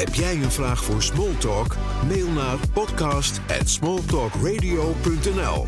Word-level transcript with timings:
Heb 0.00 0.14
jij 0.14 0.34
een 0.34 0.50
vraag 0.50 0.84
voor 0.84 1.02
Smalltalk? 1.02 1.76
Mail 2.08 2.28
naar 2.28 2.56
podcast@smalltalkradio.nl. 2.72 5.66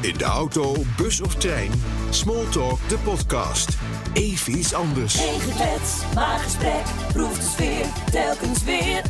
In 0.00 0.14
de 0.16 0.24
auto, 0.24 0.74
bus 0.96 1.20
of 1.20 1.34
trein, 1.34 1.70
Smalltalk 2.10 2.78
de 2.88 2.98
podcast. 2.98 3.76
Even 4.12 4.58
iets 4.58 4.74
anders. 4.74 5.14
Geen 5.14 5.40
geklets, 5.40 5.92
maar 6.14 6.38
gesprek. 6.38 6.84
Proef 7.12 7.38
de 7.38 7.46
sfeer, 7.46 7.86
telkens 8.10 8.64
weer. 8.64 9.02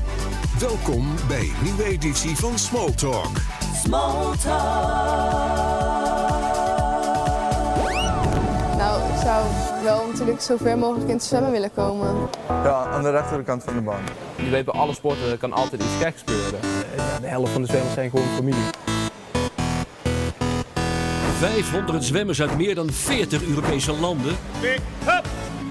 Welkom 0.59 1.15
bij 1.29 1.41
een 1.41 1.57
nieuwe 1.63 1.85
editie 1.85 2.37
van 2.37 2.59
Smalltalk. 2.59 3.41
Smalltalk. 3.85 5.47
Wel 9.87 10.07
natuurlijk 10.07 10.41
zo 10.41 10.57
ver 10.57 10.79
mogelijk 10.79 11.09
in 11.09 11.15
het 11.15 11.25
zwemmen 11.25 11.51
willen 11.51 11.73
komen. 11.75 12.29
Ja, 12.49 12.85
aan 12.85 13.03
de 13.03 13.11
rechterkant 13.11 13.65
van 13.65 13.75
de 13.75 13.81
baan. 13.81 14.03
Je 14.37 14.51
weet 14.51 14.65
bij 14.65 14.75
alle 14.75 14.95
sporten 14.95 15.31
er 15.31 15.39
kan 15.39 15.53
altijd 15.53 15.83
iets 15.83 15.97
geks 16.01 16.23
gebeuren. 16.25 16.61
De 17.21 17.27
helft 17.27 17.53
van 17.53 17.63
de 17.63 17.69
zwemmers 17.69 17.95
zijn 17.95 18.11
gewoon 18.11 18.27
familie. 18.27 18.65
500 21.39 22.05
zwemmers 22.05 22.41
uit 22.41 22.57
meer 22.57 22.75
dan 22.75 22.91
40 22.91 23.43
Europese 23.43 23.93
landen 23.93 24.37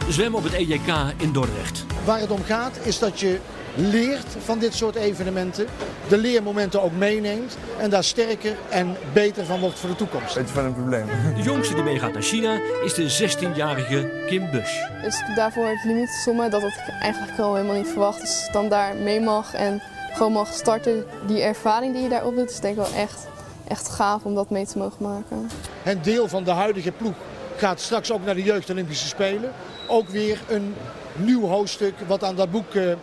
zwemmen 0.10 0.40
op 0.40 0.44
het 0.44 0.54
EJK 0.54 0.94
in 1.18 1.32
Dordrecht. 1.32 1.86
Waar 2.06 2.20
het 2.20 2.32
om 2.32 2.44
gaat 2.44 2.80
is 2.84 3.00
dat 3.00 3.20
je 3.20 3.40
leert 3.76 4.36
van 4.44 4.60
dit 4.60 4.74
soort 4.74 4.96
evenementen, 4.96 5.66
de 6.08 6.18
leermomenten 6.18 6.82
ook 6.82 6.92
meeneemt 6.92 7.58
en 7.80 7.90
daar 7.90 8.04
sterker 8.04 8.56
en 8.70 8.96
beter 9.14 9.46
van 9.46 9.60
wordt 9.60 9.80
voor 9.80 9.90
de 9.90 9.96
toekomst. 9.96 10.36
Beetje 10.36 10.54
van 10.54 10.66
een 10.66 10.74
probleem. 10.74 11.06
De 11.36 11.42
jongste 11.42 11.74
die 11.74 11.84
meegaat 11.84 12.14
naar 12.14 12.22
China 12.22 12.60
is 12.84 12.94
de 12.94 13.30
16-jarige 13.30 14.24
Kim 14.28 14.52
Bush. 14.52 14.74
Dus 15.04 15.24
daarvoor 15.36 15.66
het 15.66 15.84
limiet 15.84 16.10
sommen, 16.24 16.52
dat 16.52 16.64
ik 16.64 16.94
eigenlijk 17.02 17.40
al 17.40 17.56
helemaal 17.56 17.76
niet 17.76 17.88
verwacht. 17.88 18.22
Dus 18.22 18.50
dan 18.52 18.70
daar 18.70 18.96
mee 18.96 19.20
mag 19.20 19.54
en 19.54 19.82
gewoon 20.14 20.32
mag 20.32 20.54
starten. 20.54 21.06
Die 21.28 21.42
ervaring 21.42 21.94
die 21.94 22.04
je 22.04 22.10
daarop 22.10 22.36
doet, 22.36 22.50
is 22.50 22.60
denk 22.60 22.78
ik 22.78 22.84
wel 22.84 23.02
echt, 23.02 23.28
echt 23.68 23.90
gaaf 23.90 24.24
om 24.24 24.36
dat 24.36 24.50
mee 24.50 24.66
te 24.66 24.78
mogen 24.78 25.04
maken. 25.04 25.50
Een 25.84 26.02
deel 26.02 26.28
van 26.28 26.44
de 26.44 26.52
huidige 26.52 26.92
ploeg 26.92 27.16
gaat 27.58 27.80
straks 27.80 28.12
ook 28.12 28.26
naar 28.26 28.36
de 28.36 28.44
Jeugd 28.44 28.70
Olympische 28.70 29.08
Spelen. 29.08 29.52
Ook 29.88 30.10
weer 30.10 30.40
een 30.48 30.76
nieuw 31.16 31.48
hoofdstuk 31.48 31.94
wat 32.08 32.24
aan 32.24 32.36
dat 32.36 32.52
boek 32.52 32.74
uh, 32.74 32.90
uh, 32.90 32.96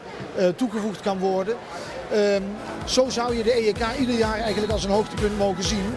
toegevoegd 0.56 1.00
kan 1.00 1.18
worden. 1.18 1.56
Uh, 2.12 2.18
zo 2.84 3.08
zou 3.08 3.36
je 3.36 3.42
de 3.42 3.56
EEK 3.56 3.84
ieder 3.98 4.14
jaar 4.14 4.38
eigenlijk 4.38 4.72
als 4.72 4.84
een 4.84 4.90
hoogtepunt 4.90 5.38
mogen 5.38 5.64
zien. 5.64 5.94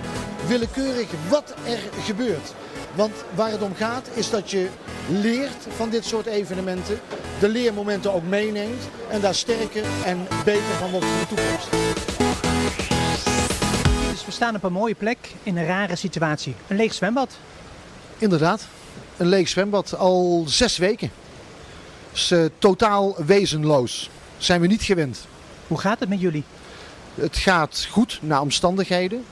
Willekeurig 0.47 1.07
wat 1.29 1.53
er 1.67 1.79
gebeurt. 2.03 2.53
Want 2.95 3.11
waar 3.35 3.51
het 3.51 3.61
om 3.61 3.75
gaat 3.75 4.09
is 4.13 4.29
dat 4.29 4.51
je 4.51 4.67
leert 5.09 5.67
van 5.75 5.89
dit 5.89 6.05
soort 6.05 6.25
evenementen. 6.25 6.99
De 7.39 7.49
leermomenten 7.49 8.13
ook 8.13 8.23
meeneemt. 8.23 8.83
En 9.09 9.21
daar 9.21 9.35
sterker 9.35 9.83
en 10.05 10.27
beter 10.45 10.75
van 10.79 10.91
wordt 10.91 11.05
voor 11.05 11.19
de 11.19 11.27
toekomst. 11.27 11.71
Dus 14.11 14.25
we 14.25 14.31
staan 14.31 14.55
op 14.55 14.63
een 14.63 14.71
mooie 14.71 14.95
plek 14.95 15.17
in 15.43 15.57
een 15.57 15.65
rare 15.65 15.95
situatie. 15.95 16.55
Een 16.67 16.75
leeg 16.75 16.93
zwembad. 16.93 17.37
Inderdaad, 18.17 18.67
een 19.17 19.27
leeg 19.27 19.47
zwembad 19.47 19.95
al 19.95 20.43
zes 20.47 20.77
weken. 20.77 21.11
Dus 22.11 22.31
uh, 22.31 22.45
totaal 22.57 23.15
wezenloos. 23.25 24.09
Zijn 24.37 24.61
we 24.61 24.67
niet 24.67 24.83
gewend. 24.83 25.27
Hoe 25.67 25.79
gaat 25.79 25.99
het 25.99 26.09
met 26.09 26.19
jullie? 26.19 26.43
Het 27.15 27.37
gaat 27.37 27.87
goed 27.91 28.19
naar 28.21 28.41
omstandigheden. 28.41 29.25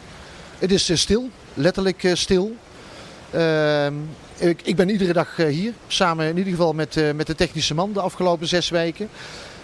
Het 0.60 0.72
is 0.72 0.90
uh, 0.90 0.98
stil, 0.98 1.30
letterlijk 1.54 2.04
uh, 2.04 2.16
stil. 2.16 2.56
Ehm, 3.32 3.94
ik, 4.38 4.62
ik, 4.62 4.76
ben 4.76 4.90
iedere 4.90 5.14
dag 5.14 5.36
hier, 5.36 5.74
samen 5.88 6.28
in 6.28 6.38
ieder 6.38 6.52
geval 6.52 6.74
met, 6.74 7.16
met 7.16 7.28
de 7.28 7.36
technische 7.36 7.74
man 7.74 7.94
de 7.94 8.02
afgelopen 8.02 8.48
zes 8.48 8.70
weken. 8.70 9.10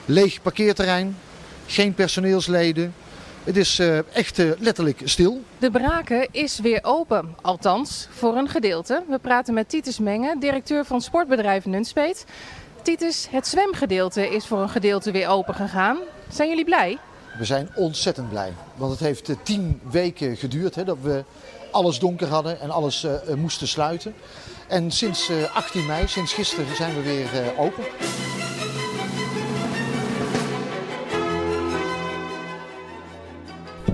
Leeg 0.06 0.41
parkeerterrein, 0.41 1.18
geen 1.66 1.94
personeelsleden. 1.94 2.94
Het 3.44 3.57
is 3.57 3.79
uh, 3.79 4.16
echt 4.16 4.39
uh, 4.39 4.51
letterlijk 4.57 5.01
stil. 5.03 5.41
De 5.57 5.72
Braken 5.72 6.27
is 6.31 6.59
weer 6.59 6.79
open, 6.81 7.35
althans 7.41 8.07
voor 8.11 8.35
een 8.35 8.50
gedeelte. 8.50 9.03
We 9.09 9.19
praten 9.19 9.53
met 9.53 9.69
Titus 9.69 10.00
Mengen, 10.00 10.39
directeur 10.39 10.85
van 10.85 11.01
sportbedrijf 11.01 11.66
Nunspeet. 11.66 12.25
Titus, 12.81 13.27
het 13.31 13.47
zwemgedeelte 13.47 14.29
is 14.29 14.45
voor 14.45 14.61
een 14.61 14.69
gedeelte 14.69 15.11
weer 15.11 15.27
open 15.27 15.55
gegaan. 15.55 15.97
Zijn 16.29 16.50
jullie 16.50 16.66
blij? 16.66 16.97
We 17.38 17.45
zijn 17.45 17.69
ontzettend 17.75 18.29
blij. 18.29 18.53
Want 18.75 18.91
het 18.91 19.00
heeft 19.00 19.29
uh, 19.29 19.35
tien 19.44 19.81
weken 19.91 20.38
geduurd 20.38 20.75
hè, 20.75 20.83
dat 20.83 20.97
we 21.01 21.23
alles 21.71 22.00
donker 22.00 22.27
hadden 22.27 22.59
en 22.59 22.69
alles 22.69 23.07
moesten 23.35 23.67
sluiten. 23.67 24.13
En 24.67 24.91
sinds 24.91 25.31
18 25.53 25.85
mei, 25.85 26.07
sinds 26.07 26.33
gisteren, 26.33 26.75
zijn 26.75 26.95
we 26.95 27.01
weer 27.01 27.57
open. 27.57 27.83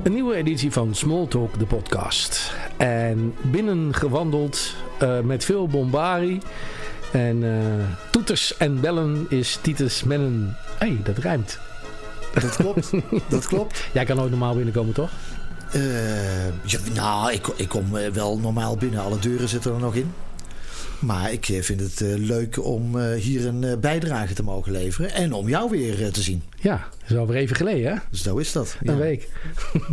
Een 0.06 0.14
nieuwe 0.14 0.36
editie 0.36 0.72
van 0.72 0.96
Smalltalk, 0.96 1.60
de 1.60 1.66
podcast. 1.66 2.54
En 2.78 3.36
binnengewandeld 3.42 4.76
uh, 5.02 5.20
met 5.20 5.46
veel 5.46 5.68
bombari. 5.68 6.40
En 7.12 7.42
uh, 7.42 7.64
toeters 8.12 8.58
en 8.58 8.82
bellen 8.82 9.26
is 9.30 9.60
Titus 9.62 10.04
Mennen. 10.04 10.58
Hé, 10.78 10.88
hey, 10.88 11.00
dat 11.04 11.18
rijmt. 11.18 11.60
Dat 12.34 12.56
klopt, 12.56 12.92
dat 13.30 13.48
klopt. 13.48 13.86
Jij 13.94 14.06
kan 14.06 14.16
nooit 14.16 14.30
normaal 14.30 14.56
binnenkomen, 14.56 14.94
toch? 14.94 15.12
Uh, 15.76 16.46
ja, 16.46 16.80
nou, 16.94 17.32
ik, 17.32 17.48
ik 17.56 17.70
kom 17.70 17.92
wel 18.14 18.40
normaal 18.40 18.78
binnen. 18.78 19.04
Alle 19.04 19.20
deuren 19.20 19.50
zitten 19.50 19.74
er 19.74 19.80
nog 19.80 19.96
in. 19.96 20.14
Maar 21.06 21.32
ik 21.32 21.46
vind 21.46 21.80
het 21.80 22.02
uh, 22.02 22.16
leuk 22.16 22.66
om 22.66 22.96
uh, 22.96 23.14
hier 23.14 23.48
een 23.48 23.80
bijdrage 23.80 24.34
te 24.34 24.44
mogen 24.44 24.72
leveren. 24.72 25.12
En 25.12 25.34
om 25.34 25.50
jou 25.50 25.70
weer 25.70 26.12
te 26.12 26.22
zien. 26.22 26.44
Ja, 26.60 26.88
dat 27.00 27.10
is 27.10 27.18
alweer 27.18 27.38
even 27.38 27.56
geleden, 27.56 27.94
hè? 27.94 28.18
Zo 28.18 28.38
is 28.38 28.52
dat. 28.52 28.78
Een 28.84 28.94
ja. 28.94 29.00
week. 29.00 29.30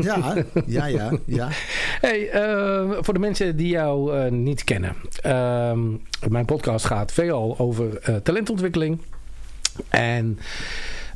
Ja, 0.00 0.45
ja, 0.67 0.87
ja. 0.87 1.12
ja. 1.27 1.49
Hey, 2.00 2.28
voor 3.00 3.15
de 3.15 3.21
mensen 3.21 3.56
die 3.56 3.69
jou 3.69 4.31
niet 4.31 4.65
kennen. 4.65 4.97
Ehm, 5.21 5.81
mijn 6.28 6.45
podcast 6.45 6.84
gaat 6.84 7.12
veelal 7.12 7.59
over 7.59 8.21
talentontwikkeling. 8.23 9.00
En... 9.89 10.39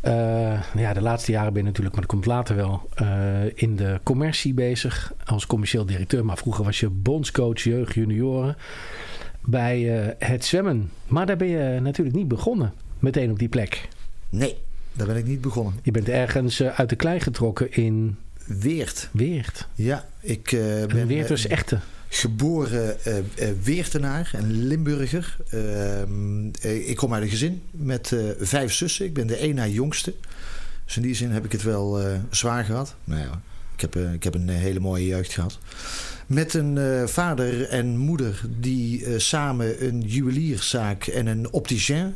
Uh, 0.05 0.63
ja, 0.75 0.93
de 0.93 1.03
laatste 1.03 1.33
jaren 1.33 1.53
ben 1.53 1.63
je 1.63 1.69
natuurlijk, 1.69 1.95
maar 1.95 2.05
dat 2.05 2.15
komt 2.15 2.27
later 2.27 2.57
wel, 2.57 2.89
uh, 3.03 3.09
in 3.55 3.77
de 3.77 4.01
commercie 4.03 4.55
bezig 4.55 5.13
als 5.25 5.47
commercieel 5.47 5.87
directeur. 5.87 6.25
Maar 6.25 6.37
vroeger 6.37 6.65
was 6.65 6.81
je 6.81 6.89
bondscoach 6.89 7.63
jeugd 7.63 7.95
junioren 7.95 8.57
bij 9.47 10.07
uh, 10.07 10.13
het 10.19 10.45
zwemmen. 10.45 10.91
Maar 11.07 11.27
daar 11.27 11.37
ben 11.37 11.49
je 11.49 11.81
natuurlijk 11.81 12.17
niet 12.17 12.29
begonnen, 12.29 12.73
meteen 12.99 13.31
op 13.31 13.39
die 13.39 13.49
plek. 13.49 13.89
Nee, 14.29 14.57
daar 14.93 15.07
ben 15.07 15.17
ik 15.17 15.27
niet 15.27 15.41
begonnen. 15.41 15.75
Je 15.83 15.91
bent 15.91 16.09
ergens 16.09 16.63
uit 16.63 16.89
de 16.89 16.97
klei 16.97 17.21
getrokken 17.21 17.73
in... 17.73 18.17
Weert. 18.45 19.09
Weert. 19.13 19.69
Ja, 19.75 20.05
ik 20.21 20.49
ben... 20.51 20.97
Een 20.97 21.07
Weert 21.07 21.31
is 21.31 21.47
echte. 21.47 21.79
Geboren 22.09 22.97
uh, 23.07 23.17
uh, 23.17 23.23
Weertenaar, 23.63 24.31
een 24.35 24.53
Limburger. 24.67 25.37
Uh, 25.55 26.89
ik 26.89 26.97
kom 26.97 27.15
uit 27.15 27.23
een 27.23 27.29
gezin 27.29 27.63
met 27.71 28.17
vijf 28.39 28.73
zussen. 28.73 29.07
Ik 29.07 29.15
ben 29.15 29.27
de 29.27 29.37
één 29.37 29.55
na 29.55 29.67
jongste. 29.67 30.15
Dus 30.85 30.97
in 30.97 31.03
die 31.03 31.15
zin 31.15 31.31
heb 31.31 31.45
ik 31.45 31.53
het 31.53 31.63
wel 31.63 32.01
zwaar 32.31 32.65
gehad. 32.65 32.95
Nou 33.05 33.21
ja, 33.21 33.41
ik 33.75 33.81
heb, 33.81 33.97
ik 33.97 34.23
heb 34.23 34.35
een 34.35 34.49
hele 34.49 34.81
mooie 34.81 35.07
jeugd 35.07 35.33
gehad. 35.33 35.59
Met 36.27 36.55
een 36.55 37.09
vader 37.09 37.69
en 37.69 37.97
moeder 37.97 38.41
die 38.59 39.19
samen 39.19 39.87
een 39.87 40.01
juwelierszaak 40.01 41.07
en 41.07 41.27
een 41.27 41.53
opticien 41.53 42.15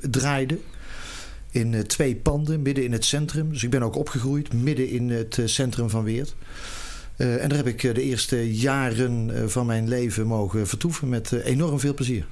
draaiden. 0.00 0.60
In 1.50 1.86
twee 1.86 2.16
panden, 2.16 2.62
midden 2.62 2.84
in 2.84 2.92
het 2.92 3.04
centrum. 3.04 3.52
Dus 3.52 3.62
ik 3.62 3.70
ben 3.70 3.82
ook 3.82 3.96
opgegroeid, 3.96 4.52
midden 4.52 4.88
in 4.88 5.10
het 5.10 5.40
centrum 5.44 5.90
van 5.90 6.04
Weert. 6.04 6.34
En 7.16 7.48
daar 7.48 7.56
heb 7.58 7.66
ik 7.66 7.80
de 7.80 8.02
eerste 8.02 8.54
jaren 8.54 9.50
van 9.50 9.66
mijn 9.66 9.88
leven 9.88 10.26
mogen 10.26 10.66
vertoeven 10.66 11.08
met 11.08 11.32
enorm 11.32 11.80
veel 11.80 11.94
plezier. 11.94 12.26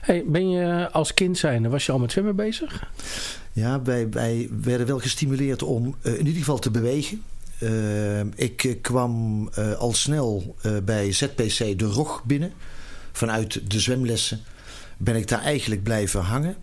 Hey, 0.00 0.24
ben 0.26 0.50
je 0.50 0.90
als 0.90 1.14
kind 1.14 1.38
zijnde, 1.38 1.68
was 1.68 1.86
je 1.86 1.92
al 1.92 1.98
met 1.98 2.12
zwemmen 2.12 2.36
bezig? 2.36 2.90
Ja, 3.52 3.82
wij, 3.82 4.08
wij 4.10 4.48
werden 4.62 4.86
wel 4.86 4.98
gestimuleerd 4.98 5.62
om 5.62 5.94
in 6.02 6.18
ieder 6.18 6.38
geval 6.38 6.58
te 6.58 6.70
bewegen. 6.70 7.22
Ik 8.34 8.78
kwam 8.82 9.48
al 9.78 9.92
snel 9.92 10.56
bij 10.84 11.12
ZPC 11.12 11.78
De 11.78 11.84
Rog 11.84 12.24
binnen. 12.24 12.52
Vanuit 13.12 13.70
de 13.70 13.80
zwemlessen. 13.80 14.40
ben 14.98 15.16
ik 15.16 15.28
daar 15.28 15.42
eigenlijk 15.42 15.82
blijven 15.82 16.20
hangen. 16.20 16.56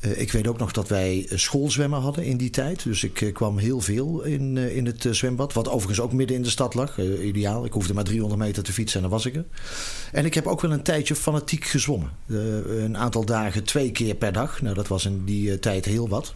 Eh, 0.00 0.20
ik 0.20 0.32
weet 0.32 0.46
ook 0.46 0.58
nog 0.58 0.72
dat 0.72 0.88
wij 0.88 1.26
schoolzwemmen 1.30 2.00
hadden 2.00 2.24
in 2.24 2.36
die 2.36 2.50
tijd. 2.50 2.82
Dus 2.82 3.04
ik 3.04 3.20
eh, 3.20 3.32
kwam 3.32 3.58
heel 3.58 3.80
veel 3.80 4.22
in, 4.22 4.56
eh, 4.56 4.76
in 4.76 4.86
het 4.86 5.06
zwembad. 5.10 5.52
Wat 5.52 5.68
overigens 5.68 6.00
ook 6.00 6.12
midden 6.12 6.36
in 6.36 6.42
de 6.42 6.50
stad 6.50 6.74
lag. 6.74 6.98
ideaal. 7.22 7.64
Ik 7.64 7.72
hoefde 7.72 7.94
maar 7.94 8.04
300 8.04 8.40
meter 8.40 8.62
te 8.62 8.72
fietsen 8.72 8.96
en 8.96 9.02
dan 9.02 9.16
was 9.16 9.26
ik 9.26 9.34
er. 9.34 9.44
En 10.12 10.24
ik 10.24 10.34
heb 10.34 10.46
ook 10.46 10.60
wel 10.60 10.72
een 10.72 10.82
tijdje 10.82 11.14
fanatiek 11.14 11.64
gezwommen. 11.64 12.10
een 12.26 12.96
aantal 12.96 13.24
dagen 13.24 13.64
twee 13.64 13.92
keer 13.92 14.14
per 14.14 14.32
dag. 14.32 14.62
Nou, 14.62 14.74
dat 14.74 14.88
was 14.88 15.04
in 15.04 15.24
die 15.24 15.58
tijd 15.58 15.84
heel 15.84 16.08
wat. 16.08 16.34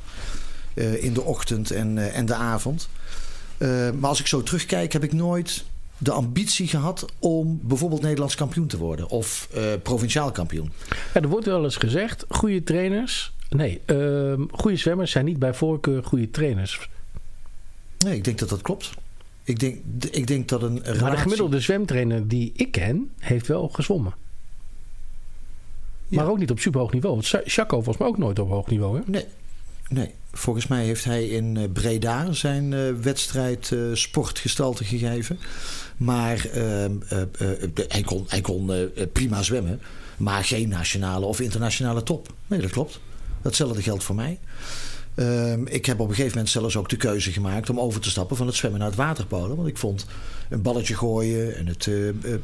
in 1.00 1.12
de 1.12 1.22
ochtend 1.22 1.70
en, 1.70 2.12
en 2.12 2.26
de 2.26 2.34
avond. 2.34 2.88
Maar 3.98 4.08
als 4.08 4.20
ik 4.20 4.26
zo 4.26 4.42
terugkijk, 4.42 4.92
heb 4.92 5.04
ik 5.04 5.12
nooit 5.12 5.64
de 5.98 6.12
ambitie 6.12 6.68
gehad 6.68 7.04
om 7.18 7.60
bijvoorbeeld 7.62 8.02
Nederlands 8.02 8.34
kampioen 8.34 8.66
te 8.66 8.78
worden 8.78 9.08
of 9.08 9.48
provinciaal 9.82 10.30
kampioen. 10.30 10.72
Ja, 11.14 11.20
er 11.20 11.28
wordt 11.28 11.46
wel 11.46 11.64
eens 11.64 11.76
gezegd, 11.76 12.24
goede 12.28 12.62
trainers 12.62 13.32
Nee, 13.50 13.80
uh, 13.86 14.40
goede 14.50 14.76
zwemmers 14.76 15.10
zijn 15.10 15.24
niet 15.24 15.38
bij 15.38 15.54
voorkeur 15.54 16.04
goede 16.04 16.30
trainers. 16.30 16.88
Nee, 17.98 18.16
ik 18.16 18.24
denk 18.24 18.38
dat 18.38 18.48
dat 18.48 18.62
klopt. 18.62 18.90
Ik 19.44 19.58
denk, 19.58 19.78
ik 20.10 20.26
denk 20.26 20.48
dat 20.48 20.62
een 20.62 20.78
relatie... 20.78 21.02
Maar 21.02 21.10
de 21.10 21.16
gemiddelde 21.16 21.60
zwemtrainer 21.60 22.28
die 22.28 22.52
ik 22.56 22.70
ken, 22.70 23.10
heeft 23.18 23.46
wel 23.46 23.68
gezwommen. 23.68 24.14
Maar 26.08 26.28
ook 26.28 26.38
niet 26.38 26.50
op 26.50 26.58
superhoog 26.58 26.92
niveau. 26.92 27.14
Want 27.14 27.42
Chaco 27.44 27.82
was 27.82 27.96
maar 27.96 28.08
ook 28.08 28.18
nooit 28.18 28.38
op 28.38 28.48
hoog 28.48 28.66
niveau, 28.66 28.96
hè? 28.96 29.02
Nee, 29.06 29.26
nee. 29.88 30.14
Volgens 30.32 30.66
mij 30.66 30.84
heeft 30.84 31.04
hij 31.04 31.28
in 31.28 31.56
eh, 31.56 31.64
Breda 31.72 32.32
zijn 32.32 32.72
uh, 32.72 32.92
wedstrijd 33.02 33.70
uh, 33.70 33.94
sportgestalte 33.94 34.84
gegeven. 34.84 35.38
Maar 35.96 36.46
hij 37.88 38.02
kon, 38.04 38.24
hij 38.28 38.40
kon 38.40 38.70
prima 39.12 39.42
zwemmen. 39.42 39.80
Maar 40.16 40.44
geen 40.44 40.68
nationale 40.68 41.26
of 41.26 41.40
internationale 41.40 42.02
top. 42.02 42.32
Nee, 42.46 42.60
dat 42.60 42.70
klopt. 42.70 43.00
Datzelfde 43.42 43.82
geldt 43.82 44.04
voor 44.04 44.14
mij. 44.14 44.38
Ehm, 45.14 45.66
ik 45.66 45.86
heb 45.86 46.00
op 46.00 46.08
een 46.08 46.14
gegeven 46.14 46.36
moment 46.36 46.52
zelfs 46.52 46.76
ook 46.76 46.88
de 46.88 46.96
keuze 46.96 47.32
gemaakt 47.32 47.70
om 47.70 47.80
over 47.80 48.00
te 48.00 48.10
stappen 48.10 48.36
van 48.36 48.46
het 48.46 48.56
zwemmen 48.56 48.80
naar 48.80 48.88
het 48.88 48.98
waterpolen. 48.98 49.56
Want 49.56 49.68
ik 49.68 49.78
vond 49.78 50.06
een 50.48 50.62
balletje 50.62 50.96
gooien 50.96 51.56
en 51.56 51.66
het, 51.66 51.88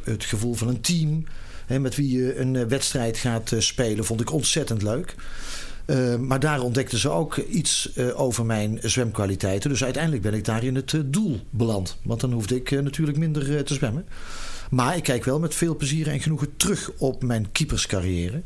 het 0.05 0.25
gevoel 0.25 0.55
van 0.55 0.69
een 0.69 0.81
team 0.81 1.25
hè, 1.67 1.79
met 1.79 1.94
wie 1.94 2.19
je 2.19 2.38
een 2.38 2.56
eh, 2.56 2.65
wedstrijd 2.65 3.17
gaat 3.17 3.53
spelen, 3.59 4.05
vond 4.05 4.21
ik 4.21 4.33
ontzettend 4.33 4.83
leuk. 4.83 5.15
Ehm, 5.87 6.27
maar 6.27 6.41
daar 6.41 6.61
ontdekten 6.61 6.99
ze 6.99 7.11
ook 7.11 7.37
iets 7.37 7.99
over 8.15 8.47
mijn 8.47 8.79
zwemkwaliteiten. 8.83 9.71
Dus 9.71 9.85
uiteindelijk 9.85 10.23
ben 10.23 10.35
ik 10.35 10.44
daar 10.44 10.65
in 10.65 10.75
het 10.75 11.03
doel 11.05 11.41
beland. 11.50 11.97
Want 12.03 12.21
dan 12.21 12.33
hoefde 12.33 12.55
ik 12.55 12.71
natuurlijk 12.71 13.19
minder 13.19 13.65
te 13.65 13.75
zwemmen. 13.75 14.06
Maar 14.71 14.97
ik 14.97 15.03
kijk 15.03 15.25
wel 15.25 15.38
met 15.38 15.55
veel 15.55 15.77
plezier 15.77 16.09
en 16.09 16.21
genoegen 16.21 16.56
terug 16.56 16.91
op 16.99 17.23
mijn 17.23 17.53
keeperscarrière. 17.53 18.43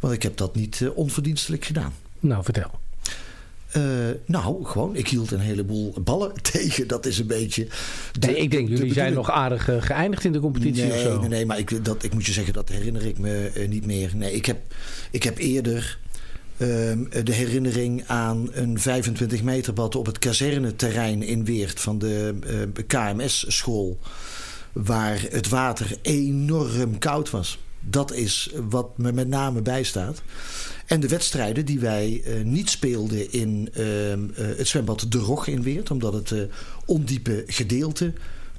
Want 0.00 0.14
ik 0.14 0.22
heb 0.22 0.36
dat 0.36 0.54
niet 0.54 0.90
onverdienstelijk 0.94 1.64
gedaan. 1.64 1.92
Nou, 2.20 2.44
vertel. 2.44 2.70
Uh, 3.76 3.84
nou, 4.24 4.64
gewoon, 4.64 4.96
ik 4.96 5.08
hield 5.08 5.30
een 5.30 5.40
heleboel 5.40 5.94
ballen 6.04 6.32
tegen. 6.52 6.86
Dat 6.86 7.06
is 7.06 7.18
een 7.18 7.26
beetje. 7.26 7.66
nee, 8.20 8.36
ik 8.36 8.50
denk, 8.50 8.68
jullie 8.68 8.92
zijn 8.92 9.12
nog 9.12 9.30
aardig 9.30 9.68
uh, 9.68 9.82
geëindigd 9.82 10.24
in 10.24 10.32
de 10.32 10.40
competitie 10.40 10.84
nee, 10.84 10.92
of 10.92 11.00
zo. 11.00 11.20
Nee, 11.20 11.28
nee, 11.28 11.46
maar 11.46 11.58
ik, 11.58 11.84
dat, 11.84 12.02
ik 12.02 12.12
moet 12.14 12.26
je 12.26 12.32
zeggen, 12.32 12.52
dat 12.52 12.68
herinner 12.68 13.06
ik 13.06 13.18
me 13.18 13.50
uh, 13.54 13.68
niet 13.68 13.86
meer. 13.86 14.10
Nee, 14.14 14.32
ik 14.32 14.46
heb, 14.46 14.58
ik 15.10 15.22
heb 15.22 15.38
eerder 15.38 15.98
de 16.58 17.32
herinnering 17.32 18.04
aan 18.06 18.48
een 18.52 18.80
25 18.80 19.42
meter 19.42 19.72
bad 19.72 19.96
op 19.96 20.06
het 20.06 20.18
kazerneterrein 20.18 21.22
in 21.22 21.44
Weert 21.44 21.80
van 21.80 21.98
de 21.98 22.34
KMS-school. 22.86 23.98
Waar 24.72 25.24
het 25.30 25.48
water 25.48 25.96
enorm 26.02 26.98
koud 26.98 27.30
was. 27.30 27.58
Dat 27.80 28.12
is 28.12 28.50
wat 28.68 28.98
me 28.98 29.12
met 29.12 29.28
name 29.28 29.62
bijstaat. 29.62 30.22
En 30.86 31.00
de 31.00 31.08
wedstrijden 31.08 31.64
die 31.64 31.80
wij 31.80 32.22
uh, 32.26 32.44
niet 32.44 32.70
speelden 32.70 33.32
in 33.32 33.68
uh, 33.76 34.12
uh, 34.12 34.18
het 34.36 34.68
zwembad 34.68 35.06
De 35.08 35.18
Rog 35.18 35.46
in 35.46 35.62
Weert. 35.62 35.90
Omdat 35.90 36.12
het 36.12 36.34
ondiepe 36.84 37.44
gedeelte 37.46 38.12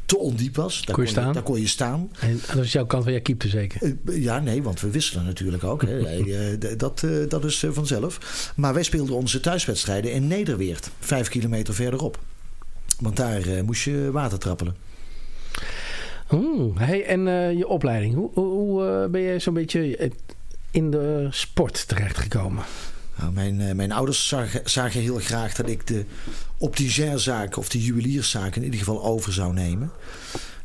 te 0.09 0.17
ondiep 0.17 0.55
was. 0.55 0.85
Daar 0.85 0.95
kon 0.95 1.05
je, 1.05 1.13
kon 1.13 1.27
je, 1.27 1.33
daar 1.33 1.43
kon 1.43 1.59
je 1.59 1.67
staan. 1.67 2.11
En 2.19 2.39
dat 2.55 2.63
is 2.63 2.71
jouw 2.71 2.85
kant 2.85 3.03
van 3.03 3.11
jij 3.11 3.21
keepte 3.21 3.47
zeker? 3.47 3.95
ja, 4.05 4.39
nee, 4.39 4.63
want 4.63 4.81
we 4.81 4.89
wisselen 4.89 5.25
natuurlijk 5.25 5.63
ook. 5.63 5.81
Hè. 5.81 6.57
dat, 6.77 7.07
dat 7.27 7.45
is 7.45 7.65
vanzelf. 7.69 8.51
Maar 8.55 8.73
wij 8.73 8.83
speelden 8.83 9.15
onze 9.15 9.39
thuiswedstrijden 9.39 10.11
in 10.11 10.27
Nederweert. 10.27 10.89
Vijf 10.99 11.29
kilometer 11.29 11.73
verderop. 11.73 12.19
Want 12.99 13.15
daar 13.15 13.63
moest 13.65 13.83
je 13.83 14.09
water 14.11 14.39
trappelen. 14.39 14.75
Oeh, 16.31 16.77
hey, 16.77 17.05
en 17.05 17.27
uh, 17.27 17.57
je 17.57 17.67
opleiding. 17.67 18.15
Hoe, 18.15 18.29
hoe 18.33 18.83
uh, 18.83 19.11
ben 19.11 19.21
je 19.21 19.39
zo'n 19.39 19.53
beetje 19.53 20.11
in 20.71 20.91
de 20.91 21.27
sport 21.29 21.87
terechtgekomen? 21.87 22.63
Nou, 23.15 23.33
mijn, 23.33 23.75
mijn 23.75 23.91
ouders 23.91 24.27
zagen, 24.27 24.61
zagen, 24.63 25.01
heel 25.01 25.19
graag 25.19 25.55
dat 25.55 25.69
ik 25.69 25.87
de 25.87 26.05
opticienzaken 26.59 27.57
of 27.57 27.69
de 27.69 27.83
juwelierszaken 27.83 28.55
in 28.55 28.63
ieder 28.63 28.79
geval 28.79 29.03
over 29.03 29.33
zou 29.33 29.53
nemen. 29.53 29.91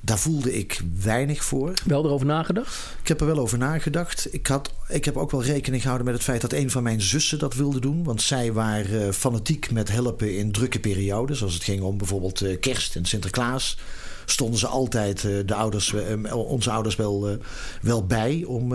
Daar 0.01 0.19
voelde 0.19 0.55
ik 0.55 0.81
weinig 1.03 1.45
voor. 1.45 1.73
Wel 1.85 2.05
erover 2.05 2.27
nagedacht? 2.27 2.97
Ik 3.01 3.09
heb 3.09 3.21
er 3.21 3.27
wel 3.27 3.39
over 3.39 3.59
nagedacht. 3.59 4.35
Ik, 4.35 4.47
had, 4.47 4.73
ik 4.89 5.05
heb 5.05 5.17
ook 5.17 5.31
wel 5.31 5.43
rekening 5.43 5.83
gehouden 5.83 6.07
met 6.07 6.17
het 6.17 6.25
feit 6.25 6.41
dat 6.41 6.53
een 6.53 6.71
van 6.71 6.83
mijn 6.83 7.03
zussen 7.03 7.39
dat 7.39 7.55
wilde 7.55 7.81
doen. 7.81 8.05
Want 8.05 8.23
zij 8.23 8.53
waren 8.53 9.15
fanatiek 9.15 9.71
met 9.71 9.91
helpen 9.91 10.37
in 10.37 10.53
drukke 10.53 10.81
periodes. 10.81 11.43
Als 11.43 11.55
het 11.55 11.65
ging 11.65 11.83
om 11.83 11.99
bijvoorbeeld 11.99 12.59
kerst 12.61 12.97
en 12.97 13.05
Sinterklaas 13.05 13.77
stonden 14.25 14.59
ze 14.59 14.67
altijd, 14.67 15.25
eh, 15.25 15.33
de 15.47 15.55
ouders, 15.55 15.95
eh, 15.95 16.37
onze 16.37 16.71
ouders, 16.71 16.97
wel, 16.97 17.29
eh, 17.29 17.35
wel 17.83 18.07
bij 18.07 18.45
om 18.47 18.69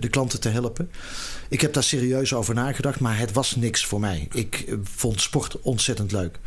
de 0.00 0.08
klanten 0.10 0.40
te 0.40 0.48
helpen. 0.48 0.90
Ik 1.48 1.60
heb 1.60 1.72
daar 1.72 1.82
serieus 1.82 2.34
over 2.34 2.54
nagedacht, 2.54 3.00
maar 3.00 3.18
het 3.18 3.32
was 3.32 3.56
niks 3.56 3.84
voor 3.84 4.00
mij. 4.00 4.28
Ik 4.32 4.76
vond 4.82 5.20
sport 5.20 5.60
ontzettend 5.60 6.12
leuk. 6.12 6.38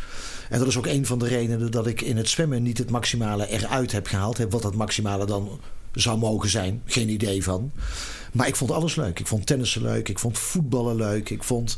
En 0.50 0.60
dat 0.60 0.68
is 0.68 0.78
ook 0.78 0.88
een 0.88 1.06
van 1.06 1.19
de 1.19 1.28
redenen 1.28 1.72
dat 1.72 1.88
ik 1.88 2.01
in 2.01 2.18
het 2.18 2.30
zwemmen 2.30 2.63
niet 2.63 2.78
het 2.78 2.90
maximale 2.90 3.48
eruit 3.48 3.92
heb 3.92 4.07
gehaald. 4.07 4.38
Wat 4.50 4.62
dat 4.62 4.75
maximale 4.75 5.25
dan 5.25 5.60
zou 5.94 6.18
mogen 6.18 6.50
zijn. 6.50 6.81
Geen 6.86 7.10
idee 7.10 7.44
van. 7.44 7.72
Maar 8.31 8.48
ik 8.48 8.56
vond 8.56 8.72
alles 8.72 8.95
leuk. 8.95 9.19
Ik 9.19 9.28
vond 9.28 9.45
tennissen 9.45 9.81
leuk. 9.81 10.10
Ik 10.10 10.19
vond 10.19 10.40
voetballen 10.40 10.95
leuk. 10.95 11.30
Ik 11.30 11.44
vond 11.44 11.78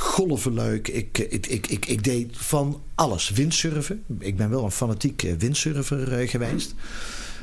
golven 0.00 0.54
leuk. 0.54 0.88
Ik, 0.88 1.18
ik, 1.18 1.46
ik, 1.46 1.66
ik, 1.66 1.86
ik 1.86 2.04
deed 2.04 2.36
van 2.36 2.82
alles. 2.94 3.30
Windsurfen. 3.30 4.04
Ik 4.18 4.36
ben 4.36 4.50
wel 4.50 4.64
een 4.64 4.70
fanatiek 4.70 5.22
eh, 5.22 5.32
windsurfer 5.38 6.12
eh, 6.12 6.28
geweest. 6.28 6.74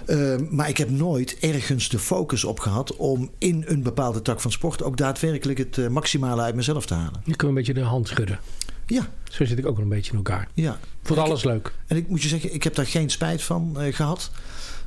Uh, 0.07 0.35
maar 0.49 0.69
ik 0.69 0.77
heb 0.77 0.89
nooit 0.89 1.37
ergens 1.39 1.89
de 1.89 1.99
focus 1.99 2.43
op 2.43 2.59
gehad 2.59 2.95
om 2.95 3.29
in 3.37 3.63
een 3.67 3.83
bepaalde 3.83 4.21
tak 4.21 4.41
van 4.41 4.51
sport 4.51 4.83
ook 4.83 4.97
daadwerkelijk 4.97 5.57
het 5.57 5.77
uh, 5.77 5.87
maximale 5.87 6.41
uit 6.41 6.55
mezelf 6.55 6.85
te 6.85 6.93
halen. 6.93 7.21
Je 7.25 7.35
kunt 7.35 7.49
een 7.49 7.57
beetje 7.57 7.73
de 7.73 7.81
hand 7.81 8.07
schudden. 8.07 8.39
Ja. 8.85 9.09
Zo 9.29 9.45
zit 9.45 9.57
ik 9.57 9.65
ook 9.65 9.75
wel 9.75 9.83
een 9.83 9.89
beetje 9.89 10.11
in 10.11 10.17
elkaar. 10.17 10.47
Ja. 10.53 10.79
Voor 11.03 11.19
alles 11.19 11.43
leuk. 11.43 11.73
En 11.87 11.97
ik 11.97 12.07
moet 12.07 12.21
je 12.21 12.27
zeggen, 12.27 12.53
ik 12.53 12.63
heb 12.63 12.75
daar 12.75 12.85
geen 12.85 13.09
spijt 13.09 13.43
van 13.43 13.75
uh, 13.77 13.93
gehad. 13.93 14.31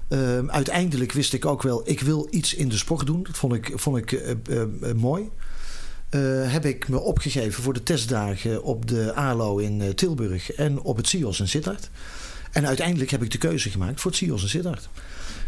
Ehm, 0.08 0.48
uiteindelijk 0.48 1.12
wist 1.12 1.32
ik 1.32 1.44
ook 1.44 1.62
wel, 1.62 1.82
ik 1.84 2.00
wil 2.00 2.28
iets 2.30 2.54
in 2.54 2.68
de 2.68 2.76
sport 2.76 3.06
doen. 3.06 3.22
Dat 3.22 3.36
vond 3.36 3.54
ik, 3.54 3.72
vond 3.74 3.96
ik 3.96 4.22
mooi. 4.96 5.30
Uh, 6.10 6.52
heb 6.52 6.64
ik 6.64 6.88
me 6.88 6.98
opgegeven 6.98 7.62
voor 7.62 7.72
de 7.72 7.82
testdagen 7.82 8.62
op 8.62 8.88
de 8.88 9.14
ALO 9.14 9.58
in 9.58 9.80
uh, 9.80 9.88
Tilburg 9.88 10.52
en 10.52 10.80
op 10.80 10.96
het 10.96 11.08
CIOS 11.08 11.40
in 11.40 11.48
Sittard. 11.48 11.90
En 12.52 12.66
uiteindelijk 12.66 13.10
heb 13.10 13.22
ik 13.22 13.30
de 13.30 13.38
keuze 13.38 13.70
gemaakt 13.70 14.00
voor 14.00 14.10
het 14.10 14.20
CIOS 14.20 14.42
in 14.42 14.48
Sittard. 14.48 14.88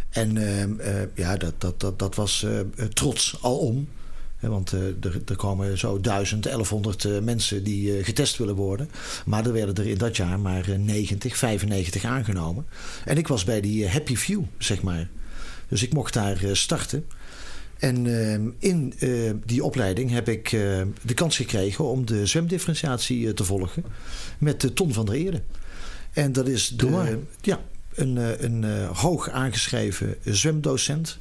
En 0.09 0.37
uh, 0.37 1.03
ja, 1.15 1.37
dat, 1.37 1.55
dat, 1.59 1.81
dat, 1.81 1.99
dat 1.99 2.15
was 2.15 2.47
trots 2.93 3.39
alom. 3.41 3.89
want 4.41 4.73
er, 4.73 5.23
er 5.27 5.37
komen 5.37 5.79
zo 5.79 6.01
1000, 6.01 6.43
1100 6.43 7.23
mensen 7.23 7.65
die 7.65 8.05
getest 8.05 8.37
willen 8.37 8.55
worden. 8.55 8.91
Maar 9.25 9.47
er 9.47 9.53
werden 9.53 9.75
er 9.75 9.91
in 9.91 9.99
dat 9.99 10.17
jaar 10.17 10.41
maar 10.41 10.79
90, 10.79 11.37
95 11.37 12.05
aangenomen. 12.05 12.67
En 13.05 13.19
ik 13.19 13.29
was 13.29 13.45
bij 13.45 13.61
die 13.61 13.89
happy 13.89 14.17
few, 14.17 14.43
zeg 14.59 14.83
maar. 14.83 15.09
Dus 15.69 15.83
ik 15.83 15.93
mocht 15.93 16.15
daar 16.15 16.41
starten. 16.53 17.07
En 17.83 18.05
uh, 18.05 18.33
in 18.59 18.95
uh, 18.99 19.31
die 19.45 19.65
opleiding 19.65 20.11
heb 20.11 20.29
ik 20.29 20.53
uh, 20.53 20.83
de 21.03 21.15
kans 21.15 21.37
gekregen 21.37 21.85
om 21.85 22.07
de 22.07 22.27
zwemdifferentiatie 22.27 23.35
te 23.35 23.45
volgen 23.45 23.85
met 24.39 24.77
Ton 24.77 24.93
van 24.93 25.07
der 25.07 25.15
Eerde. 25.15 25.43
En 26.13 26.33
dat 26.33 26.49
is 26.49 26.69
de, 26.69 27.19
ja, 27.41 27.61
een, 27.95 28.45
een 28.45 28.87
hoog 28.87 29.31
aangeschreven 29.31 30.17
zwemdocent. 30.25 31.19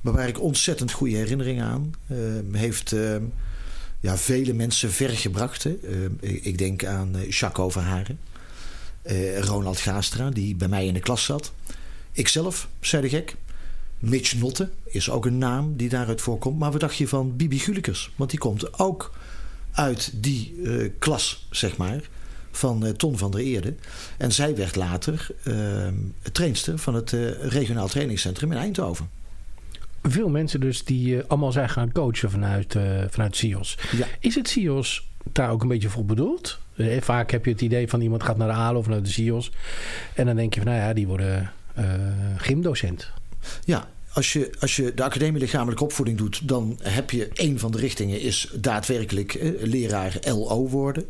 Waar 0.00 0.28
ik 0.28 0.40
ontzettend 0.40 0.92
goede 0.92 1.16
herinneringen 1.16 1.64
aan. 1.64 1.94
heeft 2.52 2.94
ja, 4.00 4.16
vele 4.16 4.52
mensen 4.52 4.92
vergebracht. 4.92 5.68
ik 6.20 6.58
denk 6.58 6.84
aan 6.84 7.16
Jacques 7.28 7.66
Overharen. 7.66 8.18
Ronald 9.40 9.78
Gaastra, 9.78 10.30
die 10.30 10.56
bij 10.56 10.68
mij 10.68 10.86
in 10.86 10.94
de 10.94 11.00
klas 11.00 11.24
zat. 11.24 11.52
Ikzelf, 12.12 12.68
zei 12.80 13.02
de 13.02 13.08
gek. 13.08 13.34
Mitch 14.02 14.36
Notte 14.38 14.68
is 14.84 15.10
ook 15.10 15.26
een 15.26 15.38
naam 15.38 15.76
die 15.76 15.88
daaruit 15.88 16.20
voorkomt. 16.20 16.58
Maar 16.58 16.70
wat 16.70 16.80
dacht 16.80 16.96
je 16.96 17.08
van 17.08 17.36
Bibi 17.36 17.58
Gulikers? 17.58 18.12
Want 18.16 18.30
die 18.30 18.38
komt 18.38 18.78
ook 18.78 19.12
uit 19.72 20.12
die 20.14 20.54
uh, 20.56 20.90
klas, 20.98 21.46
zeg 21.50 21.76
maar, 21.76 22.00
van 22.50 22.86
uh, 22.86 22.90
Ton 22.90 23.18
van 23.18 23.30
der 23.30 23.40
Eerde. 23.40 23.74
En 24.16 24.32
zij 24.32 24.56
werd 24.56 24.76
later 24.76 25.26
uh, 25.44 25.88
trainster 26.32 26.78
van 26.78 26.94
het 26.94 27.10
regionaal 27.40 27.88
trainingscentrum 27.88 28.52
in 28.52 28.58
Eindhoven. 28.58 29.10
veel 30.02 30.28
mensen 30.28 30.60
dus 30.60 30.84
die 30.84 31.22
allemaal 31.22 31.52
zijn 31.52 31.68
gaan 31.68 31.92
coachen 31.92 32.30
vanuit, 32.30 32.76
vanuit 33.10 33.36
CIOS. 33.36 33.78
Ja. 33.96 34.06
Is 34.20 34.34
het 34.34 34.48
CIOS 34.48 35.08
daar 35.32 35.50
ook 35.50 35.62
een 35.62 35.68
beetje 35.68 35.88
voor 35.88 36.04
bedoeld? 36.04 36.58
Eh, 36.76 37.00
vaak 37.00 37.30
heb 37.30 37.44
je 37.44 37.50
het 37.50 37.60
idee 37.60 37.88
van 37.88 38.00
iemand 38.00 38.22
gaat 38.22 38.36
naar 38.36 38.48
de 38.48 38.54
ALO 38.54 38.78
of 38.78 38.88
naar 38.88 39.02
de 39.02 39.08
CIOS. 39.08 39.50
En 40.14 40.26
dan 40.26 40.36
denk 40.36 40.54
je 40.54 40.60
van 40.60 40.72
nou 40.72 40.82
ja, 40.82 40.92
die 40.92 41.06
worden 41.06 41.52
gymdocent. 42.36 43.12
Ja, 43.64 43.88
als 44.12 44.32
je, 44.32 44.50
als 44.60 44.76
je 44.76 44.94
de 44.94 45.02
academie 45.02 45.40
lichamelijke 45.40 45.84
opvoeding 45.84 46.18
doet, 46.18 46.48
dan 46.48 46.78
heb 46.82 47.10
je 47.10 47.30
een 47.34 47.58
van 47.58 47.72
de 47.72 47.78
richtingen 47.78 48.20
is 48.20 48.50
daadwerkelijk 48.54 49.34
eh, 49.34 49.50
leraar 49.60 50.18
LO 50.24 50.68
worden. 50.68 51.04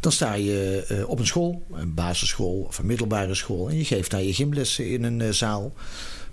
Dan 0.00 0.12
sta 0.12 0.34
je 0.34 0.84
eh, 0.88 1.08
op 1.08 1.18
een 1.18 1.26
school, 1.26 1.66
een 1.72 1.94
basisschool 1.94 2.64
of 2.68 2.78
een 2.78 2.86
middelbare 2.86 3.34
school, 3.34 3.68
en 3.68 3.76
je 3.76 3.84
geeft 3.84 4.10
daar 4.10 4.22
je 4.22 4.34
gymlessen 4.34 4.90
in 4.90 5.02
een 5.02 5.20
uh, 5.20 5.30
zaal. 5.30 5.72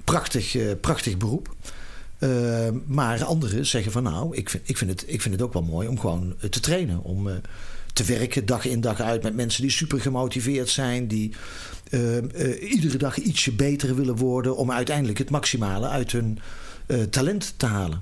Prachtig, 0.03 0.57
prachtig 0.79 1.17
beroep. 1.17 1.55
maar 2.85 3.23
anderen 3.23 3.65
zeggen 3.65 3.91
van 3.91 4.03
nou, 4.03 4.35
ik 4.35 4.49
vind, 4.49 4.69
ik, 4.69 4.77
vind 4.77 4.89
het, 4.91 5.03
ik 5.07 5.21
vind 5.21 5.33
het 5.33 5.43
ook 5.43 5.53
wel 5.53 5.61
mooi 5.61 5.87
om 5.87 5.99
gewoon 5.99 6.35
te 6.49 6.59
trainen. 6.59 7.03
Om 7.03 7.29
te 7.93 8.03
werken 8.03 8.45
dag 8.45 8.65
in 8.65 8.81
dag 8.81 8.99
uit 8.99 9.23
met 9.23 9.35
mensen 9.35 9.61
die 9.61 9.71
super 9.71 10.01
gemotiveerd 10.01 10.69
zijn. 10.69 11.07
Die 11.07 11.33
uh, 11.93 12.71
iedere 12.71 12.97
dag 12.97 13.17
ietsje 13.17 13.51
beter 13.51 13.95
willen 13.95 14.15
worden. 14.15 14.57
Om 14.57 14.71
uiteindelijk 14.71 15.17
het 15.17 15.29
maximale 15.29 15.87
uit 15.87 16.11
hun 16.11 16.39
uh, 16.87 17.01
talent 17.01 17.53
te 17.57 17.65
halen. 17.65 18.01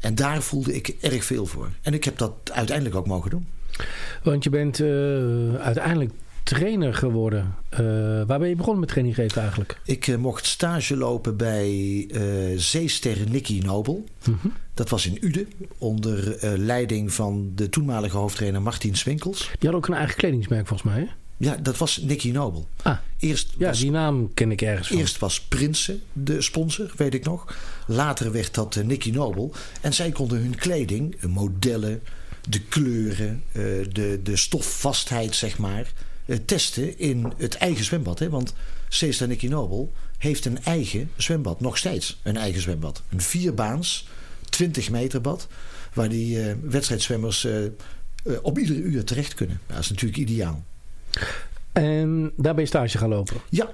En 0.00 0.14
daar 0.14 0.42
voelde 0.42 0.74
ik 0.74 0.96
erg 1.00 1.24
veel 1.24 1.46
voor. 1.46 1.68
En 1.82 1.94
ik 1.94 2.04
heb 2.04 2.18
dat 2.18 2.32
uiteindelijk 2.52 2.96
ook 2.96 3.06
mogen 3.06 3.30
doen. 3.30 3.46
Want 4.22 4.44
je 4.44 4.50
bent 4.50 4.80
uiteindelijk 5.60 6.10
trainer 6.42 6.94
geworden. 6.94 7.54
Waar 8.26 8.38
ben 8.38 8.48
je 8.48 8.56
begonnen 8.56 8.80
met 8.80 8.88
training 8.88 9.14
geven 9.14 9.40
eigenlijk? 9.40 9.80
Ik 9.84 10.16
mocht 10.18 10.46
stage 10.46 10.96
lopen 10.96 11.36
bij 11.36 12.06
zeester 12.56 13.16
Nicky 13.30 13.60
Nobel. 13.64 14.04
-hmm. 14.22 14.52
Dat 14.74 14.88
was 14.88 15.06
in 15.06 15.18
Uden, 15.20 15.48
onder 15.78 16.36
leiding 16.58 17.12
van 17.12 17.52
de 17.54 17.68
toenmalige 17.68 18.16
hoofdtrainer 18.16 18.62
Martin 18.62 18.94
Swinkels. 18.94 19.50
Die 19.58 19.68
had 19.68 19.78
ook 19.78 19.88
een 19.88 19.94
eigen 19.94 20.16
kledingsmerk 20.16 20.66
volgens 20.66 20.92
mij, 20.92 21.00
hè? 21.00 21.06
Ja, 21.36 21.56
dat 21.56 21.76
was 21.76 21.96
Nicky 21.96 22.30
Nobel. 22.30 22.68
Ah, 22.82 22.98
eerst 23.18 23.54
ja, 23.58 23.68
was, 23.68 23.80
die 23.80 23.90
naam 23.90 24.34
ken 24.34 24.50
ik 24.50 24.62
ergens 24.62 24.88
van. 24.88 24.96
Eerst 24.96 25.18
was 25.18 25.40
Prinsen 25.40 26.02
de 26.12 26.42
sponsor, 26.42 26.92
weet 26.96 27.14
ik 27.14 27.24
nog. 27.24 27.56
Later 27.86 28.32
werd 28.32 28.54
dat 28.54 28.82
Nicky 28.84 29.10
Nobel. 29.10 29.54
En 29.80 29.94
zij 29.94 30.10
konden 30.10 30.38
hun 30.38 30.54
kleding, 30.54 31.22
modellen, 31.22 32.02
de 32.48 32.60
kleuren, 32.60 33.42
de, 33.52 34.20
de 34.22 34.36
stofvastheid, 34.36 35.34
zeg 35.34 35.58
maar 35.58 35.92
eh, 36.26 36.36
testen 36.44 36.98
in 36.98 37.32
het 37.36 37.54
eigen 37.54 37.84
zwembad. 37.84 38.18
Hè? 38.18 38.28
Want 38.28 38.54
Cesar 38.88 39.28
Nicky 39.28 39.46
Nobel 39.46 39.92
heeft 40.18 40.44
een 40.44 40.64
eigen 40.64 41.10
zwembad. 41.16 41.60
Nog 41.60 41.78
steeds 41.78 42.20
een 42.22 42.36
eigen 42.36 42.60
zwembad. 42.60 43.02
Een 43.08 43.20
vierbaans, 43.20 44.08
20 44.48 44.90
meter 44.90 45.20
bad. 45.20 45.48
Waar 45.94 46.08
die 46.08 46.54
wedstrijdzwemmers 46.62 47.46
op 48.42 48.58
iedere 48.58 48.78
uur 48.78 49.04
terecht 49.04 49.34
kunnen. 49.34 49.60
Dat 49.66 49.78
is 49.78 49.90
natuurlijk 49.90 50.20
ideaal. 50.20 50.64
En 51.72 52.32
daar 52.36 52.54
ben 52.54 52.62
je 52.62 52.68
stage 52.68 52.98
gaan 52.98 53.08
lopen? 53.08 53.36
Ja, 53.48 53.70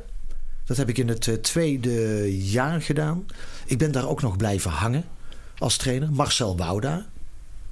dat 0.64 0.76
heb 0.76 0.88
ik 0.88 0.98
in 0.98 1.08
het 1.08 1.42
tweede 1.42 2.38
jaar 2.50 2.82
gedaan. 2.82 3.26
Ik 3.66 3.78
ben 3.78 3.92
daar 3.92 4.08
ook 4.08 4.22
nog 4.22 4.36
blijven 4.36 4.70
hangen 4.70 5.04
als 5.58 5.76
trainer. 5.76 6.12
Marcel 6.12 6.56
Wouda 6.56 7.06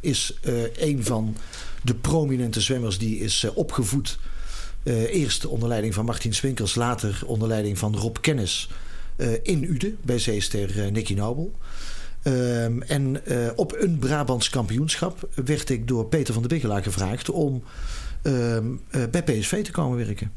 is 0.01 0.39
een 0.77 1.05
van 1.05 1.37
de 1.83 1.95
prominente 1.95 2.61
zwemmers 2.61 2.99
die 2.99 3.19
is 3.19 3.47
opgevoed 3.55 4.19
uh, 4.83 5.15
eerst 5.15 5.47
onder 5.47 5.69
leiding 5.69 5.95
van 5.95 6.05
Martin 6.05 6.35
Swinkels, 6.35 6.75
later 6.75 7.23
onder 7.27 7.49
leiding 7.49 7.79
van 7.79 7.97
Rob 7.97 8.17
Kennis 8.21 8.71
in 9.43 9.65
Uden 9.65 9.99
bij 10.03 10.19
zeester 10.19 10.93
Nicky 10.93 11.15
Nobel. 11.15 11.53
Um, 12.23 12.83
en 12.83 13.23
op 13.57 13.75
een 13.79 13.99
Brabants 13.99 14.51
kampioenschap 14.51 15.29
werd 15.45 15.71
ik 15.71 15.89
door 15.89 16.07
Peter 16.07 16.33
van 16.33 16.43
der 16.43 16.53
Biggelaar 16.53 16.83
gevraagd 16.83 17.31
om 17.31 17.63
bij 19.11 19.23
PSV 19.25 19.65
te 19.65 19.71
komen 19.71 20.07
werken. 20.07 20.33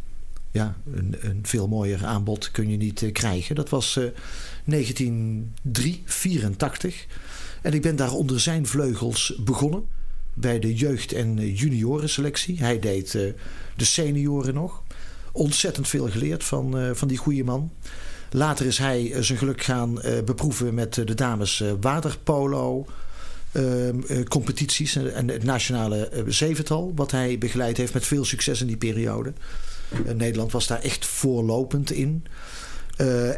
Ja, 0.51 0.75
een, 0.93 1.15
een, 1.19 1.39
veel 1.43 1.67
mooier 1.67 2.05
aanbod 2.05 2.51
kun 2.51 2.69
je 2.69 2.77
niet 2.77 3.09
krijgen. 3.11 3.55
Dat 3.55 3.69
was 3.69 4.00
1984. 4.65 7.05
En 7.61 7.73
ik 7.73 7.81
ben 7.81 7.95
daar 7.95 8.11
onder 8.11 8.39
zijn 8.39 8.65
vleugels 8.65 9.33
begonnen 9.43 9.83
bij 10.33 10.59
de 10.59 10.75
jeugd- 10.75 11.13
en 11.13 11.53
juniorenselectie. 11.53 12.59
Hij 12.59 12.79
deed 12.79 13.11
de 13.11 13.35
senioren 13.75 14.53
nog. 14.53 14.83
Ontzettend 15.31 15.88
veel 15.88 16.09
geleerd 16.09 16.43
van, 16.43 16.95
van 16.95 17.07
die 17.07 17.17
goede 17.17 17.43
man. 17.43 17.71
Later 18.29 18.65
is 18.65 18.77
hij 18.77 19.15
zijn 19.19 19.38
geluk 19.38 19.63
gaan 19.63 20.01
beproeven 20.25 20.73
met 20.73 20.93
de 20.93 21.13
dames 21.13 21.63
waterpolo. 21.81 22.85
Ehm, 23.51 24.24
competities 24.24 24.96
en 24.96 25.29
het 25.29 25.43
nationale 25.43 26.24
zevental, 26.27 26.91
wat 26.96 27.12
hij 27.12 27.38
begeleid 27.38 27.77
heeft 27.77 27.93
met 27.93 28.05
veel 28.05 28.25
succes 28.25 28.62
in 28.62 28.67
die 28.67 28.77
periode. 28.77 29.34
Nederland 30.15 30.51
was 30.51 30.67
daar 30.67 30.81
echt 30.81 31.05
voorlopend 31.05 31.91
in. 31.91 32.25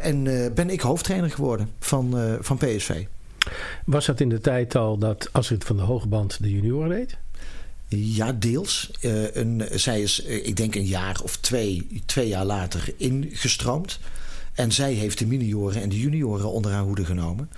en 0.00 0.24
ben 0.54 0.70
ik 0.70 0.80
hoofdtrainer 0.80 1.30
geworden 1.30 1.70
van, 1.78 2.38
van 2.40 2.56
PSV. 2.56 3.04
Was 3.84 4.06
dat 4.06 4.20
in 4.20 4.28
de 4.28 4.40
tijd 4.40 4.76
al 4.76 4.98
dat 4.98 5.28
het 5.32 5.64
van 5.64 5.76
de 5.76 5.82
hoge 5.82 6.08
band 6.08 6.42
de 6.42 6.50
junioren 6.50 6.88
deed? 6.88 7.16
Ja, 7.88 8.32
deels. 8.32 8.90
Uh, 9.00 9.34
een, 9.34 9.62
zij 9.72 10.02
is, 10.02 10.26
uh, 10.26 10.46
ik 10.46 10.56
denk 10.56 10.74
een 10.74 10.86
jaar 10.86 11.20
of 11.22 11.36
twee, 11.36 12.02
twee 12.06 12.28
jaar 12.28 12.44
later 12.44 12.94
ingestroomd. 12.96 13.98
En 14.52 14.72
zij 14.72 14.92
heeft 14.92 15.18
de 15.18 15.26
minioren 15.26 15.82
en 15.82 15.88
de 15.88 16.00
junioren 16.00 16.50
onder 16.50 16.72
haar 16.72 16.82
hoede 16.82 17.04
genomen. 17.04 17.50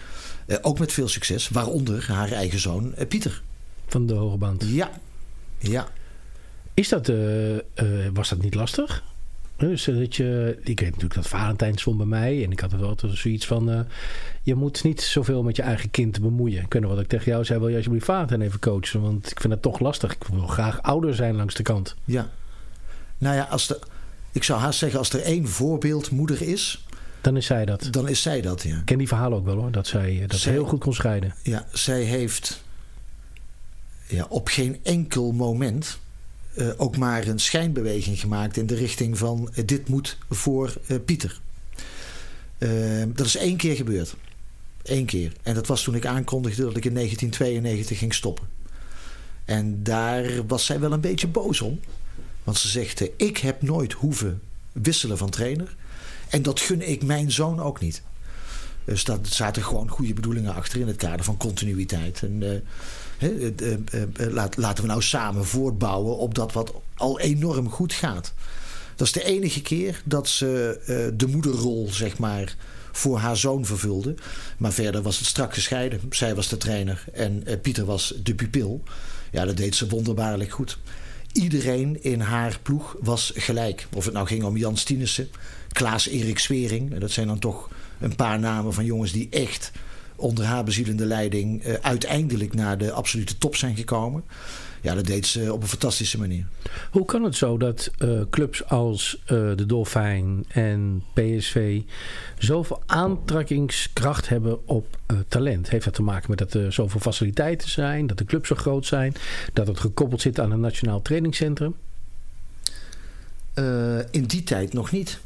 Uh, 0.46 0.56
ook 0.62 0.78
met 0.78 0.92
veel 0.92 1.08
succes, 1.08 1.48
waaronder 1.48 2.06
haar 2.08 2.32
eigen 2.32 2.58
zoon 2.58 2.94
Pieter. 3.08 3.42
Van 3.86 4.06
de 4.06 4.14
hoge 4.14 4.36
band? 4.36 4.64
Ja. 4.66 4.90
ja. 5.58 5.88
Is 6.74 6.88
dat, 6.88 7.12
was 8.12 8.28
dat 8.28 8.42
niet 8.42 8.54
lastig? 8.54 9.02
Dus 9.56 9.84
dat 9.84 10.16
je, 10.16 10.58
ik 10.62 10.80
weet 10.80 10.90
natuurlijk 10.90 11.14
dat 11.14 11.28
Valentijn 11.28 11.78
stond 11.78 11.96
bij 11.96 12.06
mij. 12.06 12.44
En 12.44 12.52
ik 12.52 12.60
had 12.60 12.72
er 12.72 12.84
altijd 12.84 13.18
zoiets 13.18 13.46
van... 13.46 13.70
Uh, 13.70 13.80
je 14.42 14.54
moet 14.54 14.84
niet 14.84 15.00
zoveel 15.02 15.42
met 15.42 15.56
je 15.56 15.62
eigen 15.62 15.90
kind 15.90 16.20
bemoeien. 16.20 16.68
Kunnen 16.68 16.90
wat 16.90 17.00
ik 17.00 17.06
tegen 17.06 17.32
jou 17.32 17.44
zei... 17.44 17.58
wil 17.58 17.68
je 17.68 17.76
alsjeblieft 17.76 18.04
Valentijn 18.04 18.40
even 18.40 18.60
coachen? 18.60 19.00
Want 19.00 19.30
ik 19.30 19.40
vind 19.40 19.52
dat 19.52 19.62
toch 19.62 19.78
lastig. 19.78 20.12
Ik 20.12 20.24
wil 20.24 20.46
graag 20.46 20.82
ouder 20.82 21.14
zijn 21.14 21.36
langs 21.36 21.54
de 21.54 21.62
kant. 21.62 21.94
Ja. 22.04 22.30
Nou 23.18 23.36
ja, 23.36 23.42
als 23.42 23.66
de, 23.66 23.80
ik 24.32 24.42
zou 24.42 24.60
haast 24.60 24.78
zeggen... 24.78 24.98
als 24.98 25.10
er 25.10 25.22
één 25.22 25.48
voorbeeldmoeder 25.48 26.42
is... 26.42 26.85
Dan 27.26 27.36
is 27.36 27.46
zij 27.46 27.64
dat. 27.64 27.88
Dan 27.90 28.08
is 28.08 28.22
zij 28.22 28.40
dat, 28.40 28.62
ja. 28.62 28.76
Ik 28.76 28.84
ken 28.84 28.98
die 28.98 29.08
verhalen 29.08 29.38
ook 29.38 29.44
wel 29.44 29.56
hoor. 29.56 29.70
Dat 29.70 29.86
zij 29.86 30.24
dat 30.26 30.38
zij, 30.38 30.52
heel 30.52 30.64
goed 30.64 30.80
kon 30.80 30.94
scheiden. 30.94 31.34
Ja, 31.42 31.66
zij 31.72 32.02
heeft... 32.02 32.62
Ja, 34.06 34.26
op 34.28 34.48
geen 34.48 34.78
enkel 34.82 35.32
moment 35.32 35.98
uh, 36.54 36.68
ook 36.76 36.96
maar 36.96 37.26
een 37.26 37.38
schijnbeweging 37.38 38.20
gemaakt 38.20 38.56
in 38.56 38.66
de 38.66 38.74
richting 38.74 39.18
van 39.18 39.50
uh, 39.54 39.66
dit 39.66 39.88
moet 39.88 40.18
voor 40.30 40.74
uh, 40.86 40.96
Pieter. 41.04 41.40
dat 43.06 43.26
is 43.26 43.36
één 43.36 43.56
keer 43.56 43.76
gebeurd. 43.76 44.14
Eén 44.82 45.06
keer. 45.06 45.32
En 45.42 45.54
dat 45.54 45.66
was 45.66 45.82
toen 45.82 45.94
ik 45.94 46.06
aankondigde 46.06 46.62
dat 46.62 46.76
ik 46.76 46.84
in 46.84 46.94
1992 46.94 47.98
ging 47.98 48.14
stoppen. 48.14 48.48
En 49.44 49.82
daar 49.82 50.46
was 50.46 50.66
zij 50.66 50.80
wel 50.80 50.92
een 50.92 51.00
beetje 51.00 51.28
boos 51.28 51.60
om. 51.60 51.80
Want 52.44 52.56
ze 52.56 52.68
zegt, 52.68 53.08
ik 53.16 53.36
heb 53.36 53.62
nooit 53.62 53.92
hoeven 53.92 54.40
wisselen 54.72 55.18
van 55.18 55.30
trainer. 55.30 55.76
En 56.28 56.42
dat 56.42 56.60
gun 56.60 56.88
ik 56.88 57.02
mijn 57.02 57.32
zoon 57.32 57.60
ook 57.60 57.80
niet. 57.80 58.02
Dus 58.86 59.04
daar 59.04 59.18
zaten 59.22 59.62
gewoon 59.62 59.88
goede 59.88 60.14
bedoelingen 60.14 60.54
achter 60.54 60.80
in 60.80 60.86
het 60.86 60.96
kader 60.96 61.24
van 61.24 61.36
continuïteit. 61.36 62.22
En 62.22 62.62
eh, 63.18 63.46
eh, 63.46 63.72
eh, 63.72 64.52
laten 64.56 64.82
we 64.82 64.88
nou 64.88 65.02
samen 65.02 65.44
voortbouwen 65.44 66.16
op 66.16 66.34
dat 66.34 66.52
wat 66.52 66.72
al 66.94 67.20
enorm 67.20 67.70
goed 67.70 67.92
gaat. 67.92 68.32
Dat 68.96 69.06
is 69.06 69.12
de 69.12 69.24
enige 69.24 69.62
keer 69.62 70.02
dat 70.04 70.28
ze 70.28 71.12
de 71.16 71.26
moederrol, 71.26 71.88
zeg 71.90 72.18
maar, 72.18 72.56
voor 72.92 73.18
haar 73.18 73.36
zoon 73.36 73.64
vervulde. 73.64 74.14
Maar 74.58 74.72
verder 74.72 75.02
was 75.02 75.18
het 75.18 75.26
strak 75.26 75.54
gescheiden. 75.54 76.00
Zij 76.10 76.34
was 76.34 76.48
de 76.48 76.56
trainer 76.56 77.04
en 77.12 77.44
Pieter 77.62 77.84
was 77.84 78.14
de 78.22 78.34
pupil. 78.34 78.82
Ja, 79.32 79.44
dat 79.44 79.56
deed 79.56 79.74
ze 79.74 79.88
wonderbaarlijk 79.88 80.50
goed. 80.50 80.78
Iedereen 81.32 82.02
in 82.02 82.20
haar 82.20 82.58
ploeg 82.62 82.96
was 83.00 83.32
gelijk. 83.34 83.86
Of 83.94 84.04
het 84.04 84.14
nou 84.14 84.26
ging 84.26 84.44
om 84.44 84.56
Jan 84.56 84.76
Stienissen, 84.76 85.28
Klaas-Erik 85.72 86.38
Swering. 86.38 86.98
Dat 86.98 87.10
zijn 87.10 87.26
dan 87.26 87.38
toch 87.38 87.68
een 88.00 88.16
paar 88.16 88.38
namen 88.38 88.72
van 88.72 88.84
jongens 88.84 89.12
die 89.12 89.28
echt 89.30 89.72
onder 90.16 90.44
haar 90.44 90.64
bezielende 90.64 91.06
leiding 91.06 91.66
uh, 91.66 91.74
uiteindelijk 91.74 92.54
naar 92.54 92.78
de 92.78 92.92
absolute 92.92 93.38
top 93.38 93.56
zijn 93.56 93.76
gekomen. 93.76 94.24
Ja, 94.80 94.94
dat 94.94 95.06
deed 95.06 95.26
ze 95.26 95.52
op 95.52 95.62
een 95.62 95.68
fantastische 95.68 96.18
manier. 96.18 96.46
Hoe 96.90 97.04
kan 97.04 97.22
het 97.22 97.36
zo 97.36 97.58
dat 97.58 97.90
uh, 97.98 98.20
clubs 98.30 98.64
als 98.68 99.18
uh, 99.22 99.28
de 99.28 99.66
Dolfijn 99.66 100.44
en 100.48 101.02
PSV 101.12 101.80
zoveel 102.38 102.82
aantrekkingskracht 102.86 104.28
hebben 104.28 104.68
op 104.68 104.98
talent? 105.28 105.70
Heeft 105.70 105.84
dat 105.84 105.94
te 105.94 106.02
maken 106.02 106.30
met 106.30 106.38
dat 106.38 106.54
er 106.54 106.72
zoveel 106.72 107.00
faciliteiten 107.00 107.70
zijn, 107.70 108.06
dat 108.06 108.18
de 108.18 108.24
clubs 108.24 108.48
zo 108.48 108.54
groot 108.54 108.86
zijn, 108.86 109.14
dat 109.52 109.66
het 109.66 109.80
gekoppeld 109.80 110.20
zit 110.20 110.40
aan 110.40 110.50
een 110.50 110.60
nationaal 110.60 111.02
trainingscentrum? 111.02 111.74
in 114.10 114.24
die 114.24 114.42
tijd 114.42 114.72
nog 114.72 114.90
niet. 114.90 115.20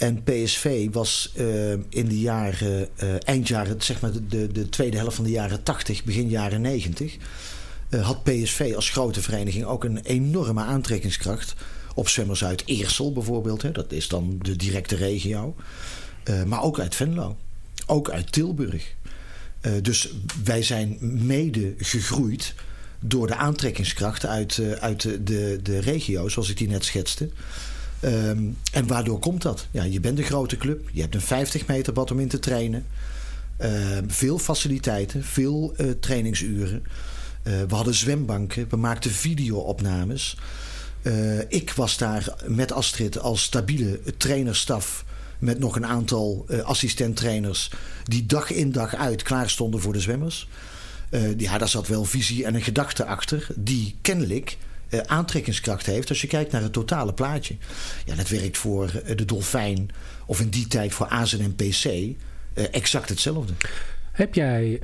En 0.00 0.22
PSV 0.22 0.88
was 0.92 1.32
uh, 1.36 1.72
in 1.72 2.08
de 2.08 2.20
jaren, 2.20 2.88
uh, 3.02 3.14
eind 3.18 3.48
jaren, 3.48 3.82
zeg 3.82 4.00
maar 4.00 4.10
de, 4.28 4.52
de 4.52 4.68
tweede 4.68 4.96
helft 4.96 5.16
van 5.16 5.24
de 5.24 5.30
jaren 5.30 5.62
80, 5.62 6.04
begin 6.04 6.28
jaren 6.28 6.60
90, 6.60 7.16
uh, 7.90 8.06
had 8.06 8.22
PSV 8.22 8.72
als 8.76 8.90
grote 8.90 9.22
vereniging 9.22 9.64
ook 9.64 9.84
een 9.84 9.98
enorme 9.98 10.62
aantrekkingskracht 10.62 11.54
op 11.94 12.08
zwemmers 12.08 12.44
uit 12.44 12.62
Eersel 12.66 13.12
bijvoorbeeld. 13.12 13.62
Hè, 13.62 13.72
dat 13.72 13.92
is 13.92 14.08
dan 14.08 14.38
de 14.42 14.56
directe 14.56 14.96
regio. 14.96 15.54
maar 16.46 16.62
ook 16.62 16.80
uit 16.80 16.94
Venlo. 16.94 17.36
Ook 17.86 18.10
uit 18.10 18.32
Tilburg. 18.32 18.94
dus 19.82 20.08
wij 20.44 20.62
zijn 20.62 20.98
mede 21.26 21.74
gegroeid 21.78 22.54
door 23.00 23.26
de 23.26 23.36
aantrekkingskracht 23.36 24.26
uit, 24.26 24.60
uit 24.80 25.02
de, 25.02 25.60
de 25.62 25.78
regio, 25.78 26.28
zoals 26.28 26.50
ik 26.50 26.56
die 26.56 26.68
net 26.68 26.84
schetste. 26.84 27.28
Um, 28.04 28.56
en 28.72 28.86
waardoor 28.86 29.18
komt 29.18 29.42
dat? 29.42 29.66
Ja, 29.70 29.82
je 29.82 30.00
bent 30.00 30.18
een 30.18 30.24
grote 30.24 30.56
club. 30.56 30.88
Je 30.92 31.00
hebt 31.00 31.14
een 31.14 31.20
50 31.20 31.66
meter 31.66 31.92
bad 31.92 32.10
om 32.10 32.20
in 32.20 32.28
te 32.28 32.38
trainen. 32.38 32.86
Uh, 33.60 33.68
veel 34.06 34.38
faciliteiten, 34.38 35.24
veel 35.24 35.74
uh, 35.78 35.90
trainingsuren. 36.00 36.82
Uh, 37.44 37.62
we 37.68 37.74
hadden 37.74 37.94
zwembanken, 37.94 38.66
we 38.68 38.76
maakten 38.76 39.10
videoopnames. 39.10 40.36
ik 41.48 41.72
was 41.72 41.96
daar 41.98 42.34
met 42.46 42.72
Astrid 42.72 43.18
als 43.18 43.42
stabiele 43.42 44.00
trainerstaf 44.16 45.04
met 45.38 45.58
nog 45.58 45.76
een 45.76 45.86
aantal 45.86 46.46
assistent-trainers 46.64 47.70
die 48.04 48.26
dag 48.26 48.50
in 48.50 48.72
dag 48.72 48.94
uit 48.94 49.22
klaar 49.22 49.50
stonden 49.50 49.80
voor 49.80 49.92
de 49.92 50.00
zwemmers. 50.00 50.48
ja, 51.36 51.58
daar 51.58 51.68
zat 51.68 51.88
wel 51.88 52.04
visie 52.04 52.44
en 52.44 52.54
een 52.54 52.62
gedachte 52.62 53.04
achter 53.04 53.46
die 53.54 53.96
kennelijk 54.00 54.58
uh, 54.90 55.00
aantrekkingskracht 55.00 55.86
heeft 55.86 56.08
als 56.08 56.20
je 56.20 56.26
kijkt 56.26 56.52
naar 56.52 56.62
het 56.62 56.72
totale 56.72 57.12
plaatje. 57.12 57.56
Ja, 58.04 58.14
dat 58.14 58.28
werkt 58.28 58.58
voor 58.58 58.84
uh, 58.84 59.16
de 59.16 59.24
Dolfijn 59.24 59.90
of 60.26 60.40
in 60.40 60.48
die 60.48 60.66
tijd 60.66 60.92
voor 60.92 61.06
AZN 61.06 61.40
en 61.40 61.54
PC 61.54 61.84
uh, 61.84 62.14
exact 62.70 63.08
hetzelfde. 63.08 63.52
Heb 64.12 64.34
jij, 64.34 64.80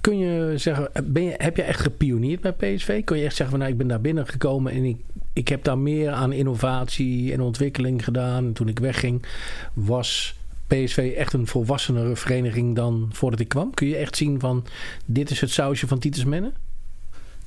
kun 0.00 0.18
je 0.18 0.52
zeggen, 0.56 0.90
ben 1.04 1.22
je, 1.22 1.34
heb 1.36 1.56
je 1.56 1.62
echt 1.62 1.80
gepioneerd 1.80 2.40
bij 2.40 2.52
PSV? 2.52 3.04
Kun 3.04 3.18
je 3.18 3.24
echt 3.24 3.36
zeggen 3.36 3.50
van 3.50 3.58
nou 3.58 3.70
ik 3.72 3.78
ben 3.78 3.88
daar 3.88 4.00
binnengekomen 4.00 4.72
en 4.72 4.84
ik, 4.84 4.96
ik 5.32 5.48
heb 5.48 5.64
daar 5.64 5.78
meer 5.78 6.10
aan 6.10 6.32
innovatie 6.32 7.32
en 7.32 7.40
ontwikkeling 7.40 8.04
gedaan. 8.04 8.44
En 8.44 8.52
toen 8.52 8.68
ik 8.68 8.78
wegging 8.78 9.26
was 9.72 10.34
PSV 10.66 11.14
echt 11.16 11.32
een 11.32 11.46
volwassenere 11.46 12.16
vereniging 12.16 12.76
dan 12.76 13.08
voordat 13.12 13.40
ik 13.40 13.48
kwam? 13.48 13.74
Kun 13.74 13.86
je 13.86 13.96
echt 13.96 14.16
zien 14.16 14.40
van 14.40 14.64
dit 15.04 15.30
is 15.30 15.40
het 15.40 15.50
sausje 15.50 15.86
van 15.86 15.98
Titus 15.98 16.24
Mennen? 16.24 16.52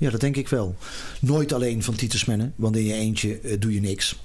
Ja, 0.01 0.10
dat 0.10 0.20
denk 0.20 0.36
ik 0.36 0.48
wel. 0.48 0.75
Nooit 1.20 1.53
alleen 1.53 1.84
van 1.84 1.96
Titus 1.96 2.25
Mennen, 2.25 2.53
want 2.55 2.75
in 2.75 2.84
je 2.84 2.93
eentje 2.93 3.41
uh, 3.41 3.60
doe 3.60 3.74
je 3.74 3.81
niks. 3.81 4.15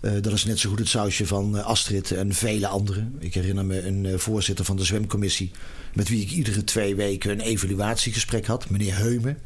Uh, 0.00 0.12
dat 0.20 0.32
is 0.32 0.44
net 0.44 0.58
zo 0.58 0.68
goed 0.68 0.78
het 0.78 0.88
sausje 0.88 1.26
van 1.26 1.56
uh, 1.56 1.64
Astrid 1.64 2.10
en 2.10 2.34
vele 2.34 2.66
anderen. 2.66 3.16
Ik 3.18 3.34
herinner 3.34 3.64
me 3.64 3.86
een 3.86 4.18
voorzitter 4.18 4.64
van 4.64 4.76
de 4.76 4.84
zwemcommissie... 4.84 5.50
met 5.94 6.08
wie 6.08 6.20
ik 6.20 6.30
iedere 6.30 6.64
twee 6.64 6.94
weken 6.94 7.30
een 7.30 7.40
evaluatiegesprek 7.40 8.46
had, 8.46 8.70
meneer 8.70 8.96
Heumen. 8.96 9.38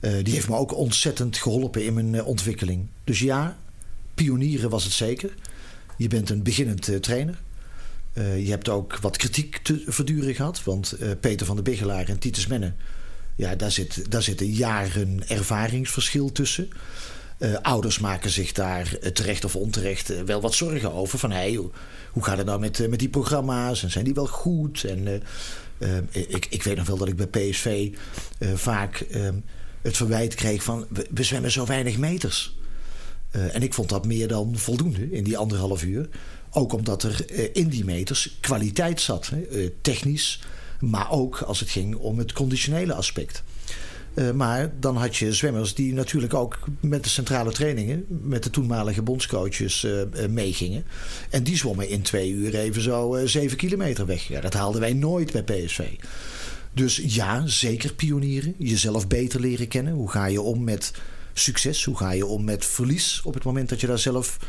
die 0.00 0.32
heeft 0.32 0.48
me 0.48 0.56
ook 0.56 0.76
ontzettend 0.76 1.36
geholpen 1.36 1.84
in 1.84 1.94
mijn 1.94 2.24
ontwikkeling. 2.24 2.86
Dus 3.04 3.18
ja, 3.18 3.58
pionieren 4.14 4.70
was 4.70 4.84
het 4.84 4.92
zeker. 4.92 5.34
Je 5.96 6.08
bent 6.08 6.30
een 6.30 6.42
beginnend 6.42 7.02
trainer. 7.02 7.38
je 8.14 8.48
hebt 8.48 8.68
ook 8.68 8.98
wat 8.98 9.16
kritiek 9.16 9.56
te 9.56 9.82
verduren 9.86 10.34
gehad. 10.34 10.64
Want 10.64 10.96
Peter 11.20 11.46
van 11.46 11.54
der 11.54 11.64
Biggelaar 11.64 12.08
en 12.08 12.18
Titus 12.18 12.46
Mennen 12.46 12.76
ja, 13.38 13.54
daar 13.54 13.70
zit, 13.72 14.10
daar 14.10 14.22
zit 14.22 14.40
een 14.40 14.52
jaren 14.52 15.28
ervaringsverschil 15.28 16.32
tussen. 16.32 16.68
Uh, 17.38 17.56
ouders 17.62 17.98
maken 17.98 18.30
zich 18.30 18.52
daar 18.52 18.98
uh, 19.02 19.10
terecht 19.10 19.44
of 19.44 19.56
onterecht 19.56 20.10
uh, 20.10 20.20
wel 20.20 20.40
wat 20.40 20.54
zorgen 20.54 20.92
over. 20.92 21.18
Van 21.18 21.30
hey, 21.30 21.54
hoe, 22.12 22.24
gaat 22.24 22.36
het 22.36 22.46
nou 22.46 22.60
met, 22.60 22.88
met 22.88 22.98
die 22.98 23.08
programma's? 23.08 23.82
En 23.82 23.90
zijn 23.90 24.04
die 24.04 24.14
wel 24.14 24.26
goed? 24.26 24.84
En 24.84 25.22
ik, 26.10 26.46
ik 26.50 26.62
weet 26.62 26.76
nog 26.76 26.86
wel 26.86 26.96
dat 26.96 27.08
ik 27.08 27.16
bij 27.16 27.26
PSV 27.26 27.90
vaak 28.54 29.06
het 29.82 29.96
verwijt 29.96 30.34
kreeg 30.34 30.62
van 30.62 30.86
we, 30.90 31.06
we 31.10 31.22
zwemmen 31.22 31.50
zo 31.50 31.66
weinig 31.66 31.98
meters. 31.98 32.56
en 33.30 33.62
ik 33.62 33.74
vond 33.74 33.88
dat 33.88 34.06
meer 34.06 34.28
dan 34.28 34.56
voldoende 34.56 35.10
in 35.10 35.24
die 35.24 35.38
anderhalf 35.38 35.82
uur. 35.82 36.08
Ook 36.50 36.72
omdat 36.72 37.02
er 37.02 37.24
in 37.56 37.68
die 37.68 37.84
meters 37.84 38.36
kwaliteit 38.40 39.00
zat. 39.00 39.28
Hè? 39.28 39.70
technisch, 39.80 40.40
maar 40.80 41.10
ook 41.10 41.40
als 41.40 41.60
het 41.60 41.70
ging 41.70 41.94
om 41.94 42.18
het 42.18 42.32
conditionele 42.32 42.94
aspect. 42.94 43.42
Uh, 44.14 44.30
maar 44.30 44.72
dan 44.80 44.96
had 44.96 45.16
je 45.16 45.32
zwemmers 45.32 45.74
die 45.74 45.92
natuurlijk 45.92 46.34
ook 46.34 46.58
met 46.80 47.04
de 47.04 47.08
centrale 47.08 47.52
trainingen, 47.52 48.04
met 48.08 48.42
de 48.42 48.50
toenmalige 48.50 49.02
bondscoaches 49.02 49.84
uh, 49.84 50.02
meegingen. 50.28 50.84
En 51.30 51.42
die 51.42 51.56
zwommen 51.56 51.88
in 51.88 52.02
twee 52.02 52.30
uur 52.30 52.54
even 52.54 52.82
zo 52.82 53.20
zeven 53.24 53.56
kilometer 53.56 54.06
weg. 54.06 54.26
Dat 54.26 54.54
haalden 54.54 54.80
wij 54.80 54.92
nooit 54.92 55.32
bij 55.32 55.42
PSV. 55.42 55.88
Dus 56.72 57.02
ja, 57.04 57.46
zeker 57.46 57.94
pionieren. 57.94 58.54
Jezelf 58.58 59.06
beter 59.06 59.40
leren 59.40 59.68
kennen. 59.68 59.92
Hoe 59.92 60.10
ga 60.10 60.26
je 60.26 60.40
om 60.40 60.64
met 60.64 60.92
succes? 61.32 61.84
Hoe 61.84 61.96
ga 61.96 62.10
je 62.10 62.26
om 62.26 62.44
met 62.44 62.64
verlies 62.64 63.20
op 63.24 63.34
het 63.34 63.44
moment 63.44 63.68
dat 63.68 63.80
je 63.80 63.86
daar 63.86 63.98
zelf 63.98 64.38
eh, 64.40 64.46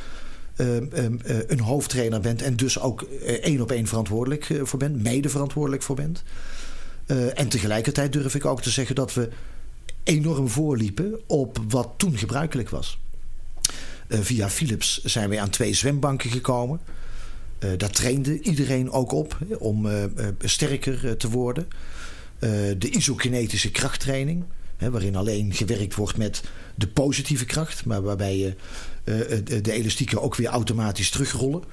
een 1.48 1.60
hoofdtrainer 1.60 2.20
bent 2.20 2.42
en 2.42 2.56
dus 2.56 2.80
ook 2.80 3.02
eh, 3.02 3.34
één 3.34 3.62
op 3.62 3.72
één 3.72 3.88
verantwoordelijk 3.88 4.50
eh, 4.50 4.60
voor 4.64 4.80
bent, 4.80 5.04
mede 5.04 5.30
verantwoordelijk 5.30 5.84
voor 5.84 5.96
bent. 5.96 6.24
en 7.36 7.50
tegelijkertijd 7.50 8.14
durf 8.14 8.36
ik 8.36 8.46
ook 8.46 8.62
te 8.62 8.70
zeggen 8.70 8.96
dat 8.96 9.14
we 9.14 9.30
enorm 10.04 10.50
voorliepen 10.50 11.20
op 11.26 11.60
wat 11.68 11.90
toen 11.98 12.18
gebruikelijk 12.18 12.70
was. 12.70 13.00
via 14.10 14.50
Philips 14.50 15.04
zijn 15.04 15.30
we 15.30 15.40
aan 15.40 15.50
twee 15.50 15.74
zwembanken 15.74 16.30
gekomen. 16.30 16.80
daar 17.78 17.90
trainde 17.90 18.42
iedereen 18.42 18.92
ook 18.92 19.12
op 19.12 19.38
om 19.60 19.88
sterker 20.40 21.18
te 21.18 21.30
worden. 21.30 21.68
de 22.78 22.90
isokinetische 22.90 23.72
krachttraining, 23.72 24.44
waarin 24.78 25.16
alleen 25.16 25.54
gewerkt 25.54 25.96
wordt 25.96 26.18
met 26.18 26.44
de 26.76 26.88
positieve 26.88 27.46
kracht, 27.46 27.86
maar 27.86 28.02
waarbij 28.02 28.38
je 28.38 28.46
eh, 28.46 28.52
eh, 28.52 28.56
de 29.62 29.72
elastieken 29.72 30.22
ook 30.22 30.36
weer 30.36 30.48
automatisch 30.48 31.10
terugrollen. 31.10 31.64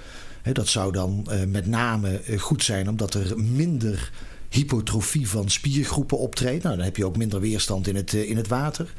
dat 0.53 0.68
zou 0.68 0.92
dan 0.92 1.27
eh, 1.31 1.44
met 1.46 1.66
name 1.66 2.20
goed 2.38 2.64
zijn 2.64 2.88
omdat 2.88 3.14
er 3.14 3.40
minder 3.40 4.11
hypotrofie 4.49 5.29
van 5.29 5.51
spiergroepen 5.51 6.18
optreedt. 6.18 6.62
Nou, 6.62 6.77
dan 6.77 6.85
heb 6.85 6.96
je 6.96 7.07
ook 7.07 7.16
minder 7.16 7.40
weerstand 7.40 7.88
in 7.88 7.96
het, 7.96 8.12
in 8.12 8.37
het 8.37 8.49
water. 8.49 8.92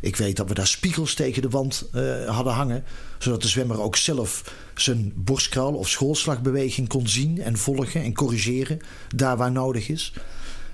Ik 0.00 0.16
weet 0.16 0.36
dat 0.36 0.48
we 0.48 0.54
daar 0.54 0.66
spiegels 0.66 1.14
tegen 1.14 1.42
de 1.42 1.48
wand 1.48 1.88
hadden 2.26 2.52
hangen. 2.52 2.84
Zodat 3.18 3.42
de 3.42 3.48
zwemmer 3.48 3.80
ook 3.80 3.96
zelf 3.96 4.54
zijn 4.74 5.12
borstkraal 5.16 5.74
of 5.74 5.88
schoolslagbeweging 5.88 6.88
kon 6.88 7.08
zien 7.08 7.42
en 7.42 7.58
volgen 7.58 8.02
en 8.02 8.14
corrigeren. 8.14 8.80
Daar 9.16 9.36
waar 9.36 9.52
nodig 9.52 9.88
is. 9.88 10.12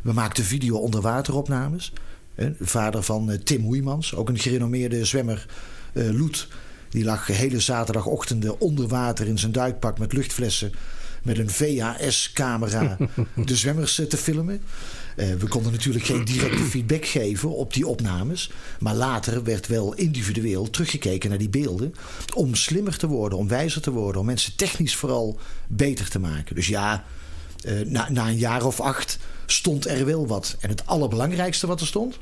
We 0.02 0.12
maakten 0.12 0.44
video 0.44 0.76
onderwateropnames. 0.76 1.92
De 2.34 2.54
vader 2.60 3.02
van 3.02 3.38
Tim 3.44 3.62
Hoeimans, 3.62 4.14
ook 4.14 4.28
een 4.28 4.38
gerenommeerde 4.38 5.04
zwemmer, 5.04 5.46
Loet 5.92 6.48
die 6.88 7.04
lag 7.04 7.26
hele 7.26 7.60
zaterdagochtenden 7.60 8.60
onder 8.60 8.88
water 8.88 9.26
in 9.26 9.38
zijn 9.38 9.52
duikpak 9.52 9.98
met 9.98 10.12
luchtflessen. 10.12 10.72
Met 11.22 11.38
een 11.38 11.50
VHS-camera 11.50 12.96
de 13.44 13.56
zwemmers 13.56 13.98
eh, 13.98 14.06
te 14.06 14.16
filmen. 14.16 14.62
Uh, 15.16 15.34
we 15.34 15.48
konden 15.48 15.72
natuurlijk 15.72 16.04
geen 16.04 16.24
directe 16.24 16.62
feedback 16.62 17.06
geven 17.06 17.56
op 17.56 17.74
die 17.74 17.86
opnames. 17.86 18.50
Maar 18.80 18.94
later 18.94 19.42
werd 19.42 19.66
wel 19.66 19.94
individueel 19.94 20.70
teruggekeken 20.70 21.28
naar 21.28 21.38
die 21.38 21.48
beelden. 21.48 21.94
Om 22.34 22.54
slimmer 22.54 22.96
te 22.96 23.06
worden, 23.06 23.38
om 23.38 23.48
wijzer 23.48 23.80
te 23.80 23.90
worden. 23.90 24.20
Om 24.20 24.26
mensen 24.26 24.56
technisch 24.56 24.96
vooral 24.96 25.38
beter 25.66 26.08
te 26.08 26.18
maken. 26.18 26.54
Dus 26.54 26.66
ja, 26.66 27.04
uh, 27.64 27.86
na, 27.86 28.08
na 28.10 28.28
een 28.28 28.38
jaar 28.38 28.64
of 28.64 28.80
acht 28.80 29.18
stond 29.46 29.86
er 29.88 30.04
wel 30.04 30.26
wat. 30.26 30.56
En 30.60 30.68
het 30.68 30.86
allerbelangrijkste 30.86 31.66
wat 31.66 31.80
er 31.80 31.86
stond, 31.86 32.18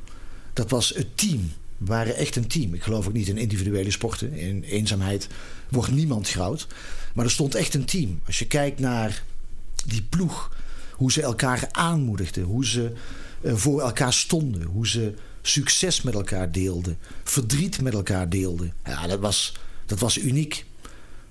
dat 0.52 0.70
was 0.70 0.88
het 0.88 1.16
team. 1.16 1.52
Waren 1.79 2.17
echt 2.17 2.37
een 2.37 2.47
team. 2.47 2.75
Ik 2.75 2.83
geloof 2.83 3.07
ook 3.07 3.12
niet 3.12 3.29
in 3.29 3.39
individuele 3.39 3.91
sporten. 3.91 4.33
In 4.33 4.62
eenzaamheid 4.62 5.29
wordt 5.69 5.93
niemand 5.93 6.29
groot. 6.29 6.67
Maar 7.15 7.25
er 7.25 7.31
stond 7.31 7.55
echt 7.55 7.75
een 7.75 7.85
team. 7.85 8.21
Als 8.27 8.39
je 8.39 8.47
kijkt 8.47 8.79
naar 8.79 9.23
die 9.87 10.03
ploeg, 10.03 10.57
hoe 10.93 11.12
ze 11.12 11.23
elkaar 11.23 11.69
aanmoedigden, 11.71 12.45
hoe 12.45 12.67
ze 12.67 12.93
eh, 13.41 13.55
voor 13.55 13.81
elkaar 13.81 14.12
stonden, 14.12 14.62
hoe 14.62 14.87
ze 14.87 15.15
succes 15.43 16.03
met 16.03 16.15
elkaar 16.15 16.53
deelden, 16.53 16.99
verdriet 17.25 17.81
met 17.81 17.95
elkaar 17.95 18.29
deelden. 18.29 18.73
Ja, 18.85 19.07
dat 19.07 19.21
was, 19.21 19.57
dat 19.87 19.99
was 19.99 20.19
uniek. 20.19 20.65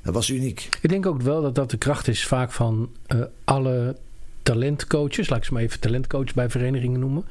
Dat 0.01 0.13
was 0.13 0.29
uniek. 0.29 0.69
Ik 0.81 0.89
denk 0.89 1.05
ook 1.05 1.21
wel 1.21 1.41
dat 1.41 1.55
dat 1.55 1.69
de 1.69 1.77
kracht 1.77 2.07
is 2.07 2.25
vaak 2.25 2.51
van 2.51 2.89
uh, 3.07 3.23
alle 3.43 3.97
talentcoaches, 4.45 5.29
laat 5.29 5.39
ik 5.39 5.45
ze 5.45 5.53
maar 5.53 5.61
even 5.61 5.79
talentcoach 5.79 6.33
bij 6.33 6.49
verenigingen 6.49 6.99
noemen, 6.99 7.25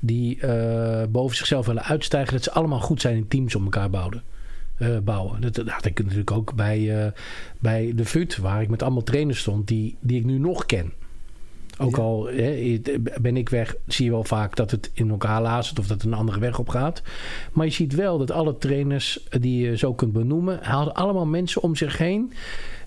die 0.00 0.38
uh, 0.44 1.02
boven 1.08 1.36
zichzelf 1.36 1.66
willen 1.66 1.84
uitstijgen, 1.84 2.32
dat 2.32 2.42
ze 2.42 2.52
allemaal 2.52 2.80
goed 2.80 3.00
zijn 3.00 3.16
in 3.16 3.28
teams 3.28 3.54
om 3.54 3.64
elkaar 3.64 3.90
bouwen. 3.90 4.22
Uh, 4.78 4.98
bouwen. 4.98 5.40
Dat, 5.40 5.54
dat 5.54 5.68
had 5.68 5.84
ik 5.84 6.02
natuurlijk 6.02 6.30
ook 6.30 6.54
bij, 6.54 6.78
uh, 6.78 7.06
bij 7.58 7.92
de 7.94 8.04
FUT, 8.04 8.36
waar 8.36 8.62
ik 8.62 8.68
met 8.68 8.82
allemaal 8.82 9.02
trainers 9.02 9.38
stond, 9.38 9.68
die, 9.68 9.96
die 10.00 10.18
ik 10.18 10.24
nu 10.24 10.38
nog 10.38 10.66
ken. 10.66 10.92
Ook 11.78 11.98
al 11.98 12.26
hè, 12.26 12.80
ben 13.20 13.36
ik 13.36 13.48
weg, 13.48 13.76
zie 13.86 14.04
je 14.04 14.10
wel 14.10 14.24
vaak 14.24 14.56
dat 14.56 14.70
het 14.70 14.90
in 14.92 15.10
elkaar 15.10 15.42
lazert 15.42 15.78
of 15.78 15.86
dat 15.86 16.02
een 16.02 16.14
andere 16.14 16.40
weg 16.40 16.58
op 16.58 16.68
gaat. 16.68 17.02
Maar 17.52 17.66
je 17.66 17.72
ziet 17.72 17.94
wel 17.94 18.18
dat 18.18 18.30
alle 18.30 18.58
trainers 18.58 19.26
die 19.28 19.66
je 19.66 19.76
zo 19.76 19.94
kunt 19.94 20.12
benoemen, 20.12 20.58
hadden 20.62 20.94
allemaal 20.94 21.26
mensen 21.26 21.62
om 21.62 21.76
zich 21.76 21.98
heen 21.98 22.32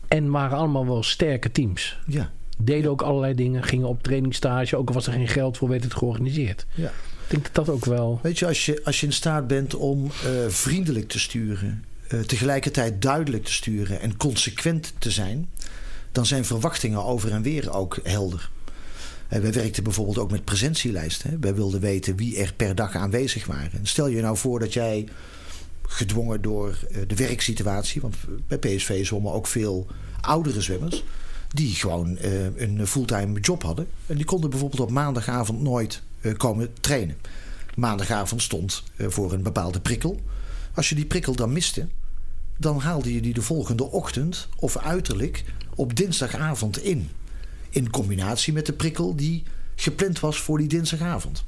En 0.08 0.32
waren 0.32 0.58
allemaal 0.58 0.86
wel 0.86 1.04
sterke 1.04 1.52
teams. 1.52 2.00
Ja. 2.06 2.32
Deden 2.62 2.91
ook 2.91 3.02
allerlei 3.02 3.36
dingen, 3.36 3.63
gingen 3.63 3.88
op 3.88 4.04
trainingstage. 4.04 4.78
Ook 4.78 4.88
al 4.88 4.93
was 4.93 5.08
er 5.08 5.13
geen 5.13 5.28
geld 5.28 5.58
voor, 5.58 5.69
werd 5.69 5.84
het 5.84 5.93
georganiseerd. 5.93 6.65
Ja. 6.76 6.91
Ik 7.30 7.36
denk 7.36 7.54
dat 7.54 7.65
dat 7.65 7.76
ook 7.76 7.86
wel... 7.86 8.19
Weet 8.24 8.39
je, 8.39 8.48
als 8.48 8.65
je, 8.65 8.82
als 8.84 9.00
je 9.00 9.06
in 9.06 9.13
staat 9.13 9.48
bent 9.48 9.76
om 9.76 10.06
uh, 10.06 10.12
vriendelijk 10.48 11.08
te 11.08 11.19
sturen... 11.19 11.84
Uh, 12.13 12.19
tegelijkertijd 12.19 13.02
duidelijk 13.02 13.43
te 13.43 13.54
sturen 13.54 14.00
en 14.00 14.17
consequent 14.17 14.93
te 14.98 15.12
zijn... 15.12 15.50
dan 16.12 16.26
zijn 16.26 16.45
verwachtingen 16.45 17.04
over 17.04 17.32
en 17.32 17.41
weer 17.41 17.74
ook 17.74 18.00
helder. 18.04 18.50
Uh, 19.34 19.39
wij 19.39 19.54
werkten 19.54 19.84
bijvoorbeeld 19.84 20.17
ook 20.17 20.32
met 20.32 20.45
presentielijsten. 20.45 21.30
Hè. 21.30 21.38
Wij 21.39 21.56
wilden 21.56 21.80
weten 21.80 22.15
wie 22.15 22.38
er 22.38 22.54
per 22.54 22.76
dag 22.76 22.95
aanwezig 22.95 23.45
waren. 23.45 23.80
stel 23.84 24.08
je 24.08 24.22
nou 24.22 24.38
voor 24.38 24.60
dat 24.60 24.74
jij 24.74 25.08
gedwongen 25.88 26.41
door 26.41 26.80
de 27.08 27.15
werksituatie... 27.15 28.02
want 28.02 28.15
bij 28.48 28.58
PSV 28.58 29.06
zwommen 29.06 29.34
ook 29.34 29.48
veel 29.48 29.88
oudere 30.22 30.62
zwemmers... 30.62 31.04
die 31.54 31.76
gewoon 31.76 32.18
een 32.58 32.88
fulltime 32.88 33.40
job 33.40 33.64
hadden. 33.64 33.88
En 34.06 34.16
die 34.16 34.26
konden 34.26 34.50
bijvoorbeeld 34.50 34.82
op 34.82 34.92
maandagavond 34.92 35.62
nooit 35.62 36.02
komen 36.38 36.74
trainen. 36.80 37.18
Maandagavond 37.76 38.42
stond 38.42 38.84
voor 38.98 39.34
een 39.34 39.44
bepaalde 39.44 39.80
prikkel. 39.80 40.20
Als 40.74 40.90
je 40.90 40.96
die 40.96 41.06
prikkel 41.06 41.36
dan 41.36 41.54
miste, 41.54 41.88
dan 42.58 42.80
haalde 42.80 43.14
je 43.14 43.22
die 43.22 43.34
de 43.34 43.42
volgende 43.42 43.84
ochtend 43.92 44.48
of 44.56 44.78
uiterlijk 44.78 45.44
op 45.76 45.96
dinsdagavond 45.96 46.84
in. 46.84 47.10
In 47.70 47.90
combinatie 47.90 48.54
met 48.54 48.66
de 48.66 48.74
prikkel 48.74 49.16
die 49.16 49.44
gepland 49.76 50.20
was 50.20 50.40
voor 50.40 50.58
die 50.58 50.68
dinsdagavond. 50.68 51.44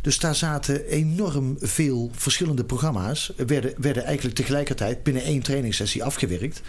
Dus 0.00 0.18
daar 0.18 0.34
zaten 0.34 0.86
enorm 0.86 1.56
veel 1.60 2.10
verschillende 2.12 2.64
programma's. 2.64 3.32
Werden, 3.36 3.74
werden 3.76 4.04
eigenlijk 4.04 4.36
tegelijkertijd 4.36 5.02
binnen 5.02 5.22
één 5.22 5.42
trainingssessie 5.42 6.04
afgewerkt. 6.04 6.62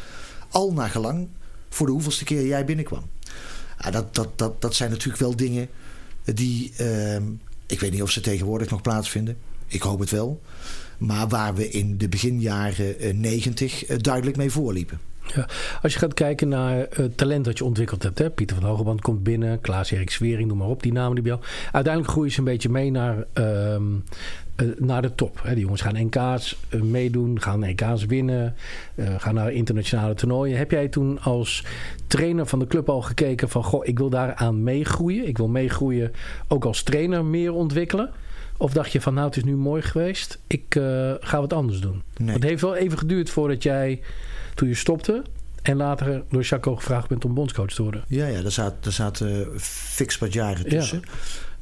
Al 0.50 0.74
naar 0.74 0.90
gelang 0.90 1.28
voor 1.70 1.86
de 1.86 1.92
hoeveelste 1.92 2.24
keer 2.24 2.46
jij 2.46 2.66
binnenkwam. 2.66 3.04
Ja, 3.80 3.92
dat, 3.92 4.16
dat, 4.16 4.38
dat, 4.38 4.62
dat 4.62 4.76
zijn 4.76 4.90
natuurlijk 4.90 5.20
wel 5.20 5.36
dingen 5.36 5.68
die, 6.24 6.74
uh, 6.82 7.16
ik 7.66 7.80
weet 7.80 7.92
niet 7.92 8.02
of 8.02 8.12
ze 8.12 8.22
tegenwoordig 8.22 8.70
nog 8.70 8.82
plaatsvinden. 8.82 9.38
Ik 9.68 9.82
hoop 9.82 10.00
het 10.00 10.10
wel. 10.10 10.42
Maar 10.98 11.28
waar 11.28 11.56
we 11.56 11.70
in 11.70 11.98
de 11.98 12.10
beginjaren 12.10 13.20
90 13.20 13.90
uh, 13.90 13.98
duidelijk 13.98 14.38
mee 14.38 14.52
voorliepen. 14.52 15.00
Ja, 15.36 15.48
als 15.82 15.94
je 15.94 16.00
gaat 16.00 16.14
kijken 16.14 16.48
naar 16.48 16.88
het 16.90 17.18
talent 17.18 17.46
dat 17.46 17.58
je 17.58 17.66
ontwikkeld 17.66 18.04
hebt. 18.04 18.20
Hè? 18.20 18.30
Pieter 18.30 18.56
van 18.56 18.66
Hogeband 18.70 19.02
komt 19.02 19.24
binnen. 19.24 19.62
Klaas-Erik 19.62 20.12
Zwering, 20.12 20.48
noem 20.48 20.58
maar 20.58 20.68
op. 20.68 20.84
Die 20.84 20.92
namen 20.92 21.14
die 21.14 21.24
bij 21.24 21.32
jou. 21.32 21.44
Uiteindelijk 21.72 22.14
groeien 22.14 22.32
ze 22.32 22.40
een 22.40 22.46
beetje 22.46 22.70
mee 22.70 22.92
naar, 22.92 23.26
uh, 23.34 23.76
naar 24.78 25.02
de 25.02 25.16
top. 25.16 25.42
Die 25.48 25.60
jongens 25.60 25.82
gaan 25.82 26.06
NK's 26.06 26.58
uh, 26.70 26.82
meedoen. 26.82 27.42
Gaan 27.42 27.60
NK's 27.60 28.06
winnen. 28.06 28.56
Uh, 28.96 29.16
gaan 29.18 29.34
naar 29.34 29.52
internationale 29.52 30.14
toernooien. 30.14 30.58
Heb 30.58 30.72
jij 30.72 30.88
toen 30.88 31.22
als 31.22 31.64
trainer 32.08 32.46
van 32.46 32.60
de 32.60 32.68
club 32.68 32.90
al 32.90 33.02
gekeken 33.02 33.50
van... 33.50 33.64
Goh, 33.64 33.86
ik 33.86 33.98
wil 33.98 34.10
daaraan 34.10 34.64
meegroeien. 34.64 35.28
Ik 35.28 35.38
wil 35.38 35.48
meegroeien 35.48 36.12
ook 36.48 36.66
als 36.66 36.84
trainer 36.84 37.26
meer 37.26 37.54
ontwikkelen. 37.54 38.12
Of 38.58 38.74
dacht 38.74 38.92
je 38.92 39.02
van 39.02 39.14
nou 39.14 39.28
het 39.28 39.38
is 39.38 39.44
nu 39.44 39.56
mooi 39.56 39.82
geweest. 39.82 40.40
Ik 40.48 40.76
uh, 40.76 41.14
ga 41.20 41.40
wat 41.40 41.54
anders 41.54 41.80
doen. 41.80 42.02
Nee. 42.18 42.34
Het 42.34 42.44
heeft 42.44 42.62
wel 42.62 42.76
even 42.76 42.98
geduurd 42.98 43.30
voordat 43.30 43.64
jij 43.64 44.02
toen 44.54 44.68
je 44.68 44.76
stopte. 44.76 45.24
En 45.62 45.78
later 45.78 46.24
door 46.30 46.42
Jaco 46.42 46.76
gevraagd 46.76 47.08
bent 47.08 47.26
om 47.26 47.34
bondscoach 47.34 47.74
te 47.74 47.82
worden. 47.82 48.04
Ja, 48.08 48.28
ja 48.28 48.42
daar 48.42 48.52
zaten 48.52 48.92
zat, 48.92 49.20
uh, 49.20 49.48
fix 49.58 50.18
wat 50.18 50.34
jaren 50.34 50.70
tussen. 50.70 51.02
Ja. 51.04 51.12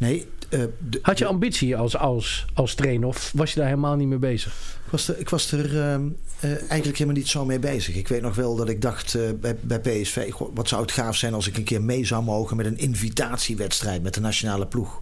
Nee, 0.03 0.25
uh, 0.49 0.63
de, 0.89 0.99
Had 1.01 1.17
je 1.17 1.25
ambitie 1.25 1.77
als, 1.77 1.97
als, 1.97 2.45
als 2.53 2.75
trainer 2.75 3.07
of 3.07 3.31
was 3.35 3.53
je 3.53 3.59
daar 3.59 3.67
helemaal 3.67 3.95
niet 3.95 4.07
mee 4.07 4.17
bezig? 4.17 4.53
Ik 4.85 4.91
was 4.91 5.07
er, 5.07 5.19
ik 5.19 5.29
was 5.29 5.51
er 5.51 5.73
uh, 5.73 5.95
eigenlijk 6.41 6.97
helemaal 6.97 7.15
niet 7.15 7.27
zo 7.27 7.45
mee 7.45 7.59
bezig. 7.59 7.95
Ik 7.95 8.07
weet 8.07 8.21
nog 8.21 8.35
wel 8.35 8.55
dat 8.55 8.69
ik 8.69 8.81
dacht 8.81 9.17
bij, 9.39 9.55
bij 9.61 9.79
PSV... 9.79 10.31
Goh, 10.31 10.55
wat 10.55 10.67
zou 10.67 10.81
het 10.81 10.91
gaaf 10.91 11.15
zijn 11.15 11.33
als 11.33 11.47
ik 11.47 11.57
een 11.57 11.63
keer 11.63 11.81
mee 11.81 12.05
zou 12.05 12.23
mogen... 12.23 12.57
met 12.57 12.65
een 12.65 12.77
invitatiewedstrijd 12.77 14.03
met 14.03 14.13
de 14.13 14.21
nationale 14.21 14.67
ploeg. 14.67 15.01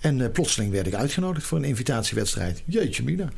En 0.00 0.32
plotseling 0.32 0.72
werd 0.72 0.86
ik 0.86 0.94
uitgenodigd 0.94 1.46
voor 1.46 1.58
een 1.58 1.64
invitatiewedstrijd. 1.64 2.62
Jeetje 2.64 3.02
mina. 3.02 3.28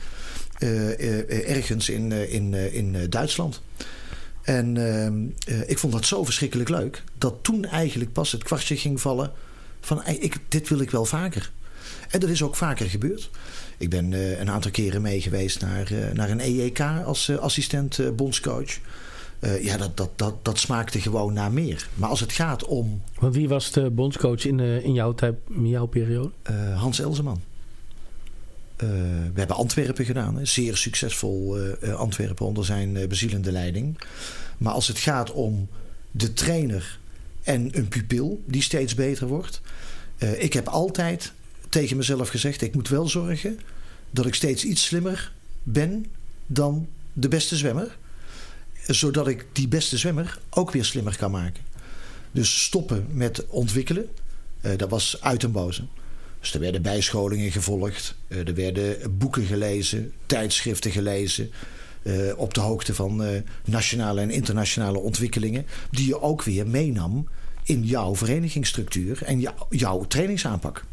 Ergens 1.28 1.88
in, 1.88 2.12
in, 2.12 2.54
in 2.54 3.06
Duitsland. 3.08 3.60
En 4.42 4.76
ehm, 4.76 5.62
ik 5.66 5.78
vond 5.78 5.92
dat 5.92 6.06
zo 6.06 6.24
verschrikkelijk 6.24 6.68
leuk. 6.68 7.02
Dat 7.18 7.34
toen 7.42 7.64
eigenlijk 7.64 8.12
pas 8.12 8.32
het 8.32 8.42
kwartje 8.42 8.76
ging 8.76 9.00
vallen. 9.00 9.32
Van 9.84 10.06
ik, 10.06 10.36
dit 10.48 10.68
wil 10.68 10.80
ik 10.80 10.90
wel 10.90 11.04
vaker. 11.04 11.52
En 12.10 12.20
dat 12.20 12.28
is 12.28 12.42
ook 12.42 12.56
vaker 12.56 12.86
gebeurd. 12.86 13.30
Ik 13.78 13.90
ben 13.90 14.12
een 14.40 14.50
aantal 14.50 14.70
keren 14.70 15.02
mee 15.02 15.20
geweest 15.20 15.60
naar, 15.60 15.92
naar 16.12 16.30
een 16.30 16.40
EEK 16.40 16.80
als 16.80 17.38
assistent 17.38 18.16
bondscoach. 18.16 18.78
Uh, 19.44 19.64
ja, 19.64 19.76
dat, 19.76 19.96
dat, 19.96 20.10
dat, 20.16 20.44
dat 20.44 20.58
smaakte 20.58 21.00
gewoon 21.00 21.32
naar 21.32 21.52
meer. 21.52 21.88
Maar 21.94 22.08
als 22.08 22.20
het 22.20 22.32
gaat 22.32 22.64
om... 22.64 23.02
Want 23.18 23.34
wie 23.34 23.48
was 23.48 23.70
de 23.70 23.90
bondscoach 23.90 24.44
in, 24.44 24.58
uh, 24.58 24.84
in, 24.84 24.92
jouw, 24.92 25.14
tijd, 25.14 25.34
in 25.48 25.68
jouw 25.68 25.86
periode? 25.86 26.30
Uh, 26.50 26.80
Hans 26.80 27.00
Elzeman. 27.00 27.40
we 28.76 29.32
hebben 29.34 29.56
Antwerpen 29.56 30.04
gedaan. 30.04 30.36
Hè. 30.36 30.44
Zeer 30.44 30.76
succesvol 30.76 31.58
Antwerpen 31.96 32.46
onder 32.46 32.64
zijn 32.64 33.08
bezielende 33.08 33.52
leiding. 33.52 33.98
Maar 34.58 34.72
als 34.72 34.88
het 34.88 34.98
gaat 34.98 35.32
om 35.32 35.68
de 36.10 36.32
trainer 36.32 36.98
en 37.42 37.78
een 37.78 37.88
pupil 37.88 38.42
die 38.46 38.62
steeds 38.62 38.94
beter 38.94 39.26
wordt. 39.26 39.60
ik 40.38 40.52
heb 40.52 40.68
altijd 40.68 41.32
tegen 41.68 41.96
mezelf 41.96 42.28
gezegd... 42.28 42.62
ik 42.62 42.74
moet 42.74 42.88
wel 42.88 43.08
zorgen 43.08 43.60
dat 44.10 44.26
ik 44.26 44.34
steeds 44.34 44.64
iets 44.64 44.84
slimmer 44.84 45.32
ben 45.62 46.06
dan 46.46 46.88
de 47.12 47.28
beste 47.28 47.56
zwemmer 47.56 47.96
zodat 48.86 49.28
ik 49.28 49.46
die 49.52 49.68
beste 49.68 49.98
zwemmer 49.98 50.38
ook 50.50 50.70
weer 50.70 50.84
slimmer 50.84 51.16
kan 51.16 51.30
maken. 51.30 51.62
Dus 52.32 52.62
stoppen 52.62 53.06
met 53.10 53.46
ontwikkelen, 53.46 54.08
uh, 54.62 54.72
dat 54.76 54.90
was 54.90 55.16
uit 55.20 55.42
en 55.44 55.52
boze. 55.52 55.82
Dus 56.40 56.54
er 56.54 56.60
werden 56.60 56.82
bijscholingen 56.82 57.52
gevolgd, 57.52 58.14
uh, 58.28 58.48
er 58.48 58.54
werden 58.54 59.18
boeken 59.18 59.44
gelezen, 59.44 60.12
tijdschriften 60.26 60.90
gelezen. 60.90 61.50
Uh, 62.02 62.38
op 62.38 62.54
de 62.54 62.60
hoogte 62.60 62.94
van 62.94 63.42
nationale 63.64 64.20
en 64.20 64.30
internationale 64.30 64.98
ontwikkelingen, 64.98 65.66
die 65.90 66.06
je 66.06 66.20
ook 66.20 66.42
weer 66.42 66.66
meenam 66.66 67.28
in 67.64 67.84
jouw 67.84 68.16
verenigingsstructuur 68.16 69.22
en 69.22 69.40
jou, 69.40 69.54
jouw 69.70 70.04
trainingsaanpak. 70.04 70.84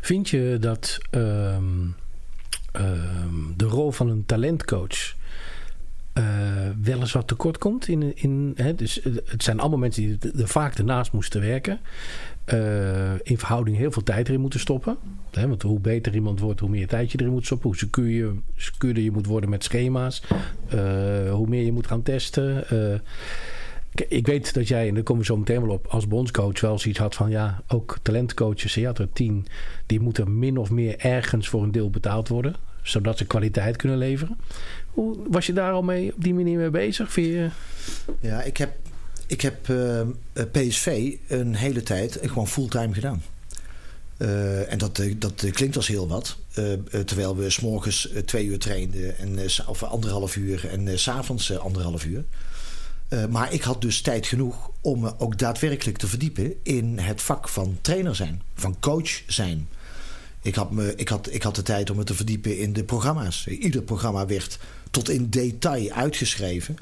Vind 0.00 0.28
je 0.28 0.56
dat 0.60 0.98
um, 1.10 1.94
um, 2.76 3.54
de 3.56 3.64
rol 3.64 3.90
van 3.90 4.08
een 4.08 4.26
talentcoach 4.26 5.14
uh, 6.18 6.24
wel 6.82 7.00
eens 7.00 7.12
wat 7.12 7.28
tekort 7.28 7.58
komt. 7.58 7.88
In, 7.88 8.16
in, 8.16 8.52
hè, 8.56 8.74
dus 8.74 9.00
het 9.24 9.42
zijn 9.42 9.60
allemaal 9.60 9.78
mensen 9.78 10.18
die 10.18 10.32
er 10.42 10.48
vaak 10.48 10.78
ernaast 10.78 11.12
moesten 11.12 11.40
werken. 11.40 11.80
Uh, 12.52 13.12
in 13.22 13.38
verhouding 13.38 13.76
heel 13.76 13.92
veel 13.92 14.02
tijd 14.02 14.28
erin 14.28 14.40
moeten 14.40 14.60
stoppen. 14.60 14.96
Want 15.30 15.62
hoe 15.62 15.80
beter 15.80 16.14
iemand 16.14 16.40
wordt, 16.40 16.60
hoe 16.60 16.68
meer 16.68 16.86
tijd 16.86 17.12
je 17.12 17.20
erin 17.20 17.32
moet 17.32 17.44
stoppen. 17.44 17.68
Hoe 17.68 17.78
secuur, 17.78 18.32
secuurder 18.56 19.02
je 19.02 19.10
moet 19.10 19.26
worden 19.26 19.50
met 19.50 19.64
schema's. 19.64 20.22
Uh, 20.74 21.32
hoe 21.32 21.48
meer 21.48 21.64
je 21.64 21.72
moet 21.72 21.86
gaan 21.86 22.02
testen. 22.02 22.64
ik 24.08 24.26
weet 24.26 24.54
dat 24.54 24.68
jij, 24.68 24.88
en 24.88 24.94
daar 24.94 25.02
komen 25.02 25.22
we 25.22 25.28
zo 25.28 25.36
meteen 25.36 25.60
wel 25.60 25.74
op, 25.74 25.86
als 25.86 26.08
bondscoach 26.08 26.60
wel 26.60 26.78
zoiets 26.78 27.00
had 27.00 27.14
van 27.14 27.30
ja, 27.30 27.62
ook 27.68 27.98
talentcoaches, 28.02 28.74
je 28.74 28.86
had 28.86 28.98
er 28.98 29.12
tien, 29.12 29.46
die 29.86 30.00
moeten 30.00 30.38
min 30.38 30.56
of 30.58 30.70
meer 30.70 30.98
ergens 30.98 31.48
voor 31.48 31.62
een 31.62 31.72
deel 31.72 31.90
betaald 31.90 32.28
worden 32.28 32.56
zodat 32.84 33.18
ze 33.18 33.26
kwaliteit 33.26 33.76
kunnen 33.76 33.98
leveren. 33.98 34.36
Hoe, 34.90 35.16
was 35.28 35.46
je 35.46 35.52
daar 35.52 35.72
al 35.72 35.82
mee 35.82 36.14
op 36.14 36.22
die 36.22 36.34
manier 36.34 36.58
mee 36.58 36.70
bezig? 36.70 37.14
Je... 37.14 37.48
Ja, 38.20 38.42
ik 38.42 38.56
heb, 38.56 38.72
ik 39.26 39.40
heb 39.40 39.68
uh, 39.68 40.00
eh, 40.00 40.06
PSV 40.52 41.16
een 41.28 41.54
hele 41.54 41.82
tijd 41.82 42.18
gewoon 42.22 42.48
fulltime 42.48 42.94
gedaan. 42.94 43.22
Uh, 44.18 44.72
en 44.72 44.78
dat, 44.78 45.02
dat 45.18 45.50
klinkt 45.50 45.76
als 45.76 45.86
heel 45.86 46.08
wat. 46.08 46.36
Terwijl 47.04 47.36
we 47.36 47.50
s'morgens 47.50 48.08
twee 48.24 48.46
uur 48.46 48.58
trainden, 48.58 49.18
en, 49.18 49.38
of 49.66 49.82
anderhalf 49.82 50.36
uur 50.36 50.68
en 50.68 50.98
s 50.98 51.02
s'avonds 51.02 51.58
anderhalf 51.58 52.04
uur. 52.04 52.24
maar 53.30 53.52
ik 53.52 53.62
had 53.62 53.80
dus 53.80 54.00
tijd 54.00 54.26
genoeg 54.26 54.70
om 54.80 55.00
me 55.00 55.18
ook 55.18 55.38
daadwerkelijk 55.38 55.98
te 55.98 56.06
verdiepen 56.06 56.54
in 56.62 56.98
het 56.98 57.22
vak 57.22 57.48
van 57.48 57.78
trainer 57.80 58.16
zijn, 58.16 58.42
van 58.54 58.76
coach 58.80 59.22
zijn. 59.26 59.68
Ik 60.42 60.54
had, 60.54 60.70
me, 60.70 60.94
ik, 60.96 61.08
had, 61.08 61.32
ik 61.32 61.42
had 61.42 61.54
de 61.54 61.62
tijd 61.62 61.90
om 61.90 61.96
me 61.96 62.04
te 62.04 62.14
verdiepen 62.14 62.58
in 62.58 62.72
de 62.72 62.84
programma's. 62.84 63.46
Ieder 63.46 63.82
programma 63.82 64.26
werd 64.26 64.58
tot 64.90 65.08
in 65.08 65.30
detail 65.30 65.90
uitgeschreven. 65.90 66.76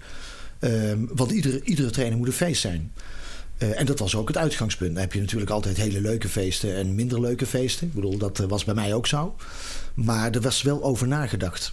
Um, 0.64 1.08
want 1.14 1.30
iedere, 1.30 1.62
iedere 1.64 1.90
trainer 1.90 2.18
moet 2.18 2.26
een 2.26 2.32
feest 2.32 2.60
zijn. 2.60 2.92
Uh, 3.58 3.80
en 3.80 3.86
dat 3.86 3.98
was 3.98 4.14
ook 4.14 4.28
het 4.28 4.36
uitgangspunt. 4.36 4.92
Dan 4.92 5.00
heb 5.02 5.12
je 5.12 5.20
natuurlijk 5.20 5.50
altijd 5.50 5.76
hele 5.76 6.00
leuke 6.00 6.28
feesten 6.28 6.76
en 6.76 6.94
minder 6.94 7.20
leuke 7.20 7.46
feesten. 7.46 7.86
Ik 7.86 7.94
bedoel, 7.94 8.16
dat 8.16 8.38
was 8.38 8.64
bij 8.64 8.74
mij 8.74 8.94
ook 8.94 9.06
zo. 9.06 9.36
Maar 9.94 10.30
er 10.30 10.40
was 10.40 10.62
wel 10.62 10.82
over 10.82 11.08
nagedacht. 11.08 11.72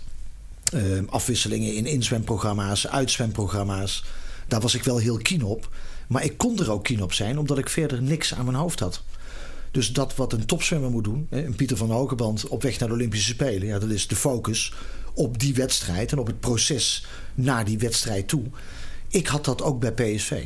Uh, 0.73 0.81
afwisselingen 1.09 1.75
in 1.75 1.85
inzwemprogramma's, 1.85 2.87
uitzwemprogramma's. 2.87 4.03
Daar 4.47 4.61
was 4.61 4.75
ik 4.75 4.83
wel 4.83 4.97
heel 4.97 5.17
keen 5.17 5.43
op. 5.43 5.69
Maar 6.07 6.23
ik 6.23 6.37
kon 6.37 6.59
er 6.59 6.71
ook 6.71 6.83
keen 6.83 7.03
op 7.03 7.13
zijn, 7.13 7.37
omdat 7.37 7.57
ik 7.57 7.69
verder 7.69 8.01
niks 8.01 8.33
aan 8.33 8.45
mijn 8.45 8.57
hoofd 8.57 8.79
had. 8.79 9.01
Dus 9.71 9.93
dat 9.93 10.15
wat 10.15 10.33
een 10.33 10.45
topzwemmer 10.45 10.89
moet 10.89 11.03
doen, 11.03 11.27
een 11.29 11.55
Pieter 11.55 11.77
van 11.77 11.91
Hogeband 11.91 12.47
op 12.47 12.61
weg 12.61 12.79
naar 12.79 12.87
de 12.87 12.93
Olympische 12.93 13.29
Spelen, 13.29 13.67
ja, 13.67 13.79
dat 13.79 13.89
is 13.89 14.07
de 14.07 14.15
focus 14.15 14.73
op 15.13 15.39
die 15.39 15.53
wedstrijd 15.53 16.11
en 16.11 16.19
op 16.19 16.27
het 16.27 16.39
proces 16.39 17.05
naar 17.35 17.65
die 17.65 17.77
wedstrijd 17.77 18.27
toe. 18.27 18.43
Ik 19.09 19.27
had 19.27 19.45
dat 19.45 19.61
ook 19.61 19.79
bij 19.79 19.91
PSV. 19.91 20.45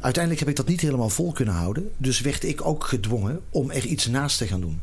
Uiteindelijk 0.00 0.40
heb 0.40 0.48
ik 0.48 0.56
dat 0.56 0.68
niet 0.68 0.80
helemaal 0.80 1.08
vol 1.08 1.32
kunnen 1.32 1.54
houden. 1.54 1.90
Dus 1.96 2.20
werd 2.20 2.44
ik 2.44 2.66
ook 2.66 2.84
gedwongen 2.84 3.40
om 3.50 3.70
er 3.70 3.84
iets 3.84 4.06
naast 4.06 4.38
te 4.38 4.46
gaan 4.46 4.60
doen. 4.60 4.80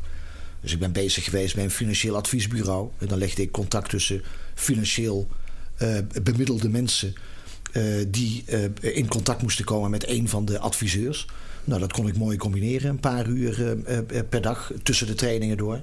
Dus 0.60 0.72
ik 0.72 0.78
ben 0.78 0.92
bezig 0.92 1.24
geweest 1.24 1.54
bij 1.54 1.64
een 1.64 1.70
financieel 1.70 2.16
adviesbureau. 2.16 2.88
En 2.98 3.06
dan 3.06 3.18
legde 3.18 3.42
ik 3.42 3.50
contact 3.50 3.88
tussen 3.90 4.22
financieel 4.54 5.28
uh, 5.82 5.98
bemiddelde 6.22 6.68
mensen. 6.68 7.14
Uh, 7.72 8.04
die 8.08 8.44
uh, 8.48 8.94
in 8.96 9.08
contact 9.08 9.42
moesten 9.42 9.64
komen 9.64 9.90
met 9.90 10.08
een 10.08 10.28
van 10.28 10.44
de 10.44 10.58
adviseurs. 10.58 11.26
Nou, 11.64 11.80
dat 11.80 11.92
kon 11.92 12.08
ik 12.08 12.16
mooi 12.16 12.36
combineren. 12.36 12.90
Een 12.90 13.00
paar 13.00 13.26
uur 13.26 13.76
per 14.28 14.40
dag 14.42 14.72
tussen 14.82 15.06
de 15.06 15.14
trainingen 15.14 15.56
door. 15.56 15.80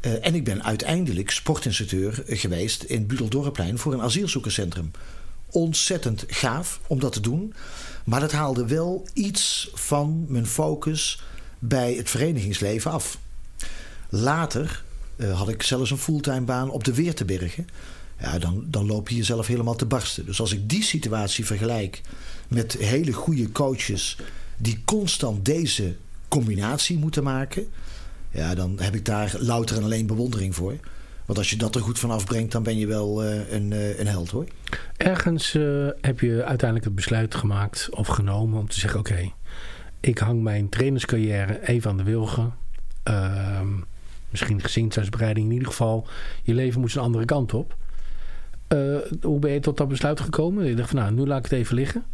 en 0.00 0.34
ik 0.34 0.44
ben 0.44 0.64
uiteindelijk 0.64 1.30
sportinstructeur 1.30 2.22
geweest 2.26 2.82
in 2.82 3.06
Budeldorpplein 3.06 3.78
voor 3.78 3.92
een 3.92 4.00
asielzoekerscentrum. 4.00 4.90
Ontzettend 5.50 6.24
gaaf 6.26 6.80
om 6.86 7.00
dat 7.00 7.12
te 7.12 7.20
doen. 7.20 7.54
Maar 8.04 8.20
dat 8.20 8.32
haalde 8.32 8.66
wel 8.66 9.08
iets 9.12 9.70
van 9.74 10.24
mijn 10.28 10.46
focus 10.46 11.22
bij 11.58 11.94
het 11.94 12.10
verenigingsleven 12.10 12.90
af. 12.90 13.18
Later 14.08 14.84
uh, 15.16 15.38
had 15.38 15.48
ik 15.48 15.62
zelfs 15.62 15.90
een 15.90 15.98
fulltime 15.98 16.40
baan 16.40 16.70
op 16.70 16.84
de 16.84 16.94
Weertebergen. 16.94 17.68
Ja, 18.20 18.38
dan, 18.38 18.64
dan 18.66 18.86
loop 18.86 19.08
je 19.08 19.16
jezelf 19.16 19.46
helemaal 19.46 19.76
te 19.76 19.86
barsten. 19.86 20.26
Dus 20.26 20.40
als 20.40 20.52
ik 20.52 20.68
die 20.68 20.82
situatie 20.82 21.46
vergelijk 21.46 22.00
met 22.48 22.72
hele 22.72 23.12
goede 23.12 23.52
coaches 23.52 24.16
die 24.56 24.82
constant 24.84 25.44
deze 25.44 25.96
combinatie 26.28 26.98
moeten 26.98 27.22
maken, 27.22 27.68
ja, 28.30 28.54
dan 28.54 28.78
heb 28.80 28.94
ik 28.94 29.04
daar 29.04 29.34
louter 29.38 29.76
en 29.76 29.82
alleen 29.82 30.06
bewondering 30.06 30.54
voor. 30.54 30.76
Want 31.26 31.38
als 31.38 31.50
je 31.50 31.56
dat 31.56 31.74
er 31.74 31.80
goed 31.80 31.98
van 31.98 32.10
afbrengt, 32.10 32.52
dan 32.52 32.62
ben 32.62 32.78
je 32.78 32.86
wel 32.86 33.24
uh, 33.24 33.52
een, 33.52 33.70
uh, 33.70 33.98
een 33.98 34.06
held 34.06 34.30
hoor. 34.30 34.46
Ergens 34.96 35.54
uh, 35.54 35.88
heb 36.00 36.20
je 36.20 36.44
uiteindelijk 36.44 36.84
het 36.84 36.94
besluit 36.94 37.34
gemaakt 37.34 37.88
of 37.90 38.06
genomen 38.06 38.58
om 38.58 38.68
te 38.68 38.80
zeggen: 38.80 39.00
oké, 39.00 39.32
ik 40.00 40.18
hang 40.18 40.42
mijn 40.42 40.68
trainerscarrière 40.68 41.66
even 41.68 41.90
aan 41.90 41.96
de 41.96 42.02
wilgen. 42.02 42.54
Ehm, 43.02 43.68
misschien 44.30 44.62
gezinsuitbreiding 44.62 45.46
in 45.46 45.52
ieder 45.52 45.68
geval. 45.68 46.06
Je 46.42 46.54
leven 46.54 46.80
moet 46.80 46.94
een 46.94 47.00
andere 47.00 47.24
kant 47.24 47.54
op. 47.54 47.76
hoe 49.22 49.38
ben 49.38 49.50
je 49.50 49.60
tot 49.60 49.76
dat 49.76 49.88
besluit 49.88 50.20
gekomen? 50.20 50.64
Je 50.64 50.74
dacht 50.74 50.90
van 50.90 50.98
nou, 50.98 51.12
nu 51.12 51.26
laat 51.26 51.38
ik 51.38 51.50
het 51.50 51.60
even 51.60 51.74
liggen. 51.74 52.04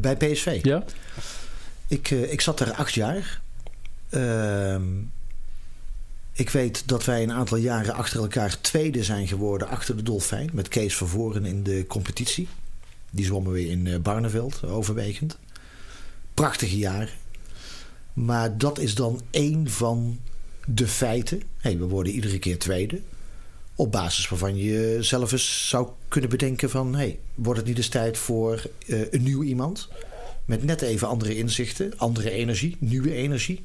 bij 0.00 0.16
PSV? 0.16 0.58
Ja. 0.62 0.84
Ik, 1.88 2.10
ik 2.10 2.40
zat 2.40 2.60
er 2.60 2.72
acht 2.72 2.94
jaar. 2.94 3.40
Ik 6.32 6.50
weet 6.50 6.88
dat 6.88 7.04
wij 7.04 7.22
een 7.22 7.32
aantal 7.32 7.56
jaren 7.56 7.94
achter 7.94 8.20
elkaar 8.20 8.60
tweede 8.60 9.04
zijn 9.04 9.28
geworden 9.28 9.68
achter 9.68 9.96
de 9.96 10.02
Dolfijn. 10.02 10.50
Met 10.52 10.68
Kees 10.68 10.96
Vervoren 10.96 11.44
in 11.44 11.62
de 11.62 11.84
competitie. 11.88 12.48
Die 13.10 13.24
zwommen 13.24 13.52
we 13.52 13.68
in 13.68 14.02
Barneveld, 14.02 14.64
overwegend. 14.64 15.38
Prachtige 16.34 16.78
jaren. 16.78 17.14
Maar 18.12 18.58
dat 18.58 18.78
is 18.78 18.94
dan 18.94 19.20
één 19.30 19.70
van 19.70 20.20
de 20.66 20.88
feiten. 20.88 21.42
Hey, 21.56 21.78
we 21.78 21.84
worden 21.84 22.12
iedere 22.12 22.38
keer 22.38 22.58
tweede. 22.58 23.00
Op 23.74 23.92
basis 23.92 24.28
waarvan 24.28 24.56
je 24.56 24.96
zelf 25.00 25.32
eens 25.32 25.68
zou 25.68 25.88
kunnen 26.08 26.30
bedenken 26.30 26.70
van... 26.70 26.94
Hey, 26.94 27.18
wordt 27.34 27.58
het 27.58 27.68
niet 27.68 27.76
eens 27.76 27.88
tijd 27.88 28.18
voor 28.18 28.62
uh, 28.86 29.12
een 29.12 29.22
nieuw 29.22 29.42
iemand? 29.42 29.88
Met 30.44 30.64
net 30.64 30.82
even 30.82 31.08
andere 31.08 31.36
inzichten, 31.36 31.92
andere 31.96 32.30
energie, 32.30 32.76
nieuwe 32.78 33.14
energie. 33.14 33.64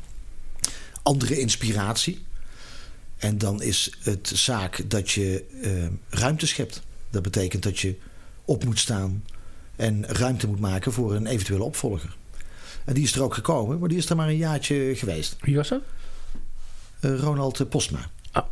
Andere 1.03 1.39
inspiratie. 1.39 2.25
En 3.17 3.37
dan 3.37 3.61
is 3.61 3.91
het 3.99 4.31
zaak 4.33 4.89
dat 4.89 5.11
je 5.11 5.45
uh, 5.61 6.19
ruimte 6.19 6.47
schept. 6.47 6.81
Dat 7.09 7.21
betekent 7.23 7.63
dat 7.63 7.79
je 7.79 7.95
op 8.45 8.65
moet 8.65 8.79
staan 8.79 9.23
en 9.75 10.05
ruimte 10.05 10.47
moet 10.47 10.59
maken 10.59 10.93
voor 10.93 11.15
een 11.15 11.25
eventuele 11.25 11.63
opvolger. 11.63 12.15
En 12.85 12.93
die 12.93 13.03
is 13.03 13.15
er 13.15 13.23
ook 13.23 13.33
gekomen, 13.33 13.79
maar 13.79 13.89
die 13.89 13.97
is 13.97 14.09
er 14.09 14.15
maar 14.15 14.27
een 14.27 14.37
jaartje 14.37 14.95
geweest. 14.95 15.35
Wie 15.39 15.55
was 15.55 15.69
dat? 15.69 15.81
Uh, 17.01 17.19
Ronald 17.19 17.69
Postma. 17.69 18.09
Ah. 18.31 18.45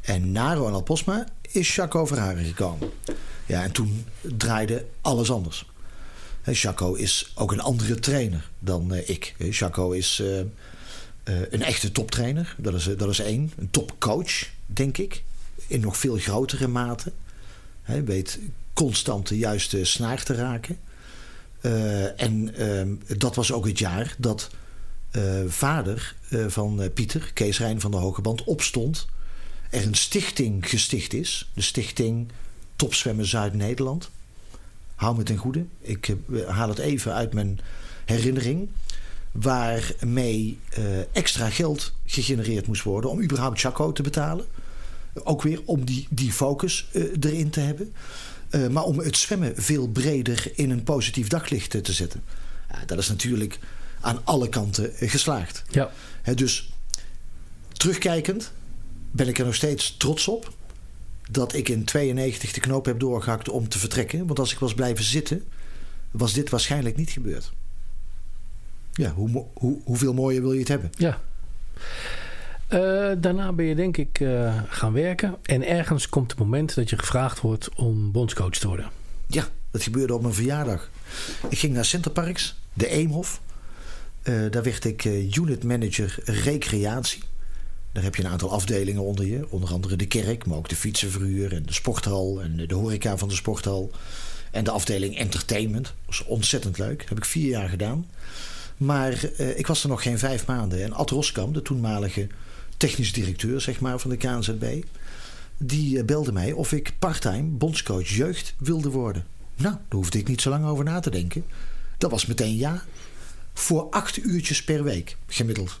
En 0.00 0.32
na 0.32 0.54
Ronald 0.54 0.84
Postma 0.84 1.26
is 1.50 1.74
Jaco 1.74 2.06
Verharen 2.06 2.44
gekomen. 2.44 2.90
Ja, 3.46 3.62
en 3.62 3.72
toen 3.72 4.06
draaide 4.20 4.84
alles 5.00 5.30
anders. 5.30 5.70
Jaco 6.44 6.94
is 6.94 7.32
ook 7.34 7.52
een 7.52 7.60
andere 7.60 7.94
trainer 7.94 8.50
dan 8.58 8.94
ik. 8.94 9.34
Jaco 9.38 9.90
is 9.90 10.22
uh, 11.24 11.40
een 11.50 11.62
echte 11.62 11.92
toptrainer. 11.92 12.54
Dat 12.58 12.74
is, 12.74 12.88
dat 12.96 13.08
is 13.08 13.18
één. 13.18 13.52
Een 13.56 13.70
topcoach, 13.70 14.50
denk 14.66 14.98
ik. 14.98 15.22
In 15.66 15.80
nog 15.80 15.96
veel 15.96 16.16
grotere 16.16 16.68
mate. 16.68 17.12
Hij 17.82 18.04
weet 18.04 18.38
constant 18.72 19.28
de 19.28 19.38
juiste 19.38 19.84
snaar 19.84 20.22
te 20.22 20.34
raken. 20.34 20.78
Uh, 21.60 22.20
en 22.20 22.60
uh, 22.62 23.18
dat 23.18 23.34
was 23.34 23.52
ook 23.52 23.66
het 23.66 23.78
jaar 23.78 24.14
dat 24.18 24.50
vader 25.46 26.14
van 26.46 26.90
Pieter, 26.94 27.30
Kees 27.34 27.58
Rijn 27.58 27.80
van 27.80 27.90
de 27.90 27.96
Hogeband, 27.96 28.44
opstond. 28.44 29.06
Er 29.70 29.86
een 29.86 29.94
stichting 29.94 30.68
gesticht 30.68 31.12
is. 31.12 31.50
De 31.54 31.60
stichting 31.60 32.28
Topzwemmen 32.76 33.26
Zuid-Nederland. 33.26 34.10
Hou 34.94 35.16
me 35.16 35.22
ten 35.22 35.36
goede. 35.36 35.64
Ik 35.80 36.14
haal 36.46 36.68
het 36.68 36.78
even 36.78 37.14
uit 37.14 37.32
mijn 37.32 37.60
herinnering. 38.04 38.68
Waarmee 39.32 40.58
extra 41.12 41.50
geld 41.50 41.92
gegenereerd 42.06 42.66
moest 42.66 42.82
worden 42.82 43.10
om 43.10 43.22
überhaupt 43.22 43.60
Chaco 43.60 43.92
te 43.92 44.02
betalen. 44.02 44.44
Ook 45.14 45.42
weer 45.42 45.60
om 45.64 45.84
die, 45.84 46.06
die 46.10 46.32
focus 46.32 46.88
erin 47.20 47.50
te 47.50 47.60
hebben. 47.60 47.92
Uh, 48.50 48.68
maar 48.68 48.84
om 48.84 48.98
het 48.98 49.16
zwemmen 49.16 49.52
veel 49.56 49.88
breder 49.88 50.52
in 50.54 50.70
een 50.70 50.82
positief 50.82 51.28
daglicht 51.28 51.84
te 51.84 51.92
zetten. 51.92 52.22
Dat 52.86 52.98
is 52.98 53.08
natuurlijk 53.08 53.58
aan 54.00 54.20
alle 54.24 54.48
kanten 54.48 54.90
geslaagd. 54.94 55.62
Ja. 55.70 55.90
dus 56.34 56.72
terugkijkend 57.72 58.52
ben 59.10 59.28
ik 59.28 59.38
er 59.38 59.44
nog 59.44 59.54
steeds 59.54 59.96
trots 59.96 60.28
op 60.28 60.52
dat 61.30 61.54
ik 61.54 61.68
in 61.68 61.84
92 61.84 62.52
de 62.52 62.60
knoop 62.60 62.84
heb 62.84 63.00
doorgehakt 63.00 63.48
om 63.48 63.68
te 63.68 63.78
vertrekken. 63.78 64.26
Want 64.26 64.38
als 64.38 64.52
ik 64.52 64.58
was 64.58 64.74
blijven 64.74 65.04
zitten, 65.04 65.44
was 66.10 66.32
dit 66.32 66.50
waarschijnlijk 66.50 66.96
niet 66.96 67.10
gebeurd. 67.10 67.52
Ja, 68.92 69.10
hoe, 69.10 69.44
hoe, 69.54 69.80
hoeveel 69.84 70.14
mooier 70.14 70.42
wil 70.42 70.52
je 70.52 70.58
het 70.58 70.68
hebben? 70.68 70.90
Ja. 70.96 71.20
Uh, 72.72 73.12
daarna 73.18 73.52
ben 73.52 73.64
je 73.64 73.74
denk 73.74 73.96
ik 73.96 74.20
uh, 74.20 74.62
gaan 74.68 74.92
werken. 74.92 75.36
En 75.42 75.66
ergens 75.66 76.08
komt 76.08 76.30
het 76.30 76.40
moment 76.40 76.74
dat 76.74 76.90
je 76.90 76.98
gevraagd 76.98 77.40
wordt 77.40 77.68
om 77.74 78.12
bondscoach 78.12 78.58
te 78.58 78.66
worden. 78.66 78.90
Ja, 79.26 79.48
dat 79.70 79.82
gebeurde 79.82 80.14
op 80.14 80.22
mijn 80.22 80.34
verjaardag. 80.34 80.90
Ik 81.48 81.58
ging 81.58 81.74
naar 81.74 81.84
Centerparks, 81.84 82.54
de 82.72 82.88
Eemhof. 82.88 83.40
Uh, 84.22 84.50
daar 84.50 84.62
werd 84.62 84.84
ik 84.84 85.04
unit 85.36 85.64
manager 85.64 86.18
recreatie. 86.24 87.22
Daar 87.92 88.02
heb 88.02 88.14
je 88.14 88.24
een 88.24 88.30
aantal 88.30 88.50
afdelingen 88.50 89.02
onder 89.02 89.26
je. 89.26 89.46
Onder 89.48 89.72
andere 89.72 89.96
de 89.96 90.06
kerk, 90.06 90.46
maar 90.46 90.56
ook 90.56 90.68
de 90.68 90.76
fietsenverhuur 90.76 91.52
en 91.52 91.62
de 91.66 91.72
sporthal 91.72 92.42
en 92.42 92.66
de 92.66 92.74
horeca 92.74 93.16
van 93.16 93.28
de 93.28 93.34
sporthal. 93.34 93.90
En 94.50 94.64
de 94.64 94.70
afdeling 94.70 95.16
entertainment. 95.16 95.84
Dat 95.84 95.94
was 96.06 96.24
ontzettend 96.24 96.78
leuk. 96.78 96.98
Dat 96.98 97.08
heb 97.08 97.18
ik 97.18 97.24
vier 97.24 97.48
jaar 97.48 97.68
gedaan. 97.68 98.06
Maar 98.84 99.24
ik 99.56 99.66
was 99.66 99.82
er 99.82 99.88
nog 99.88 100.02
geen 100.02 100.18
vijf 100.18 100.46
maanden. 100.46 100.82
En 100.82 100.92
Ad 100.92 101.10
Roskam, 101.10 101.52
de 101.52 101.62
toenmalige 101.62 102.26
technisch 102.76 103.12
directeur 103.12 103.60
zeg 103.60 103.80
maar, 103.80 103.98
van 103.98 104.10
de 104.10 104.16
KNZB. 104.16 104.82
Die 105.58 106.04
belde 106.04 106.32
mij 106.32 106.52
of 106.52 106.72
ik 106.72 106.92
parttime 106.98 107.42
bondscoach 107.42 108.08
jeugd 108.08 108.54
wilde 108.58 108.90
worden. 108.90 109.24
Nou, 109.56 109.74
daar 109.74 109.82
hoefde 109.88 110.18
ik 110.18 110.28
niet 110.28 110.40
zo 110.40 110.50
lang 110.50 110.64
over 110.64 110.84
na 110.84 111.00
te 111.00 111.10
denken. 111.10 111.44
Dat 111.98 112.10
was 112.10 112.26
meteen 112.26 112.56
ja. 112.56 112.84
Voor 113.54 113.90
acht 113.90 114.16
uurtjes 114.16 114.64
per 114.64 114.84
week, 114.84 115.16
gemiddeld. 115.26 115.80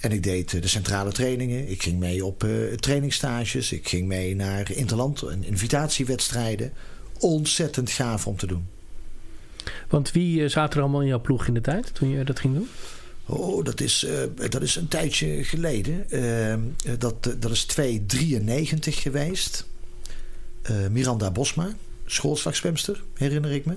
En 0.00 0.12
ik 0.12 0.22
deed 0.22 0.62
de 0.62 0.68
centrale 0.68 1.12
trainingen. 1.12 1.70
Ik 1.70 1.82
ging 1.82 1.98
mee 1.98 2.24
op 2.24 2.44
uh, 2.44 2.74
trainingsstages. 2.74 3.72
Ik 3.72 3.88
ging 3.88 4.06
mee 4.06 4.36
naar 4.36 4.70
Interland 4.70 5.22
en 5.22 5.44
invitatiewedstrijden. 5.44 6.72
Ontzettend 7.18 7.90
gaaf 7.90 8.26
om 8.26 8.36
te 8.36 8.46
doen. 8.46 8.66
Want 9.92 10.12
wie 10.12 10.48
zaten 10.48 10.76
er 10.76 10.82
allemaal 10.82 11.00
in 11.00 11.06
jouw 11.06 11.20
ploeg 11.20 11.46
in 11.46 11.54
de 11.54 11.60
tijd 11.60 11.94
toen 11.94 12.08
je 12.08 12.24
dat 12.24 12.40
ging 12.40 12.54
doen? 12.54 12.68
Oh, 13.26 13.64
dat 13.64 13.80
is, 13.80 14.04
uh, 14.04 14.48
dat 14.50 14.62
is 14.62 14.76
een 14.76 14.88
tijdje 14.88 15.44
geleden. 15.44 16.06
Uh, 16.10 16.54
dat, 16.98 17.22
dat 17.38 17.50
is 17.50 17.64
293 17.64 19.02
geweest. 19.02 19.66
Miranda 20.90 21.30
Bosma, 21.30 21.74
schoolslagzwemster, 22.06 23.02
herinner 23.14 23.50
ik 23.52 23.64
me. 23.64 23.76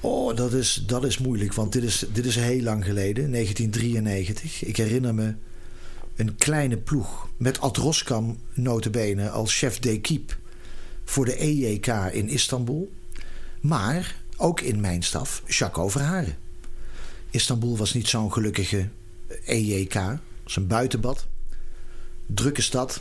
Oh, 0.00 0.36
dat 0.36 0.52
is, 0.52 0.84
dat 0.86 1.04
is 1.04 1.18
moeilijk, 1.18 1.54
want 1.54 1.72
dit 1.72 1.82
is, 1.82 2.04
dit 2.12 2.24
is 2.26 2.36
heel 2.36 2.62
lang 2.62 2.84
geleden, 2.84 3.30
1993. 3.30 4.64
Ik 4.64 4.76
herinner 4.76 5.14
me 5.14 5.34
een 6.16 6.36
kleine 6.36 6.76
ploeg 6.76 7.28
met 7.36 7.60
Ad 7.60 7.76
Roskam 7.76 8.38
notabene 8.54 9.30
als 9.30 9.58
chef 9.58 9.78
d'équipe 9.78 10.34
voor 11.12 11.24
de 11.24 11.36
EJK 11.36 11.86
in 12.12 12.28
Istanbul. 12.28 12.92
Maar 13.60 14.16
ook 14.36 14.60
in 14.60 14.80
mijn 14.80 15.02
staf, 15.02 15.42
Jacques 15.46 15.84
Overharen. 15.84 16.36
Istanbul 17.30 17.76
was 17.76 17.92
niet 17.94 18.08
zo'n 18.08 18.32
gelukkige 18.32 18.88
EJK. 19.44 19.94
Het 19.94 20.20
was 20.44 20.56
een 20.56 20.66
buitenbad. 20.66 21.26
Drukke 22.26 22.62
stad. 22.62 23.00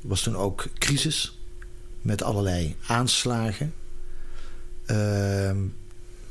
Was 0.00 0.22
toen 0.22 0.36
ook 0.36 0.66
crisis. 0.78 1.38
met 2.02 2.22
allerlei 2.22 2.76
aanslagen. 2.86 3.74
Ehm, 4.86 5.58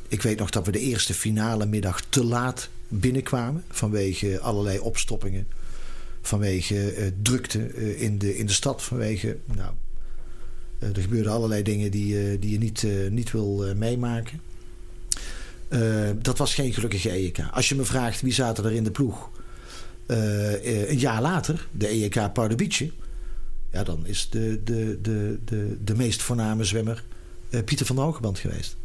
ik 0.07 0.21
weet 0.21 0.39
nog 0.39 0.49
dat 0.49 0.65
we 0.65 0.71
de 0.71 0.79
eerste 0.79 1.13
finale 1.13 1.65
middag 1.65 2.01
te 2.09 2.23
laat 2.23 2.69
binnenkwamen 2.87 3.63
vanwege 3.69 4.39
allerlei 4.39 4.79
opstoppingen. 4.79 5.47
Vanwege 6.21 6.97
uh, 6.97 7.11
drukte 7.21 7.73
uh, 7.73 8.01
in, 8.01 8.17
de, 8.17 8.37
in 8.37 8.45
de 8.45 8.53
stad. 8.53 8.83
Vanwege, 8.83 9.37
nou, 9.45 9.73
er 10.95 11.01
gebeurden 11.01 11.31
allerlei 11.31 11.63
dingen 11.63 11.91
die, 11.91 12.39
die 12.39 12.51
je 12.51 12.57
niet, 12.57 12.87
niet 13.09 13.31
wil 13.31 13.75
meemaken. 13.75 14.41
dat 16.21 16.37
was 16.37 16.53
geen 16.53 16.73
gelukkige 16.73 17.09
EK. 17.09 17.39
Als 17.51 17.69
je 17.69 17.75
me 17.75 17.83
vraagt 17.83 18.21
wie 18.21 18.33
zaten 18.33 18.65
er 18.65 18.71
in 18.71 18.83
de 18.83 18.91
ploeg 18.91 19.29
een 20.07 20.99
jaar 20.99 21.21
later, 21.21 21.67
de 21.71 21.87
EK 21.87 22.33
Pardubice. 22.33 22.91
Ja, 23.71 23.83
dan 23.83 24.05
is 24.05 24.29
de, 24.29 24.61
de, 24.63 24.99
de, 25.01 25.39
de, 25.45 25.77
de 25.83 25.95
meest 25.95 26.21
voorname 26.21 26.63
zwemmer 26.63 27.03
Pieter 27.65 27.85
van 27.85 27.95
der 27.95 28.05
Hogeband 28.05 28.39
geweest. 28.39 28.75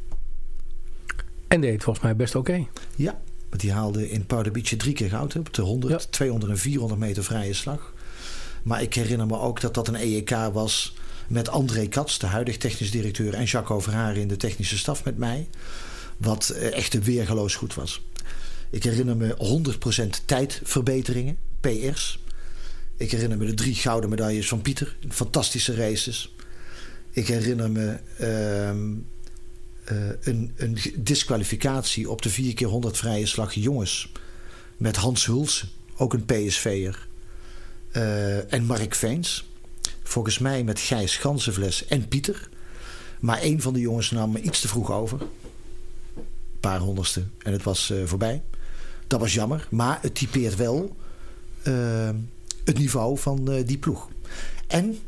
En 1.49 1.61
deed 1.61 1.83
volgens 1.83 2.05
mij 2.05 2.17
best 2.17 2.35
oké. 2.35 2.51
Okay. 2.51 2.69
Ja, 2.97 3.21
want 3.49 3.61
die 3.61 3.73
haalde 3.73 4.11
in 4.11 4.27
Pardubice 4.27 4.77
drie 4.77 4.95
keer 4.95 5.09
goud 5.09 5.37
op 5.37 5.55
de 5.55 5.63
100, 5.63 6.03
ja. 6.03 6.09
200 6.11 6.53
en 6.53 6.59
400 6.59 7.01
meter 7.01 7.25
vrije 7.25 7.53
slag. 7.53 7.93
Maar 8.63 8.83
ik 8.83 8.95
herinner 8.95 9.27
me 9.27 9.39
ook 9.39 9.61
dat 9.61 9.75
dat 9.75 9.89
een 9.89 9.95
EEK 9.95 10.31
was 10.53 10.97
met 11.29 11.49
André 11.49 11.87
Katz, 11.87 12.19
de 12.19 12.27
huidige 12.27 12.59
technisch 12.59 12.91
directeur, 12.91 13.35
en 13.35 13.45
Jacques 13.45 13.77
Overharen 13.77 14.21
in 14.21 14.29
de 14.29 14.37
technische 14.37 14.79
staf 14.79 15.05
met 15.05 15.19
mij. 15.19 15.49
Wat 16.17 16.49
echt 16.49 17.05
weergeloos 17.05 17.55
goed 17.55 17.75
was. 17.75 18.03
Ik 18.71 18.83
herinner 18.83 19.17
me 19.17 19.37
100% 20.21 20.25
tijdverbeteringen, 20.25 21.39
PR's. 21.61 22.19
Ik 22.97 23.11
herinner 23.11 23.39
me 23.39 23.47
de 23.47 23.55
drie 23.55 23.75
gouden 23.75 24.11
medailles 24.11 24.49
van 24.49 24.63
Pieter. 24.63 24.97
Fantastische 25.09 25.75
races. 25.75 26.35
Ik 27.11 27.29
herinner 27.29 27.71
me 27.71 27.99
uh, 28.21 28.71
uh, 29.93 30.11
een, 30.21 30.53
een 30.57 30.79
disqualificatie 30.97 32.11
op 32.11 32.23
de 32.23 32.31
4 32.31 32.55
keer 32.55 32.67
100 32.67 32.97
vrije 32.97 33.27
slag 33.27 33.53
jongens. 33.53 34.13
Met 34.77 34.97
Hans 34.97 35.27
Hulsen, 35.27 35.69
ook 35.97 36.13
een 36.13 36.25
PSV'er. 36.25 37.07
Uh, 37.93 38.53
en 38.53 38.65
Mark 38.65 38.95
Veens. 38.95 39.45
Volgens 40.03 40.39
mij 40.39 40.65
met 40.65 40.81
Gijs 40.81 41.17
Gansenvles 41.17 41.87
en 41.87 42.09
Pieter. 42.09 42.49
Maar 43.21 43.43
een 43.43 43.63
van 43.63 43.73
de 43.73 43.81
jongens 43.81 44.11
nam 44.11 44.33
me 44.33 44.41
iets 44.41 44.61
te 44.61 44.69
vroeg 44.69 44.93
over. 44.93 45.21
Een 45.21 46.61
paar 46.61 46.79
honderdste. 46.79 47.23
En 47.39 47.53
het 47.53 47.63
was 47.63 47.91
uh, 47.91 48.07
voorbij. 48.07 48.43
Dat 49.07 49.21
was 49.21 49.35
jammer. 49.35 49.67
Maar 49.71 49.99
het 50.03 50.15
typeert 50.15 50.57
wel 50.57 50.97
het 52.65 52.79
niveau 52.79 53.19
van 53.19 53.63
die 53.67 53.79
ploeg. 53.79 54.09
En, 54.67 54.99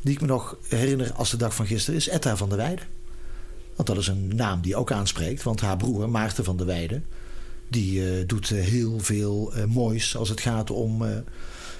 die 0.00 0.14
ik 0.14 0.20
me 0.20 0.26
nog 0.26 0.56
herinner 0.68 1.12
als 1.12 1.30
de 1.30 1.36
dag 1.36 1.54
van 1.54 1.66
gisteren, 1.66 2.00
is 2.00 2.08
Etta 2.08 2.36
van 2.36 2.48
der 2.48 2.58
Weijden. 2.58 2.86
Want 3.76 3.88
dat 3.88 3.98
is 3.98 4.06
een 4.06 4.34
naam 4.34 4.60
die 4.60 4.76
ook 4.76 4.92
aanspreekt. 4.92 5.42
Want 5.42 5.60
haar 5.60 5.76
broer, 5.76 6.08
Maarten 6.08 6.44
van 6.44 6.56
der 6.56 6.66
Weijden... 6.66 7.04
die 7.68 8.26
doet 8.26 8.48
heel 8.48 8.98
veel 8.98 9.52
moois 9.68 10.16
als 10.16 10.28
het 10.28 10.40
gaat 10.40 10.70
om 10.70 11.02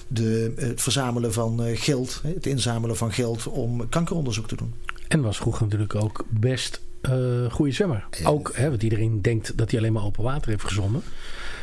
de, 0.09 0.53
het 0.57 0.83
verzamelen 0.83 1.33
van 1.33 1.61
geld. 1.75 2.21
Het 2.23 2.47
inzamelen 2.47 2.97
van 2.97 3.13
geld 3.13 3.47
om 3.47 3.89
kankeronderzoek 3.89 4.49
te 4.49 4.57
doen. 4.57 4.75
En 5.09 5.21
was 5.21 5.37
vroeger 5.37 5.63
natuurlijk 5.63 5.95
ook 5.95 6.25
best 6.29 6.81
goede 7.51 7.73
zwemmer. 7.73 8.07
Ook, 8.25 8.53
hè, 8.55 8.69
want 8.69 8.83
iedereen 8.83 9.23
denkt 9.23 9.53
dat 9.57 9.71
hij 9.71 9.81
alleen 9.81 9.93
maar 9.93 10.05
open 10.05 10.23
water 10.23 10.51
heeft 10.51 10.65
gezwommen. 10.65 11.03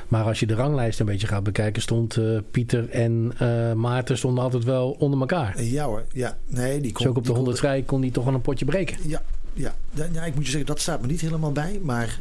Maar 0.07 0.23
als 0.23 0.39
je 0.39 0.45
de 0.45 0.53
ranglijst 0.53 0.99
een 0.99 1.05
beetje 1.05 1.27
gaat 1.27 1.43
bekijken, 1.43 1.81
stond 1.81 2.15
uh, 2.15 2.39
Pieter 2.51 2.89
en 2.89 3.33
uh, 3.41 3.73
Maarten 3.73 4.17
stonden 4.17 4.43
altijd 4.43 4.63
wel 4.63 4.95
onder 4.99 5.19
elkaar. 5.19 5.63
Ja 5.63 5.85
hoor, 5.85 6.05
ja. 6.11 6.37
Nee, 6.47 6.81
die 6.81 6.91
kon, 6.91 7.01
dus 7.01 7.11
ook 7.11 7.17
op 7.17 7.25
de 7.25 7.31
100 7.31 7.57
vrij 7.57 7.81
kon 7.81 8.01
die 8.01 8.11
toch 8.11 8.25
wel 8.25 8.33
een 8.33 8.41
potje 8.41 8.65
breken. 8.65 8.97
Ja, 9.01 9.21
ja, 9.53 9.75
ja, 10.11 10.23
ik 10.23 10.35
moet 10.35 10.43
je 10.45 10.49
zeggen, 10.49 10.65
dat 10.65 10.79
staat 10.79 11.01
me 11.01 11.07
niet 11.07 11.21
helemaal 11.21 11.51
bij. 11.51 11.79
Maar 11.83 12.19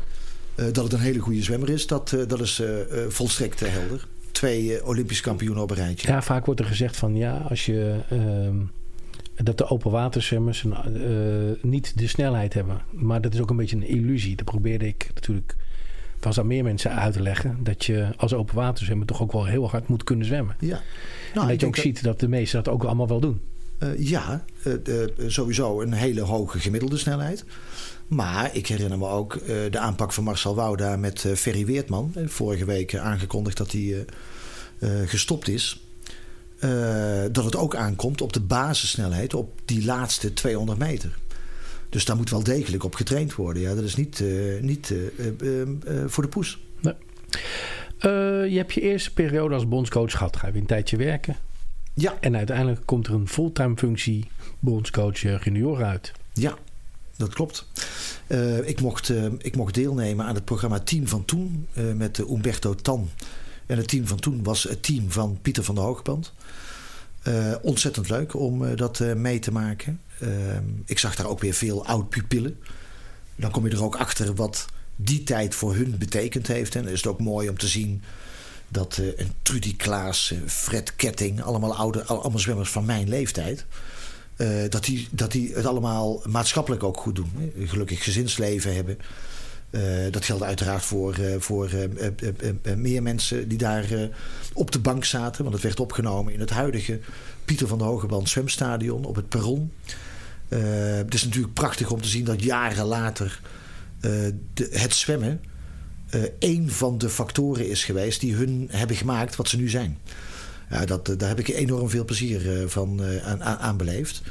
uh, 0.56 0.64
dat 0.72 0.84
het 0.84 0.92
een 0.92 1.00
hele 1.00 1.18
goede 1.18 1.42
zwemmer 1.42 1.70
is, 1.70 1.86
dat, 1.86 2.12
uh, 2.12 2.28
dat 2.28 2.40
is 2.40 2.60
uh, 2.60 2.68
volstrekt 3.08 3.60
helder. 3.60 4.06
Twee 4.44 4.86
Olympisch 4.86 5.20
kampioenen 5.20 5.62
op 5.62 5.70
een 5.70 5.76
rijtje. 5.76 6.08
Ja, 6.08 6.22
vaak 6.22 6.44
wordt 6.46 6.60
er 6.60 6.66
gezegd 6.66 6.96
van 6.96 7.16
ja, 7.16 7.36
als 7.48 7.66
je. 7.66 8.00
Ehm, 8.10 8.56
dat 9.36 9.58
de 9.58 9.68
open 9.68 9.90
waterzwemmers 9.90 10.64
niet 11.60 11.98
de 11.98 12.06
snelheid 12.06 12.54
hebben. 12.54 12.80
Maar 12.90 13.20
dat 13.20 13.34
is 13.34 13.40
ook 13.40 13.50
een 13.50 13.56
beetje 13.56 13.76
een 13.76 13.86
illusie. 13.86 14.36
Dat 14.36 14.44
probeerde 14.44 14.86
ik 14.86 15.10
natuurlijk 15.14 15.56
was 16.20 16.38
aan 16.38 16.46
meer 16.46 16.64
mensen 16.64 16.90
uit 16.90 17.12
te 17.12 17.22
leggen. 17.22 17.58
Dat 17.60 17.84
je 17.84 18.08
als 18.16 18.34
open 18.34 18.54
waterzwemmer 18.54 19.06
toch 19.06 19.22
ook 19.22 19.32
wel 19.32 19.46
heel 19.46 19.70
hard 19.70 19.88
moet 19.88 20.04
kunnen 20.04 20.26
zwemmen. 20.26 20.56
Ja. 20.60 20.80
Nou, 21.34 21.46
en 21.46 21.52
dat 21.52 21.60
je 21.60 21.66
ook 21.66 21.76
ziet 21.76 22.02
dat 22.02 22.20
de 22.20 22.28
meesten 22.28 22.62
dat 22.62 22.74
ook 22.74 22.84
allemaal 22.84 23.08
wel 23.08 23.20
doen. 23.20 23.40
Uh, 23.78 23.88
ja, 23.98 24.44
uh, 24.64 25.04
sowieso 25.26 25.80
een 25.80 25.92
hele 25.92 26.20
hoge 26.20 26.58
gemiddelde 26.58 26.98
snelheid. 26.98 27.44
Maar 28.06 28.56
ik 28.56 28.66
herinner 28.66 28.98
me 28.98 29.06
ook 29.06 29.46
de 29.70 29.78
aanpak 29.78 30.12
van 30.12 30.24
Marcel 30.24 30.54
Wouda 30.54 30.96
met 30.96 31.20
Ferry 31.34 31.66
Weertman. 31.66 32.12
Vorige 32.24 32.64
week 32.64 32.96
aangekondigd 32.96 33.56
dat 33.56 33.72
hij 33.72 34.04
gestopt 35.06 35.48
is. 35.48 35.80
dat 37.32 37.44
het 37.44 37.56
ook 37.56 37.76
aankomt 37.76 38.20
op 38.20 38.32
de 38.32 38.40
basissnelheid 38.40 39.34
op 39.34 39.60
die 39.64 39.84
laatste 39.84 40.32
200 40.32 40.78
meter. 40.78 41.18
Dus 41.88 42.04
daar 42.04 42.16
moet 42.16 42.30
wel 42.30 42.42
degelijk 42.42 42.84
op 42.84 42.94
getraind 42.94 43.34
worden. 43.34 43.62
Ja, 43.62 43.74
dat 43.74 43.84
is 43.84 43.96
niet, 43.96 44.24
niet 44.60 44.94
voor 46.06 46.22
de 46.22 46.28
poes. 46.28 46.58
Nee. 46.80 46.94
je 48.50 48.56
hebt 48.56 48.72
je 48.72 48.80
eerste 48.80 49.12
periode 49.12 49.54
als 49.54 49.68
bondscoach 49.68 50.12
gehad. 50.12 50.36
Ga 50.36 50.46
je 50.46 50.52
weer 50.52 50.60
een 50.60 50.68
tijdje 50.68 50.96
werken. 50.96 51.36
Ja. 51.94 52.14
En 52.20 52.36
uiteindelijk 52.36 52.80
komt 52.84 53.06
er 53.06 53.14
een 53.14 53.28
fulltime 53.28 53.76
functie 53.76 54.28
bondscoach 54.58 55.20
junior 55.20 55.84
uit. 55.84 56.12
Ja, 56.32 56.58
dat 57.16 57.34
klopt. 57.34 57.66
Ik, 58.64 58.80
mocht, 58.80 59.12
ik 59.38 59.56
mocht 59.56 59.74
deelnemen 59.74 60.26
aan 60.26 60.34
het 60.34 60.44
programma 60.44 60.78
Team 60.78 61.08
van 61.08 61.24
Toen 61.24 61.66
met 61.96 62.18
Umberto 62.18 62.74
Tan. 62.74 63.10
En 63.66 63.76
het 63.76 63.88
team 63.88 64.06
van 64.06 64.18
toen 64.18 64.42
was 64.42 64.62
het 64.62 64.82
team 64.82 65.10
van 65.10 65.38
Pieter 65.42 65.64
van 65.64 65.74
der 65.74 65.84
Hoogband. 65.84 66.32
ontzettend 67.62 68.08
leuk 68.08 68.34
om 68.34 68.76
dat 68.76 68.98
mee 69.16 69.38
te 69.38 69.52
maken. 69.52 70.00
ik 70.84 70.98
zag 70.98 71.14
daar 71.14 71.26
ook 71.26 71.40
weer 71.40 71.54
veel 71.54 71.86
oud-pupillen. 71.86 72.58
Dan 73.36 73.50
kom 73.50 73.66
je 73.66 73.72
er 73.72 73.84
ook 73.84 73.96
achter 73.96 74.34
wat 74.34 74.66
die 74.96 75.22
tijd 75.22 75.54
voor 75.54 75.74
hun 75.74 75.98
betekend 75.98 76.46
heeft. 76.46 76.74
En 76.74 76.82
dan 76.82 76.92
is 76.92 76.98
het 76.98 77.06
ook 77.06 77.20
mooi 77.20 77.48
om 77.48 77.58
te 77.58 77.68
zien 77.68 78.02
dat 78.68 78.96
een 78.96 79.32
Trudy 79.42 79.76
Klaas, 79.76 80.34
Fred 80.46 80.96
Ketting, 80.96 81.42
allemaal, 81.42 81.74
oude, 81.76 82.04
allemaal 82.04 82.38
zwemmers 82.38 82.70
van 82.70 82.84
mijn 82.84 83.08
leeftijd. 83.08 83.64
Dat, 84.68 84.84
die, 84.84 85.08
dat 85.10 85.32
die 85.32 85.54
het 85.54 85.66
allemaal 85.66 86.22
maatschappelijk 86.28 86.82
ook 86.82 86.96
goed 86.96 87.14
doen. 87.14 87.30
Hè? 87.36 87.66
Gelukkig 87.66 88.04
gezinsleven 88.04 88.74
hebben. 88.74 88.98
Dat 90.10 90.24
geldt 90.24 90.42
uiteraard 90.42 90.84
voor, 90.84 91.16
voor 91.38 91.70
meer 92.76 93.02
mensen 93.02 93.48
die 93.48 93.58
daar 93.58 93.86
op 94.52 94.70
de 94.70 94.78
bank 94.78 95.04
zaten. 95.04 95.42
Want 95.42 95.54
het 95.54 95.64
werd 95.64 95.80
opgenomen 95.80 96.32
in 96.32 96.40
het 96.40 96.50
huidige 96.50 97.00
Pieter 97.44 97.68
van 97.68 97.78
der 97.78 97.86
Hogeband 97.86 98.28
zwemstadion 98.28 99.04
op 99.04 99.16
het 99.16 99.28
perron. 99.28 99.72
het 100.48 101.14
is 101.14 101.24
natuurlijk 101.24 101.54
prachtig 101.54 101.90
om 101.90 102.02
te 102.02 102.08
zien 102.08 102.24
dat 102.24 102.42
jaren 102.42 102.84
later 102.84 103.40
de, 104.00 104.68
het 104.70 104.94
zwemmen 104.94 105.40
een 106.38 106.70
van 106.70 106.98
de 106.98 107.08
factoren 107.08 107.68
is 107.68 107.84
geweest 107.84 108.20
die 108.20 108.34
hun 108.34 108.68
hebben 108.70 108.96
gemaakt 108.96 109.36
wat 109.36 109.48
ze 109.48 109.56
nu 109.56 109.68
zijn. 109.68 109.98
Ja, 110.70 110.84
dat, 110.84 111.14
daar 111.18 111.28
heb 111.28 111.38
ik 111.38 111.48
enorm 111.48 111.90
veel 111.90 112.04
plezier 112.04 112.68
van 112.68 113.02
aan, 113.40 113.76
beleefd. 113.76 114.22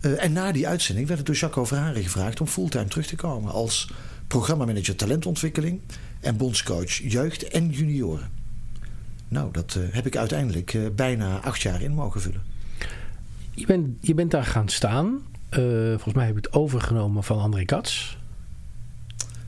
en 0.00 0.32
na 0.32 0.52
die 0.52 0.68
uitzending 0.68 1.06
werd 1.06 1.18
het 1.18 1.26
door 1.26 1.36
Jacques 1.36 1.64
Overharen 1.64 2.02
gevraagd 2.02 2.40
om 2.40 2.46
fulltime 2.46 2.88
terug 2.88 3.06
te 3.06 3.16
komen 3.16 3.52
als 3.52 3.88
programmamanager 4.30 4.96
talentontwikkeling 4.96 5.80
en 6.20 6.36
bondscoach 6.36 6.92
jeugd 6.92 7.48
en 7.48 7.70
junioren. 7.70 8.30
Nou, 9.28 9.52
dat 9.52 9.78
heb 9.90 10.06
ik 10.06 10.16
uiteindelijk 10.16 10.96
bijna 10.96 11.40
acht 11.40 11.60
jaar 11.60 11.82
in 11.82 11.92
mogen 11.92 12.20
vullen. 12.20 12.42
Je 13.54 13.66
bent, 13.66 13.88
je 14.00 14.14
bent 14.14 14.30
daar 14.30 14.44
gaan 14.44 14.68
staan. 14.68 15.20
volgens 15.50 16.14
mij 16.14 16.26
heb 16.26 16.34
je 16.34 16.40
het 16.40 16.52
overgenomen 16.52 17.24
van 17.24 17.38
André 17.38 17.64
Katz. 17.64 18.16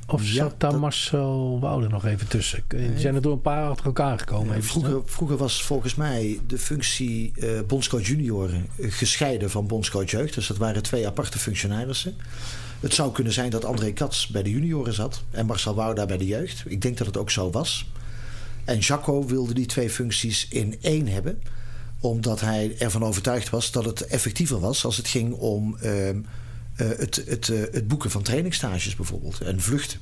Of 0.06 0.26
ja, 0.26 0.32
zat 0.32 0.60
daar 0.60 0.70
dat... 0.70 0.80
Marcel 0.80 1.58
Wouder 1.60 1.90
nog 1.90 2.04
even 2.06 2.28
tussen? 2.28 2.64
Die 2.68 2.98
zijn 2.98 3.14
er 3.14 3.22
door 3.22 3.32
een 3.32 3.40
paar 3.40 3.68
achter 3.68 3.86
elkaar 3.86 4.18
gekomen. 4.18 4.56
Ja, 4.56 4.62
vroeger, 4.62 5.00
vroeger, 5.04 5.36
was 5.36 5.62
volgens 5.62 5.94
mij 5.94 6.40
de 6.46 6.58
functie 6.58 7.32
uh, 7.36 7.60
bondscoach 7.66 8.06
junioren 8.06 8.66
gescheiden 8.78 9.50
van 9.50 9.66
bondscoach 9.66 10.10
jeugd. 10.10 10.34
Dus 10.34 10.46
dat 10.46 10.56
waren 10.56 10.82
twee 10.82 11.06
aparte 11.06 11.38
functionarissen. 11.38 12.14
Het 12.82 12.94
zou 12.94 13.12
kunnen 13.12 13.32
zijn 13.32 13.50
dat 13.50 13.64
André 13.64 13.92
Katz 13.92 14.26
bij 14.26 14.42
de 14.42 14.50
junioren 14.50 14.92
zat 14.92 15.22
en 15.30 15.46
Marcel 15.46 15.74
Wouda 15.74 16.06
bij 16.06 16.16
de 16.16 16.26
jeugd. 16.26 16.62
Ik 16.66 16.82
denk 16.82 16.98
dat 16.98 17.06
het 17.06 17.16
ook 17.16 17.30
zo 17.30 17.50
was. 17.50 17.90
En 18.64 18.78
Jacco 18.78 19.26
wilde 19.26 19.54
die 19.54 19.66
twee 19.66 19.90
functies 19.90 20.46
in 20.50 20.78
één 20.80 21.08
hebben 21.08 21.42
omdat 22.00 22.40
hij 22.40 22.74
ervan 22.78 23.04
overtuigd 23.04 23.50
was 23.50 23.70
dat 23.70 23.84
het 23.84 24.06
effectiever 24.06 24.60
was 24.60 24.84
als 24.84 24.96
het 24.96 25.08
ging 25.08 25.34
om 25.34 25.76
uh, 25.82 26.08
uh, 26.08 26.14
het, 26.76 27.22
het, 27.26 27.48
uh, 27.48 27.60
het 27.72 27.88
boeken 27.88 28.10
van 28.10 28.22
trainingstages 28.22 28.96
bijvoorbeeld 28.96 29.40
en 29.40 29.60
vluchten. 29.60 30.00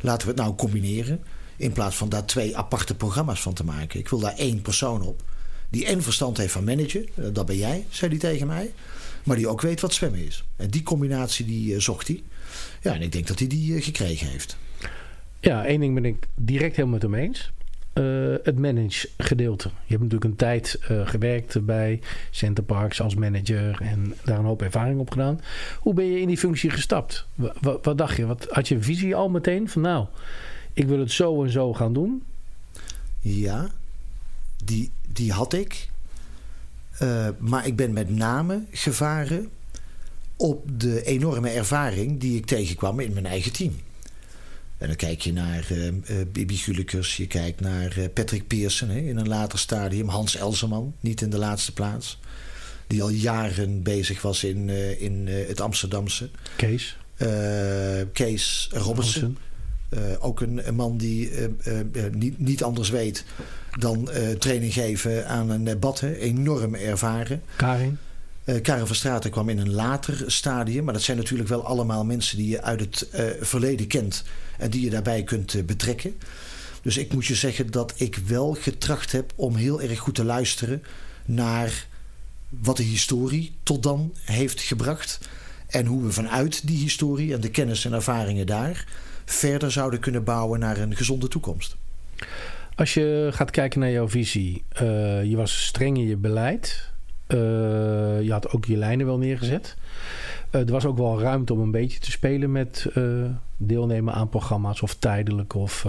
Laten 0.00 0.26
we 0.26 0.32
het 0.32 0.42
nou 0.42 0.54
combineren 0.54 1.20
in 1.56 1.72
plaats 1.72 1.96
van 1.96 2.08
daar 2.08 2.24
twee 2.24 2.56
aparte 2.56 2.94
programma's 2.94 3.40
van 3.40 3.54
te 3.54 3.64
maken. 3.64 4.00
Ik 4.00 4.08
wil 4.08 4.18
daar 4.18 4.36
één 4.36 4.62
persoon 4.62 5.02
op 5.02 5.22
die 5.70 5.86
en 5.86 6.02
verstand 6.02 6.36
heeft 6.36 6.52
van 6.52 6.64
managen, 6.64 7.08
uh, 7.14 7.26
dat 7.32 7.46
ben 7.46 7.56
jij, 7.56 7.86
zei 7.88 8.10
hij 8.10 8.20
tegen 8.20 8.46
mij. 8.46 8.72
Maar 9.28 9.36
die 9.36 9.48
ook 9.48 9.60
weet 9.60 9.80
wat 9.80 9.94
zwemmen 9.94 10.26
is. 10.26 10.44
En 10.56 10.68
die 10.68 10.82
combinatie 10.82 11.46
die 11.46 11.80
zocht 11.80 12.06
hij. 12.06 12.22
Ja, 12.82 12.94
en 12.94 13.02
ik 13.02 13.12
denk 13.12 13.26
dat 13.26 13.38
hij 13.38 13.48
die 13.48 13.82
gekregen 13.82 14.26
heeft. 14.28 14.56
Ja, 15.40 15.64
één 15.64 15.80
ding 15.80 15.94
ben 15.94 16.04
ik 16.04 16.28
direct 16.34 16.76
helemaal 16.76 16.98
met 16.98 17.02
hem 17.02 17.14
eens. 17.14 17.52
Uh, 17.94 18.34
het 18.42 18.58
manage 18.58 19.08
gedeelte. 19.16 19.68
Je 19.68 19.96
hebt 19.96 20.02
natuurlijk 20.02 20.30
een 20.30 20.36
tijd 20.36 20.80
uh, 20.90 21.06
gewerkt 21.06 21.64
bij 21.64 22.00
Center 22.30 22.64
Parks 22.64 23.00
als 23.00 23.14
manager 23.14 23.80
en 23.80 24.14
daar 24.24 24.38
een 24.38 24.44
hoop 24.44 24.62
ervaring 24.62 25.00
op 25.00 25.10
gedaan. 25.10 25.40
Hoe 25.78 25.94
ben 25.94 26.04
je 26.04 26.20
in 26.20 26.26
die 26.26 26.38
functie 26.38 26.70
gestapt? 26.70 27.26
Wat, 27.34 27.84
wat 27.84 27.98
dacht 27.98 28.16
je? 28.16 28.26
Wat, 28.26 28.46
had 28.50 28.68
je 28.68 28.74
een 28.74 28.82
visie 28.82 29.14
al 29.14 29.28
meteen 29.28 29.68
van 29.68 29.82
nou, 29.82 30.06
ik 30.72 30.86
wil 30.86 30.98
het 30.98 31.10
zo 31.10 31.44
en 31.44 31.50
zo 31.50 31.74
gaan 31.74 31.92
doen? 31.92 32.22
Ja, 33.20 33.68
die, 34.64 34.90
die 35.12 35.32
had 35.32 35.52
ik. 35.52 35.88
Uh, 37.02 37.28
maar 37.38 37.66
ik 37.66 37.76
ben 37.76 37.92
met 37.92 38.10
name 38.10 38.64
gevaren 38.70 39.48
op 40.36 40.80
de 40.80 41.04
enorme 41.04 41.48
ervaring 41.48 42.20
die 42.20 42.36
ik 42.36 42.46
tegenkwam 42.46 43.00
in 43.00 43.12
mijn 43.12 43.26
eigen 43.26 43.52
team. 43.52 43.80
En 44.78 44.86
dan 44.86 44.96
kijk 44.96 45.20
je 45.20 45.32
naar 45.32 45.68
uh, 45.72 45.92
Bibi 46.32 46.56
Gulikers, 46.56 47.16
je 47.16 47.26
kijkt 47.26 47.60
naar 47.60 47.98
uh, 47.98 48.04
Patrick 48.14 48.46
Pearson 48.46 48.88
hè, 48.88 48.98
in 48.98 49.16
een 49.16 49.28
later 49.28 49.58
stadium. 49.58 50.08
Hans 50.08 50.36
Elseman, 50.36 50.94
niet 51.00 51.20
in 51.20 51.30
de 51.30 51.38
laatste 51.38 51.72
plaats. 51.72 52.18
Die 52.86 53.02
al 53.02 53.08
jaren 53.08 53.82
bezig 53.82 54.22
was 54.22 54.44
in, 54.44 54.68
in 54.98 55.26
het 55.26 55.60
Amsterdamse. 55.60 56.30
Kees. 56.56 56.96
Kees 58.12 58.68
Robertson. 58.72 59.38
Ook 60.20 60.40
een, 60.40 60.68
een, 60.68 60.74
man 60.74 60.96
die 60.96 61.30
niet, 62.12 62.38
niet 62.38 62.62
anders 62.62 62.90
weet 62.90 63.24
dan 63.78 64.08
training 64.38 64.72
geven 64.72 65.28
aan 65.28 65.50
een 65.50 65.78
bad. 65.78 66.00
Hè. 66.00 66.14
Enorm 66.16 66.74
ervaren. 66.74 67.42
Karin. 67.56 67.98
Uh, 68.48 68.60
Karen 68.62 68.86
van 68.86 68.96
Straten 68.96 69.30
kwam 69.30 69.48
in 69.48 69.58
een 69.58 69.72
later 69.72 70.24
stadium. 70.26 70.84
Maar 70.84 70.94
dat 70.94 71.02
zijn 71.02 71.16
natuurlijk 71.16 71.48
wel 71.48 71.64
allemaal 71.64 72.04
mensen 72.04 72.36
die 72.36 72.48
je 72.48 72.62
uit 72.62 72.80
het 72.80 73.08
uh, 73.14 73.20
verleden 73.40 73.86
kent. 73.86 74.24
En 74.58 74.70
die 74.70 74.80
je 74.84 74.90
daarbij 74.90 75.22
kunt 75.22 75.54
uh, 75.54 75.64
betrekken. 75.64 76.14
Dus 76.82 76.96
ik 76.96 77.12
moet 77.12 77.26
je 77.26 77.34
zeggen 77.34 77.70
dat 77.70 77.92
ik 77.96 78.16
wel 78.16 78.56
getracht 78.60 79.12
heb 79.12 79.32
om 79.34 79.54
heel 79.54 79.82
erg 79.82 79.98
goed 79.98 80.14
te 80.14 80.24
luisteren 80.24 80.82
naar 81.24 81.86
wat 82.48 82.76
de 82.76 82.82
historie 82.82 83.56
tot 83.62 83.82
dan 83.82 84.14
heeft 84.24 84.60
gebracht. 84.60 85.18
En 85.66 85.86
hoe 85.86 86.02
we 86.02 86.12
vanuit 86.12 86.66
die 86.66 86.78
historie 86.78 87.34
en 87.34 87.40
de 87.40 87.50
kennis 87.50 87.84
en 87.84 87.92
ervaringen 87.92 88.46
daar 88.46 88.86
verder 89.28 89.72
zouden 89.72 90.00
kunnen 90.00 90.24
bouwen 90.24 90.60
naar 90.60 90.78
een 90.78 90.96
gezonde 90.96 91.28
toekomst. 91.28 91.76
Als 92.74 92.94
je 92.94 93.28
gaat 93.32 93.50
kijken 93.50 93.80
naar 93.80 93.90
jouw 93.90 94.08
visie, 94.08 94.64
je 95.24 95.32
was 95.36 95.66
streng 95.66 95.96
in 95.96 96.06
je 96.06 96.16
beleid. 96.16 96.90
Uh, 97.28 97.38
je 98.22 98.28
had 98.30 98.52
ook 98.52 98.64
je 98.64 98.76
lijnen 98.76 99.06
wel 99.06 99.18
neergezet. 99.18 99.76
Uh, 100.50 100.60
er 100.60 100.72
was 100.72 100.84
ook 100.84 100.96
wel 100.96 101.20
ruimte 101.20 101.52
om 101.52 101.60
een 101.60 101.70
beetje 101.70 101.98
te 101.98 102.10
spelen 102.10 102.52
met 102.52 102.86
deelnemen 103.56 104.14
aan 104.14 104.28
programma's 104.28 104.82
of 104.82 104.94
tijdelijk. 104.94 105.54
Of, 105.54 105.84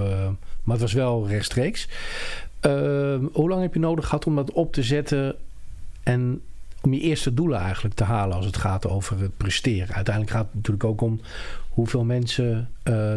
maar 0.63 0.75
het 0.75 0.81
was 0.81 0.93
wel 0.93 1.27
rechtstreeks. 1.27 1.87
hoe 3.31 3.49
lang 3.49 3.61
heb 3.61 3.73
je 3.73 3.79
nodig 3.79 4.05
gehad 4.05 4.25
om 4.25 4.35
dat 4.35 4.51
op 4.51 4.73
te 4.73 4.83
zetten 4.83 5.35
en 6.03 6.41
om 6.81 6.93
je 6.93 6.99
eerste 6.99 7.33
doelen 7.33 7.59
eigenlijk 7.59 7.95
te 7.95 8.03
halen 8.03 8.35
als 8.35 8.45
het 8.45 8.57
gaat 8.57 8.87
over 8.87 9.19
het 9.19 9.37
presteren? 9.37 9.95
Uiteindelijk 9.95 10.35
gaat 10.35 10.45
het 10.45 10.55
natuurlijk 10.55 10.83
ook 10.83 11.01
om 11.01 11.21
hoeveel 11.69 12.03
mensen 12.03 12.69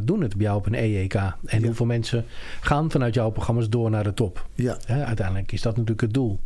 doen 0.04 0.22
het 0.22 0.36
bij 0.36 0.46
jou 0.46 0.58
op 0.58 0.66
een 0.66 0.74
EEK. 0.74 1.14
En 1.14 1.60
ja. 1.60 1.66
hoeveel 1.66 1.86
mensen 1.86 2.24
gaan 2.60 2.90
vanuit 2.90 3.14
jouw 3.14 3.30
programma's 3.30 3.68
door 3.68 3.90
naar 3.90 4.04
de 4.04 4.14
top. 4.14 4.46
Ja. 4.54 4.78
uiteindelijk 4.86 5.52
is 5.52 5.62
dat 5.62 5.72
natuurlijk 5.72 6.00
het 6.00 6.14
doel. 6.14 6.38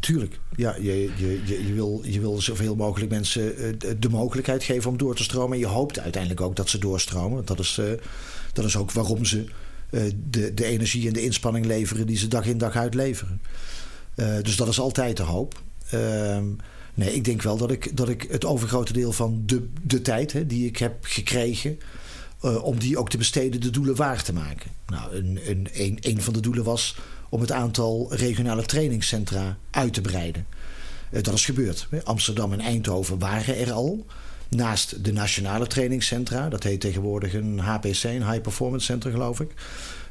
Tuurlijk. 0.00 0.40
Ja, 0.56 0.76
je, 0.76 1.10
je, 1.16 1.40
je, 1.44 1.66
je, 1.66 1.72
wil, 1.72 2.00
je 2.04 2.20
wil 2.20 2.40
zoveel 2.40 2.76
mogelijk 2.76 3.10
mensen 3.10 3.54
de 4.00 4.08
mogelijkheid 4.08 4.64
geven 4.64 4.90
om 4.90 4.96
door 4.96 5.14
te 5.14 5.22
stromen. 5.22 5.52
En 5.52 5.58
je 5.58 5.66
hoopt 5.66 5.98
uiteindelijk 5.98 6.40
ook 6.40 6.56
dat 6.56 6.68
ze 6.68 6.78
doorstromen. 6.78 7.44
Dat 7.44 7.58
is, 7.58 7.78
uh, 7.80 7.86
dat 8.52 8.64
is 8.64 8.76
ook 8.76 8.92
waarom 8.92 9.24
ze 9.24 9.44
uh, 9.90 10.02
de, 10.30 10.54
de 10.54 10.64
energie 10.64 11.06
en 11.06 11.12
de 11.12 11.22
inspanning 11.22 11.66
leveren 11.66 12.06
die 12.06 12.16
ze 12.16 12.28
dag 12.28 12.46
in 12.46 12.58
dag 12.58 12.76
uit 12.76 12.94
leveren. 12.94 13.40
Dus 14.42 14.56
dat 14.56 14.68
is 14.68 14.80
altijd 14.80 15.16
de 15.16 15.22
hoop. 15.22 15.62
Ehm, 15.94 16.44
nee, 16.94 17.14
ik 17.14 17.24
denk 17.24 17.42
wel 17.42 17.56
dat 17.56 17.70
ik, 17.70 17.96
dat 17.96 18.08
ik 18.08 18.26
het 18.30 18.44
overgrote 18.44 18.92
deel 18.92 19.12
van 19.12 19.42
de, 19.46 19.68
de 19.82 20.02
tijd 20.02 20.32
hè, 20.32 20.46
die 20.46 20.66
ik 20.66 20.76
heb 20.76 20.96
gekregen. 21.00 21.78
om 22.62 22.78
die 22.78 22.98
ook 22.98 23.10
te 23.10 23.16
besteden, 23.16 23.60
de 23.60 23.70
doelen 23.70 23.96
waar 23.96 24.22
te 24.22 24.32
maken. 24.32 24.70
Nou, 24.86 25.14
een, 25.14 25.40
een, 25.44 25.68
een, 25.72 25.98
een 26.00 26.22
van 26.22 26.32
de 26.32 26.40
doelen 26.40 26.64
was 26.64 26.96
om 27.28 27.40
het 27.40 27.52
aantal 27.52 28.14
regionale 28.14 28.64
trainingscentra 28.64 29.58
uit 29.70 29.92
te 29.92 30.00
breiden. 30.00 30.46
Dat 31.10 31.34
is 31.34 31.44
gebeurd. 31.44 31.88
Amsterdam 32.04 32.52
en 32.52 32.60
Eindhoven 32.60 33.18
waren 33.18 33.56
er 33.56 33.72
al. 33.72 34.06
Naast 34.48 35.04
de 35.04 35.12
nationale 35.12 35.66
trainingscentra, 35.66 36.48
dat 36.48 36.62
heet 36.62 36.80
tegenwoordig 36.80 37.34
een 37.34 37.58
HPC, 37.58 38.02
een 38.02 38.30
High 38.30 38.40
Performance 38.40 38.86
Center 38.86 39.10
geloof 39.10 39.40
ik. 39.40 39.50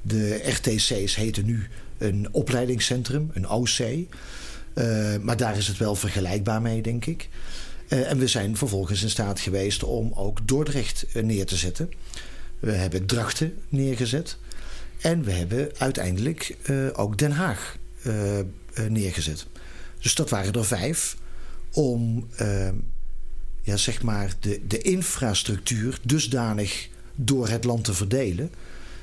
De 0.02 0.42
RTC's 0.44 1.16
heten 1.16 1.46
nu 1.46 1.68
een 1.98 2.28
opleidingscentrum, 2.32 3.30
een 3.34 3.50
OC. 3.50 3.80
Uh, 4.76 5.16
maar 5.22 5.38
daar 5.38 5.58
is 5.58 5.68
het 5.68 5.78
wel 5.78 5.96
vergelijkbaar 5.96 6.62
mee, 6.62 6.82
denk 6.82 7.06
ik. 7.06 7.30
Uh, 7.88 8.12
en 8.12 8.18
we 8.18 8.28
zijn 8.28 8.58
vervolgens 8.58 9.04
in 9.04 9.10
staat 9.10 9.40
geweest 9.40 9.84
om 9.84 10.12
ook 10.16 10.48
Dordrecht 10.48 11.06
neer 11.14 11.46
te 11.46 11.56
zetten. 11.56 11.92
We 12.60 12.72
hebben 12.72 13.06
Drachten 13.06 13.54
neergezet. 13.70 14.38
En 15.02 15.24
we 15.24 15.32
hebben 15.32 15.72
uiteindelijk 15.78 16.58
ook 16.94 17.18
Den 17.18 17.32
Haag 17.32 17.78
neergezet. 18.88 19.46
Dus 20.00 20.16
dat 20.16 20.30
waren 20.30 20.54
er 20.54 20.66
vijf. 20.66 21.18
Om 21.72 22.28
ja, 23.62 23.78
zeg 23.78 24.02
maar 24.02 24.34
de, 24.40 24.62
de 24.68 24.78
infrastructuur 24.78 26.00
dusdanig 26.04 26.90
door 27.16 27.48
het 27.48 27.64
land 27.64 27.84
te 27.84 27.94
verdelen. 27.94 28.52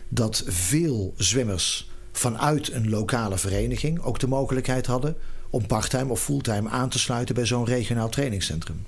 Dat 0.09 0.43
veel 0.47 1.14
zwemmers 1.16 1.91
vanuit 2.12 2.73
een 2.73 2.89
lokale 2.89 3.39
vereniging 3.39 4.01
ook 4.01 4.18
de 4.18 4.29
mogelijkheid 4.29 4.87
hadden 4.87 5.16
om 5.51 5.66
parttime 5.66 6.11
of 6.11 6.22
fulltime 6.22 6.68
aan 6.68 6.88
te 6.88 6.98
sluiten 6.98 7.34
bij 7.34 7.46
zo'n 7.46 7.64
regionaal 7.64 8.09
trainingscentrum. 8.09 8.86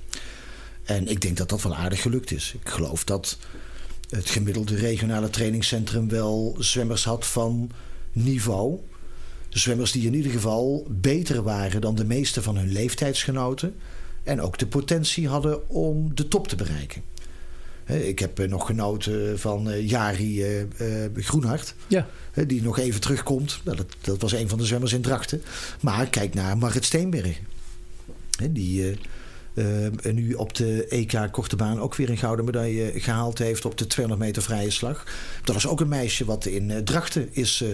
En 0.85 1.09
ik 1.09 1.21
denk 1.21 1.37
dat 1.37 1.49
dat 1.49 1.63
wel 1.63 1.75
aardig 1.75 2.03
gelukt 2.03 2.31
is. 2.31 2.55
Ik 2.63 2.69
geloof 2.69 3.05
dat 3.05 3.39
het 4.09 4.31
gemiddelde 4.31 4.75
regionale 4.77 5.31
trainingscentrum 5.31 6.09
wel 6.09 6.57
zwemmers 6.59 7.05
had 7.05 7.27
van 7.27 7.71
niveau. 8.13 8.79
Zwemmers 9.49 9.93
die 9.93 10.07
in 10.07 10.15
ieder 10.15 10.33
geval 10.33 10.87
beter 10.89 11.43
waren 11.43 11.81
dan 11.81 11.95
de 11.95 12.05
meeste 12.05 12.43
van 12.43 12.57
hun 12.57 12.73
leeftijdsgenoten. 12.73 13.75
En 14.23 14.41
ook 14.41 14.59
de 14.59 14.67
potentie 14.67 15.29
hadden 15.29 15.69
om 15.69 16.15
de 16.15 16.29
top 16.29 16.49
te 16.49 16.57
bereiken. 16.57 17.03
Ik 17.87 18.19
heb 18.19 18.47
nog 18.49 18.67
genoten 18.67 19.39
van 19.39 19.87
Jari 19.87 20.45
Groenhart. 21.15 21.75
Ja. 21.87 22.07
Die 22.47 22.63
nog 22.63 22.79
even 22.79 23.01
terugkomt. 23.01 23.61
Nou, 23.65 23.77
dat, 23.77 23.87
dat 24.01 24.21
was 24.21 24.33
een 24.33 24.49
van 24.49 24.59
de 24.59 24.65
zwemmers 24.65 24.93
in 24.93 25.03
Drachten. 25.03 25.43
Maar 25.81 26.07
kijk 26.07 26.35
naar 26.35 26.59
Marit 26.59 26.85
Steenberg. 26.85 27.41
Die 28.51 28.97
uh, 29.55 30.13
nu 30.13 30.35
op 30.35 30.55
de 30.55 30.87
EK 30.87 31.29
Korte 31.31 31.57
Baan 31.57 31.81
ook 31.81 31.95
weer 31.95 32.11
een 32.11 32.17
gouden 32.17 32.45
medaille 32.45 32.93
gehaald 32.95 33.39
heeft 33.39 33.65
op 33.65 33.79
de 33.79 33.87
200 33.87 34.27
meter 34.27 34.43
vrije 34.43 34.71
slag. 34.71 35.07
Dat 35.45 35.57
is 35.57 35.67
ook 35.67 35.81
een 35.81 35.89
meisje 35.89 36.25
wat 36.25 36.47
in 36.47 36.85
Drachten 36.85 37.29
is 37.33 37.65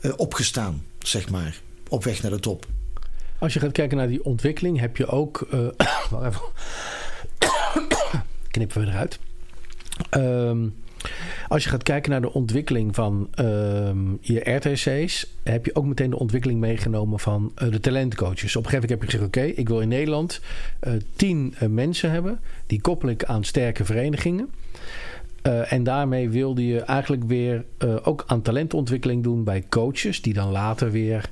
uh, 0.00 0.12
opgestaan, 0.16 0.84
zeg 0.98 1.30
maar. 1.30 1.60
Op 1.88 2.04
weg 2.04 2.22
naar 2.22 2.30
de 2.30 2.40
top. 2.40 2.66
Als 3.38 3.52
je 3.52 3.60
gaat 3.60 3.72
kijken 3.72 3.96
naar 3.96 4.08
die 4.08 4.24
ontwikkeling, 4.24 4.80
heb 4.80 4.96
je 4.96 5.06
ook. 5.06 5.46
Even. 6.12 6.42
Knippen 8.50 8.80
we 8.80 8.86
eruit. 8.86 9.18
Um, 10.10 10.74
als 11.48 11.64
je 11.64 11.70
gaat 11.70 11.82
kijken 11.82 12.10
naar 12.10 12.20
de 12.20 12.32
ontwikkeling 12.32 12.94
van 12.94 13.28
uh, 13.40 13.46
je 14.20 14.50
RTC's, 14.50 15.26
heb 15.42 15.66
je 15.66 15.74
ook 15.74 15.84
meteen 15.84 16.10
de 16.10 16.18
ontwikkeling 16.18 16.60
meegenomen 16.60 17.18
van 17.18 17.52
uh, 17.62 17.70
de 17.70 17.80
talentcoaches. 17.80 18.56
Op 18.56 18.64
een 18.64 18.70
gegeven 18.70 18.88
moment 18.88 18.90
heb 18.90 19.02
je 19.02 19.06
gezegd: 19.06 19.24
Oké, 19.24 19.60
ik 19.60 19.68
wil 19.68 19.80
in 19.80 19.88
Nederland 19.88 20.40
uh, 20.82 20.92
tien 21.16 21.54
mensen 21.68 22.10
hebben. 22.10 22.40
Die 22.66 22.80
koppel 22.80 23.08
ik 23.08 23.24
aan 23.24 23.44
sterke 23.44 23.84
verenigingen. 23.84 24.50
en 25.68 25.82
daarmee 25.82 26.28
wilde 26.28 26.66
je 26.66 26.80
eigenlijk 26.80 27.24
weer 27.24 27.64
ook 28.02 28.24
aan 28.26 28.42
talentontwikkeling 28.42 29.22
doen 29.22 29.44
bij 29.44 29.64
coaches, 29.68 30.22
die 30.22 30.32
dan 30.32 30.50
later 30.50 30.90
weer 30.90 31.30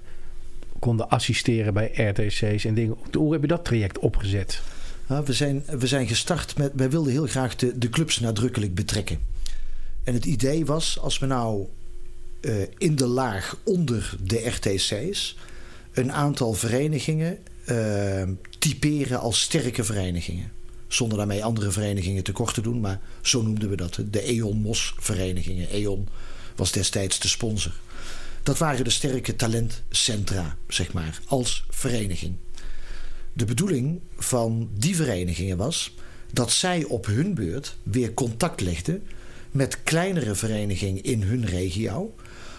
konden 0.78 1.08
assisteren 1.08 1.74
bij 1.74 1.90
RTC's 1.92 2.64
en 2.64 2.74
dingen. 2.74 2.96
Hoe 3.12 3.32
heb 3.32 3.40
je 3.40 3.46
dat 3.46 3.64
traject 3.64 3.98
opgezet? 3.98 4.62
We, 5.18 5.32
zijn, 5.32 5.64
we 5.78 5.86
zijn 5.86 6.06
gestart 6.06 6.56
met. 6.56 6.72
Wij 6.74 6.90
wilden 6.90 7.12
heel 7.12 7.26
graag 7.26 7.56
de, 7.56 7.78
de 7.78 7.88
clubs 7.88 8.20
nadrukkelijk 8.20 8.74
betrekken. 8.74 9.18
En 10.04 10.14
het 10.14 10.24
idee 10.24 10.66
was, 10.66 10.98
als 10.98 11.18
we 11.18 11.26
nou 11.26 11.66
uh, 12.40 12.54
in 12.78 12.96
de 12.96 13.06
laag 13.06 13.58
onder 13.64 14.16
de 14.22 14.48
RTC's 14.48 15.36
een 15.92 16.12
aantal 16.12 16.52
verenigingen 16.52 17.38
uh, 17.70 18.22
typeren 18.58 19.20
als 19.20 19.40
sterke 19.40 19.84
verenigingen. 19.84 20.52
Zonder 20.88 21.18
daarmee 21.18 21.44
andere 21.44 21.70
verenigingen 21.70 22.22
tekort 22.22 22.54
te 22.54 22.60
doen, 22.60 22.80
maar 22.80 23.00
zo 23.20 23.42
noemden 23.42 23.70
we 23.70 23.76
dat. 23.76 24.00
De 24.10 24.30
E.ON 24.30 24.60
Mos 24.60 24.94
verenigingen. 24.98 25.68
E.ON 25.70 26.08
was 26.56 26.72
destijds 26.72 27.18
de 27.18 27.28
sponsor. 27.28 27.72
Dat 28.42 28.58
waren 28.58 28.84
de 28.84 28.90
sterke 28.90 29.36
talentcentra, 29.36 30.56
zeg 30.68 30.92
maar, 30.92 31.20
als 31.26 31.64
vereniging. 31.68 32.36
De 33.32 33.44
bedoeling 33.44 34.00
van 34.16 34.70
die 34.78 34.96
verenigingen 34.96 35.56
was 35.56 35.94
dat 36.32 36.52
zij 36.52 36.84
op 36.84 37.06
hun 37.06 37.34
beurt 37.34 37.76
weer 37.82 38.14
contact 38.14 38.60
legden 38.60 39.02
met 39.50 39.82
kleinere 39.82 40.34
verenigingen 40.34 41.02
in 41.02 41.22
hun 41.22 41.46
regio. 41.46 42.14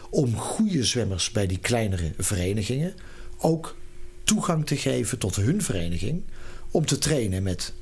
Om 0.10 0.36
goede 0.36 0.84
zwemmers 0.84 1.32
bij 1.32 1.48
die 1.48 1.60
kleinere 1.60 2.12
verenigingen 2.18 2.94
ook 3.38 3.76
toegang 4.24 4.66
te 4.66 4.78
geven 4.78 5.18
tot 5.18 5.36
hun 5.36 5.62
vereniging. 5.62 6.24
Om 6.72 6.86
te 6.86 6.98
trainen 6.98 7.44
met 7.44 7.74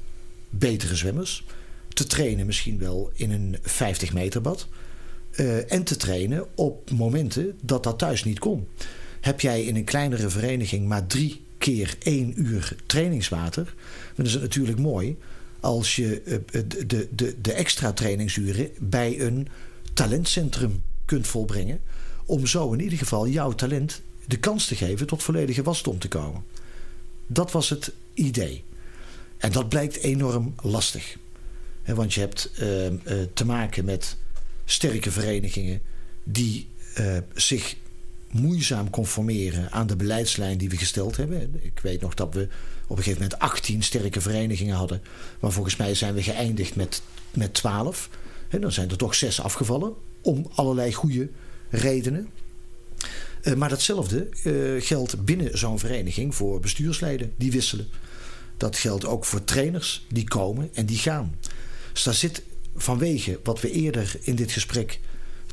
betere 0.50 0.96
zwemmers. 0.96 1.46
Te 1.88 2.06
trainen 2.06 2.46
misschien 2.46 2.78
wel 2.78 3.12
in 3.14 3.32
een 3.32 3.58
50 3.62 4.14
meter 4.14 4.42
bad. 4.42 4.68
Uh, 5.36 5.72
en 5.72 5.84
te 5.84 5.98
trainen 5.98 6.48
op 6.56 6.92
momenten 6.92 7.58
dat 7.62 7.84
dat 7.84 8.00
thuis 8.00 8.24
niet 8.24 8.40
kon. 8.40 8.68
Heb 9.22 9.42
jij 9.42 9.64
in 9.64 9.76
een 9.76 9.84
kleinere 9.84 10.30
vereniging 10.30 10.88
maar 10.88 11.08
drie 11.08 11.48
keer 11.60 11.96
één 12.00 12.34
uur 12.36 12.76
trainingswater, 12.86 13.74
dan 14.16 14.26
is 14.26 14.34
het 14.34 14.42
natuurlijk 14.42 14.80
mooi 14.80 15.18
als 15.60 15.96
je 15.96 16.22
uh, 16.26 16.38
de, 16.88 17.08
de, 17.12 17.36
de 17.42 17.54
extra 17.54 17.94
trainingsuren 17.94 18.70
bij 18.80 19.22
een 19.22 19.48
talentcentrum 19.94 20.82
kunt 21.06 21.28
volbrengen. 21.28 21.82
Om 22.26 22.46
zo 22.46 22.74
in 22.74 22.82
ieder 22.82 22.98
geval 22.98 23.28
jouw 23.28 23.52
talent 23.52 24.02
de 24.26 24.38
kans 24.38 24.66
te 24.66 24.76
geven 24.76 25.08
tot 25.08 25.24
volledige 25.24 25.64
wasdom 25.64 26.00
te 26.00 26.08
komen. 26.08 26.44
Dat 27.28 27.52
was 27.52 27.70
het 27.70 27.92
idee. 28.14 28.64
En 29.38 29.52
dat 29.52 29.70
blijkt 29.70 29.98
enorm 29.98 30.54
lastig. 30.62 31.18
want 31.86 32.14
je 32.14 32.20
hebt 32.20 32.52
uh, 32.60 32.86
uh, 32.86 32.92
te 33.34 33.46
maken 33.46 33.86
met 33.86 34.18
sterke 34.66 35.12
verenigingen 35.12 35.82
die 36.24 36.68
zich 37.34 37.76
moeizaam 38.32 38.90
conformeren 38.90 39.72
aan 39.72 39.88
de 39.88 39.96
beleidslijn 39.96 40.58
die 40.58 40.70
we 40.70 40.78
gesteld 40.78 41.18
hebben. 41.18 41.60
Ik 41.62 41.80
weet 41.82 42.02
nog 42.02 42.14
dat 42.14 42.34
we 42.34 42.48
op 42.88 42.98
een 42.98 43.04
gegeven 43.04 43.22
moment 43.22 43.40
18 43.40 43.84
sterke 43.84 44.22
verenigingen 44.22 44.76
hadden. 44.76 45.02
Maar 45.40 45.52
volgens 45.52 45.76
mij 45.76 45.96
zijn 45.96 46.14
we 46.14 46.24
geëindigd 46.24 46.76
met, 46.76 47.02
met 47.32 47.54
12. 47.54 48.10
En 48.50 48.62
dan 48.62 48.72
zijn 48.72 48.90
er 48.90 48.98
toch 48.98 49.16
zes 49.16 49.42
afgevallen. 49.42 49.94
Om 50.22 50.48
allerlei 50.54 50.94
goede 50.94 51.30
redenen. 51.70 52.30
Uh, 53.44 53.54
maar 53.54 53.70
datzelfde 53.70 54.30
uh, 54.44 54.82
geldt 54.82 55.26
binnen 55.26 55.58
zo'n 55.58 55.80
vereniging 55.80 56.36
voor 56.36 56.60
bestuursleden 56.60 57.34
die 57.38 57.52
wisselen. 57.52 57.88
Dat 58.58 58.78
geldt 58.78 59.06
ook 59.06 59.26
voor 59.26 59.44
trainers 59.44 60.06
die 60.10 60.28
komen 60.28 60.70
en 60.74 60.86
die 60.86 60.98
gaan. 60.98 61.36
Dus 61.94 62.04
daar 62.04 62.14
zit 62.14 62.44
vanwege 62.76 63.40
wat 63.44 63.62
we 63.62 63.72
eerder 63.72 64.16
in 64.22 64.36
dit 64.36 64.52
gesprek 64.52 65.00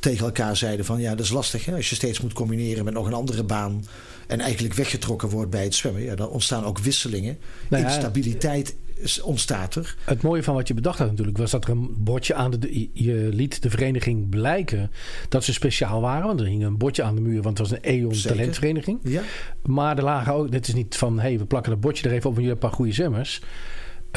tegen 0.01 0.27
elkaar 0.27 0.57
zeiden 0.57 0.85
van 0.85 1.01
ja, 1.01 1.11
dat 1.15 1.25
is 1.25 1.31
lastig 1.31 1.65
hè? 1.65 1.75
als 1.75 1.89
je 1.89 1.95
steeds 1.95 2.21
moet 2.21 2.33
combineren 2.33 2.85
met 2.85 2.95
nog 2.95 3.07
een 3.07 3.13
andere 3.13 3.45
baan 3.45 3.85
en 4.27 4.41
eigenlijk 4.41 4.75
weggetrokken 4.75 5.29
wordt 5.29 5.51
bij 5.51 5.65
het 5.65 5.75
zwemmen. 5.75 6.03
Ja, 6.03 6.15
dan 6.15 6.29
ontstaan 6.29 6.65
ook 6.65 6.79
wisselingen. 6.79 7.39
Nou 7.69 7.83
ja, 7.83 7.89
Instabiliteit 7.89 8.77
ontstaat 9.23 9.75
er. 9.75 9.97
Het 10.05 10.23
mooie 10.23 10.43
van 10.43 10.55
wat 10.55 10.69
je 10.69 10.75
bedacht 10.75 10.99
had 10.99 11.11
natuurlijk 11.11 11.39
was 11.39 11.51
dat 11.51 11.65
er 11.65 11.71
een 11.71 11.95
bordje 11.99 12.35
aan 12.35 12.51
de. 12.51 12.89
Je 12.93 13.29
liet 13.33 13.63
de 13.63 13.71
vereniging 13.71 14.29
blijken 14.29 14.91
dat 15.29 15.45
ze 15.45 15.53
speciaal 15.53 16.01
waren. 16.01 16.27
Want 16.27 16.41
er 16.41 16.47
hing 16.47 16.65
een 16.65 16.77
bordje 16.77 17.03
aan 17.03 17.15
de 17.15 17.21
muur, 17.21 17.43
want 17.43 17.59
het 17.59 17.69
was 17.69 17.79
een 17.79 17.85
EON 17.85 18.21
talentvereniging. 18.23 18.99
Ja. 19.03 19.23
Maar 19.63 19.97
er 19.97 20.05
lagen 20.05 20.33
ook. 20.33 20.53
Het 20.53 20.69
is 20.69 20.75
niet 20.75 20.97
van 20.97 21.15
hé, 21.15 21.29
hey, 21.29 21.39
we 21.39 21.45
plakken 21.45 21.73
het 21.73 21.81
bordje 21.81 22.09
er 22.09 22.15
even 22.15 22.31
op 22.31 22.37
en 22.37 22.43
jullie 22.43 22.49
hebben 22.49 22.65
een 22.65 22.71
paar 22.71 22.79
goede 22.79 22.93
zwemmers. 22.93 23.41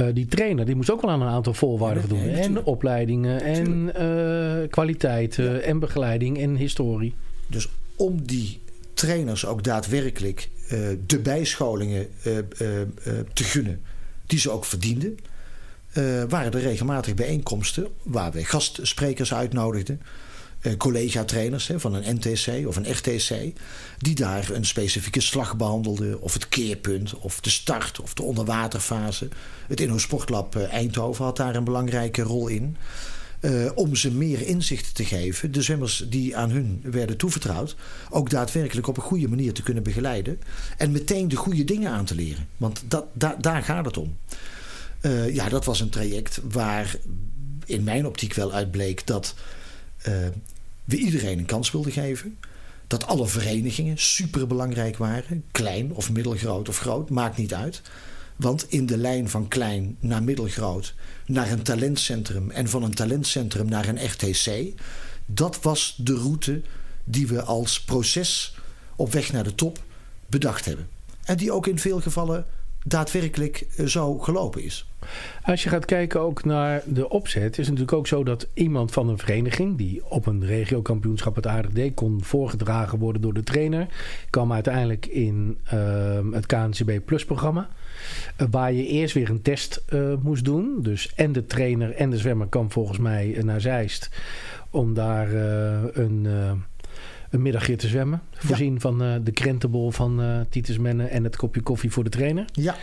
Uh, 0.01 0.07
die 0.13 0.27
trainer 0.27 0.65
die 0.65 0.75
moest 0.75 0.91
ook 0.91 1.01
wel 1.01 1.11
aan 1.11 1.21
een 1.21 1.27
aantal 1.27 1.53
voorwaarden 1.53 2.03
voldoen. 2.03 2.29
Ja, 2.29 2.37
en 2.37 2.63
opleidingen 2.63 3.41
en 3.41 3.91
uh, 4.01 4.69
kwaliteiten 4.69 5.53
ja. 5.53 5.59
en 5.59 5.79
begeleiding 5.79 6.39
en 6.39 6.55
historie. 6.55 7.13
Dus 7.47 7.69
om 7.95 8.21
die 8.25 8.61
trainers 8.93 9.45
ook 9.45 9.63
daadwerkelijk 9.63 10.49
uh, 10.63 10.79
de 11.05 11.19
bijscholingen 11.19 12.07
te 13.33 13.43
gunnen 13.43 13.81
die 14.25 14.39
ze 14.39 14.49
ook 14.49 14.65
verdienden, 14.65 15.17
waren 16.29 16.51
er 16.51 16.59
regelmatig 16.59 17.13
bijeenkomsten 17.13 17.87
waar 18.03 18.31
we 18.31 18.45
gastsprekers 18.45 19.33
uitnodigden. 19.33 20.01
Uh, 20.61 20.77
collega-trainers 20.77 21.69
van 21.75 21.93
een 21.93 22.15
NTC 22.15 22.67
of 22.67 22.75
een 22.75 22.91
RTC, 22.91 23.59
die 23.97 24.15
daar 24.15 24.49
een 24.49 24.65
specifieke 24.65 25.21
slag 25.21 25.57
behandelden, 25.57 26.21
of 26.21 26.33
het 26.33 26.49
keerpunt, 26.49 27.13
of 27.13 27.39
de 27.39 27.49
start, 27.49 27.99
of 27.99 28.13
de 28.13 28.23
onderwaterfase. 28.23 29.27
Het 29.67 29.79
Inno 29.79 29.97
Sportlab 29.97 30.55
Eindhoven 30.55 31.25
had 31.25 31.37
daar 31.37 31.55
een 31.55 31.63
belangrijke 31.63 32.21
rol 32.21 32.47
in. 32.47 32.77
Uh, 33.41 33.71
om 33.75 33.95
ze 33.95 34.11
meer 34.11 34.41
inzicht 34.41 34.95
te 34.95 35.05
geven, 35.05 35.51
de 35.51 35.61
zwemmers 35.61 36.05
die 36.09 36.37
aan 36.37 36.49
hun 36.49 36.79
werden 36.83 37.17
toevertrouwd, 37.17 37.75
ook 38.09 38.29
daadwerkelijk 38.29 38.87
op 38.87 38.97
een 38.97 39.03
goede 39.03 39.27
manier 39.27 39.53
te 39.53 39.63
kunnen 39.63 39.83
begeleiden. 39.83 40.39
En 40.77 40.91
meteen 40.91 41.27
de 41.27 41.35
goede 41.35 41.63
dingen 41.63 41.91
aan 41.91 42.05
te 42.05 42.15
leren. 42.15 42.47
Want 42.57 42.83
dat, 42.87 43.05
da, 43.13 43.35
daar 43.39 43.63
gaat 43.63 43.85
het 43.85 43.97
om. 43.97 44.17
Ja, 45.31 45.49
dat 45.49 45.65
was 45.65 45.79
een 45.79 45.89
traject 45.89 46.41
waar 46.43 46.95
in 47.65 47.83
mijn 47.83 48.05
optiek 48.05 48.33
wel 48.33 48.53
uitbleek 48.53 49.07
dat 49.07 49.35
we 50.83 50.97
iedereen 50.97 51.39
een 51.39 51.45
kans 51.45 51.71
wilden 51.71 51.91
geven. 51.91 52.37
Dat 52.87 53.05
alle 53.05 53.27
verenigingen 53.27 53.97
super 53.97 54.47
belangrijk 54.47 54.97
waren. 54.97 55.43
Klein 55.51 55.93
of 55.93 56.11
middelgroot 56.11 56.69
of 56.69 56.79
groot, 56.79 57.09
maakt 57.09 57.37
niet 57.37 57.53
uit. 57.53 57.81
Want 58.35 58.65
in 58.69 58.85
de 58.85 58.97
lijn 58.97 59.29
van 59.29 59.47
klein 59.47 59.97
naar 59.99 60.23
middelgroot, 60.23 60.93
naar 61.25 61.51
een 61.51 61.61
talentcentrum 61.61 62.51
en 62.51 62.69
van 62.69 62.83
een 62.83 62.93
talentcentrum 62.93 63.69
naar 63.69 63.87
een 63.87 64.05
RTC, 64.05 64.73
dat 65.25 65.61
was 65.61 65.95
de 65.97 66.13
route 66.13 66.61
die 67.03 67.27
we 67.27 67.41
als 67.41 67.81
proces 67.81 68.57
op 68.95 69.11
weg 69.11 69.31
naar 69.31 69.43
de 69.43 69.55
top 69.55 69.79
bedacht 70.25 70.65
hebben. 70.65 70.87
En 71.23 71.37
die 71.37 71.51
ook 71.51 71.67
in 71.67 71.79
veel 71.79 72.01
gevallen 72.01 72.45
daadwerkelijk 72.83 73.65
zo 73.85 74.17
gelopen 74.17 74.63
is. 74.63 74.89
Als 75.43 75.63
je 75.63 75.69
gaat 75.69 75.85
kijken 75.85 76.21
ook 76.21 76.43
naar 76.43 76.83
de 76.85 77.09
opzet, 77.09 77.51
is 77.51 77.57
het 77.57 77.67
natuurlijk 77.67 77.97
ook 77.97 78.07
zo 78.07 78.23
dat 78.23 78.47
iemand 78.53 78.91
van 78.91 79.09
een 79.09 79.17
vereniging 79.17 79.77
die 79.77 80.01
op 80.09 80.25
een 80.25 80.45
regiokampioenschap 80.45 81.35
het 81.35 81.47
aardig 81.47 81.71
deed, 81.71 81.93
kon 81.93 82.23
voorgedragen 82.23 82.99
worden 82.99 83.21
door 83.21 83.33
de 83.33 83.43
trainer, 83.43 83.87
kwam 84.29 84.53
uiteindelijk 84.53 85.05
in 85.05 85.57
uh, 85.73 86.19
het 86.31 86.45
KNCB 86.45 87.05
Plus 87.05 87.25
programma. 87.25 87.69
Uh, 88.41 88.47
waar 88.51 88.73
je 88.73 88.87
eerst 88.87 89.13
weer 89.13 89.29
een 89.29 89.41
test 89.41 89.83
uh, 89.89 90.13
moest 90.21 90.45
doen. 90.45 90.81
Dus 90.81 91.13
en 91.15 91.31
de 91.31 91.45
trainer 91.45 91.95
en 91.95 92.09
de 92.09 92.17
zwemmer 92.17 92.47
kwam 92.47 92.71
volgens 92.71 92.97
mij 92.97 93.41
naar 93.43 93.61
Zeist 93.61 94.09
om 94.69 94.93
daar 94.93 95.33
een 95.93 96.27
een 97.29 97.41
middagje 97.41 97.75
te 97.75 97.87
zwemmen. 97.87 98.21
Voorzien 98.33 98.73
ja. 98.73 98.79
van 98.79 99.03
uh, 99.03 99.15
de 99.23 99.31
krentenbol 99.31 99.91
van 99.91 100.21
uh, 100.21 100.39
Titus 100.49 100.77
Mennen 100.77 101.09
en 101.09 101.23
het 101.23 101.35
kopje 101.35 101.61
koffie 101.61 101.91
voor 101.91 102.03
de 102.03 102.09
trainer. 102.09 102.45
Ja. 102.51 102.75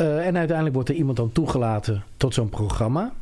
Uh, 0.00 0.26
en 0.26 0.36
uiteindelijk 0.36 0.74
wordt 0.74 0.88
er 0.88 0.94
iemand 0.94 1.16
dan 1.16 1.32
toegelaten 1.32 2.04
tot 2.16 2.34
zo'n 2.34 2.48
programma. 2.48 3.12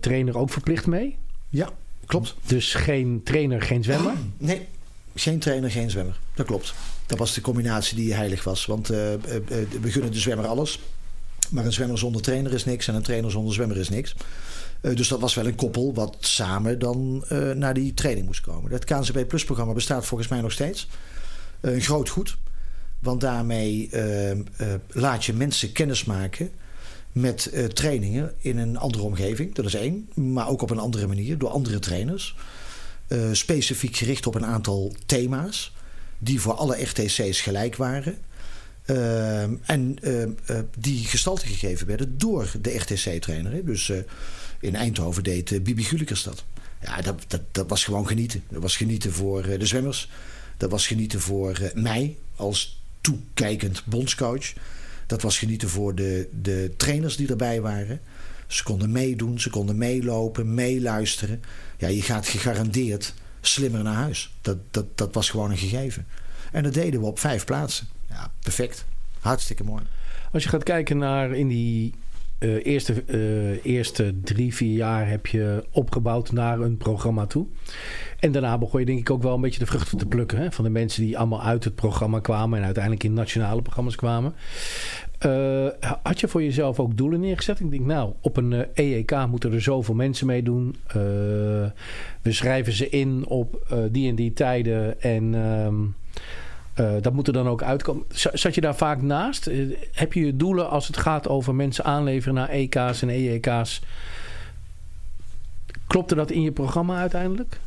trainer 0.00 0.38
ook 0.38 0.50
verplicht 0.50 0.86
mee. 0.86 1.16
Ja, 1.48 1.68
klopt. 2.06 2.34
Dus 2.46 2.74
geen 2.74 3.20
trainer, 3.24 3.62
geen 3.62 3.84
zwemmer? 3.84 4.12
Nee, 4.36 4.66
geen 5.14 5.38
trainer, 5.38 5.70
geen 5.70 5.90
zwemmer. 5.90 6.18
Dat 6.34 6.46
klopt. 6.46 6.74
Dat 7.06 7.18
was 7.18 7.34
de 7.34 7.40
combinatie 7.40 7.96
die 7.96 8.14
heilig 8.14 8.44
was. 8.44 8.66
Want 8.66 8.88
we 8.88 9.66
gunnen 9.82 10.12
de 10.12 10.18
zwemmer 10.18 10.46
alles. 10.46 10.80
Maar 11.50 11.64
een 11.64 11.72
zwemmer 11.72 11.98
zonder 11.98 12.22
trainer 12.22 12.52
is 12.52 12.64
niks 12.64 12.88
en 12.88 12.94
een 12.94 13.02
trainer 13.02 13.30
zonder 13.30 13.54
zwemmer 13.54 13.76
is 13.76 13.88
niks. 13.88 14.14
Uh, 14.80 14.96
dus 14.96 15.08
dat 15.08 15.20
was 15.20 15.34
wel 15.34 15.46
een 15.46 15.54
koppel 15.54 15.94
wat 15.94 16.16
samen 16.20 16.78
dan 16.78 17.24
uh, 17.32 17.50
naar 17.50 17.74
die 17.74 17.94
training 17.94 18.26
moest 18.26 18.40
komen. 18.40 18.72
Het 18.72 18.84
KNCB 18.84 19.28
Plus 19.28 19.44
programma 19.44 19.72
bestaat 19.72 20.06
volgens 20.06 20.28
mij 20.28 20.40
nog 20.40 20.52
steeds. 20.52 20.88
Uh, 21.60 21.74
een 21.74 21.80
groot 21.80 22.08
goed. 22.08 22.36
Want 22.98 23.20
daarmee 23.20 23.90
laat 24.88 25.24
je 25.24 25.32
mensen 25.32 25.72
kennis 25.72 26.04
maken 26.04 26.50
met 27.12 27.52
trainingen 27.72 28.34
in 28.38 28.58
een 28.58 28.76
andere 28.76 29.04
omgeving. 29.04 29.54
Dat 29.54 29.64
is 29.64 29.74
één. 29.74 30.08
Maar 30.14 30.48
ook 30.48 30.62
op 30.62 30.70
een 30.70 30.78
andere 30.78 31.06
manier 31.06 31.38
door 31.38 31.48
andere 31.48 31.78
trainers. 31.78 32.36
specifiek 33.32 33.96
gericht 33.96 34.26
op 34.26 34.34
een 34.34 34.44
aantal 34.44 34.94
thema's. 35.06 35.74
Die 36.18 36.40
voor 36.40 36.52
alle 36.52 36.82
RTC's 36.82 37.40
gelijk 37.40 37.76
waren. 37.76 38.18
en 39.66 39.98
die 40.78 41.04
gestalte 41.04 41.46
gegeven 41.46 41.86
werden 41.86 42.18
door 42.18 42.50
de 42.60 42.76
RTC-trainer. 42.76 43.64
Dus 43.64 43.92
in 44.60 44.74
Eindhoven 44.74 45.22
deed 45.22 45.50
uh, 45.50 45.60
Bibi 45.60 45.84
Gulikers 45.84 46.22
dat. 46.22 46.44
Ja, 46.82 47.00
dat, 47.00 47.24
dat, 47.26 47.40
dat, 47.52 47.68
was 47.68 47.84
gewoon 47.84 48.06
genieten. 48.06 48.42
Dat 48.48 48.62
was 48.62 48.76
genieten 48.76 49.12
voor 49.12 49.46
uh, 49.46 49.58
de 49.58 49.66
zwemmers. 49.66 50.10
Dat 50.56 50.70
was 50.70 50.86
genieten 50.86 51.20
voor 51.20 51.58
uh, 51.60 51.68
mij 51.74 52.16
als 52.36 52.82
toekijkend 53.00 53.84
bondscoach. 53.84 54.52
Dat 55.06 55.22
was 55.22 55.38
genieten 55.38 55.68
voor 55.68 55.94
de, 55.94 56.28
de 56.42 56.74
trainers 56.76 57.16
die 57.16 57.28
erbij 57.28 57.60
waren. 57.60 58.00
Ze 58.46 58.62
konden 58.62 58.92
meedoen, 58.92 59.40
ze 59.40 59.50
konden 59.50 59.78
meelopen, 59.78 60.54
meeluisteren. 60.54 61.42
Ja, 61.76 61.88
je 61.88 62.02
gaat 62.02 62.28
gegarandeerd 62.28 63.14
slimmer 63.40 63.82
naar 63.82 63.94
huis. 63.94 64.34
Dat, 64.40 64.56
dat, 64.70 64.86
dat 64.94 65.14
was 65.14 65.30
gewoon 65.30 65.50
een 65.50 65.58
gegeven. 65.58 66.06
En 66.52 66.62
dat 66.62 66.74
deden 66.74 67.00
we 67.00 67.06
op 67.06 67.18
vijf 67.18 67.44
plaatsen. 67.44 67.88
Ja, 68.08 68.32
perfect. 68.40 68.84
Hartstikke 69.20 69.64
mooi. 69.64 69.82
Als 70.32 70.42
je 70.42 70.48
gaat 70.48 70.62
kijken 70.62 70.98
naar 70.98 71.34
in 71.34 71.48
die 71.48 71.94
uh, 72.38 72.66
eerste, 72.66 73.04
uh, 73.06 73.64
eerste 73.64 74.14
drie, 74.22 74.54
vier 74.54 74.74
jaar 74.74 75.08
heb 75.08 75.26
je 75.26 75.64
opgebouwd 75.70 76.32
naar 76.32 76.60
een 76.60 76.76
programma 76.76 77.26
toe. 77.26 77.46
En 78.18 78.32
daarna 78.32 78.58
begon 78.58 78.80
je 78.80 78.86
denk 78.86 78.98
ik 78.98 79.10
ook 79.10 79.22
wel 79.22 79.34
een 79.34 79.40
beetje 79.40 79.58
de 79.58 79.66
vruchten 79.66 79.98
te 79.98 80.06
plukken. 80.06 80.38
Hè? 80.38 80.52
Van 80.52 80.64
de 80.64 80.70
mensen 80.70 81.02
die 81.02 81.18
allemaal 81.18 81.42
uit 81.42 81.64
het 81.64 81.74
programma 81.74 82.20
kwamen. 82.20 82.58
En 82.58 82.64
uiteindelijk 82.64 83.04
in 83.04 83.12
nationale 83.12 83.62
programma's 83.62 83.96
kwamen. 83.96 84.34
Uh, 85.26 85.66
had 86.02 86.20
je 86.20 86.28
voor 86.28 86.42
jezelf 86.42 86.80
ook 86.80 86.96
doelen 86.96 87.20
neergezet? 87.20 87.60
Ik 87.60 87.70
denk, 87.70 87.84
nou, 87.84 88.12
op 88.20 88.36
een 88.36 88.66
EEK 88.74 89.26
moeten 89.28 89.52
er 89.52 89.62
zoveel 89.62 89.94
mensen 89.94 90.26
meedoen. 90.26 90.76
We 92.22 92.32
schrijven 92.32 92.72
ze 92.72 92.88
in 92.88 93.26
op 93.26 93.76
die 93.90 94.08
en 94.08 94.14
die 94.14 94.32
tijden. 94.32 95.00
En 95.00 95.34
ehm, 96.78 97.00
dat 97.00 97.12
moet 97.12 97.26
er 97.26 97.32
dan 97.32 97.48
ook 97.48 97.62
uitkomen. 97.62 98.04
Zat 98.32 98.54
je 98.54 98.60
daar 98.60 98.76
vaak 98.76 99.02
naast? 99.02 99.50
heb 99.92 100.12
je 100.12 100.26
je 100.26 100.36
doelen 100.36 100.70
als 100.70 100.86
het 100.86 100.96
gaat 100.96 101.28
over 101.28 101.54
mensen 101.54 101.84
aanleveren 101.84 102.34
naar 102.34 102.48
EK's 102.48 103.02
en 103.02 103.08
EEK's? 103.08 103.82
Klopte 105.86 106.14
dat 106.14 106.30
in 106.30 106.42
je 106.42 106.52
programma 106.52 107.00
uiteindelijk? 107.00 107.60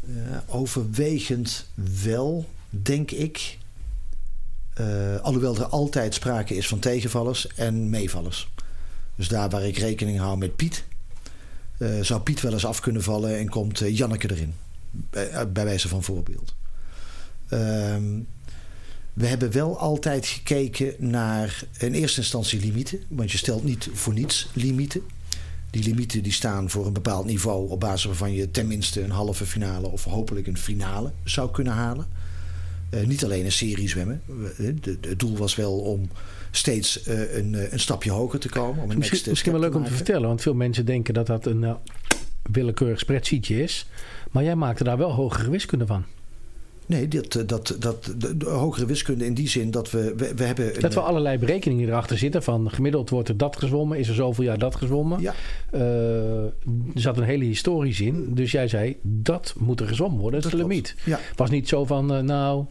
overwegend 0.47 1.67
wel, 2.03 2.45
denk 2.69 3.11
ik. 3.11 3.57
Alhoewel 5.21 5.55
er 5.55 5.65
altijd 5.65 6.13
sprake 6.13 6.55
is 6.55 6.67
van 6.67 6.79
tegenvallers 6.79 7.47
en 7.47 7.89
meevallers. 7.89 8.49
Dus 9.15 9.27
daar 9.27 9.49
waar 9.49 9.63
ik 9.63 9.77
rekening 9.77 10.19
hou 10.19 10.37
met 10.37 10.55
Piet, 10.55 10.83
zou 12.01 12.21
Piet 12.21 12.41
wel 12.41 12.53
eens 12.53 12.65
af 12.65 12.79
kunnen 12.79 13.03
vallen 13.03 13.37
en 13.37 13.49
komt 13.49 13.79
Janneke 13.79 14.31
erin. 14.31 14.53
Bij, 14.91 15.51
bij, 15.51 15.65
wijze 15.65 15.87
van 15.87 16.03
voorbeeld. 16.03 16.55
Ehm, 17.47 18.19
we 19.13 19.27
hebben 19.27 19.51
wel 19.51 19.77
altijd 19.77 20.25
gekeken 20.25 20.93
naar 20.97 21.63
in 21.77 21.93
eerste 21.93 22.19
instantie 22.19 22.59
limieten. 22.59 22.99
Want 23.07 23.31
je 23.31 23.37
stelt 23.37 23.63
niet 23.63 23.89
voor 23.93 24.13
niets 24.13 24.49
limieten. 24.53 25.01
Die 25.69 25.83
limieten 25.83 26.23
die 26.23 26.31
staan 26.31 26.69
voor 26.69 26.85
een 26.85 26.93
bepaald 26.93 27.25
niveau 27.25 27.69
op 27.69 27.79
basis 27.79 28.05
waarvan 28.05 28.33
je 28.33 28.51
tenminste 28.51 29.01
een 29.01 29.11
halve 29.11 29.45
finale 29.45 29.87
of 29.87 30.03
hopelijk 30.03 30.47
een 30.47 30.57
finale 30.57 31.11
zou 31.23 31.51
kunnen 31.51 31.73
halen. 31.73 32.05
Uh, 32.93 33.05
niet 33.05 33.23
alleen 33.23 33.45
een 33.45 33.51
serie 33.51 33.89
zwemmen. 33.89 34.21
Het 34.55 35.19
doel 35.19 35.37
was 35.37 35.55
wel 35.55 35.79
om 35.79 36.09
steeds 36.51 37.07
uh, 37.07 37.35
een, 37.35 37.73
een, 37.73 37.79
stapje 37.79 38.11
hoger 38.11 38.39
te 38.39 38.49
komen. 38.49 38.83
Om 38.83 38.91
een 38.91 38.97
misschien 38.97 39.29
misschien 39.29 39.51
wel 39.51 39.61
leuk 39.61 39.75
om 39.75 39.85
te 39.85 39.93
vertellen, 39.93 40.27
want 40.27 40.41
veel 40.41 40.53
mensen 40.53 40.85
denken 40.85 41.13
dat 41.13 41.27
dat 41.27 41.45
een 41.45 41.61
uh, 41.61 41.73
willekeurig 42.51 42.99
spreadsheetje 42.99 43.63
is. 43.63 43.85
Maar 44.31 44.43
jij 44.43 44.55
maakte 44.55 44.83
daar 44.83 44.97
wel 44.97 45.11
hogere 45.11 45.49
wiskunde 45.49 45.85
van. 45.85 46.05
Nee, 46.85 47.07
dat, 47.07 47.43
dat, 47.45 47.75
dat, 47.79 48.13
de, 48.17 48.45
hogere 48.45 48.85
wiskunde 48.85 49.25
in 49.25 49.33
die 49.33 49.47
zin 49.47 49.71
dat 49.71 49.91
we, 49.91 50.13
we, 50.17 50.33
we 50.35 50.43
hebben... 50.43 50.81
Dat 50.81 50.93
we 50.93 50.99
allerlei 50.99 51.37
berekeningen 51.37 51.87
erachter 51.87 52.17
zitten. 52.17 52.43
Van 52.43 52.71
gemiddeld 52.71 53.09
wordt 53.09 53.29
er 53.29 53.37
dat 53.37 53.57
gezwommen. 53.57 53.99
Is 53.99 54.07
er 54.07 54.15
zoveel 54.15 54.43
jaar 54.43 54.57
dat 54.57 54.75
gezwommen. 54.75 55.21
Ja. 55.21 55.33
Uh, 55.73 55.81
er 56.43 56.51
zat 56.93 57.17
een 57.17 57.23
hele 57.23 57.45
historie 57.45 58.05
in. 58.05 58.33
Dus 58.33 58.51
jij 58.51 58.67
zei, 58.67 58.97
dat 59.01 59.53
moet 59.57 59.79
er 59.79 59.87
gezwommen 59.87 60.19
worden. 60.19 60.41
Dat 60.41 60.51
is 60.51 60.57
de 60.57 60.65
limiet. 60.65 60.95
Ja. 61.03 61.19
was 61.35 61.49
niet 61.49 61.67
zo 61.67 61.85
van, 61.85 62.15
uh, 62.15 62.21
nou... 62.21 62.65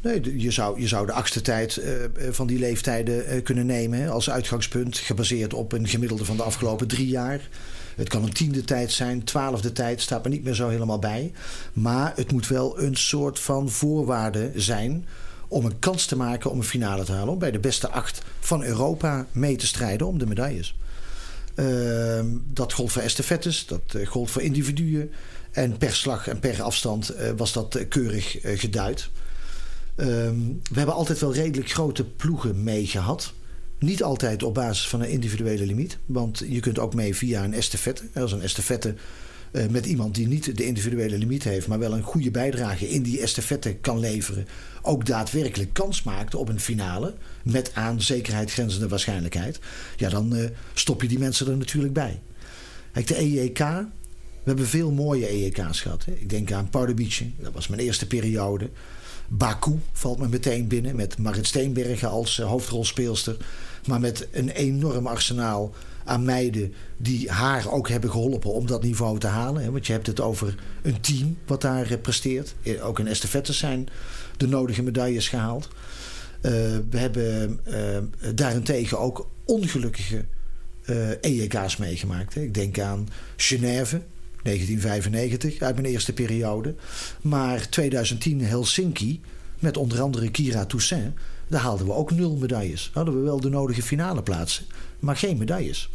Nee, 0.00 0.40
je 0.40 0.50
zou, 0.50 0.80
je 0.80 0.88
zou 0.88 1.06
de 1.06 1.12
achtste 1.12 1.40
tijd 1.40 1.76
uh, 1.76 1.84
van 2.30 2.46
die 2.46 2.58
leeftijden 2.58 3.34
uh, 3.34 3.42
kunnen 3.42 3.66
nemen 3.66 4.10
als 4.10 4.30
uitgangspunt, 4.30 4.98
gebaseerd 4.98 5.54
op 5.54 5.72
een 5.72 5.88
gemiddelde 5.88 6.24
van 6.24 6.36
de 6.36 6.42
afgelopen 6.42 6.88
drie 6.88 7.08
jaar. 7.08 7.48
Het 7.96 8.08
kan 8.08 8.22
een 8.22 8.32
tiende 8.32 8.64
tijd 8.64 8.92
zijn, 8.92 9.24
twaalfde 9.24 9.72
tijd, 9.72 10.00
staat 10.00 10.24
er 10.24 10.30
niet 10.30 10.44
meer 10.44 10.54
zo 10.54 10.68
helemaal 10.68 10.98
bij. 10.98 11.32
Maar 11.72 12.12
het 12.16 12.32
moet 12.32 12.48
wel 12.48 12.80
een 12.80 12.96
soort 12.96 13.38
van 13.38 13.70
voorwaarde 13.70 14.50
zijn 14.54 15.06
om 15.48 15.64
een 15.64 15.78
kans 15.78 16.06
te 16.06 16.16
maken 16.16 16.50
om 16.50 16.58
een 16.58 16.64
finale 16.64 17.04
te 17.04 17.12
halen. 17.12 17.32
Om 17.32 17.38
bij 17.38 17.50
de 17.50 17.58
beste 17.58 17.88
acht 17.88 18.22
van 18.40 18.64
Europa 18.64 19.26
mee 19.32 19.56
te 19.56 19.66
strijden 19.66 20.06
om 20.06 20.18
de 20.18 20.26
medailles. 20.26 20.76
Uh, 21.54 22.20
dat 22.52 22.72
gold 22.72 22.92
voor 22.92 23.02
estafettes, 23.02 23.66
dat 23.66 23.94
uh, 23.96 24.06
gold 24.06 24.30
voor 24.30 24.42
individuen. 24.42 25.10
En 25.50 25.76
per 25.76 25.94
slag 25.94 26.28
en 26.28 26.38
per 26.38 26.62
afstand 26.62 27.14
uh, 27.14 27.30
was 27.36 27.52
dat 27.52 27.78
keurig 27.88 28.38
geduid. 28.42 29.08
Um, 29.96 30.60
we 30.70 30.76
hebben 30.76 30.94
altijd 30.94 31.18
wel 31.18 31.34
redelijk 31.34 31.70
grote 31.70 32.04
ploegen 32.04 32.62
meegehad. 32.62 33.32
Niet 33.78 34.02
altijd 34.02 34.42
op 34.42 34.54
basis 34.54 34.88
van 34.88 35.00
een 35.00 35.10
individuele 35.10 35.66
limiet. 35.66 35.98
Want 36.06 36.42
je 36.48 36.60
kunt 36.60 36.78
ook 36.78 36.94
mee 36.94 37.16
via 37.16 37.44
een 37.44 37.54
estafette. 37.54 38.02
Als 38.14 38.32
een 38.32 38.42
estafette 38.42 38.94
uh, 39.52 39.66
met 39.66 39.86
iemand 39.86 40.14
die 40.14 40.26
niet 40.26 40.56
de 40.56 40.64
individuele 40.64 41.18
limiet 41.18 41.44
heeft... 41.44 41.66
maar 41.66 41.78
wel 41.78 41.92
een 41.92 42.02
goede 42.02 42.30
bijdrage 42.30 42.88
in 42.88 43.02
die 43.02 43.20
estafette 43.20 43.74
kan 43.74 43.98
leveren... 43.98 44.46
ook 44.82 45.06
daadwerkelijk 45.06 45.72
kans 45.72 46.02
maakt 46.02 46.34
op 46.34 46.48
een 46.48 46.60
finale... 46.60 47.14
met 47.42 47.74
aan 47.74 48.02
zekerheid 48.02 48.52
grenzende 48.52 48.88
waarschijnlijkheid... 48.88 49.58
ja, 49.96 50.08
dan 50.08 50.36
uh, 50.36 50.44
stop 50.74 51.02
je 51.02 51.08
die 51.08 51.18
mensen 51.18 51.46
er 51.46 51.56
natuurlijk 51.56 51.92
bij. 51.92 52.20
Kijk, 52.92 53.06
de 53.06 53.18
EEK... 53.18 53.58
We 53.58 54.52
hebben 54.52 54.70
veel 54.70 54.92
mooie 54.92 55.30
EEK's 55.30 55.80
gehad. 55.80 56.04
Hè. 56.04 56.12
Ik 56.12 56.30
denk 56.30 56.52
aan 56.52 56.70
Pardubice. 56.70 57.30
Dat 57.38 57.52
was 57.52 57.68
mijn 57.68 57.80
eerste 57.80 58.06
periode. 58.06 58.70
Baku 59.28 59.78
valt 59.92 60.18
me 60.18 60.28
meteen 60.28 60.68
binnen 60.68 60.96
met 60.96 61.18
Marit 61.18 61.46
Steenbergen 61.46 62.08
als 62.08 62.38
uh, 62.38 62.46
hoofdrolspeelster. 62.46 63.36
Maar 63.86 64.00
met 64.00 64.28
een 64.32 64.48
enorm 64.48 65.06
arsenaal 65.06 65.74
aan 66.04 66.24
meiden 66.24 66.74
die 66.96 67.30
haar 67.30 67.72
ook 67.72 67.88
hebben 67.88 68.10
geholpen 68.10 68.52
om 68.52 68.66
dat 68.66 68.82
niveau 68.82 69.18
te 69.18 69.26
halen. 69.26 69.72
Want 69.72 69.86
je 69.86 69.92
hebt 69.92 70.06
het 70.06 70.20
over 70.20 70.54
een 70.82 71.00
team 71.00 71.38
wat 71.46 71.60
daar 71.60 71.90
uh, 71.90 72.00
presteert. 72.00 72.54
Ook 72.82 72.98
in 72.98 73.06
estafettes 73.06 73.58
zijn 73.58 73.88
de 74.36 74.48
nodige 74.48 74.82
medailles 74.82 75.28
gehaald. 75.28 75.68
Uh, 75.68 76.52
we 76.90 76.98
hebben 76.98 77.60
daarentegen 78.34 78.98
ook 78.98 79.28
ongelukkige 79.44 80.24
EEK's 81.20 81.76
meegemaakt. 81.76 82.36
Ik 82.36 82.54
denk 82.54 82.78
aan 82.78 83.08
Genève, 83.36 84.00
1995 84.46 85.60
uit 85.60 85.74
mijn 85.74 85.86
eerste 85.86 86.12
periode. 86.12 86.74
Maar 87.20 87.68
2010 87.68 88.40
Helsinki 88.40 89.20
met 89.58 89.76
onder 89.76 90.00
andere 90.00 90.30
Kira 90.30 90.64
Toussaint. 90.64 91.14
Daar 91.46 91.60
haalden 91.60 91.86
we 91.86 91.92
ook 91.92 92.10
nul 92.10 92.36
medailles. 92.36 92.90
Hadden 92.92 93.14
we 93.14 93.20
wel 93.20 93.40
de 93.40 93.48
nodige 93.48 93.82
finale 93.82 94.22
plaatsen, 94.22 94.64
maar 94.98 95.16
geen 95.16 95.36
medailles. 95.36 95.90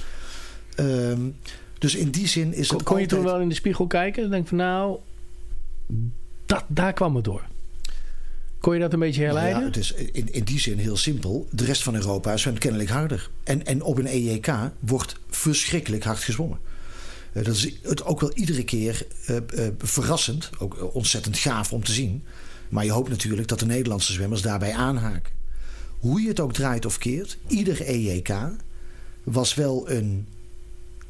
Um, 0.80 1.36
dus 1.78 1.96
in 1.96 2.10
die 2.10 2.28
zin 2.28 2.54
is 2.54 2.68
kon, 2.68 2.78
het 2.78 2.86
Kon 2.86 2.98
altijd... 2.98 3.10
je 3.10 3.16
toen 3.16 3.26
wel 3.26 3.42
in 3.42 3.50
de 3.50 3.56
spiegel 3.56 3.88
kijken 3.88 4.24
en 4.24 4.30
denk 4.30 4.48
van 4.48 4.58
nou, 4.58 4.98
dat, 6.46 6.64
daar 6.68 6.94
kwam 6.94 7.16
het 7.16 7.24
door. 7.24 7.42
Kon 8.60 8.74
je 8.74 8.80
dat 8.80 8.94
een 8.94 9.00
beetje 9.00 9.24
herleiden? 9.24 9.60
Ja, 9.60 9.66
het 9.66 9.78
is 9.78 9.94
in, 9.94 10.34
in 10.34 10.44
die 10.44 10.60
zin 10.60 10.78
heel 10.78 10.98
simpel. 10.98 11.48
De 11.52 11.66
rest 11.66 11.84
van 11.84 11.96
Europa 11.96 12.38
zwemt 12.38 12.58
kennelijk 12.58 12.90
harder. 12.90 13.30
En, 13.44 13.66
en 13.66 13.82
op 13.82 13.98
een 13.98 14.06
EJK 14.06 14.52
wordt 14.80 15.16
verschrikkelijk 15.30 16.04
hard 16.04 16.20
gezwommen. 16.20 16.60
Uh, 17.34 17.44
dat 17.44 17.56
is 17.56 17.74
het 17.82 18.04
ook 18.04 18.20
wel 18.20 18.34
iedere 18.34 18.64
keer 18.64 19.08
uh, 19.30 19.38
uh, 19.56 19.68
verrassend. 19.78 20.50
Ook 20.60 20.94
ontzettend 20.94 21.38
gaaf 21.38 21.74
om 21.74 21.84
te 21.84 21.92
zien. 21.92 22.24
Maar 22.70 22.86
je 22.86 22.92
hoopt 22.92 23.10
natuurlijk 23.10 23.48
dat 23.48 23.60
de 23.60 23.66
Nederlandse 23.66 24.14
zwemmers 24.14 24.42
daarbij 24.42 24.74
aanhaken. 24.74 25.34
Hoe 26.00 26.22
je 26.22 26.28
het 26.28 26.40
ook 26.40 26.54
draait 26.54 26.86
of 26.86 26.98
keert, 26.98 27.38
ieder 27.48 27.82
EJK 27.82 28.34
was 29.24 29.54
wel 29.54 29.90
een 29.90 30.28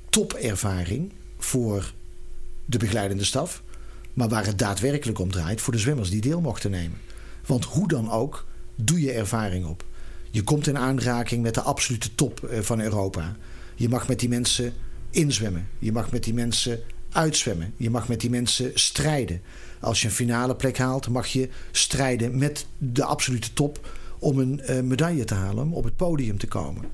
topervaring 0.09 1.11
voor 1.37 1.93
de 2.65 2.77
begeleidende 2.77 3.23
staf. 3.23 3.63
Maar 4.13 4.29
waar 4.29 4.45
het 4.45 4.59
daadwerkelijk 4.59 5.19
om 5.19 5.31
draait 5.31 5.61
voor 5.61 5.73
de 5.73 5.79
zwemmers 5.79 6.09
die 6.09 6.21
deel 6.21 6.41
mochten 6.41 6.71
nemen. 6.71 6.97
Want 7.45 7.65
hoe 7.65 7.87
dan 7.87 8.11
ook, 8.11 8.45
doe 8.75 9.01
je 9.01 9.11
ervaring 9.11 9.65
op. 9.65 9.85
Je 10.31 10.43
komt 10.43 10.67
in 10.67 10.77
aanraking 10.77 11.41
met 11.41 11.53
de 11.53 11.61
absolute 11.61 12.15
top 12.15 12.49
van 12.61 12.81
Europa. 12.81 13.35
Je 13.75 13.89
mag 13.89 14.07
met 14.07 14.19
die 14.19 14.29
mensen 14.29 14.73
inzwemmen. 15.11 15.67
Je 15.79 15.91
mag 15.91 16.11
met 16.11 16.23
die 16.23 16.33
mensen 16.33 16.79
uitzwemmen. 17.11 17.73
Je 17.77 17.89
mag 17.89 18.07
met 18.07 18.21
die 18.21 18.29
mensen 18.29 18.71
strijden. 18.73 19.41
Als 19.79 20.01
je 20.01 20.07
een 20.07 20.13
finale 20.13 20.55
plek 20.55 20.77
haalt, 20.77 21.09
mag 21.09 21.27
je 21.27 21.49
strijden 21.71 22.37
met 22.37 22.65
de 22.77 23.03
absolute 23.03 23.53
top 23.53 23.89
om 24.19 24.39
een 24.39 24.61
uh, 24.69 24.79
medaille 24.79 25.23
te 25.23 25.33
halen, 25.33 25.63
om 25.63 25.73
op 25.73 25.83
het 25.83 25.95
podium 25.95 26.37
te 26.37 26.47
komen. 26.47 26.85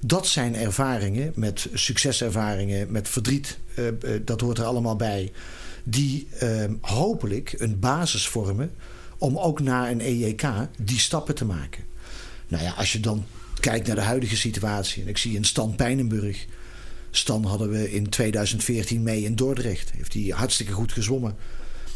Dat 0.00 0.26
zijn 0.26 0.54
ervaringen 0.56 1.32
met 1.34 1.68
succeservaringen, 1.74 2.92
met 2.92 3.08
verdriet, 3.08 3.58
uh, 3.78 3.86
uh, 3.86 4.20
dat 4.24 4.40
hoort 4.40 4.58
er 4.58 4.64
allemaal 4.64 4.96
bij, 4.96 5.32
die 5.84 6.28
hopelijk 6.80 7.54
een 7.58 7.78
basis 7.78 8.28
vormen 8.28 8.70
om 9.18 9.38
ook 9.38 9.60
na 9.60 9.90
een 9.90 10.00
EJK 10.00 10.42
die 10.78 10.98
stappen 10.98 11.34
te 11.34 11.44
maken. 11.44 11.84
Nou 12.48 12.62
ja, 12.62 12.72
als 12.72 12.92
je 12.92 13.00
dan 13.00 13.24
kijkt 13.60 13.86
naar 13.86 13.96
de 13.96 14.02
huidige 14.02 14.36
situatie, 14.36 15.02
en 15.02 15.08
ik 15.08 15.18
zie 15.18 15.36
een 15.36 15.44
Stan 15.44 15.74
Pijnenburg. 15.74 16.46
Stan 17.10 17.44
hadden 17.44 17.70
we 17.70 17.92
in 17.92 18.08
2014 18.08 19.02
mee 19.02 19.22
in 19.22 19.34
Dordrecht. 19.34 19.90
Heeft 19.96 20.14
hij 20.14 20.22
hartstikke 20.22 20.72
goed 20.72 20.92
gezwommen. 20.92 21.36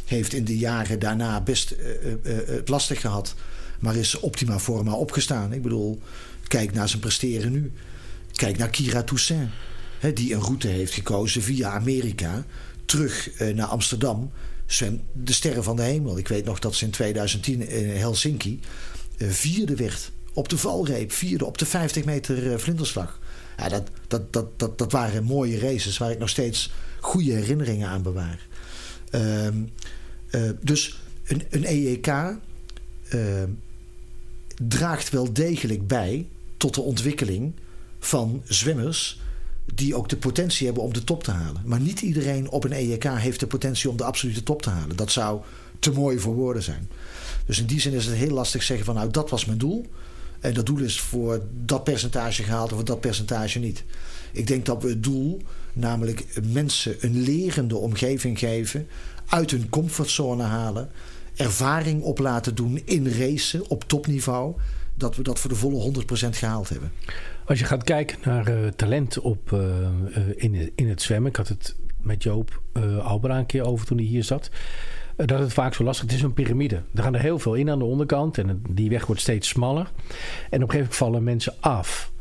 Heeft 0.04 0.32
in 0.32 0.44
de 0.44 0.58
jaren 0.58 0.98
daarna 0.98 1.40
best 1.40 1.72
uh, 1.72 1.86
uh, 1.86 2.12
uh, 2.22 2.46
het 2.46 2.68
lastig 2.68 3.00
gehad. 3.00 3.34
Maar 3.80 3.96
is 3.96 4.20
optima 4.20 4.58
forma 4.58 4.92
opgestaan. 4.92 5.52
Ik 5.52 5.62
bedoel, 5.62 6.00
kijk 6.48 6.72
naar 6.72 6.88
zijn 6.88 7.00
presteren 7.00 7.52
nu. 7.52 7.72
Kijk 8.32 8.58
naar 8.58 8.70
Kira 8.70 9.02
Toussaint. 9.02 9.50
Hè, 9.98 10.12
die 10.12 10.34
een 10.34 10.40
route 10.40 10.68
heeft 10.68 10.92
gekozen 10.92 11.42
via 11.42 11.70
Amerika. 11.70 12.44
Terug 12.84 13.30
naar 13.54 13.66
Amsterdam. 13.66 14.30
Zwemt 14.66 15.02
de 15.12 15.32
sterren 15.32 15.64
van 15.64 15.76
de 15.76 15.82
hemel. 15.82 16.18
Ik 16.18 16.28
weet 16.28 16.44
nog 16.44 16.58
dat 16.58 16.74
ze 16.74 16.84
in 16.84 16.90
2010 16.90 17.68
in 17.68 17.88
Helsinki 17.88 18.60
vierde 19.18 19.76
werd. 19.76 20.10
Op 20.32 20.48
de 20.48 20.58
valreep. 20.58 21.12
Vierde 21.12 21.44
op 21.44 21.58
de 21.58 21.66
50 21.66 22.04
meter 22.04 22.60
vlinderslag. 22.60 23.20
Ja, 23.56 23.68
dat, 23.68 23.82
dat, 24.08 24.32
dat, 24.32 24.58
dat, 24.58 24.78
dat 24.78 24.92
waren 24.92 25.24
mooie 25.24 25.58
races 25.58 25.98
waar 25.98 26.10
ik 26.10 26.18
nog 26.18 26.28
steeds 26.28 26.72
goede 27.00 27.32
herinneringen 27.32 27.88
aan 27.88 28.02
bewaar. 28.02 28.46
Um, 29.10 29.70
dus 30.60 30.98
een, 31.24 31.42
een 31.50 31.64
EEK 31.64 32.12
draagt 34.68 35.10
wel 35.10 35.32
degelijk 35.32 35.86
bij 35.86 36.26
tot 36.56 36.74
de 36.74 36.80
ontwikkeling 36.80 37.52
van 37.98 38.42
zwemmers 38.44 39.20
die 39.74 39.94
ook 39.94 40.08
de 40.08 40.16
potentie 40.16 40.66
hebben 40.66 40.84
om 40.84 40.92
de 40.92 41.04
top 41.04 41.24
te 41.24 41.30
halen. 41.30 41.62
Maar 41.64 41.80
niet 41.80 42.00
iedereen 42.00 42.50
op 42.50 42.64
een 42.64 42.72
EEK 42.72 43.04
heeft 43.04 43.40
de 43.40 43.46
potentie 43.46 43.90
om 43.90 43.96
de 43.96 44.04
absolute 44.04 44.42
top 44.42 44.62
te 44.62 44.70
halen. 44.70 44.96
Dat 44.96 45.10
zou 45.10 45.40
te 45.78 45.92
mooi 45.92 46.18
voor 46.18 46.34
woorden 46.34 46.62
zijn. 46.62 46.88
Dus 47.46 47.58
in 47.58 47.66
die 47.66 47.80
zin 47.80 47.92
is 47.92 48.06
het 48.06 48.14
heel 48.14 48.30
lastig 48.30 48.62
zeggen 48.62 48.86
van 48.86 48.94
nou 48.94 49.10
dat 49.10 49.30
was 49.30 49.44
mijn 49.44 49.58
doel. 49.58 49.86
En 50.44 50.54
dat 50.54 50.66
doel 50.66 50.78
is 50.78 51.00
voor 51.00 51.42
dat 51.64 51.84
percentage 51.84 52.42
gehaald 52.42 52.70
of 52.70 52.76
voor 52.76 52.84
dat 52.84 53.00
percentage 53.00 53.58
niet. 53.58 53.84
Ik 54.32 54.46
denk 54.46 54.66
dat 54.66 54.82
we 54.82 54.88
het 54.88 55.02
doel, 55.02 55.40
namelijk 55.72 56.24
mensen 56.52 56.96
een 57.00 57.20
lerende 57.22 57.76
omgeving 57.76 58.38
geven, 58.38 58.86
uit 59.26 59.50
hun 59.50 59.68
comfortzone 59.68 60.42
halen, 60.42 60.90
ervaring 61.36 62.02
op 62.02 62.18
laten 62.18 62.54
doen 62.54 62.80
in 62.84 63.08
racen 63.08 63.68
op 63.68 63.84
topniveau, 63.84 64.54
dat 64.94 65.16
we 65.16 65.22
dat 65.22 65.38
voor 65.38 65.50
de 65.50 65.56
volle 65.56 65.92
100% 66.26 66.28
gehaald 66.30 66.68
hebben. 66.68 66.92
Als 67.44 67.58
je 67.58 67.64
gaat 67.64 67.84
kijken 67.84 68.18
naar 68.24 68.48
uh, 68.48 68.68
talent 68.68 69.18
op, 69.18 69.50
uh, 69.50 69.60
in, 70.34 70.72
in 70.74 70.88
het 70.88 71.02
zwemmen. 71.02 71.30
Ik 71.30 71.36
had 71.36 71.48
het 71.48 71.74
met 72.02 72.22
Joop 72.22 72.62
uh, 72.72 73.06
Albera 73.06 73.38
een 73.38 73.46
keer 73.46 73.64
over 73.64 73.86
toen 73.86 73.98
hij 73.98 74.06
hier 74.06 74.24
zat. 74.24 74.50
Dat 75.16 75.38
het 75.38 75.52
vaak 75.52 75.74
zo 75.74 75.84
lastig 75.84 76.04
is. 76.06 76.10
Het 76.12 76.20
is 76.20 76.26
een 76.26 76.34
piramide. 76.34 76.82
Er 76.94 77.02
gaan 77.02 77.14
er 77.14 77.20
heel 77.20 77.38
veel 77.38 77.54
in 77.54 77.70
aan 77.70 77.78
de 77.78 77.84
onderkant. 77.84 78.38
En 78.38 78.62
die 78.70 78.90
weg 78.90 79.06
wordt 79.06 79.20
steeds 79.20 79.48
smaller. 79.48 79.86
En 79.86 79.92
op 79.92 80.50
een 80.50 80.50
gegeven 80.52 80.76
moment 80.78 80.96
vallen 80.96 81.22
mensen 81.22 81.54
af. 81.60 82.12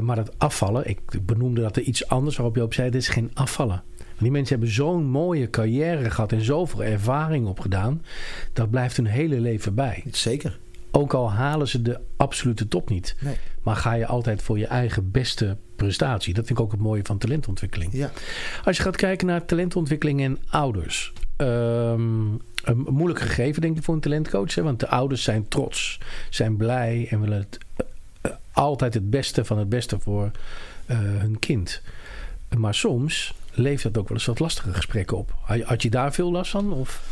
maar 0.00 0.16
dat 0.16 0.38
afvallen, 0.38 0.88
ik 0.88 1.00
benoemde 1.22 1.60
dat 1.60 1.76
er 1.76 1.82
iets 1.82 2.08
anders 2.08 2.36
waarop 2.36 2.56
Joop 2.56 2.74
zei: 2.74 2.90
dit 2.90 3.00
is 3.00 3.08
geen 3.08 3.30
afvallen. 3.34 3.82
Die 4.18 4.30
mensen 4.30 4.56
hebben 4.56 4.74
zo'n 4.74 5.04
mooie 5.04 5.50
carrière 5.50 6.10
gehad 6.10 6.32
en 6.32 6.44
zoveel 6.44 6.84
ervaring 6.84 7.46
opgedaan. 7.46 8.02
Dat 8.52 8.70
blijft 8.70 8.96
hun 8.96 9.06
hele 9.06 9.40
leven 9.40 9.74
bij. 9.74 10.04
Zeker. 10.10 10.58
Ook 10.90 11.14
al 11.14 11.32
halen 11.32 11.68
ze 11.68 11.82
de 11.82 12.00
absolute 12.16 12.68
top 12.68 12.90
niet. 12.90 13.16
Nee. 13.20 13.36
Maar 13.62 13.76
ga 13.76 13.92
je 13.92 14.06
altijd 14.06 14.42
voor 14.42 14.58
je 14.58 14.66
eigen 14.66 15.10
beste 15.10 15.56
prestatie. 15.76 16.34
Dat 16.34 16.46
vind 16.46 16.58
ik 16.58 16.64
ook 16.64 16.72
het 16.72 16.80
mooie 16.80 17.00
van 17.04 17.18
talentontwikkeling. 17.18 17.92
Ja. 17.92 18.10
Als 18.64 18.76
je 18.76 18.82
gaat 18.82 18.96
kijken 18.96 19.26
naar 19.26 19.44
talentontwikkeling 19.44 20.20
en 20.20 20.38
ouders. 20.48 21.12
Um, 21.36 22.40
een 22.64 22.86
moeilijk 22.88 23.20
gegeven 23.20 23.62
denk 23.62 23.76
ik 23.76 23.82
voor 23.82 23.94
een 23.94 24.00
talentcoach. 24.00 24.54
Hè? 24.54 24.62
Want 24.62 24.80
de 24.80 24.88
ouders 24.88 25.22
zijn 25.22 25.48
trots. 25.48 25.98
Zijn 26.30 26.56
blij 26.56 27.06
en 27.10 27.20
willen 27.20 27.38
het, 27.38 27.58
uh, 28.22 28.32
altijd 28.52 28.94
het 28.94 29.10
beste 29.10 29.44
van 29.44 29.58
het 29.58 29.68
beste 29.68 30.00
voor 30.00 30.30
uh, 30.86 30.98
hun 30.98 31.38
kind. 31.38 31.80
Maar 32.58 32.74
soms 32.74 33.34
leeft 33.52 33.82
dat 33.82 33.98
ook 33.98 34.08
wel 34.08 34.16
eens 34.16 34.26
wat 34.26 34.38
lastige 34.38 34.74
gesprekken 34.74 35.16
op. 35.16 35.34
Had 35.64 35.82
je 35.82 35.90
daar 35.90 36.12
veel 36.12 36.30
last 36.30 36.50
van? 36.50 36.72
Of? 36.72 37.02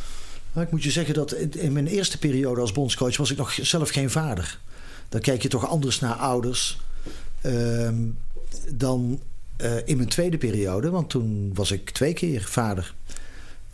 Nou, 0.53 0.67
ik 0.67 0.73
moet 0.73 0.83
je 0.83 0.91
zeggen 0.91 1.15
dat 1.15 1.33
in 1.33 1.73
mijn 1.73 1.87
eerste 1.87 2.19
periode 2.19 2.61
als 2.61 2.73
bondscoach 2.73 3.17
was 3.17 3.31
ik 3.31 3.37
nog 3.37 3.59
zelf 3.63 3.91
geen 3.91 4.11
vader. 4.11 4.59
Dan 5.09 5.21
kijk 5.21 5.43
je 5.43 5.49
toch 5.49 5.69
anders 5.69 6.01
naar 6.01 6.15
ouders 6.15 6.79
uh, 7.43 7.89
dan 8.73 9.21
uh, 9.61 9.77
in 9.85 9.97
mijn 9.97 10.09
tweede 10.09 10.39
periode. 10.39 10.91
Want 10.91 11.11
toen 11.11 11.51
was 11.55 11.71
ik 11.71 11.91
twee 11.91 12.13
keer 12.13 12.43
vader. 12.43 12.95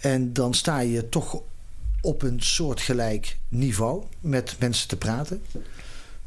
En 0.01 0.33
dan 0.33 0.55
sta 0.55 0.79
je 0.79 1.09
toch 1.09 1.43
op 2.01 2.23
een 2.23 2.41
soortgelijk 2.41 3.39
niveau 3.49 4.05
met 4.21 4.57
mensen 4.59 4.89
te 4.89 4.97
praten. 4.97 5.43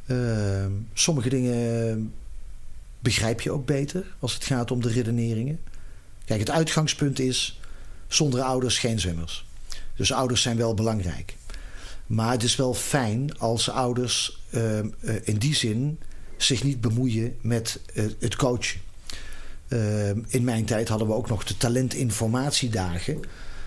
Uh, 0.06 0.66
sommige 0.94 1.30
dingen 1.30 2.14
begrijp 3.00 3.42
je 3.42 3.52
ook 3.52 3.66
beter 3.66 4.16
als 4.20 4.34
het 4.34 4.44
gaat 4.44 4.72
om 4.72 4.82
de 4.82 4.90
redeneringen. 4.90 5.60
Kijk, 6.26 6.40
het 6.40 6.50
uitgangspunt 6.50 7.20
is 7.20 7.60
zonder 8.08 8.42
ouders 8.42 8.78
geen 8.78 9.00
zwemmers. 9.00 9.46
Dus 9.96 10.12
ouders 10.12 10.42
zijn 10.42 10.58
wel 10.58 10.74
belangrijk. 10.74 11.36
Maar 12.08 12.32
het 12.32 12.44
is 12.44 12.56
wel 12.56 12.74
fijn 12.74 13.38
als 13.40 13.70
ouders 13.70 14.42
uh, 14.50 14.80
uh, 14.80 14.84
in 15.24 15.38
die 15.38 15.56
zin 15.56 16.00
zich 16.38 16.64
niet 16.64 16.82
bemoeien 16.82 17.38
met 17.42 17.80
uh, 17.94 18.06
het 18.20 18.36
coachen. 18.36 18.82
in 20.28 20.44
mijn 20.44 20.66
tijd 20.66 20.88
hadden 20.88 21.08
we 21.08 21.14
ook 21.14 21.30
nog 21.30 21.44
de 21.44 21.58
talentinformatiedagen. 21.58 23.20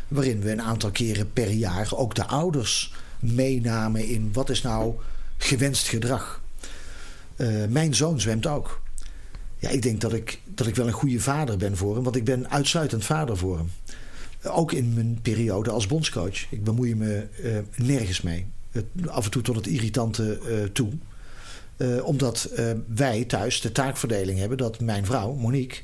Waarin 0.09 0.41
we 0.41 0.51
een 0.51 0.63
aantal 0.63 0.91
keren 0.91 1.33
per 1.33 1.51
jaar 1.51 1.89
ook 1.95 2.15
de 2.15 2.27
ouders 2.27 2.95
meenamen 3.21 4.09
in 4.09 4.33
wat 4.33 4.51
is 4.51 4.63
nou 4.63 4.95
gewenst 5.37 5.89
gedrag. 5.89 6.43
mijn 7.69 7.95
zoon 7.95 8.21
zwemt 8.21 8.47
ook. 8.47 8.83
Ja, 9.59 9.69
ik 9.69 9.83
denk 9.83 10.01
dat 10.01 10.13
ik, 10.13 10.41
dat 10.45 10.67
ik 10.67 10.75
wel 10.75 10.87
een 10.87 10.93
goede 10.93 11.21
vader 11.21 11.57
ben 11.57 11.77
voor 11.77 11.95
hem. 11.95 12.03
Want 12.03 12.17
ik 12.17 12.25
ben 12.25 12.51
uitsluitend 12.51 13.05
vader 13.05 13.37
voor 13.37 13.57
hem. 13.57 13.71
Ook 14.43 14.73
in 14.73 14.95
mijn 14.95 15.19
periode 15.23 15.71
als 15.71 15.87
bondscoach. 15.87 16.51
Ik 16.51 16.65
bemoei 16.65 16.95
me 16.95 17.27
uh, 17.43 17.59
nergens 17.77 18.23
mee. 18.23 18.47
af 19.07 19.25
en 19.25 19.31
toe 19.31 19.43
tot 19.43 19.57
het 19.57 19.67
irritante 19.67 20.41
uh, 20.49 20.65
toe. 20.65 20.91
Omdat 22.03 22.51
wij 22.95 23.25
thuis 23.25 23.61
de 23.61 23.73
taakverdeling 23.73 24.39
hebben 24.39 24.59
dat 24.59 24.81
mijn 24.81 25.05
vrouw, 25.05 25.33
Monique, 25.33 25.83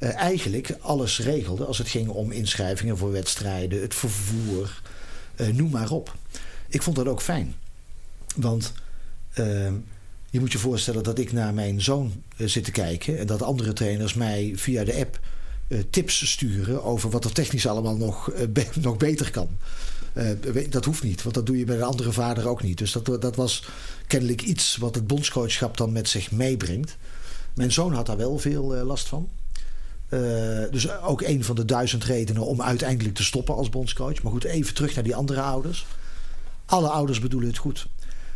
eigenlijk 0.00 0.76
alles 0.80 1.18
regelde 1.18 1.64
als 1.64 1.78
het 1.78 1.88
ging 1.88 2.08
om 2.08 2.32
inschrijvingen 2.32 2.98
voor 2.98 3.12
wedstrijden, 3.12 3.80
het 3.80 3.94
vervoer, 3.94 4.82
noem 5.52 5.70
maar 5.70 5.90
op. 5.90 6.16
Ik 6.68 6.82
vond 6.82 6.96
dat 6.96 7.06
ook 7.06 7.22
fijn. 7.22 7.54
Want 8.36 8.72
je 10.30 10.40
moet 10.40 10.52
je 10.52 10.58
voorstellen 10.58 11.02
dat 11.02 11.18
ik 11.18 11.32
naar 11.32 11.54
mijn 11.54 11.82
zoon 11.82 12.22
zit 12.36 12.64
te 12.64 12.70
kijken 12.70 13.18
en 13.18 13.26
dat 13.26 13.42
andere 13.42 13.72
trainers 13.72 14.14
mij 14.14 14.52
via 14.56 14.84
de 14.84 14.94
app 14.94 15.20
tips 15.90 16.30
sturen 16.30 16.84
over 16.84 17.10
wat 17.10 17.24
er 17.24 17.32
technisch 17.32 17.66
allemaal 17.66 17.96
nog, 17.96 18.32
nog 18.80 18.96
beter 18.96 19.30
kan. 19.30 19.48
Dat 20.68 20.84
hoeft 20.84 21.02
niet, 21.02 21.22
want 21.22 21.34
dat 21.34 21.46
doe 21.46 21.58
je 21.58 21.64
bij 21.64 21.76
een 21.76 21.82
andere 21.82 22.12
vader 22.12 22.48
ook 22.48 22.62
niet. 22.62 22.78
Dus 22.78 22.92
dat, 22.92 23.22
dat 23.22 23.36
was 23.36 23.64
kennelijk 24.06 24.42
iets 24.42 24.76
wat 24.76 24.94
het 24.94 25.06
bondscoachschap 25.06 25.76
dan 25.76 25.92
met 25.92 26.08
zich 26.08 26.30
meebrengt. 26.30 26.96
Mijn 27.54 27.72
zoon 27.72 27.92
had 27.92 28.06
daar 28.06 28.16
wel 28.16 28.38
veel 28.38 28.62
last 28.62 29.08
van. 29.08 29.28
Dus 30.70 31.00
ook 31.00 31.22
een 31.22 31.44
van 31.44 31.56
de 31.56 31.64
duizend 31.64 32.04
redenen 32.04 32.46
om 32.46 32.62
uiteindelijk 32.62 33.14
te 33.14 33.24
stoppen 33.24 33.54
als 33.54 33.68
bondscoach. 33.68 34.22
Maar 34.22 34.32
goed, 34.32 34.44
even 34.44 34.74
terug 34.74 34.94
naar 34.94 35.04
die 35.04 35.14
andere 35.14 35.40
ouders. 35.40 35.86
Alle 36.66 36.88
ouders 36.88 37.20
bedoelen 37.20 37.48
het 37.48 37.58
goed. 37.58 37.86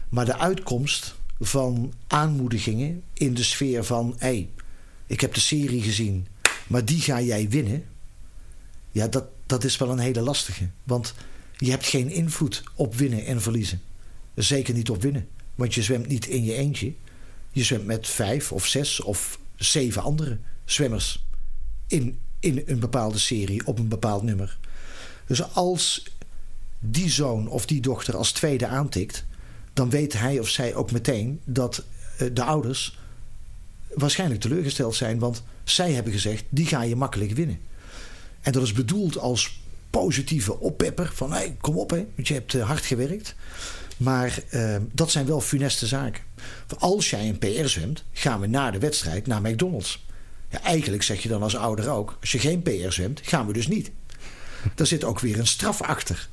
Maar 0.09 0.25
de 0.25 0.39
uitkomst 0.39 1.15
van 1.41 1.93
aanmoedigingen 2.07 3.03
in 3.13 3.35
de 3.35 3.43
sfeer 3.43 3.85
van... 3.85 4.15
hé, 4.19 4.49
ik 5.07 5.21
heb 5.21 5.35
de 5.35 5.41
serie 5.41 5.83
gezien 5.83 6.27
maar 6.67 6.85
die 6.85 7.01
ga 7.01 7.21
jij 7.21 7.49
winnen. 7.49 7.85
Ja, 8.91 9.09
dat, 9.09 9.25
dat 9.47 9.65
is 9.65 9.77
wel 9.77 9.91
een 9.91 9.99
hele 9.99 10.21
lastige. 10.21 10.69
Want 10.85 11.15
je 11.57 11.71
hebt 11.71 11.87
geen 11.87 12.11
invloed 12.11 12.63
op 12.75 12.95
winnen 12.95 13.25
en 13.25 13.43
verliezen. 13.43 13.83
Zeker 14.35 14.75
niet 14.75 14.91
op 14.91 15.03
winnen. 15.03 15.29
Want 15.55 15.75
je 15.75 15.83
zwemt 15.83 16.07
niet 16.07 16.27
in 16.27 16.45
je 16.45 16.55
eentje. 16.55 16.93
Je 17.51 17.65
zwemt 17.65 17.87
met 17.87 18.09
vijf 18.09 18.53
of 18.53 18.67
zes 18.67 19.01
of 19.01 19.39
zeven 19.57 20.03
andere 20.03 20.39
zwemmers. 20.65 21.25
In, 21.87 22.19
in 22.41 22.63
een 22.67 22.79
bepaalde 22.79 23.19
serie 23.19 23.67
op 23.67 23.79
een 23.79 23.89
bepaald 23.89 24.23
nummer. 24.23 24.59
Dus 25.27 25.53
als 25.53 26.03
die 26.87 27.11
zoon 27.11 27.49
of 27.49 27.67
die 27.67 27.81
dochter 27.81 28.17
als 28.17 28.33
tweede 28.33 28.67
aantikt. 28.67 29.25
dan 29.73 29.91
weet 29.91 30.13
hij 30.13 30.39
of 30.39 30.49
zij 30.49 30.75
ook 30.75 30.93
meteen 30.93 31.41
dat 31.45 31.85
eh, 32.19 32.29
de 32.33 32.43
ouders 32.43 32.99
waarschijnlijk 33.95 34.41
teleurgesteld 34.41 34.95
zijn. 34.95 35.19
Want 35.19 35.43
zij 35.65 35.93
hebben 35.93 36.13
gezegd, 36.13 36.45
die 36.49 36.67
ga 36.67 36.83
je 36.83 36.97
makkelijk 36.97 37.33
winnen. 37.33 37.59
En 38.41 38.53
dat 38.53 38.63
is 38.63 38.73
bedoeld 38.73 39.19
als 39.19 39.61
positieve 39.91 40.61
oppepper. 40.61 41.11
Van 41.15 41.33
hey, 41.33 41.57
kom 41.61 41.79
op, 41.79 41.91
hè, 41.91 42.07
want 42.15 42.29
je 42.29 42.35
hebt 42.35 42.55
uh, 42.55 42.67
hard 42.67 42.85
gewerkt. 42.85 43.35
Maar 43.97 44.39
uh, 44.51 44.77
dat 44.93 45.11
zijn 45.11 45.27
wel 45.27 45.41
funeste 45.41 45.87
zaken. 45.87 46.23
Als 46.79 47.11
jij 47.11 47.29
een 47.29 47.39
PR 47.39 47.67
zwemt, 47.67 48.05
gaan 48.13 48.41
we 48.41 48.47
na 48.47 48.71
de 48.71 48.79
wedstrijd 48.79 49.27
naar 49.27 49.41
McDonald's. 49.41 50.05
Ja, 50.55 50.63
eigenlijk 50.63 51.03
zeg 51.03 51.23
je 51.23 51.29
dan 51.29 51.43
als 51.43 51.57
ouder 51.57 51.91
ook: 51.91 52.17
als 52.21 52.33
je 52.33 52.39
geen 52.39 52.63
PR 52.63 52.91
zwemt, 52.91 53.21
gaan 53.25 53.47
we 53.47 53.53
dus 53.53 53.69
niet. 53.69 53.91
Daar 54.75 54.87
zit 54.87 55.05
ook 55.05 55.21
weer 55.21 55.39
een 55.39 55.47
straf 55.47 55.83
achter. 55.83 56.29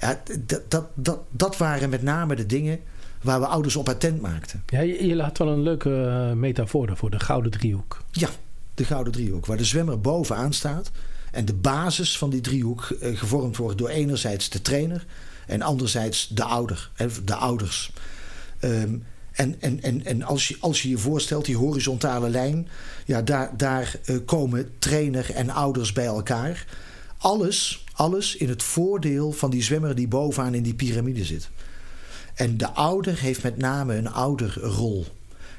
Ja, 0.00 0.22
dat, 0.40 0.70
dat, 0.70 0.86
dat, 0.94 1.18
dat 1.30 1.56
waren 1.56 1.90
met 1.90 2.02
name 2.02 2.34
de 2.34 2.46
dingen 2.46 2.80
waar 3.20 3.40
we 3.40 3.46
ouders 3.46 3.76
op 3.76 3.88
attent 3.88 4.20
maakten. 4.20 4.62
Ja, 4.66 4.80
je, 4.80 5.06
je 5.06 5.22
had 5.22 5.38
wel 5.38 5.48
een 5.48 5.62
leuke 5.62 5.90
uh, 5.90 6.32
metafoor 6.32 6.96
voor 6.96 7.10
de 7.10 7.20
gouden 7.20 7.50
driehoek. 7.50 8.02
Ja, 8.10 8.28
de 8.74 8.84
gouden 8.84 9.12
driehoek, 9.12 9.46
waar 9.46 9.56
de 9.56 9.64
zwemmer 9.64 10.00
bovenaan 10.00 10.52
staat. 10.52 10.90
En 11.32 11.44
de 11.44 11.54
basis 11.54 12.18
van 12.18 12.30
die 12.30 12.40
driehoek 12.40 12.96
uh, 13.02 13.18
gevormd 13.18 13.56
wordt 13.56 13.78
door 13.78 13.88
enerzijds 13.88 14.48
de 14.48 14.62
trainer 14.62 15.06
en 15.46 15.62
anderzijds 15.62 16.28
de 16.28 16.44
ouder, 16.44 16.90
de 17.24 17.34
ouders. 17.34 17.92
Um, 18.60 19.04
en, 19.32 19.56
en, 19.60 19.82
en, 19.82 20.04
en 20.04 20.22
als, 20.22 20.48
je, 20.48 20.56
als 20.60 20.82
je 20.82 20.88
je 20.88 20.98
voorstelt, 20.98 21.44
die 21.44 21.56
horizontale 21.56 22.28
lijn, 22.28 22.68
ja, 23.04 23.22
daar, 23.22 23.56
daar 23.56 23.94
uh, 24.04 24.16
komen 24.24 24.70
trainer 24.78 25.30
en 25.34 25.50
ouders 25.50 25.92
bij 25.92 26.04
elkaar. 26.04 26.66
Alles, 27.18 27.84
alles 27.92 28.36
in 28.36 28.48
het 28.48 28.62
voordeel 28.62 29.32
van 29.32 29.50
die 29.50 29.62
zwemmer 29.62 29.94
die 29.94 30.08
bovenaan 30.08 30.54
in 30.54 30.62
die 30.62 30.74
piramide 30.74 31.24
zit. 31.24 31.48
En 32.34 32.56
de 32.56 32.70
ouder 32.70 33.18
heeft 33.18 33.42
met 33.42 33.56
name 33.56 33.94
een 33.94 34.12
ouderrol. 34.12 35.06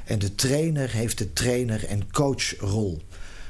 En 0.05 0.19
de 0.19 0.35
trainer 0.35 0.89
heeft 0.89 1.17
de 1.17 1.33
trainer- 1.33 1.85
en 1.85 2.11
coachrol. 2.11 3.01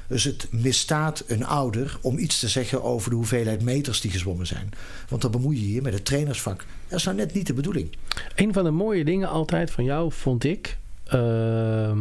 Dus 0.08 0.24
het 0.24 0.48
misstaat 0.52 1.24
een 1.28 1.46
ouder 1.46 1.98
om 2.02 2.18
iets 2.18 2.40
te 2.40 2.48
zeggen 2.48 2.84
over 2.84 3.10
de 3.10 3.16
hoeveelheid 3.16 3.62
meters 3.62 4.02
die 4.02 4.12
gezwommen 4.12 4.48
zijn. 4.48 4.72
Want 5.10 5.22
dan 5.22 5.32
bemoei 5.32 5.60
je 5.62 5.74
je 5.74 5.82
met 5.82 5.94
het 5.94 6.06
trainersvak. 6.06 6.66
Dat 6.88 7.00
is 7.00 7.06
nou 7.06 7.18
net 7.18 7.34
niet 7.34 7.48
de 7.48 7.54
bedoeling. 7.54 7.90
Een 8.36 8.54
van 8.54 8.64
de 8.64 8.72
mooie 8.72 9.06
dingen 9.06 9.30
altijd 9.30 9.72
van 9.72 9.84
jou 9.84 10.12
vond 10.12 10.44
ik. 10.44 10.78
ehm, 11.04 12.00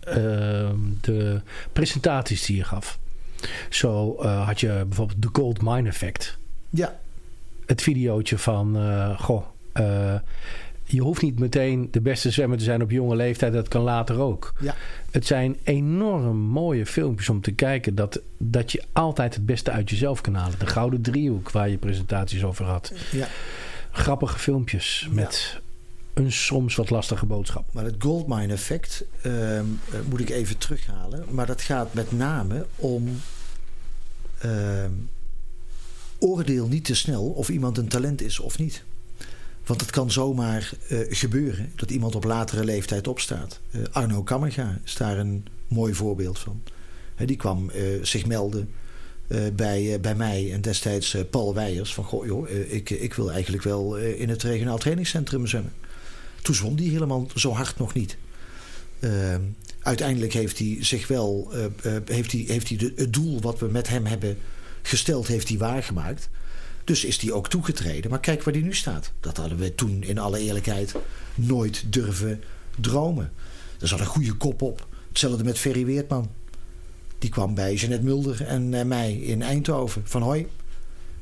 ehm, 0.00 0.76
de 1.00 1.40
presentaties 1.72 2.46
die 2.46 2.56
je 2.56 2.64
gaf. 2.64 2.98
Zo 3.70 4.16
eh, 4.20 4.46
had 4.46 4.60
je 4.60 4.84
bijvoorbeeld 4.86 5.22
de 5.22 5.28
Gold 5.32 5.62
Mine 5.62 5.88
Effect. 5.88 6.36
Ja. 6.70 6.98
Het 7.66 7.82
videootje 7.82 8.38
van, 8.38 8.76
eh, 8.76 9.20
goh, 9.20 9.44
eh, 9.72 10.14
je 10.88 11.00
hoeft 11.00 11.22
niet 11.22 11.38
meteen 11.38 11.88
de 11.90 12.00
beste 12.00 12.30
zwemmer 12.30 12.58
te 12.58 12.64
zijn 12.64 12.82
op 12.82 12.90
jonge 12.90 13.16
leeftijd. 13.16 13.52
Dat 13.52 13.68
kan 13.68 13.82
later 13.82 14.18
ook. 14.18 14.52
Ja. 14.60 14.74
Het 15.10 15.26
zijn 15.26 15.56
enorm 15.62 16.36
mooie 16.36 16.86
filmpjes 16.86 17.28
om 17.28 17.40
te 17.40 17.52
kijken. 17.52 17.94
Dat, 17.94 18.20
dat 18.38 18.72
je 18.72 18.82
altijd 18.92 19.34
het 19.34 19.46
beste 19.46 19.70
uit 19.70 19.90
jezelf 19.90 20.20
kan 20.20 20.34
halen. 20.34 20.58
De 20.58 20.66
Gouden 20.66 21.02
Driehoek 21.02 21.50
waar 21.50 21.68
je 21.68 21.78
presentaties 21.78 22.44
over 22.44 22.64
had. 22.64 22.92
Ja. 23.10 23.28
Grappige 23.90 24.38
filmpjes 24.38 25.08
met 25.10 25.60
een 26.14 26.32
soms 26.32 26.74
wat 26.74 26.90
lastige 26.90 27.26
boodschap. 27.26 27.72
Maar 27.72 27.84
het 27.84 27.96
goldmine 27.98 28.52
effect 28.52 29.04
ehm, 29.22 29.34
eh, 29.34 29.98
moet 30.08 30.20
ik 30.20 30.30
even 30.30 30.58
terughalen. 30.58 31.24
Maar 31.30 31.46
dat 31.46 31.62
gaat 31.62 31.94
met 31.94 32.12
name 32.12 32.66
om 32.76 33.20
ehm, 34.38 34.90
oordeel 36.18 36.68
niet 36.68 36.84
te 36.84 36.94
snel 36.94 37.24
of 37.24 37.48
iemand 37.48 37.78
een 37.78 37.88
talent 37.88 38.20
is 38.20 38.38
of 38.38 38.58
niet. 38.58 38.84
Want 39.68 39.80
het 39.80 39.90
kan 39.90 40.10
zomaar 40.10 40.70
eh, 40.88 40.98
gebeuren 41.08 41.72
dat 41.74 41.90
iemand 41.90 42.14
op 42.14 42.24
latere 42.24 42.64
leeftijd 42.64 43.08
opstaat. 43.08 43.60
Eh, 43.70 43.80
Arno 43.90 44.22
Kammerga 44.22 44.80
is 44.84 44.94
daar 44.94 45.18
een 45.18 45.46
mooi 45.66 45.94
voorbeeld 45.94 46.38
van. 46.38 46.62
Die 47.24 47.36
kwam 47.36 47.70
eh, 47.70 47.82
zich 48.02 48.26
melden 48.26 48.70
bij, 49.52 50.00
bij 50.00 50.14
mij 50.14 50.52
en 50.52 50.60
destijds 50.60 51.16
Paul 51.30 51.54
Weijers. 51.54 51.94
Van 51.94 52.04
goh 52.04 52.26
joh, 52.26 52.50
ik, 52.50 52.90
ik 52.90 53.14
wil 53.14 53.32
eigenlijk 53.32 53.62
wel 53.62 53.96
in 53.96 54.28
het 54.28 54.42
regionaal 54.42 54.78
trainingscentrum 54.78 55.46
zwemmen. 55.46 55.72
Toen 56.42 56.54
zwom 56.54 56.76
die 56.76 56.90
helemaal 56.90 57.26
zo 57.34 57.52
hard 57.52 57.78
nog 57.78 57.94
niet. 57.94 58.16
Ehm, 59.00 59.40
uiteindelijk 59.80 60.32
heeft 60.32 60.58
hij 60.58 60.76
zich 60.80 61.08
wel, 61.08 61.52
heeft 62.04 62.32
hij, 62.32 62.44
heeft 62.46 62.68
hij 62.68 62.92
het 62.96 63.12
doel 63.12 63.40
wat 63.40 63.58
we 63.58 63.66
met 63.66 63.88
hem 63.88 64.06
hebben 64.06 64.38
gesteld, 64.82 65.26
heeft 65.26 65.48
hij 65.48 65.58
waargemaakt. 65.58 66.28
Dus 66.88 67.04
is 67.04 67.20
hij 67.20 67.32
ook 67.32 67.48
toegetreden. 67.48 68.10
Maar 68.10 68.20
kijk 68.20 68.42
waar 68.42 68.54
hij 68.54 68.62
nu 68.62 68.74
staat. 68.74 69.12
Dat 69.20 69.36
hadden 69.36 69.58
we 69.58 69.74
toen 69.74 70.02
in 70.02 70.18
alle 70.18 70.38
eerlijkheid 70.38 70.94
nooit 71.34 71.92
durven 71.92 72.42
dromen. 72.80 73.32
Er 73.80 73.88
zat 73.88 74.00
een 74.00 74.06
goede 74.06 74.32
kop 74.32 74.62
op. 74.62 74.86
Hetzelfde 75.08 75.44
met 75.44 75.58
Ferry 75.58 75.86
Weertman. 75.86 76.30
Die 77.18 77.30
kwam 77.30 77.54
bij 77.54 77.74
Jeanette 77.74 78.04
Mulder 78.04 78.44
en 78.44 78.74
eh, 78.74 78.84
mij 78.84 79.12
in 79.12 79.42
Eindhoven. 79.42 80.02
Van 80.04 80.22
hoi, 80.22 80.46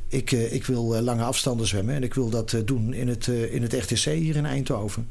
ik, 0.09 0.33
eh, 0.33 0.53
ik 0.53 0.67
wil 0.67 0.97
eh, 0.97 1.03
lange 1.03 1.23
afstanden 1.23 1.67
zwemmen. 1.67 1.95
En 1.95 2.03
ik 2.03 2.15
wil 2.15 2.31
dat 2.31 2.57
doen 2.65 2.93
in 2.95 3.09
het, 3.09 3.27
in 3.27 3.63
het 3.63 3.73
RTC 3.73 4.05
hier 4.05 4.37
in 4.37 4.47
Eindhoven. 4.47 5.09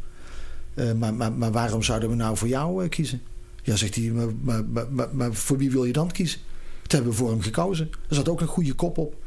Maar, 0.98 1.14
maar, 1.14 1.32
maar 1.32 1.52
waarom 1.52 1.84
zouden 1.84 2.10
we 2.10 2.16
nou 2.16 2.38
voor 2.38 2.48
jou 2.48 2.88
kiezen? 2.88 3.22
Ja, 3.64 3.76
zegt 3.76 3.96
hij, 3.96 4.04
maar, 4.04 4.34
maar, 4.42 4.88
maar, 4.90 5.16
maar 5.16 5.34
voor 5.34 5.58
wie 5.58 5.72
wil 5.72 5.86
je 5.86 5.94
dan 5.94 6.12
kiezen? 6.12 6.40
Dat 6.82 6.92
hebben 6.92 7.12
we 7.12 7.18
voor 7.18 7.30
hem 7.30 7.42
gekozen. 7.42 7.90
Er 8.10 8.16
zat 8.16 8.30
ook 8.30 8.42
een 8.42 8.48
goede 8.48 8.74
kop 8.74 8.98
op. 8.98 9.24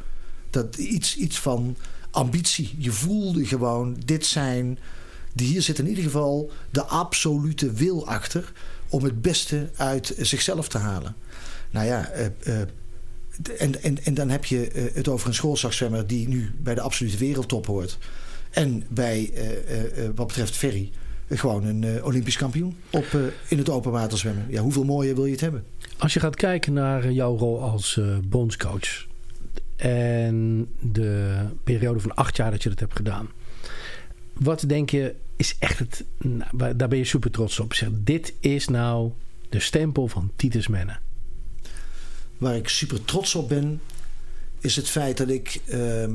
Dat 0.51 0.77
iets, 0.77 1.17
iets 1.17 1.39
van 1.39 1.77
ambitie. 2.11 2.75
Je 2.79 2.93
voelde 2.93 3.47
gewoon, 3.47 3.97
dit 4.05 4.27
zijn... 4.27 4.79
Hier 5.35 5.63
zit 5.63 5.79
in 5.79 5.89
ieder 5.89 6.05
geval 6.05 6.51
de 6.71 6.85
absolute 6.85 7.73
wil 7.73 8.07
achter... 8.07 8.53
om 8.89 9.05
het 9.05 9.23
beste 9.23 9.71
uit 9.77 10.15
zichzelf 10.19 10.69
te 10.69 10.79
halen. 10.79 11.15
Nou 11.71 11.87
ja, 11.87 12.09
eh, 12.09 12.27
eh, 12.27 12.69
en, 13.59 13.83
en, 13.83 14.05
en 14.05 14.15
dan 14.15 14.31
heb 14.31 14.45
je 14.45 14.69
eh, 14.69 14.95
het 14.95 15.09
over 15.09 15.29
een 15.29 15.35
schoolzagzwemmer... 15.35 16.07
die 16.07 16.29
nu 16.29 16.51
bij 16.59 16.75
de 16.75 16.81
absolute 16.81 17.17
wereldtop 17.17 17.67
hoort. 17.67 17.99
En 18.51 18.85
bij, 18.89 19.33
wat 20.15 20.27
betreft 20.27 20.57
Ferry... 20.57 20.91
gewoon 21.29 21.65
een 21.65 22.05
Olympisch 22.05 22.37
kampioen 22.37 22.77
op, 22.91 23.07
in 23.49 23.59
het 23.59 23.69
open 23.69 23.93
water 23.93 24.19
zwemmen. 24.19 24.47
Ja, 24.49 24.61
hoeveel 24.61 24.85
mooier 24.85 25.15
wil 25.15 25.25
je 25.25 25.33
het 25.33 25.41
hebben? 25.41 25.65
Als 25.99 26.15
je 26.15 26.21
gaat 26.21 26.37
kijken 26.37 26.73
naar 26.73 27.13
jouw 27.13 27.37
rol 27.37 27.63
als 27.63 28.01
bondscoach 28.29 29.08
en 29.79 30.69
de 30.81 31.41
periode 31.65 32.01
van 32.01 32.15
acht 32.15 32.37
jaar 32.37 32.51
dat 32.51 32.63
je 32.63 32.69
dat 32.69 32.81
hebt 32.81 32.97
gedaan. 32.97 33.29
Wat 34.33 34.65
denk 34.69 34.91
je 34.91 35.15
is 35.37 35.57
echt 35.59 35.79
het, 35.79 36.05
nou, 36.19 36.77
daar 36.77 36.89
ben 36.89 36.99
je 36.99 37.05
super 37.05 37.31
trots 37.31 37.61
op. 37.61 37.75
Zeg, 37.75 37.89
dit 37.93 38.33
is 38.41 38.69
nou 38.69 39.13
de 39.49 39.61
stempel 39.61 40.09
van 40.09 40.31
Titus 40.37 40.69
Menne. 40.69 40.97
Waar 42.39 42.57
ik 42.57 42.69
super 42.69 43.05
trots 43.05 43.35
op 43.35 43.49
ben, 43.49 43.81
is 44.61 44.77
het 44.77 44.89
feit 44.89 45.17
dat 45.17 45.29
ik 45.29 45.61
ehm, 45.67 46.13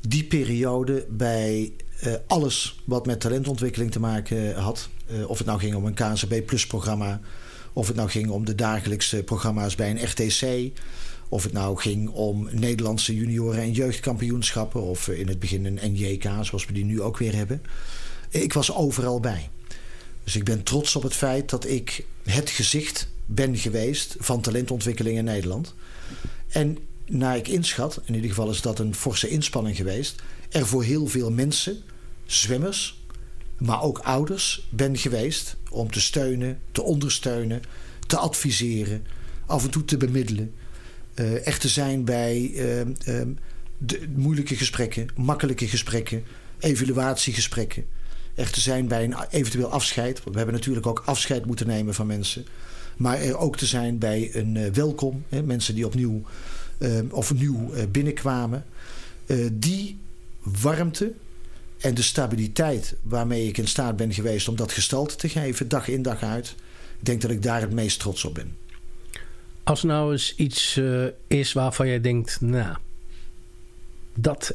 die 0.00 0.24
periode 0.24 1.06
bij 1.10 1.72
eh, 2.00 2.12
alles 2.26 2.82
wat 2.84 3.06
met 3.06 3.20
talentontwikkeling 3.20 3.90
te 3.90 4.00
maken 4.00 4.54
had, 4.54 4.88
eh, 5.06 5.28
of 5.28 5.38
het 5.38 5.46
nou 5.46 5.58
ging 5.58 5.74
om 5.74 5.84
een 5.84 5.94
KNCB 5.94 6.46
Plus 6.46 6.66
programma, 6.66 7.20
of 7.72 7.86
het 7.86 7.96
nou 7.96 8.08
ging 8.08 8.28
om 8.28 8.44
de 8.44 8.54
dagelijkse 8.54 9.22
programma's 9.22 9.74
bij 9.74 9.90
een 9.90 10.04
RTC, 10.04 10.72
of 11.34 11.42
het 11.42 11.52
nou 11.52 11.76
ging 11.76 12.08
om 12.08 12.48
Nederlandse 12.50 13.14
junioren- 13.14 13.62
en 13.62 13.72
jeugdkampioenschappen, 13.72 14.82
of 14.82 15.08
eh, 15.08 15.18
in 15.18 15.28
het 15.28 15.38
begin 15.38 15.64
een 15.64 15.92
NJK, 15.92 16.22
zoals 16.22 16.66
we 16.66 16.72
die 16.72 16.84
nu 16.84 17.00
ook 17.02 17.18
weer 17.18 17.34
hebben. 17.34 17.62
Ik 18.28 18.52
was 18.52 18.74
overal 18.74 19.20
bij. 19.20 19.50
Dus 20.24 20.36
ik 20.36 20.44
ben 20.44 20.62
trots 20.62 20.96
op 20.96 21.02
het 21.02 21.14
feit 21.14 21.50
dat 21.50 21.66
ik 21.66 22.04
het 22.22 22.50
gezicht 22.50 23.08
ben 23.26 23.56
geweest 23.56 24.16
van 24.18 24.40
talentontwikkeling 24.40 25.18
in 25.18 25.24
Nederland. 25.24 25.74
En 26.48 26.78
naar 27.06 27.36
ik 27.36 27.48
inschat, 27.48 28.00
in 28.04 28.14
ieder 28.14 28.28
geval 28.28 28.50
is 28.50 28.60
dat 28.60 28.78
een 28.78 28.94
forse 28.94 29.28
inspanning 29.28 29.76
geweest, 29.76 30.22
er 30.50 30.66
voor 30.66 30.84
heel 30.84 31.06
veel 31.06 31.30
mensen, 31.30 31.82
zwemmers, 32.26 33.02
maar 33.58 33.82
ook 33.82 33.98
ouders 33.98 34.66
ben 34.70 34.96
geweest 34.96 35.56
om 35.70 35.90
te 35.90 36.00
steunen, 36.00 36.60
te 36.72 36.82
ondersteunen, 36.82 37.62
te 38.06 38.16
adviseren, 38.16 39.06
af 39.46 39.64
en 39.64 39.70
toe 39.70 39.84
te 39.84 39.96
bemiddelen. 39.96 40.54
Eh, 41.14 41.46
echt 41.46 41.60
te 41.60 41.68
zijn 41.68 42.04
bij 42.04 42.52
ehm, 42.56 42.92
ehm, 43.04 43.28
de 43.78 44.08
moeilijke 44.14 44.56
gesprekken, 44.56 45.08
makkelijke 45.16 45.68
gesprekken, 45.68 46.24
evaluatiegesprekken. 46.58 47.84
Echt 48.34 48.52
te 48.52 48.60
zijn 48.60 48.88
bij 48.88 49.04
een 49.04 49.16
eventueel 49.30 49.70
afscheid. 49.70 50.24
We 50.24 50.36
hebben 50.36 50.54
natuurlijk 50.54 50.86
ook 50.86 51.02
afscheid 51.04 51.46
moeten 51.46 51.66
nemen 51.66 51.94
van 51.94 52.06
mensen. 52.06 52.46
Maar 52.96 53.20
er 53.20 53.36
ook 53.36 53.56
te 53.56 53.66
zijn 53.66 53.98
bij 53.98 54.30
een 54.32 54.56
eh, 54.56 54.72
welkom. 54.72 55.24
Hè, 55.28 55.42
mensen 55.42 55.74
die 55.74 55.86
opnieuw 55.86 56.22
eh, 56.78 56.90
of 57.10 57.34
nieuw 57.34 57.72
eh, 57.72 57.84
binnenkwamen. 57.90 58.64
Die 59.52 59.98
warmte 60.42 61.12
en 61.78 61.94
de 61.94 62.02
stabiliteit 62.02 62.94
waarmee 63.02 63.48
ik 63.48 63.58
in 63.58 63.68
staat 63.68 63.96
ben 63.96 64.12
geweest 64.12 64.48
om 64.48 64.56
dat 64.56 64.72
gestalte 64.72 65.16
te 65.16 65.28
geven, 65.28 65.68
dag 65.68 65.88
in 65.88 66.02
dag 66.02 66.22
uit. 66.22 66.54
Ik 66.98 67.04
denk 67.06 67.20
dat 67.20 67.30
ik 67.30 67.42
daar 67.42 67.60
het 67.60 67.72
meest 67.72 68.00
trots 68.00 68.24
op 68.24 68.34
ben. 68.34 68.56
Als 69.64 69.82
nou 69.82 70.12
eens 70.12 70.34
iets 70.36 70.76
eh, 70.76 71.04
is 71.26 71.52
waarvan 71.52 71.86
jij 71.86 72.00
denkt, 72.00 72.40
nou, 72.40 72.76
dat 74.14 74.54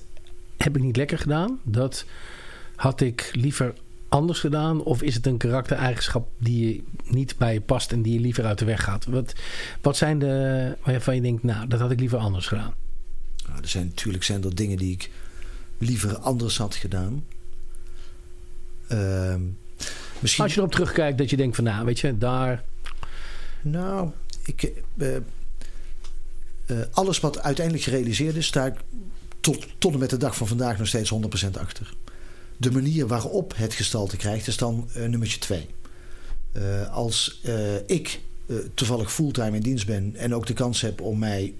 heb 0.57 0.75
ik 0.75 0.83
niet 0.83 0.97
lekker 0.97 1.17
gedaan. 1.17 1.59
Dat 1.63 2.05
had 2.75 3.01
ik 3.01 3.29
liever 3.33 3.73
anders 4.09 4.39
gedaan. 4.39 4.83
Of 4.83 5.01
is 5.01 5.15
het 5.15 5.25
een 5.25 5.37
karaktereigenschap 5.37 6.29
die 6.37 6.83
niet 7.03 7.37
bij 7.37 7.53
je 7.53 7.61
past 7.61 7.91
en 7.91 8.01
die 8.01 8.13
je 8.13 8.19
liever 8.19 8.45
uit 8.45 8.59
de 8.59 8.65
weg 8.65 8.83
gaat? 8.83 9.05
Wat, 9.05 9.33
wat 9.81 9.97
zijn 9.97 10.19
de 10.19 10.75
waarvan 10.83 11.15
je 11.15 11.21
denkt, 11.21 11.43
nou, 11.43 11.67
dat 11.67 11.79
had 11.79 11.91
ik 11.91 11.99
liever 11.99 12.17
anders 12.17 12.47
gedaan? 12.47 12.73
Nou, 13.47 13.61
er 13.61 13.67
zijn 13.67 13.85
natuurlijk 13.85 14.23
zijn 14.23 14.43
er 14.43 14.55
dingen 14.55 14.77
die 14.77 14.91
ik 14.91 15.09
liever 15.77 16.17
anders 16.17 16.57
had 16.57 16.75
gedaan. 16.75 17.25
Ehm, 18.87 19.41
misschien... 20.19 20.43
Als 20.43 20.53
je 20.53 20.59
erop 20.59 20.71
terugkijkt 20.71 21.17
dat 21.17 21.29
je 21.29 21.37
denkt 21.37 21.55
van, 21.55 21.63
nou, 21.63 21.85
weet 21.85 21.99
je, 21.99 22.17
daar... 22.17 22.63
Nou, 23.61 24.11
ik, 24.49 24.71
eh, 24.97 25.15
eh, 25.15 25.21
alles 26.91 27.19
wat 27.19 27.39
uiteindelijk 27.39 27.85
gerealiseerd 27.85 28.35
is, 28.35 28.45
sta 28.45 28.65
ik 28.65 28.75
tot, 29.39 29.67
tot 29.77 29.93
en 29.93 29.99
met 29.99 30.09
de 30.09 30.17
dag 30.17 30.35
van 30.35 30.47
vandaag 30.47 30.77
nog 30.77 30.87
steeds 30.87 31.09
100% 31.09 31.57
achter. 31.57 31.93
De 32.57 32.71
manier 32.71 33.07
waarop 33.07 33.53
het 33.55 33.73
gestalte 33.73 34.17
krijgt 34.17 34.47
is 34.47 34.57
dan 34.57 34.89
uh, 34.97 35.05
nummertje 35.07 35.39
twee. 35.39 35.67
Uh, 36.53 36.93
als 36.93 37.41
ik 37.85 38.19
toevallig 38.73 39.13
fulltime 39.13 39.55
in 39.55 39.61
dienst 39.61 39.85
ben 39.85 40.15
en 40.15 40.35
ook 40.35 40.45
de 40.45 40.53
kans 40.53 40.81
heb 40.81 41.01
om 41.01 41.19
mij 41.19 41.53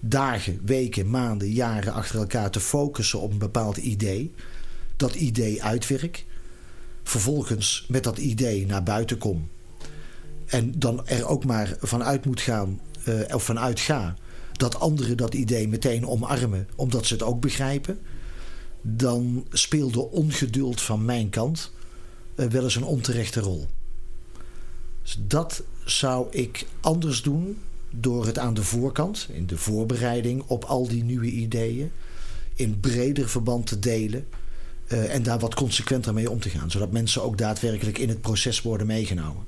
dagen, 0.00 0.60
weken, 0.64 1.10
maanden, 1.10 1.50
jaren 1.50 1.92
achter 1.92 2.18
elkaar 2.18 2.50
te 2.50 2.60
focussen 2.60 3.20
op 3.20 3.30
een 3.32 3.38
bepaald 3.38 3.76
idee, 3.76 4.32
dat 4.96 5.14
idee 5.14 5.62
uitwerk, 5.62 6.24
vervolgens 7.02 7.84
met 7.88 8.04
dat 8.04 8.18
idee 8.18 8.66
naar 8.66 8.82
buiten 8.82 9.18
kom 9.18 9.48
en 10.46 10.72
dan 10.78 11.06
er 11.06 11.26
ook 11.26 11.44
maar 11.44 11.76
vanuit 11.80 12.24
moet 12.24 12.40
gaan, 12.40 12.80
uh, 13.08 13.34
of 13.34 13.42
vanuit 13.42 13.80
ga, 13.80 14.16
dat 14.52 14.80
anderen 14.80 15.16
dat 15.16 15.34
idee 15.34 15.68
meteen 15.68 16.06
omarmen, 16.06 16.68
omdat 16.76 17.06
ze 17.06 17.12
het 17.12 17.22
ook 17.22 17.40
begrijpen, 17.40 17.98
dan 18.80 19.46
speelde 19.50 20.10
ongeduld 20.10 20.80
van 20.80 21.04
mijn 21.04 21.28
kant 21.28 21.72
uh, 22.36 22.46
wel 22.46 22.62
eens 22.62 22.76
een 22.76 22.84
onterechte 22.84 23.40
rol. 23.40 23.66
Dus 25.02 25.18
dat 25.20 25.62
zou 25.84 26.26
ik 26.30 26.66
anders 26.80 27.22
doen 27.22 27.58
door 27.90 28.26
het 28.26 28.38
aan 28.38 28.54
de 28.54 28.62
voorkant, 28.62 29.28
in 29.32 29.46
de 29.46 29.58
voorbereiding 29.58 30.42
op 30.46 30.64
al 30.64 30.88
die 30.88 31.04
nieuwe 31.04 31.30
ideeën, 31.30 31.90
in 32.54 32.80
breder 32.80 33.28
verband 33.28 33.66
te 33.66 33.78
delen. 33.78 34.26
eh, 34.86 35.14
en 35.14 35.22
daar 35.22 35.38
wat 35.38 35.54
consequenter 35.54 36.14
mee 36.14 36.30
om 36.30 36.40
te 36.40 36.50
gaan. 36.50 36.70
Zodat 36.70 36.92
mensen 36.92 37.22
ook 37.22 37.38
daadwerkelijk 37.38 37.98
in 37.98 38.08
het 38.08 38.20
proces 38.20 38.62
worden 38.62 38.86
meegenomen. 38.86 39.44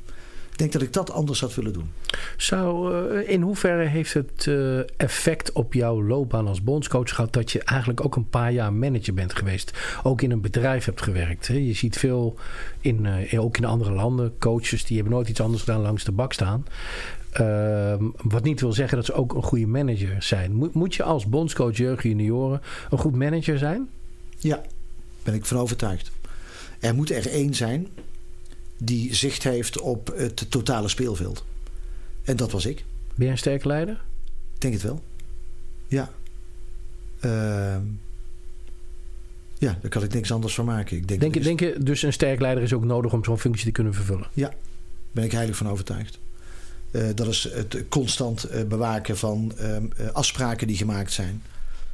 Ik 0.59 0.65
denk 0.65 0.81
dat 0.81 0.89
ik 0.89 0.93
dat 0.93 1.11
anders 1.11 1.41
had 1.41 1.55
willen 1.55 1.73
doen. 1.73 1.91
Zou, 2.37 2.95
eh, 2.95 3.29
in 3.29 3.43
hoeverre 3.43 3.85
heeft 3.85 4.15
het 4.15 4.47
eh, 4.47 4.79
effect 4.79 5.53
op 5.53 5.75
jouw 5.75 6.03
loopbaan 6.03 6.47
als 6.47 6.63
bondscoach 6.63 7.15
gehad 7.15 7.33
dat 7.33 7.53
je 7.53 7.63
eigenlijk 7.63 8.05
ook 8.05 8.17
een 8.17 8.29
paar 8.29 8.53
jaar 8.53 8.73
manager 8.73 9.15
bent 9.15 9.35
geweest? 9.35 9.79
Ook 10.03 10.23
in 10.23 10.31
een 10.31 10.41
bedrijf 10.41 10.85
hebt 10.85 11.03
gewerkt. 11.03 11.49
Hè? 11.49 11.55
Je 11.55 11.73
ziet 11.73 11.99
veel, 11.99 12.39
in, 12.81 13.07
eh, 13.07 13.43
ook 13.43 13.57
in 13.57 13.65
andere 13.65 13.93
landen, 13.93 14.39
coaches 14.39 14.85
die 14.85 14.97
hebben 14.97 15.15
nooit 15.15 15.29
iets 15.29 15.41
anders 15.41 15.63
gedaan 15.63 15.81
langs 15.81 16.05
de 16.05 16.13
bak 16.13 16.33
staan. 16.33 16.67
Ehm, 17.31 18.05
wat 18.23 18.43
niet 18.45 18.61
wil 18.61 18.73
zeggen 18.73 18.97
dat 18.97 19.07
ze 19.07 19.13
ook 19.13 19.35
een 19.35 19.43
goede 19.43 19.67
manager 19.67 20.23
zijn. 20.23 20.53
Moet, 20.53 20.75
moet 20.75 20.95
je 20.95 21.03
als 21.03 21.27
bondscoach 21.27 21.77
jeugd 21.77 22.03
junioren 22.03 22.61
een 22.91 22.99
goed 22.99 23.17
manager 23.17 23.59
zijn? 23.59 23.89
Ja, 24.39 24.63
ben 25.23 25.35
ik 25.35 25.45
van 25.45 25.59
overtuigd. 25.59 26.11
Er 26.81 26.95
moet 26.95 27.11
er 27.11 27.31
één 27.31 27.55
zijn 27.55 27.89
die 28.79 29.15
zicht 29.15 29.43
heeft 29.43 29.81
op 29.81 30.13
het 30.17 30.51
totale 30.51 30.89
speelveld. 30.89 31.45
En 32.25 32.37
dat 32.37 32.51
was 32.53 32.67
ik. 32.67 32.85
Ben 33.15 33.27
je 33.27 33.33
een 33.33 33.39
sterke 33.39 33.67
leider? 33.67 34.01
Ik 34.55 34.61
denk 34.61 34.75
het 34.75 34.83
wel. 34.83 35.03
Ja. 35.87 36.11
Ehm, 37.21 37.83
ja, 39.59 39.79
daar 39.81 39.91
kan 39.91 40.03
ik 40.03 40.15
niks 40.15 40.33
anders 40.33 40.55
van 40.55 40.65
maken. 40.65 40.97
Ik 40.97 41.09
denk, 41.09 41.21
Denk, 41.21 41.35
je, 41.35 41.41
is- 41.41 41.47
denk 41.47 41.61
je 41.61 41.77
dus 41.81 42.03
een 42.03 42.13
sterk 42.13 42.41
leider 42.41 42.63
is 42.65 42.73
ook 42.73 42.85
nodig 42.85 43.13
om 43.13 43.25
zo'n 43.25 43.39
functie 43.39 43.65
te 43.65 43.71
kunnen 43.73 43.95
vervullen? 43.95 44.27
Ja, 44.33 44.53
ben 45.13 45.25
ik 45.25 45.33
heilig 45.33 45.57
van 45.57 45.69
overtuigd. 45.69 46.19
Eh, 46.91 47.07
dat 47.15 47.27
is 47.27 47.49
het 47.53 47.85
constant 47.89 48.45
eh, 48.45 48.65
bewaken 48.65 49.17
van 49.19 49.53
ehm, 49.57 49.85
eh, 49.97 50.09
afspraken 50.13 50.67
die 50.67 50.77
gemaakt 50.77 51.13
zijn. 51.13 51.43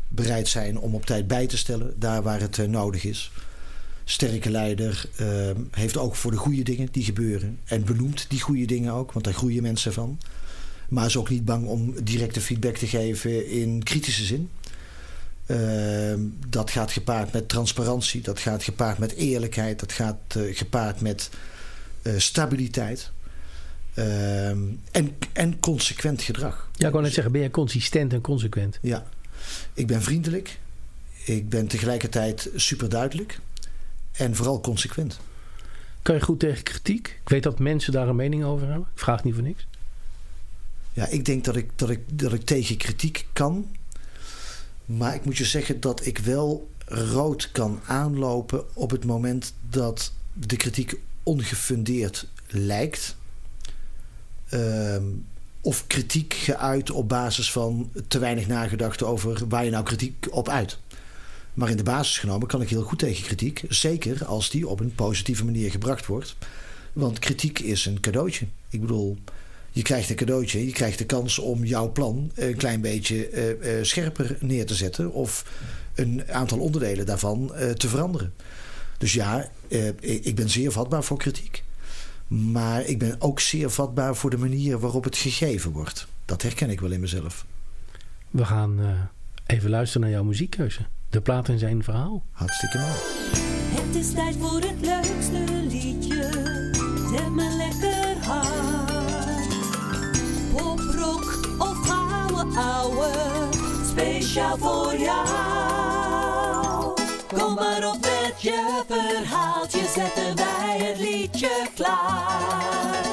Bereid 0.09 0.49
zijn 0.49 0.79
om 0.79 0.95
op 0.95 1.07
tijd 1.07 1.27
bij 1.27 1.47
te 1.47 1.57
stellen, 1.57 1.95
daar 1.99 2.23
waar 2.23 2.41
het 2.41 2.67
nodig 2.69 3.05
is. 3.05 3.33
Sterke 4.05 4.51
leider 4.51 5.09
ehm, 5.17 5.61
heeft 5.71 5.97
ook 5.97 6.15
voor 6.15 6.31
de 6.31 6.37
goede 6.37 6.63
dingen 6.63 6.89
die 6.91 7.05
gebeuren. 7.05 7.59
En 7.65 7.85
benoemt 7.85 8.27
die 8.29 8.41
goede 8.41 8.65
dingen 8.65 8.93
ook, 8.93 9.13
want 9.13 9.25
daar 9.25 9.35
groeien 9.35 9.63
mensen 9.63 9.93
van. 9.93 10.19
Maar 10.89 11.07
is 11.07 11.17
ook 11.17 11.31
niet 11.31 11.45
bang 11.45 11.67
om 11.67 11.95
directe 12.03 12.41
feedback 12.41 12.77
te 12.77 12.87
geven 12.87 13.51
in 13.51 13.83
kritische 13.83 14.25
zin. 14.25 14.51
Ehm, 15.47 16.21
dat 16.49 16.71
gaat 16.71 16.93
gepaard 16.93 17.33
met 17.33 17.49
transparantie, 17.49 18.21
dat 18.21 18.39
gaat 18.39 18.63
gepaard 18.63 18.99
met 18.99 19.13
eerlijkheid, 19.13 19.81
dat 19.81 19.93
gaat 19.93 20.19
eh, 20.29 20.57
gepaard 20.57 21.01
met 21.01 21.31
eh, 22.03 22.13
stabiliteit. 22.17 23.11
Ehm, 23.95 24.59
en, 24.91 25.17
en 25.33 25.61
consequent 25.61 26.23
gedrag. 26.23 26.69
Ja, 26.73 26.87
ik 26.87 26.93
wou 26.93 27.05
net 27.05 27.15
zeggen, 27.15 27.33
ben 27.33 27.41
jij 27.41 27.51
consistent 27.51 28.13
en 28.13 28.21
consequent? 28.21 28.79
Ja, 28.83 29.07
ik 29.75 29.87
ben 29.87 30.03
vriendelijk. 30.03 30.59
Ik 31.25 31.49
ben 31.49 31.67
tegelijkertijd 31.67 32.51
super 32.55 32.89
duidelijk. 32.89 33.39
En 34.17 34.35
vooral 34.35 34.61
consequent. 34.61 35.19
Kan 36.03 36.15
je 36.15 36.21
goed 36.21 36.41
tegen 36.41 36.63
kritiek? 36.63 37.09
Ik 37.23 37.29
weet 37.29 37.43
dat 37.43 37.59
mensen 37.59 37.93
daar 37.93 38.09
een 38.09 38.17
mening 38.17 38.45
over 38.45 38.69
hebben. 38.69 38.87
Ik 38.95 39.01
vraag 39.01 39.25
niet 39.25 39.35
voor 39.35 39.43
niks. 39.43 39.67
Ja, 40.93 41.07
ik 41.07 41.25
denk 41.25 41.45
dat 41.45 41.57
ik, 41.57 41.71
dat 41.77 41.91
ik, 41.91 42.19
dat 42.19 42.33
ik 42.33 42.45
tegen 42.45 42.77
kritiek 42.77 43.27
kan. 43.33 43.69
Maar 44.85 45.15
ik 45.15 45.25
moet 45.25 45.37
je 45.37 45.45
zeggen 45.45 45.81
dat 45.81 46.07
ik 46.07 46.19
wel 46.19 46.71
rood 46.87 47.51
kan 47.53 47.81
aanlopen 47.87 48.77
op 48.77 48.91
het 48.91 49.05
moment 49.05 49.55
dat 49.71 50.13
de 50.33 50.57
kritiek 50.57 50.95
ongefundeerd 51.23 52.27
lijkt. 52.47 53.17
Ehm, 54.49 55.05
of 55.61 55.87
kritiek 55.87 56.35
geuit 56.35 56.91
op 56.91 57.09
basis 57.09 57.53
van 57.53 57.91
te 58.09 58.19
weinig 58.19 58.47
nagedacht 58.47 59.03
over 59.03 59.49
waar 59.49 59.65
je 59.65 59.71
nou 59.71 59.85
kritiek 59.85 60.27
op 60.31 60.49
uit. 60.49 60.79
Maar 61.55 61.71
in 61.71 61.77
de 61.77 61.83
basis 61.83 62.19
genomen 62.19 62.49
kan 62.49 62.63
ik 62.63 62.69
heel 62.69 62.83
goed 62.83 62.99
tegen 62.99 63.25
kritiek. 63.25 63.65
Zeker 63.69 64.25
als 64.25 64.51
die 64.51 64.69
op 64.69 64.81
een 64.81 64.95
positieve 64.95 65.45
manier 65.45 65.71
gebracht 65.71 66.07
wordt. 66.07 66.37
Want 66.93 67.19
kritiek 67.19 67.59
is 67.59 67.87
een 67.87 68.01
cadeautje. 68.01 68.47
Ik 68.69 68.81
bedoel, 68.81 69.19
je 69.71 69.83
krijgt 69.83 70.11
een 70.11 70.17
cadeautje. 70.17 70.67
Je 70.67 70.73
krijgt 70.73 70.99
de 70.99 71.07
kans 71.07 71.39
om 71.39 71.65
jouw 71.65 71.93
plan 71.93 72.31
een 72.35 72.57
klein 72.57 72.81
beetje 72.81 73.29
eh, 73.29 73.79
eh, 73.79 73.85
scherper 73.85 74.37
neer 74.41 74.67
te 74.67 74.75
zetten. 74.75 75.13
Of 75.13 75.45
een 75.95 76.23
aantal 76.31 76.59
onderdelen 76.59 77.07
daarvan 77.07 77.55
eh, 77.55 77.71
te 77.71 77.89
veranderen. 77.89 78.35
Dus 78.99 79.13
ja, 79.13 79.51
ik 80.01 80.35
ben 80.35 80.51
zeer 80.51 80.73
vatbaar 80.73 81.05
voor 81.05 81.19
kritiek. 81.19 81.63
Maar 82.27 82.85
ik 82.85 82.99
ben 82.99 83.21
ook 83.21 83.41
zeer 83.41 83.71
vatbaar 83.71 84.17
voor 84.17 84.31
de 84.31 84.39
manier 84.39 84.79
waarop 84.79 85.05
het 85.05 85.17
gegeven 85.17 85.71
wordt. 85.71 86.07
Dat 86.25 86.43
herken 86.43 86.71
ik 86.71 86.81
wel 86.81 86.91
in 86.91 87.01
mezelf. 87.01 87.47
We 88.31 88.45
gaan 88.45 88.81
even 89.47 89.71
luisteren 89.71 90.03
naar 90.03 90.11
jouw 90.11 90.25
muziekkeuze. 90.25 90.87
De 91.15 91.21
plaat 91.21 91.49
en 91.49 91.59
zijn 91.59 91.83
verhaal. 91.83 92.23
Hartstikke 92.31 92.79
mooi. 92.79 92.93
Het 93.75 93.95
is 93.95 94.13
tijd 94.13 94.37
voor 94.41 94.61
het 94.61 94.81
leukste 94.81 95.45
liedje. 95.69 96.31
Zet 97.11 97.31
me 97.31 97.57
lekker 97.57 98.17
hard. 98.27 99.49
Poprock 100.57 101.39
of 101.59 101.89
gouden 101.89 102.57
ouwe. 102.57 103.11
Speciaal 103.89 104.59
voor 104.59 104.97
jou. 104.97 105.25
Kom 107.35 107.55
maar 107.55 107.89
op 107.89 108.01
met 108.01 108.43
je 108.43 108.83
verhaaltje. 108.89 109.87
Zetten 109.95 110.37
wij 110.37 110.79
het 110.79 110.99
liedje 110.99 111.67
klaar. 111.75 113.05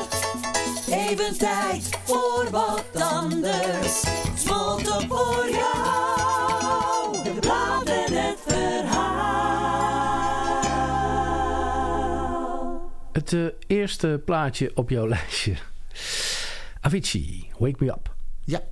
Even 0.90 1.38
tijd 1.38 1.90
voor 2.04 2.48
wat 2.52 3.02
anders. 3.02 4.04
Smolten 4.36 5.08
voor 5.08 5.50
jou. 5.52 6.21
Het 13.32 13.54
eerste 13.68 14.22
plaatje 14.26 14.72
op 14.76 14.90
jouw 14.90 15.08
lijstje. 15.16 15.56
Avicii, 16.82 17.50
Wake 17.58 17.76
Me 17.86 17.92
Up. 17.92 18.16
Ja, 18.44 18.64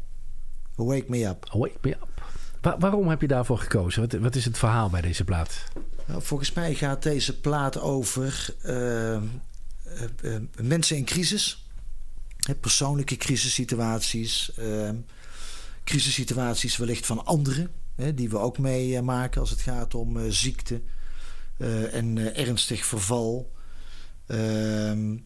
Wake 0.76 1.06
Me 1.08 1.26
Up. 1.26 1.50
Wake 1.54 1.78
Me 1.82 1.90
Up. 1.92 2.22
Wa- 2.62 2.78
waarom 2.78 3.08
heb 3.08 3.22
je 3.22 3.28
daarvoor 3.28 3.58
gekozen? 3.58 4.02
Wat, 4.02 4.14
wat 4.22 4.36
is 4.36 4.46
het 4.46 4.58
verhaal 4.58 4.90
bij 4.90 5.02
deze 5.02 5.24
plaat? 5.24 5.64
Nou, 6.06 6.22
volgens 6.22 6.54
mij 6.54 6.74
gaat 6.76 7.04
deze 7.04 7.40
plaat 7.40 7.80
over 7.80 8.56
eh, 8.62 9.16
eh, 9.16 9.22
eh, 10.24 10.42
mensen 10.62 10.98
in 10.98 11.06
crisis. 11.06 11.66
Hè, 12.38 12.56
persoonlijke 12.56 13.16
crisissituaties. 13.18 14.54
eh, 14.56 14.90
crisissituaties 15.84 16.78
wellicht 16.78 17.06
van 17.06 17.26
anderen. 17.26 17.72
Hè, 17.96 18.14
die 18.14 18.30
we 18.30 18.38
ook 18.38 18.58
meemaken 18.58 19.42
als 19.42 19.50
het 19.50 19.62
gaat 19.62 19.96
om 19.96 20.32
ziekte. 20.32 20.82
en 21.92 22.36
ernstig 22.36 22.86
verval. 22.86 23.52
Ehm, 24.30 25.18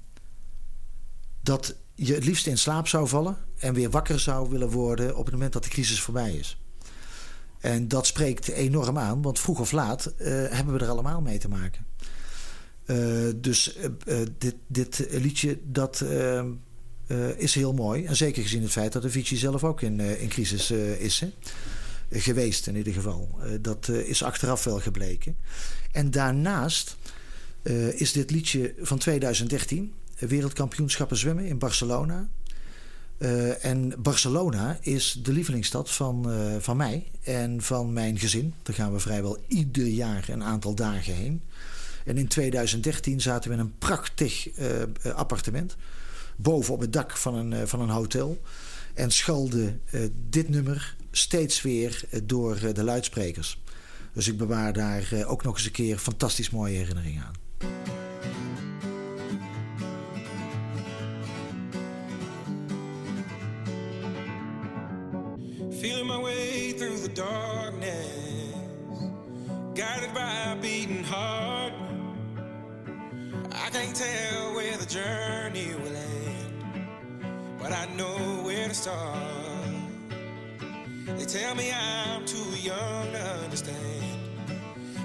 dat 1.41 1.75
je 1.95 2.13
het 2.13 2.25
liefst 2.25 2.47
in 2.47 2.57
slaap 2.57 2.87
zou 2.87 3.07
vallen. 3.07 3.37
En 3.57 3.73
weer 3.73 3.89
wakker 3.89 4.19
zou 4.19 4.49
willen 4.49 4.69
worden 4.69 5.15
op 5.15 5.25
het 5.25 5.33
moment 5.33 5.53
dat 5.53 5.63
de 5.63 5.69
crisis 5.69 5.99
voorbij 5.99 6.33
is. 6.33 6.57
En 7.59 7.87
dat 7.87 8.05
spreekt 8.05 8.47
enorm 8.47 8.97
aan, 8.97 9.21
want 9.21 9.39
vroeg 9.39 9.59
of 9.59 9.71
laat 9.71 10.05
eh, 10.05 10.27
hebben 10.49 10.73
we 10.73 10.79
er 10.79 10.89
allemaal 10.89 11.21
mee 11.21 11.37
te 11.37 11.49
maken. 11.49 11.85
Eh, 12.85 12.97
dus 13.35 13.75
eh, 13.75 14.17
dit, 14.37 14.55
dit 14.67 15.07
liedje, 15.09 15.59
dat 15.63 16.01
eh, 16.01 16.39
eh, 16.39 16.45
is 17.35 17.55
heel 17.55 17.73
mooi. 17.73 18.05
En 18.05 18.15
zeker 18.15 18.41
gezien 18.41 18.61
het 18.61 18.71
feit 18.71 18.93
dat 18.93 19.05
Avicii 19.05 19.37
zelf 19.37 19.63
ook 19.63 19.81
in, 19.81 19.99
in 19.99 20.27
crisis 20.27 20.71
is. 20.71 21.19
Hè? 21.19 21.31
Geweest 22.09 22.67
in 22.67 22.75
ieder 22.75 22.93
geval. 22.93 23.39
Dat 23.61 23.87
is 23.87 24.23
achteraf 24.23 24.63
wel 24.63 24.79
gebleken. 24.79 25.35
En 25.91 26.11
daarnaast 26.11 26.97
eh, 27.63 28.01
is 28.01 28.11
dit 28.11 28.31
liedje 28.31 28.73
van 28.79 28.97
2013... 28.97 29.93
Wereldkampioenschappen 30.19 31.17
zwemmen 31.17 31.45
in 31.45 31.57
Barcelona... 31.57 32.29
Uh, 33.17 33.65
en 33.65 33.93
Barcelona 33.97 34.77
is 34.81 35.19
de 35.23 35.31
lievelingsstad 35.31 35.91
van, 35.91 36.29
uh, 36.29 36.55
van 36.59 36.77
mij 36.77 37.07
en 37.23 37.61
van 37.61 37.93
mijn 37.93 38.19
gezin. 38.19 38.53
Daar 38.63 38.75
gaan 38.75 38.93
we 38.93 38.99
vrijwel 38.99 39.37
ieder 39.47 39.87
jaar 39.87 40.29
een 40.29 40.43
aantal 40.43 40.75
dagen 40.75 41.13
heen. 41.13 41.41
En 42.05 42.17
in 42.17 42.27
2013 42.27 43.21
zaten 43.21 43.49
we 43.49 43.55
in 43.55 43.61
een 43.61 43.77
prachtig 43.77 44.49
appartement. 45.15 45.75
Boven 46.35 46.73
op 46.73 46.79
het 46.79 46.93
dak 46.93 47.17
van 47.17 47.35
een, 47.35 47.67
van 47.67 47.81
een 47.81 47.89
hotel. 47.89 48.41
En 48.93 49.11
schalde 49.11 49.77
dit 50.29 50.49
nummer 50.49 50.95
steeds 51.11 51.61
weer 51.61 52.03
door 52.23 52.73
de 52.73 52.83
luidsprekers. 52.83 53.61
Dus 54.13 54.27
ik 54.27 54.37
bewaar 54.37 54.73
daar 54.73 55.25
ook 55.25 55.43
nog 55.43 55.55
eens 55.55 55.65
een 55.65 55.71
keer 55.71 55.97
fantastisch 55.97 56.49
mooie 56.49 56.77
herinneringen 56.77 57.23
aan. 57.23 57.42
Feeling 65.81 66.07
my 66.07 66.19
way 66.19 66.71
through 66.73 66.97
the 66.97 67.09
darkness, 67.09 68.53
guided 69.75 70.13
by 70.13 70.51
a 70.51 70.55
beating 70.55 71.03
heart. 71.03 71.73
I 73.51 73.69
can't 73.69 73.95
tell 73.95 74.55
where 74.55 74.77
the 74.77 74.85
journey 74.85 75.73
will 75.75 75.95
end, 75.95 76.87
but 77.59 77.71
I 77.71 77.85
know 77.95 78.43
where 78.43 78.67
to 78.67 78.73
start. 78.73 79.17
They 81.05 81.25
tell 81.25 81.55
me 81.55 81.71
I'm 81.71 82.25
too 82.25 82.49
young 82.61 83.11
to 83.11 83.21
understand 83.43 84.02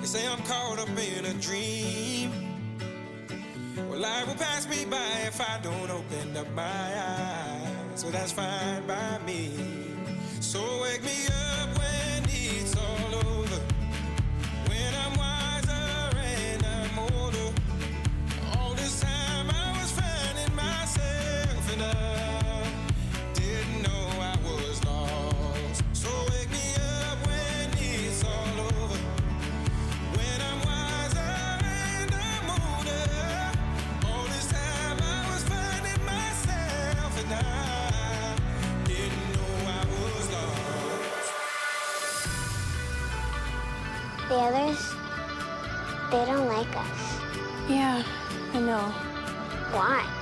say 0.09 0.27
I'm 0.27 0.43
caught 0.45 0.79
up 0.79 0.89
in 0.89 1.27
a 1.27 1.35
dream. 1.35 2.33
Well, 3.91 3.99
life 3.99 4.27
will 4.27 4.37
pass 4.37 4.67
me 4.67 4.87
by 4.87 4.97
if 5.27 5.39
I 5.39 5.61
don't 5.63 5.91
open 5.91 6.35
up 6.35 6.51
my 6.55 6.63
eyes. 6.65 8.01
So 8.01 8.11
that's 8.11 8.33
fine 8.33 8.87
by 8.87 9.19
me. 9.27 9.53
So 10.41 10.81
wake 10.81 11.05
me 11.05 11.27
up. 11.27 11.48
The 44.29 44.35
others, 44.35 44.95
they 46.11 46.25
don't 46.27 46.47
like 46.49 46.77
us. 46.77 47.21
Yeah, 47.67 48.03
I 48.53 48.61
know. 48.61 48.93
Why? 49.73 50.18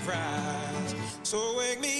surprise. 0.00 1.18
So 1.22 1.56
wake 1.58 1.80
me 1.80 1.99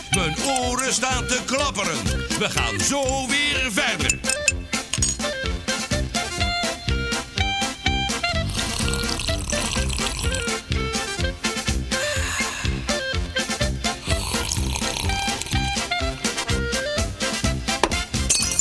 Mijn 0.15 0.35
oren 0.43 0.93
staan 0.93 1.25
te 1.25 1.39
klapperen. 1.45 2.03
We 2.39 2.49
gaan 2.49 2.79
zo 2.79 3.27
weer 3.27 3.71
verder. 3.71 4.19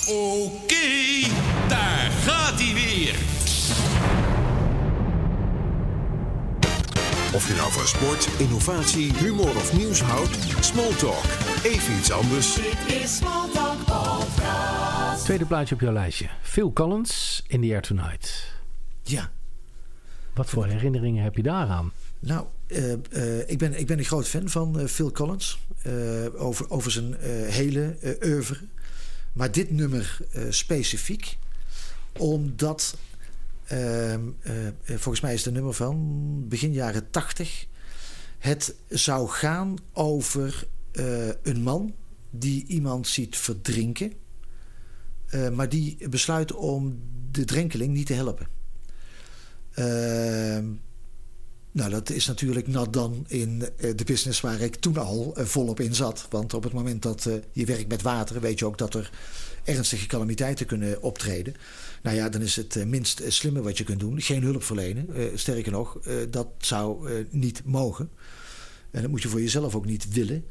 Oké, 0.07 1.29
daar 1.69 2.11
gaat 2.25 2.61
hij 2.61 3.15
Of 7.33 7.49
je 7.49 7.55
nou 7.55 7.73
van 7.73 7.87
sport, 7.87 8.29
innovatie, 8.39 9.13
humor 9.17 9.57
of 9.57 9.73
nieuws 9.73 10.01
houdt... 10.01 10.50
Smalltalk. 10.71 11.25
Even 11.65 11.97
iets 11.97 12.11
anders. 12.11 12.55
Dit 12.55 12.95
is 13.03 13.17
Smalltalk 13.17 13.79
Podcast. 13.85 15.25
Tweede 15.25 15.47
plaatje 15.47 15.75
op 15.75 15.81
jouw 15.81 15.93
lijstje. 15.93 16.29
Phil 16.43 16.73
Collins, 16.73 17.43
In 17.47 17.61
The 17.61 17.67
Air 17.69 17.81
Tonight. 17.81 18.53
Ja. 19.03 19.31
Wat 20.35 20.51
voor 20.51 20.67
herinneringen 20.67 21.23
heb 21.23 21.37
je 21.37 21.43
daaraan? 21.43 21.93
Nou, 22.19 22.47
eh, 22.67 22.93
eh, 22.93 23.49
ik, 23.49 23.59
ben, 23.59 23.79
ik 23.79 23.87
ben 23.87 23.99
een 23.99 24.05
groot 24.05 24.29
fan 24.29 24.49
van 24.49 24.81
uh, 24.81 24.87
Phil 24.87 25.13
Collins. 25.13 25.59
over, 26.37 26.71
over 26.71 26.91
zijn 26.91 27.15
hele 27.49 27.97
oeuvre. 28.25 28.61
Maar 29.33 29.53
dit 29.53 29.71
nummer 29.71 30.19
specifiek. 30.49 31.39
Omdat... 32.19 32.97
Ehm, 33.65 34.21
volgens 34.85 35.21
mij 35.21 35.35
is 35.35 35.45
het 35.45 35.55
nummer 35.55 35.73
van 35.73 36.49
begin 36.49 36.73
jaren 36.73 37.11
80. 37.11 37.67
Het 38.41 38.75
zou 38.89 39.29
gaan 39.29 39.77
over 39.93 40.67
eh, 40.93 41.29
een 41.43 41.63
man 41.63 41.95
die 42.31 42.67
iemand 42.67 43.07
ziet 43.09 43.37
verdrinken. 43.37 44.13
eh, 45.27 45.49
maar 45.49 45.69
die 45.69 46.09
besluit 46.09 46.53
om 46.53 47.01
de 47.31 47.45
drenkeling 47.45 47.95
niet 47.95 48.07
te 48.07 48.13
helpen. 48.13 48.49
Ehm, 49.71 50.65
nou, 51.73 51.91
dat 51.91 52.11
is 52.11 52.27
natuurlijk 52.27 52.67
nat 52.67 52.93
dan 52.93 53.25
in 53.29 53.69
eh, 53.77 53.97
de 53.97 54.05
business 54.05 54.41
waar 54.41 54.61
ik 54.61 54.77
toen 54.77 54.97
al 54.97 55.33
volop 55.37 55.81
in 55.81 55.95
zat. 55.95 56.27
Want 56.31 56.55
op 56.55 56.63
het 56.63 56.73
moment 56.73 57.03
dat 57.03 57.29
je 57.53 57.65
werkt 57.65 57.89
met 57.89 58.03
water, 58.03 58.41
weet 58.41 58.59
je 58.59 58.67
ook 58.67 58.79
dat 58.79 58.95
er 58.95 59.11
ernstige 59.65 60.07
calamiteiten 60.07 60.67
kunnen 60.67 61.03
optreden. 61.03 61.55
Nou 62.03 62.17
ja, 62.17 62.29
dan 62.29 62.41
is 62.41 62.57
het 62.57 62.77
eh, 62.77 62.87
minst 62.87 63.21
eh, 63.21 63.31
slimme 63.31 63.63
wat 63.63 63.79
je 63.79 63.85
kunt 63.85 64.01
doen. 64.01 64.21
Geen 64.21 64.43
hulp 64.43 64.63
verlenen. 64.63 65.15
Eh, 65.15 65.25
sterker 65.35 65.73
nog, 65.73 65.99
dat 66.31 66.49
zou 66.59 67.11
niet 67.31 67.63
mogen. 67.65 68.11
En 68.91 69.03
dat 69.03 69.11
moet 69.11 69.23
je 69.23 69.29
voor 69.29 69.41
jezelf 69.41 69.75
ook 69.75 69.87
niet 69.87 70.13
willen. 70.13 70.45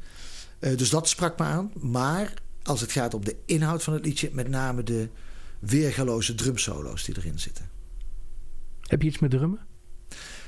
Dus 0.58 0.90
dat 0.90 1.08
sprak 1.08 1.38
me 1.38 1.44
aan. 1.44 1.72
Maar 1.74 2.34
als 2.62 2.80
het 2.80 2.92
gaat 2.92 3.14
om 3.14 3.24
de 3.24 3.36
inhoud 3.44 3.82
van 3.82 3.92
het 3.92 4.04
liedje, 4.04 4.30
met 4.32 4.48
name 4.48 4.82
de 4.82 5.08
weergaloze 5.58 6.34
drumsolo's 6.34 7.04
die 7.04 7.16
erin 7.16 7.38
zitten. 7.38 7.70
Heb 8.80 9.02
je 9.02 9.08
iets 9.08 9.18
met 9.18 9.30
drummen? 9.30 9.66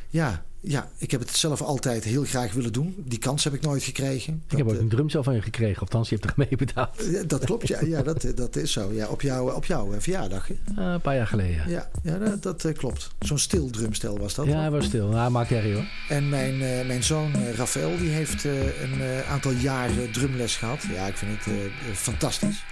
Ja, 0.08 0.44
ja, 0.64 0.88
ik 0.98 1.10
heb 1.10 1.20
het 1.20 1.36
zelf 1.36 1.62
altijd 1.62 2.04
heel 2.04 2.24
graag 2.24 2.52
willen 2.52 2.72
doen. 2.72 2.94
Die 3.06 3.18
kans 3.18 3.44
heb 3.44 3.54
ik 3.54 3.60
nooit 3.60 3.82
gekregen. 3.82 4.42
Ik 4.48 4.56
heb 4.56 4.68
ook 4.68 4.78
een 4.78 4.88
drumstel 4.88 5.22
van 5.22 5.34
je 5.34 5.42
gekregen. 5.42 5.80
Althans, 5.80 6.08
je 6.08 6.14
hebt 6.14 6.26
er 6.26 6.34
mee 6.36 6.56
betaald. 6.56 7.04
Ja, 7.10 7.22
dat 7.22 7.44
klopt, 7.44 7.68
ja, 7.68 7.80
ja 7.84 8.02
dat, 8.02 8.26
dat 8.34 8.56
is 8.56 8.72
zo. 8.72 8.92
Ja, 8.92 9.08
op, 9.08 9.22
jou, 9.22 9.54
op 9.54 9.64
jouw 9.64 9.92
eh, 9.92 10.00
verjaardag. 10.00 10.50
Eh, 10.50 10.56
een 10.76 11.00
paar 11.00 11.14
jaar 11.14 11.26
geleden. 11.26 11.70
Ja, 11.70 11.90
ja 12.02 12.18
dat, 12.18 12.42
dat 12.42 12.64
eh, 12.64 12.74
klopt. 12.74 13.10
Zo'n 13.18 13.38
stil 13.38 13.70
drumstel 13.70 14.18
was 14.18 14.34
dat. 14.34 14.46
Ja, 14.46 14.60
hij 14.60 14.70
was 14.70 14.84
stil. 14.84 15.08
Nou, 15.08 15.30
maakt 15.30 15.50
herrie 15.50 15.74
hoor. 15.74 15.84
En 16.08 16.28
mijn, 16.28 16.62
eh, 16.62 16.86
mijn 16.86 17.02
zoon 17.04 17.34
eh, 17.34 17.54
Rafael 17.54 17.96
die 17.96 18.08
heeft 18.10 18.44
eh, 18.44 18.82
een 18.82 19.00
eh, 19.00 19.30
aantal 19.30 19.52
jaren 19.52 20.12
drumles 20.12 20.56
gehad. 20.56 20.82
Ja, 20.94 21.06
ik 21.06 21.16
vind 21.16 21.30
het 21.44 21.46
eh, 21.46 21.64
eh, 21.64 21.70
fantastisch. 21.94 22.64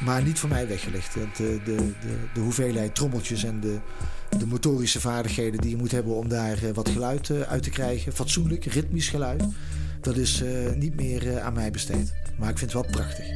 Maar 0.00 0.22
niet 0.22 0.38
voor 0.38 0.48
mij 0.48 0.68
weggelegd. 0.68 1.16
Eh, 1.16 1.22
de, 1.36 1.60
de, 1.64 1.92
de 2.34 2.40
hoeveelheid 2.40 2.94
trommeltjes 2.94 3.44
en 3.44 3.60
de, 3.60 3.78
de 4.38 4.46
motorische 4.46 5.00
vaardigheden 5.00 5.60
die 5.60 5.70
je 5.70 5.76
moet 5.76 5.90
hebben 5.90 6.14
om 6.14 6.28
daar 6.28 6.62
eh, 6.62 6.70
wat 6.74 6.88
geluid 6.88 7.30
eh, 7.30 7.40
uit 7.40 7.62
te 7.62 7.70
krijgen. 7.70 8.12
Fatsoenlijk, 8.12 8.64
ritmisch 8.64 9.08
geluid. 9.08 9.44
Dat 10.00 10.16
is 10.16 10.42
eh, 10.42 10.72
niet 10.76 10.96
meer 10.96 11.40
aan 11.40 11.52
mij 11.52 11.70
besteed. 11.70 12.12
Maar 12.38 12.50
ik 12.50 12.58
vind 12.58 12.72
het 12.72 12.82
wel 12.82 12.92
prachtig. 12.92 13.26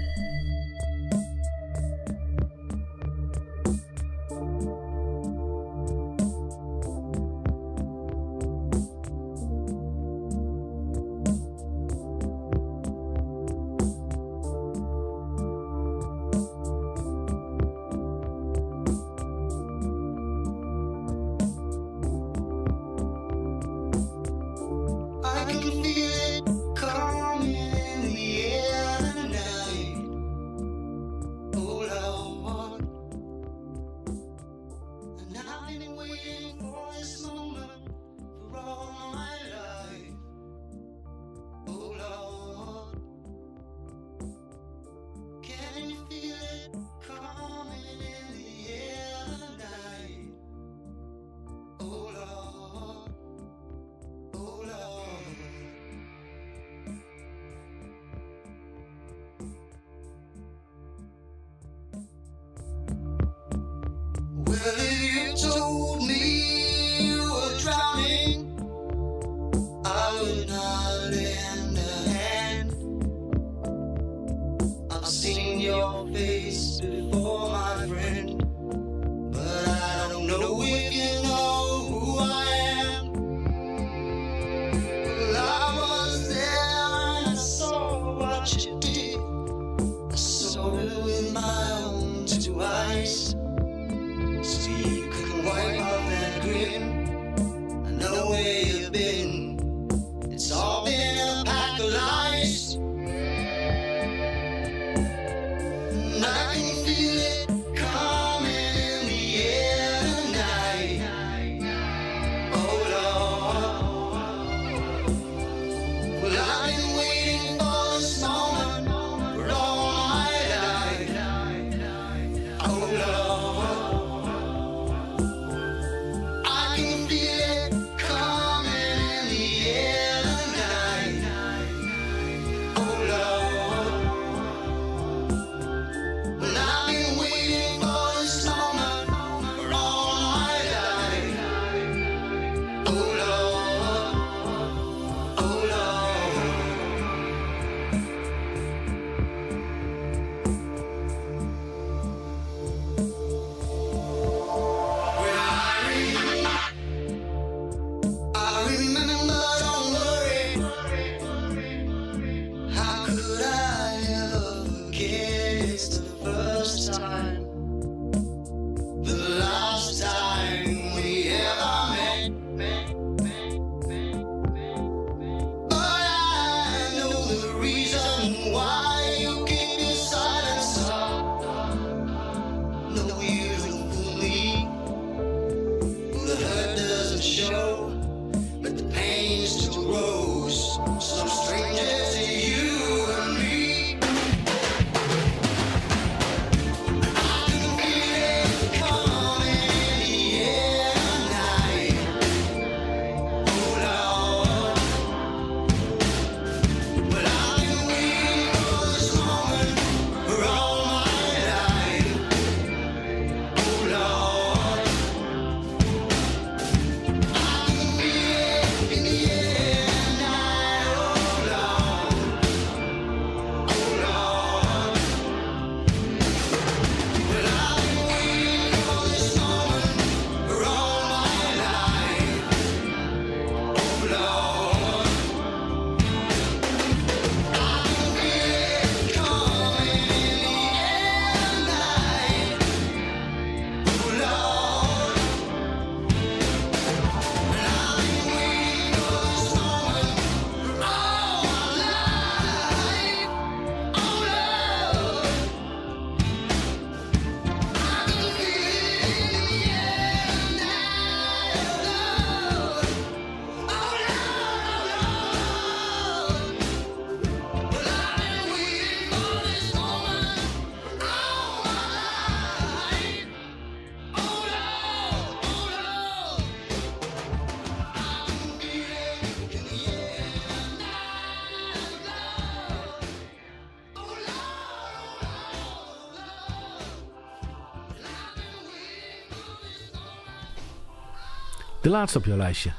De 291.88 291.94
laatste 291.94 292.18
op 292.18 292.24
jouw 292.24 292.36
lijstje. 292.36 292.72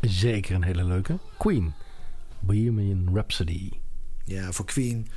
Zeker 0.00 0.54
een 0.54 0.62
hele 0.62 0.84
leuke. 0.84 1.18
Queen. 1.38 1.72
Bohemian 2.40 3.08
Rhapsody. 3.14 3.70
Ja, 4.24 4.52
voor 4.52 4.64
Queen 4.64 5.08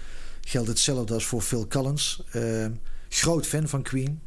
geldt 0.42 0.68
hetzelfde 0.68 1.14
als 1.14 1.26
voor 1.26 1.42
Phil 1.42 1.68
Collins. 1.68 2.24
Uh, 2.36 2.66
groot 3.10 3.48
fan 3.48 3.68
van 3.68 3.82
Queen. 3.82 4.22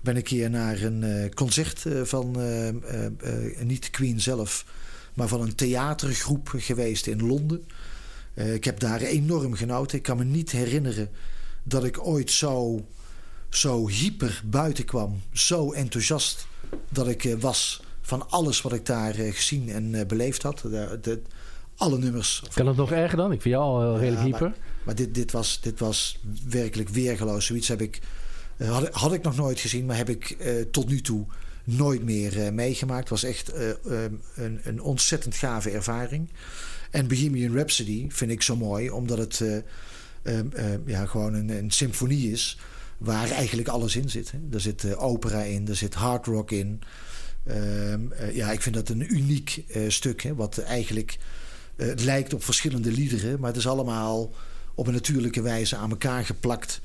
Ben 0.00 0.16
een 0.16 0.22
keer 0.22 0.50
naar 0.50 0.82
een 0.82 1.02
uh, 1.02 1.28
concert 1.28 1.84
uh, 1.84 2.02
van, 2.04 2.40
uh, 2.40 3.60
niet 3.60 3.90
Queen 3.90 4.20
zelf, 4.20 4.64
maar 5.14 5.28
van 5.28 5.40
een 5.40 5.54
theatergroep 5.54 6.48
geweest 6.56 7.06
in 7.06 7.26
Londen. 7.26 7.64
ik 8.34 8.64
heb 8.64 8.80
daar 8.80 9.00
enorm 9.00 9.54
genoten. 9.54 9.96
Ik 9.96 10.02
kan 10.02 10.16
me 10.16 10.24
niet 10.24 10.50
herinneren 10.50 11.08
dat 11.62 11.84
ik 11.84 12.06
ooit 12.06 12.30
zo, 12.30 12.86
zo 13.48 13.88
hyper 13.88 14.42
buiten 14.44 14.84
kwam. 14.84 15.20
Zo 15.32 15.72
enthousiast 15.72 16.46
dat 16.88 17.08
ik 17.08 17.36
was 17.40 17.86
van 18.08 18.30
alles 18.30 18.62
wat 18.62 18.72
ik 18.72 18.86
daar 18.86 19.14
gezien 19.14 19.68
en 19.68 20.06
beleefd 20.06 20.42
had. 20.42 20.58
De, 20.58 20.98
de, 21.02 21.22
alle 21.76 21.98
nummers. 21.98 22.42
Kan 22.54 22.66
het 22.66 22.76
nog 22.76 22.92
erger 22.92 23.16
dan? 23.16 23.32
Ik 23.32 23.42
vind 23.42 23.54
jou 23.54 23.64
al 23.64 23.98
redelijk 23.98 24.20
ja, 24.20 24.24
hyper. 24.24 24.48
Maar, 24.48 24.58
maar, 24.84 24.94
dit, 24.94 25.14
dit, 25.14 25.32
was, 25.32 25.60
dit 25.60 25.78
was 25.78 26.18
werkelijk 26.48 26.88
weergeloos. 26.88 27.46
Zoiets 27.46 27.68
heb 27.68 27.80
ik, 27.80 28.00
had, 28.64 28.88
had, 28.88 29.12
ik 29.12 29.22
nog 29.22 29.36
nooit 29.36 29.60
gezien, 29.60 29.86
maar 29.86 29.96
heb 29.96 30.08
ik 30.08 30.36
uh, 30.40 30.62
tot 30.70 30.88
nu 30.88 31.00
toe 31.00 31.26
nooit 31.64 32.02
meer 32.02 32.36
uh, 32.36 32.50
meegemaakt. 32.50 33.00
Het 33.00 33.08
was 33.08 33.22
echt 33.22 33.54
um, 33.54 34.20
een, 34.34 34.60
een, 34.62 34.82
ontzettend 34.82 35.34
gave 35.34 35.70
ervaring. 35.70 36.30
En 36.90 37.08
Bohemian 37.08 37.54
Rhapsody 37.54 38.06
vind 38.08 38.30
ik 38.30 38.42
zo 38.42 38.56
mooi, 38.56 38.90
omdat 38.90 39.18
het 39.18 39.40
um, 40.22 40.52
ja, 40.86 41.06
gewoon 41.06 41.34
een, 41.34 41.48
een, 41.48 41.70
symfonie 41.70 42.32
is. 42.32 42.58
Waar 42.98 43.30
eigenlijk 43.30 43.68
alles 43.68 43.96
in 43.96 44.10
zit. 44.10 44.30
Hè. 44.30 44.38
Er 44.52 44.60
zit 44.60 44.96
opera 44.96 45.42
in, 45.42 45.68
er 45.68 45.76
zit 45.76 45.94
hard 45.94 46.26
rock 46.26 46.50
in. 46.50 46.80
Um, 47.50 48.12
ja, 48.32 48.52
ik 48.52 48.62
vind 48.62 48.74
dat 48.74 48.88
een 48.88 49.14
uniek 49.14 49.64
stuk. 49.88 50.22
Hè, 50.22 50.34
wat 50.34 50.58
eigenlijk 50.58 51.18
uh, 51.76 51.86
het 51.86 52.04
lijkt 52.04 52.34
op 52.34 52.44
verschillende 52.44 52.92
liederen, 52.92 53.40
maar 53.40 53.48
het 53.48 53.58
is 53.58 53.66
allemaal 53.66 54.32
op 54.74 54.86
een 54.86 54.92
natuurlijke 54.92 55.42
wijze 55.42 55.76
aan 55.76 55.90
elkaar 55.90 56.24
geplakt. 56.24 56.80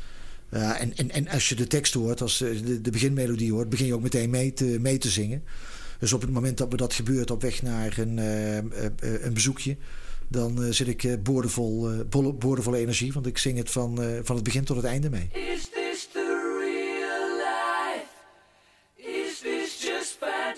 En, 0.50 0.98
en, 0.98 1.10
en 1.10 1.28
als 1.28 1.50
je 1.50 1.56
de 1.56 1.68
tekst 1.68 1.94
hoort, 1.94 2.22
als 2.22 2.38
de, 2.38 2.82
de 2.82 2.90
beginmelodie 2.90 3.52
hoort, 3.52 3.70
begin 3.70 3.86
je 3.86 3.94
ook 3.94 4.02
meteen 4.02 4.30
mee 4.30 4.54
te, 4.54 4.78
mee 4.80 4.98
te 4.98 5.10
zingen. 5.10 5.44
Dus 6.00 6.14
op 6.14 6.22
het 6.22 6.32
moment 6.32 6.58
dat 6.58 6.72
me 6.72 6.78
dat 6.78 6.94
gebeurt 6.94 7.32
op 7.32 7.42
weg 7.42 7.62
naar 7.62 7.98
een, 7.98 8.18
uh, 8.18 8.56
een 9.24 9.34
bezoekje, 9.34 9.78
dan 10.28 10.74
zit 10.74 10.88
ik 10.88 11.24
boordevol, 11.24 11.90
boordevol 12.40 12.76
energie, 12.76 13.14
want 13.14 13.26
ik 13.26 13.38
zing 13.38 13.58
het 13.58 13.72
van, 13.72 14.00
van 14.24 14.36
het 14.36 14.44
begin 14.44 14.64
tot 14.64 14.76
het 14.76 14.86
einde 14.86 15.10
mee. 15.10 15.30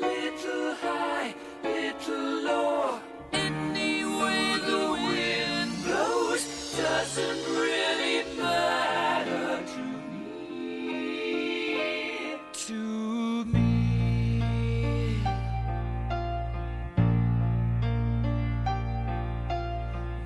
little 0.00 0.74
high, 0.74 1.34
little 1.62 2.42
low. 2.42 3.00
Any 3.32 4.04
way 4.04 4.56
the 4.66 4.92
wind 4.92 5.72
blows 5.84 6.42
doesn't 6.76 7.44
really 7.46 8.24
matter 8.36 9.62
to 9.74 9.82
me. 10.12 11.16
To 12.52 13.44
me. 13.44 13.70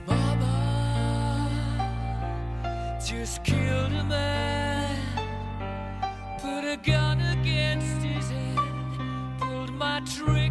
Mama 0.07 0.57
just 3.05 3.45
killed 3.45 3.93
a 3.93 4.05
man, 4.05 4.99
put 6.41 6.65
a 6.65 6.77
gun 6.77 7.21
trick. 10.11 10.50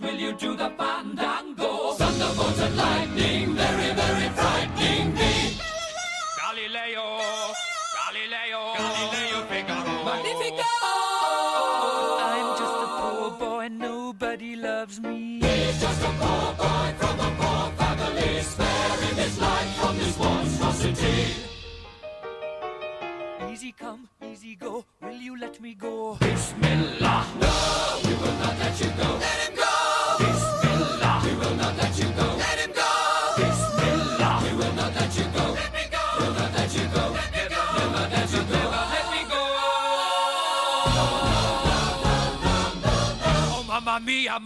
Will 0.00 0.14
you 0.14 0.32
do 0.32 0.56
the 0.56 0.87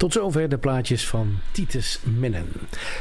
Tot 0.00 0.12
zover 0.12 0.48
de 0.48 0.58
plaatjes 0.58 1.06
van 1.06 1.38
Titus 1.52 2.00
Mennen. 2.18 2.46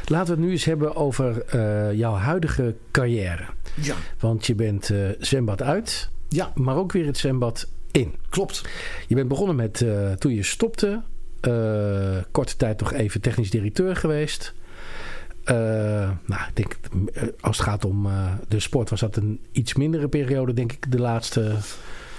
Laten 0.06 0.28
we 0.28 0.32
het 0.32 0.40
nu 0.40 0.52
eens 0.52 0.66
hebben 0.66 0.96
over 0.96 1.46
eh, 1.46 1.94
jouw 1.94 2.14
huidige 2.14 2.76
carrière. 2.92 3.46
Ja. 3.82 3.96
Want 4.20 4.48
je 4.48 4.56
bent 4.56 4.90
eh, 4.90 4.98
zwembad 5.20 5.62
uit, 5.62 6.10
ja. 6.28 6.52
maar 6.56 6.76
ook 6.76 6.92
weer 6.92 7.06
het 7.06 7.18
zwembad 7.18 7.68
in. 7.92 8.16
Klopt. 8.30 8.62
Je 9.08 9.16
bent 9.16 9.28
begonnen 9.28 9.56
met, 9.56 9.82
eh, 9.82 10.12
toen 10.12 10.34
je 10.34 10.44
stopte, 10.44 11.02
korte 12.32 12.56
tijd 12.58 12.80
nog 12.80 12.94
even 12.94 13.22
technisch 13.22 13.50
directeur 13.50 13.96
geweest. 13.96 14.54
Eh, 15.50 16.10
nou, 16.26 16.42
ik 16.48 16.56
denk, 16.56 16.78
eh, 17.14 17.24
als 17.40 17.58
het 17.58 17.66
gaat 17.66 17.86
om 17.86 18.06
eh, 18.06 18.34
de 18.48 18.60
sport 18.60 18.90
was 18.90 19.00
dat 19.00 19.16
een 19.16 19.40
iets 19.52 19.74
mindere 19.74 20.08
periode, 20.08 20.54
denk 20.54 20.72
ik, 20.72 20.92
de 20.92 21.00
laatste... 21.00 21.56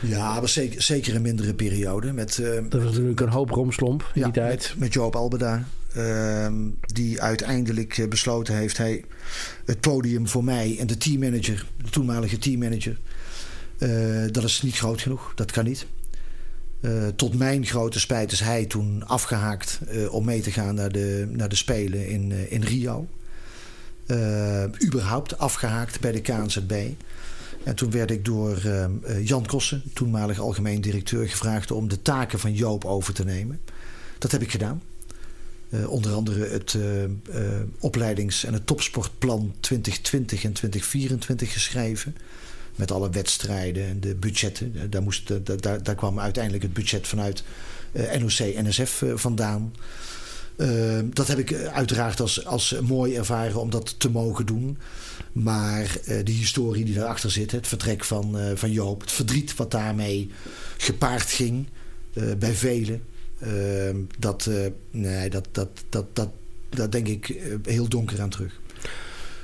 Ja, 0.01 0.39
maar 0.39 0.48
zeker, 0.48 0.82
zeker 0.82 1.15
een 1.15 1.23
mindere 1.23 1.55
periode. 1.55 2.12
Met, 2.12 2.43
Dat 2.69 2.82
was 2.82 2.93
natuurlijk 2.93 3.20
een 3.20 3.28
hoop 3.28 3.51
romslomp 3.51 4.11
in 4.15 4.20
ja, 4.20 4.24
die 4.24 4.32
tijd. 4.32 4.69
Met, 4.69 4.78
met 4.78 4.93
Joop 4.93 5.16
Albeda. 5.16 5.65
ehm, 5.94 6.55
die 6.81 7.20
uiteindelijk 7.20 8.07
besloten 8.09 8.55
heeft... 8.55 8.77
Hij, 8.77 9.05
het 9.65 9.81
podium 9.81 10.28
voor 10.28 10.44
mij 10.44 10.77
en 10.78 10.86
de 10.86 10.97
teammanager... 10.97 11.66
de 11.85 11.90
toenmalige 11.90 12.39
teammanager... 12.39 12.98
dat 14.31 14.44
is 14.44 14.62
niet 14.62 14.77
groot 14.77 15.01
genoeg. 15.01 15.32
Dat 15.35 15.51
kan 15.51 15.65
niet. 15.65 15.86
Tot 17.16 17.39
mijn 17.39 17.66
grote 17.66 18.01
spijt 18.01 18.32
is 18.32 18.40
hij 18.40 18.65
toen 18.65 19.07
afgehaakt... 19.07 19.81
eh, 19.89 20.12
om 20.12 20.24
mee 20.24 20.40
te 20.40 20.51
gaan 20.51 20.74
naar 20.74 20.93
de, 20.93 21.28
naar 21.31 21.48
de 21.48 21.57
Spelen 21.57 22.09
in, 22.09 22.32
in 22.51 22.62
Rio. 22.62 23.09
Eh, 24.11 24.65
überhaupt 24.85 25.39
afgehaakt 25.39 26.01
bij 26.01 26.12
de 26.12 26.20
KNZB. 26.20 26.73
En 27.62 27.74
toen 27.74 27.91
werd 27.91 28.11
ik 28.11 28.24
door 28.24 28.57
eh, 28.57 28.85
eh, 28.85 28.91
Jan 29.27 29.47
Kossen, 29.47 29.82
toenmalig 29.93 30.39
algemeen 30.39 30.81
directeur, 30.81 31.28
gevraagd 31.28 31.70
om 31.70 31.89
de 31.89 32.03
taken 32.03 32.39
van 32.39 32.55
Joop 32.55 32.85
over 32.85 33.15
te 33.15 33.24
nemen. 33.24 33.61
Dat 34.19 34.31
heb 34.31 34.43
ik 34.43 34.51
gedaan. 34.51 34.82
Onder 35.87 36.12
andere 36.12 36.49
het 36.49 36.78
opleidings- 37.78 38.45
en 38.45 38.53
het 38.53 38.66
topsportplan 38.66 39.55
2020 39.61 40.45
en 40.45 40.53
2024 40.53 41.53
geschreven. 41.53 42.16
Met 42.77 42.91
alle 42.91 43.11
wedstrijden 43.11 43.85
en 43.87 44.01
de 44.01 44.15
budgetten. 44.15 44.91
Daar, 44.91 45.03
moest, 45.03 45.47
daar, 45.62 45.82
daar, 45.82 45.95
kwam 45.95 46.20
uiteindelijk 46.20 46.62
het 46.62 46.73
budget 46.73 47.07
vanuit 47.07 47.43
NOC-NSF 47.93 49.03
vandaan. 49.15 49.73
Eh, 50.61 50.99
dat 51.12 51.27
heb 51.28 51.39
ik 51.39 51.51
eh, 51.51 51.65
uiteraard 51.65 52.20
als, 52.20 52.45
als 52.45 52.74
mooi 52.81 53.16
ervaren 53.16 53.61
om 53.61 53.70
dat 53.70 53.95
te 53.99 54.11
mogen 54.11 54.47
doen. 54.47 54.78
Maar 55.32 55.97
eh, 56.05 56.24
de 56.24 56.32
historie 56.32 56.85
die 56.85 56.95
daarachter 56.95 57.31
zit, 57.31 57.51
het 57.51 57.66
vertrek 57.66 58.05
van, 58.05 58.39
eh, 58.39 58.51
van 58.55 58.73
Joop, 58.73 59.01
het 59.01 59.12
verdriet 59.12 59.57
wat 59.57 59.70
daarmee 59.70 60.31
gepaard 60.77 61.31
ging 61.31 61.66
bij 62.39 62.53
velen. 62.55 63.03
eh, 63.39 63.51
dat, 64.19 64.51
nee, 64.91 65.31
dat, 65.31 65.49
dat, 65.53 65.69
dat, 65.89 66.07
dat, 66.12 66.28
daar 66.69 66.91
denk 66.91 67.09
ik 67.09 67.41
heel 67.65 67.89
donker 67.89 68.20
aan 68.20 68.31
terug. 68.31 68.61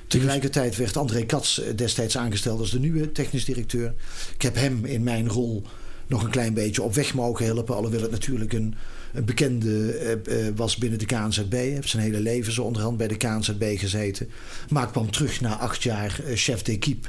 Tegelijkertijd 0.06 0.76
werd 0.76 0.96
André 0.96 1.24
Katz 1.26 1.60
destijds 1.76 2.16
aangesteld 2.16 2.60
als 2.60 2.70
de 2.70 2.78
nieuwe 2.78 3.12
technisch 3.12 3.44
directeur. 3.44 3.94
Ik 4.34 4.42
heb 4.42 4.54
hem 4.54 4.84
in 4.84 5.02
mijn 5.02 5.28
rol 5.28 5.62
nog 6.06 6.22
een 6.22 6.30
klein 6.30 6.54
beetje 6.54 6.82
op 6.82 6.94
weg 6.94 7.14
mogen 7.14 7.44
helpen. 7.44 7.74
Alhoewel 7.76 8.02
het 8.02 8.10
natuurlijk 8.10 8.52
een, 8.52 8.74
een 9.16 9.24
bekende 9.24 9.92
eh, 9.92 10.46
eh, 10.46 10.52
was 10.56 10.76
binnen 10.76 10.98
de 10.98 11.06
KNZB. 11.06 11.52
Heeft 11.52 11.88
zijn 11.88 12.02
hele 12.02 12.20
leven 12.20 12.52
zo 12.52 12.62
onderhand 12.62 12.96
bij 12.96 13.08
de 13.08 13.16
KNZB 13.16 13.78
gezeten. 13.78 14.28
Maar 14.68 14.90
kwam 14.90 15.10
terug 15.10 15.40
na 15.40 15.58
acht 15.58 15.82
jaar 15.82 16.20
eh, 16.24 16.36
chef 16.36 16.62
d'équipe 16.62 17.08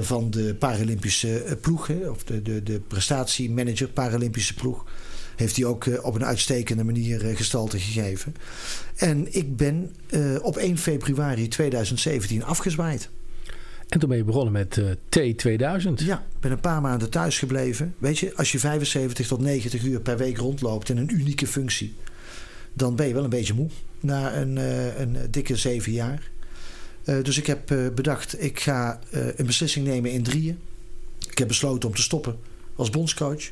van 0.00 0.30
de 0.30 0.54
Paralympische 0.54 1.56
ploeg. 1.60 1.90
Of 1.90 2.24
de, 2.24 2.42
de, 2.42 2.62
de 2.62 2.80
prestatiemanager 2.80 3.88
Paralympische 3.88 4.54
ploeg. 4.54 4.84
Heeft 5.36 5.56
hij 5.56 5.64
ook 5.64 5.86
op 6.02 6.14
een 6.14 6.24
uitstekende 6.24 6.84
manier 6.84 7.20
gestalte 7.20 7.78
gegeven. 7.78 8.34
En 8.96 9.34
ik 9.34 9.56
ben 9.56 9.90
op 10.42 10.56
1 10.56 10.78
februari 10.78 11.48
2017 11.48 12.44
afgezwaaid. 12.44 13.08
En 13.88 13.98
toen 13.98 14.08
ben 14.08 14.18
je 14.18 14.24
begonnen 14.24 14.52
met 14.52 14.78
eh, 14.78 14.90
T2000. 14.90 15.92
Ja, 15.94 16.18
ik 16.18 16.40
ben 16.40 16.50
een 16.52 16.60
paar 16.60 16.80
maanden 16.80 17.10
thuis 17.10 17.38
gebleven. 17.38 17.94
Weet 17.98 18.18
je, 18.18 18.36
als 18.36 18.52
je 18.52 18.58
75 18.58 19.26
tot 19.26 19.40
90 19.40 19.84
uur 19.84 20.00
per 20.00 20.16
week 20.16 20.36
rondloopt 20.36 20.88
in 20.88 20.96
een 20.96 21.14
unieke 21.14 21.46
functie, 21.46 21.94
dan 22.72 22.96
ben 22.96 23.06
je 23.06 23.14
wel 23.14 23.24
een 23.24 23.30
beetje 23.30 23.54
moe 23.54 23.68
na 24.00 24.36
een, 24.36 24.58
eh, 24.58 24.98
een 25.00 25.16
dikke 25.30 25.56
zeven 25.56 25.92
jaar. 25.92 26.32
Eh, 27.04 27.22
dus 27.22 27.38
ik 27.38 27.46
heb 27.46 27.70
eh, 27.70 27.78
bedacht, 27.94 28.42
ik 28.42 28.60
ga 28.60 29.00
eh, 29.10 29.26
een 29.36 29.46
beslissing 29.46 29.86
nemen 29.86 30.10
in 30.10 30.22
drieën. 30.22 30.58
Ik 31.30 31.38
heb 31.38 31.48
besloten 31.48 31.88
om 31.88 31.94
te 31.94 32.02
stoppen 32.02 32.38
als 32.76 32.90
bondscoach. 32.90 33.48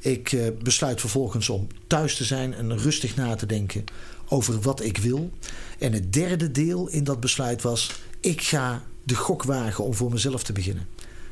Ik 0.00 0.32
eh, 0.32 0.46
besluit 0.62 1.00
vervolgens 1.00 1.48
om 1.48 1.66
thuis 1.86 2.16
te 2.16 2.24
zijn 2.24 2.54
en 2.54 2.78
rustig 2.78 3.16
na 3.16 3.34
te 3.34 3.46
denken 3.46 3.84
over 4.28 4.60
wat 4.60 4.82
ik 4.82 4.98
wil. 4.98 5.30
En 5.78 5.92
het 5.92 6.12
derde 6.12 6.50
deel 6.50 6.88
in 6.88 7.04
dat 7.04 7.20
besluit 7.20 7.62
was: 7.62 8.00
ik 8.20 8.40
ga 8.40 8.82
de 9.04 9.14
gok 9.14 9.42
wagen 9.42 9.84
om 9.84 9.94
voor 9.94 10.10
mezelf 10.10 10.42
te 10.42 10.52
beginnen. 10.52 10.86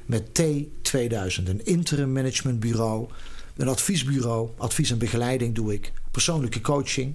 Met 0.07 0.43
T2000, 0.43 1.45
een 1.45 1.65
interim 1.65 2.13
managementbureau, 2.13 3.09
een 3.57 3.69
adviesbureau, 3.69 4.51
advies 4.57 4.91
en 4.91 4.99
begeleiding 4.99 5.55
doe 5.55 5.73
ik, 5.73 5.93
persoonlijke 6.11 6.61
coaching, 6.61 7.15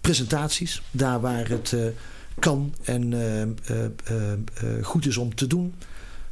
presentaties, 0.00 0.82
daar 0.90 1.20
waar 1.20 1.48
het 1.48 1.72
eh, 1.72 1.86
kan 2.38 2.74
en 2.82 3.12
eh, 3.12 3.42
eh, 3.42 4.82
goed 4.82 5.06
is 5.06 5.16
om 5.16 5.34
te 5.34 5.46
doen. 5.46 5.74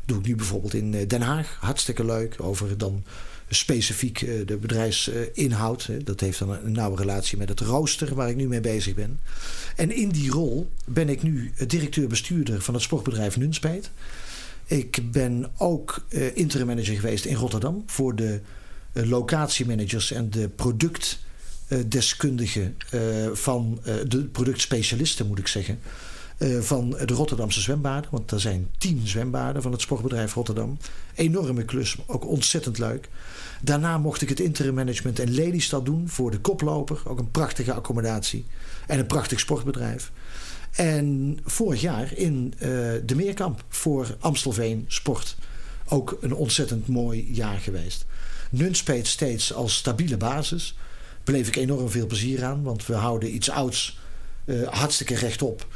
Doe 0.04 0.18
ik 0.18 0.26
nu 0.26 0.36
bijvoorbeeld 0.36 0.74
in 0.74 1.06
Den 1.08 1.22
Haag. 1.22 1.56
Hartstikke 1.60 2.04
leuk. 2.04 2.36
Over 2.38 2.78
dan 2.78 3.04
specifiek 3.48 4.22
eh, 4.22 4.46
de 4.46 4.56
bedrijfsinhoud. 4.56 5.88
Dat 6.04 6.20
heeft 6.20 6.38
dan 6.38 6.50
een 6.50 6.72
nauwe 6.72 6.96
relatie 6.96 7.38
met 7.38 7.48
het 7.48 7.60
rooster 7.60 8.14
waar 8.14 8.28
ik 8.28 8.36
nu 8.36 8.48
mee 8.48 8.60
bezig 8.60 8.94
ben. 8.94 9.20
En 9.76 9.96
in 9.96 10.08
die 10.08 10.30
rol 10.30 10.70
ben 10.86 11.08
ik 11.08 11.22
nu 11.22 11.52
directeur-bestuurder 11.66 12.62
van 12.62 12.74
het 12.74 12.82
sportbedrijf 12.82 13.36
Nunspeet. 13.36 13.90
Ik 14.66 15.12
ben 15.12 15.50
ook 15.58 16.04
eh, 16.08 16.36
interim 16.36 16.66
manager 16.66 16.94
geweest 16.94 17.24
in 17.24 17.36
Rotterdam 17.36 17.82
voor 17.86 18.16
de 18.16 18.40
eh, 18.94 19.08
locatiemanagers 19.08 20.10
en 20.10 20.30
de 20.30 20.48
productdeskundigen 20.48 22.76
eh, 22.90 23.00
van 23.32 23.80
eh, 23.84 23.94
de 24.08 24.24
productspecialisten, 24.24 25.26
moet 25.26 25.38
ik 25.38 25.46
zeggen. 25.46 25.78
Eh, 26.36 26.58
van 26.58 26.90
de 26.90 27.14
Rotterdamse 27.14 27.60
zwembaden. 27.60 28.10
Want 28.10 28.30
er 28.30 28.40
zijn 28.40 28.68
tien 28.78 29.00
zwembaden 29.04 29.62
van 29.62 29.72
het 29.72 29.80
sportbedrijf 29.80 30.34
Rotterdam. 30.34 30.78
Enorme 31.14 31.64
klus, 31.64 31.96
ook 32.06 32.26
ontzettend 32.26 32.78
leuk. 32.78 33.08
Daarna 33.62 33.98
mocht 33.98 34.22
ik 34.22 34.28
het 34.28 34.40
interim 34.40 34.74
management 34.74 35.18
in 35.18 35.30
Lelystad 35.30 35.84
doen 35.84 36.08
voor 36.08 36.30
de 36.30 36.38
koploper. 36.38 37.00
Ook 37.04 37.18
een 37.18 37.30
prachtige 37.30 37.72
accommodatie. 37.72 38.44
En 38.86 38.98
een 38.98 39.06
prachtig 39.06 39.40
sportbedrijf. 39.40 40.12
En 40.70 41.38
vorig 41.44 41.80
jaar 41.80 42.12
in 42.16 42.54
eh, 42.58 42.68
de 43.04 43.14
Meerkamp 43.14 43.64
voor 43.68 44.16
Amstelveen 44.20 44.84
Sport. 44.88 45.36
Ook 45.88 46.18
een 46.20 46.34
ontzettend 46.34 46.88
mooi 46.88 47.32
jaar 47.32 47.58
geweest. 47.58 48.06
Nunspeet 48.50 49.06
steeds 49.06 49.52
als 49.52 49.74
stabiele 49.74 50.16
basis. 50.16 50.76
Beleef 51.24 51.48
ik 51.48 51.56
enorm 51.56 51.90
veel 51.90 52.06
plezier 52.06 52.44
aan. 52.44 52.62
Want 52.62 52.86
we 52.86 52.94
houden 52.94 53.34
iets 53.34 53.50
ouds 53.50 53.98
eh, 54.44 54.68
hartstikke 54.68 55.14
rechtop. 55.14 55.66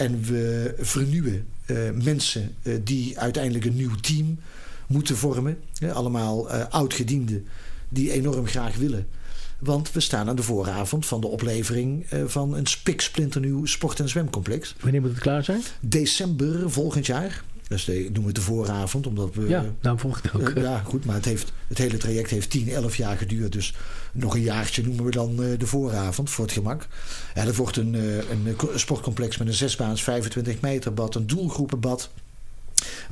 En 0.00 0.22
we 0.22 0.74
vernieuwen 0.78 1.46
eh, 1.66 1.76
mensen 2.02 2.54
eh, 2.62 2.74
die 2.84 3.18
uiteindelijk 3.18 3.64
een 3.64 3.76
nieuw 3.76 3.94
team 3.94 4.38
moeten 4.86 5.16
vormen. 5.16 5.58
Allemaal 5.92 6.50
eh 6.50 6.64
oudgedienden 6.70 7.46
die 7.88 8.12
enorm 8.12 8.46
graag 8.46 8.76
willen. 8.76 9.06
Want 9.58 9.92
we 9.92 10.00
staan 10.00 10.28
aan 10.28 10.36
de 10.36 10.42
vooravond 10.42 11.06
van 11.06 11.20
de 11.20 11.26
oplevering 11.26 12.06
van 12.26 12.54
een 12.54 12.66
spiksplinternieuw 12.66 13.64
sport- 13.64 14.00
en 14.00 14.08
zwemcomplex. 14.08 14.74
Wanneer 14.80 15.00
moet 15.00 15.10
het 15.10 15.18
klaar 15.18 15.44
zijn? 15.44 15.62
December 15.80 16.70
volgend 16.70 17.06
jaar. 17.06 17.42
Dus 17.70 17.84
de, 17.84 17.92
noemen 17.92 18.20
we 18.20 18.26
het 18.26 18.34
de 18.34 18.40
vooravond, 18.40 19.06
omdat 19.06 19.34
we... 19.34 19.48
Ja, 19.48 19.64
daarom 19.80 20.10
ik 20.10 20.22
het 20.22 20.34
ook. 20.34 20.48
Eh, 20.48 20.62
ja, 20.62 20.82
goed, 20.84 21.04
maar 21.04 21.14
het, 21.14 21.24
heeft, 21.24 21.52
het 21.66 21.78
hele 21.78 21.96
traject 21.96 22.30
heeft 22.30 22.50
10, 22.50 22.68
11 22.68 22.96
jaar 22.96 23.16
geduurd. 23.16 23.52
Dus 23.52 23.74
nog 24.12 24.34
een 24.34 24.42
jaartje 24.42 24.82
noemen 24.82 25.04
we 25.04 25.10
dan 25.10 25.42
eh, 25.42 25.58
de 25.58 25.66
vooravond 25.66 26.30
voor 26.30 26.44
het 26.44 26.54
gemak. 26.54 26.86
Dat 27.34 27.56
wordt 27.56 27.76
een, 27.76 27.94
eh, 27.94 28.30
een 28.30 28.56
sportcomplex 28.74 29.36
met 29.36 29.48
een 29.48 29.54
zesbaans 29.54 30.02
25 30.02 30.60
meter 30.60 30.94
bad, 30.94 31.14
een 31.14 31.26
doelgroepenbad. 31.26 32.10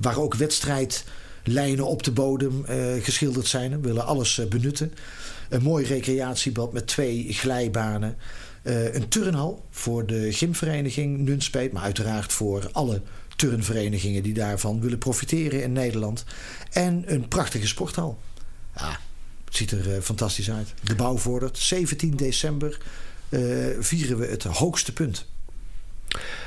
Waar 0.01 0.19
ook 0.19 0.35
wedstrijdlijnen 0.35 1.87
op 1.87 2.03
de 2.03 2.13
bodem 2.13 2.65
geschilderd 3.03 3.47
zijn. 3.47 3.71
We 3.71 3.89
willen 3.89 4.07
alles 4.07 4.49
benutten. 4.49 4.93
Een 5.49 5.63
mooi 5.63 5.85
recreatiebad 5.85 6.73
met 6.73 6.87
twee 6.87 7.27
glijbanen. 7.33 8.17
Een 8.63 9.09
turnhal 9.09 9.65
voor 9.71 10.07
de 10.07 10.33
gymvereniging 10.33 11.19
Nunspeet. 11.19 11.73
Maar 11.73 11.83
uiteraard 11.83 12.33
voor 12.33 12.69
alle 12.73 13.01
turnverenigingen 13.39 14.23
die 14.23 14.35
daarvan 14.35 14.81
willen 14.81 14.99
profiteren 14.99 15.63
in 15.63 15.73
Nederland. 15.73 16.25
En 16.71 17.03
een 17.07 17.29
prachtige 17.29 17.67
sporthal. 17.67 18.19
Ja, 18.77 18.99
het 19.45 19.57
ziet 19.57 19.71
er 19.71 19.95
eh, 19.95 20.01
fantastisch 20.01 20.51
uit. 20.51 20.75
De 20.83 20.95
bouw 20.95 21.17
vordert. 21.17 21.59
17 21.59 22.17
december 22.17 22.79
eh, 23.29 23.41
vieren 23.79 24.19
we 24.19 24.27
het 24.27 24.43
hoogste 24.43 24.93
punt. 24.93 25.27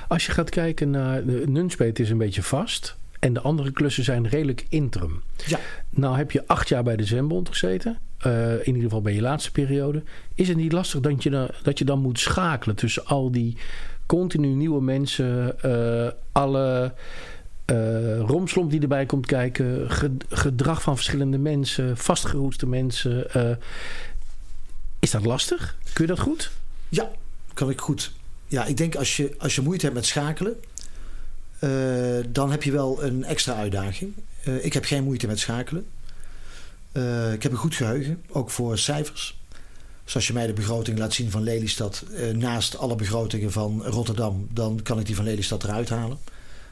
Als 0.07 0.26
je 0.26 0.31
gaat 0.31 0.49
kijken 0.49 0.89
naar... 0.89 1.26
de 1.26 1.43
Nunspeet 1.47 1.99
is 1.99 2.09
een 2.09 2.18
beetje 2.18 2.43
vast. 2.43 2.95
En 3.19 3.34
de 3.34 3.41
andere 3.41 3.72
klussen 3.72 4.03
zijn 4.03 4.27
redelijk 4.27 4.65
interim. 4.69 5.22
Ja. 5.45 5.59
Nou 5.89 6.18
heb 6.18 6.31
je 6.31 6.47
acht 6.47 6.69
jaar 6.69 6.84
bij 6.84 6.95
de 6.95 7.05
Zwembond 7.05 7.49
gezeten. 7.49 7.97
Eh, 8.18 8.51
in 8.51 8.65
ieder 8.65 8.81
geval 8.81 9.01
bij 9.01 9.13
je 9.13 9.22
laatste 9.22 9.51
periode. 9.51 10.03
Is 10.35 10.47
het 10.47 10.57
niet 10.57 10.72
lastig 10.72 10.99
dat 10.99 11.23
je 11.23 11.30
dan, 11.30 11.49
dat 11.63 11.77
je 11.77 11.85
dan 11.85 11.99
moet 11.99 12.19
schakelen 12.19 12.76
tussen 12.76 13.05
al 13.05 13.31
die 13.31 13.57
continu 14.11 14.47
nieuwe 14.47 14.81
mensen, 14.81 15.61
eh, 15.61 16.11
alle 16.31 16.93
eh 17.65 18.19
romslomp 18.19 18.71
die 18.71 18.81
erbij 18.81 19.05
komt 19.05 19.25
kijken, 19.25 19.91
ge- 19.91 20.17
gedrag 20.29 20.81
van 20.81 20.95
verschillende 20.95 21.38
mensen, 21.38 21.97
vastgeroeste 21.97 22.67
mensen. 22.67 23.31
eh, 23.33 23.55
is 24.99 25.11
dat 25.11 25.25
lastig? 25.25 25.77
Kun 25.93 26.05
je 26.05 26.11
dat 26.11 26.19
goed? 26.19 26.51
Ja, 26.89 27.09
kan 27.53 27.69
ik 27.69 27.81
goed. 27.81 28.11
Ja, 28.47 28.65
ik 28.65 28.77
denk 28.77 28.95
als 28.95 29.17
je, 29.17 29.35
als 29.38 29.55
je 29.55 29.61
moeite 29.61 29.83
hebt 29.85 29.97
met 29.97 30.05
schakelen, 30.05 30.55
dan 32.33 32.51
heb 32.51 32.63
je 32.63 32.71
wel 32.71 33.03
een 33.03 33.23
extra 33.23 33.53
uitdaging. 33.55 34.13
Ik 34.61 34.73
heb 34.73 34.85
geen 34.85 35.03
moeite 35.03 35.27
met 35.27 35.39
schakelen. 35.39 35.85
Ik 37.33 37.43
heb 37.43 37.51
een 37.51 37.57
goed 37.57 37.75
geheugen, 37.75 38.21
ook 38.29 38.49
voor 38.49 38.77
cijfers. 38.77 39.39
Dus 40.11 40.19
als 40.19 40.27
je 40.27 40.33
mij 40.33 40.47
de 40.47 40.53
begroting 40.53 40.97
laat 40.97 41.13
zien 41.13 41.31
van 41.31 41.43
Lelystad 41.43 42.03
eh, 42.15 42.29
naast 42.29 42.77
alle 42.77 42.95
begrotingen 42.95 43.51
van 43.51 43.83
Rotterdam, 43.85 44.47
dan 44.53 44.79
kan 44.83 44.99
ik 44.99 45.05
die 45.05 45.15
van 45.15 45.25
Lelystad 45.25 45.63
eruit 45.63 45.89
halen. 45.89 46.17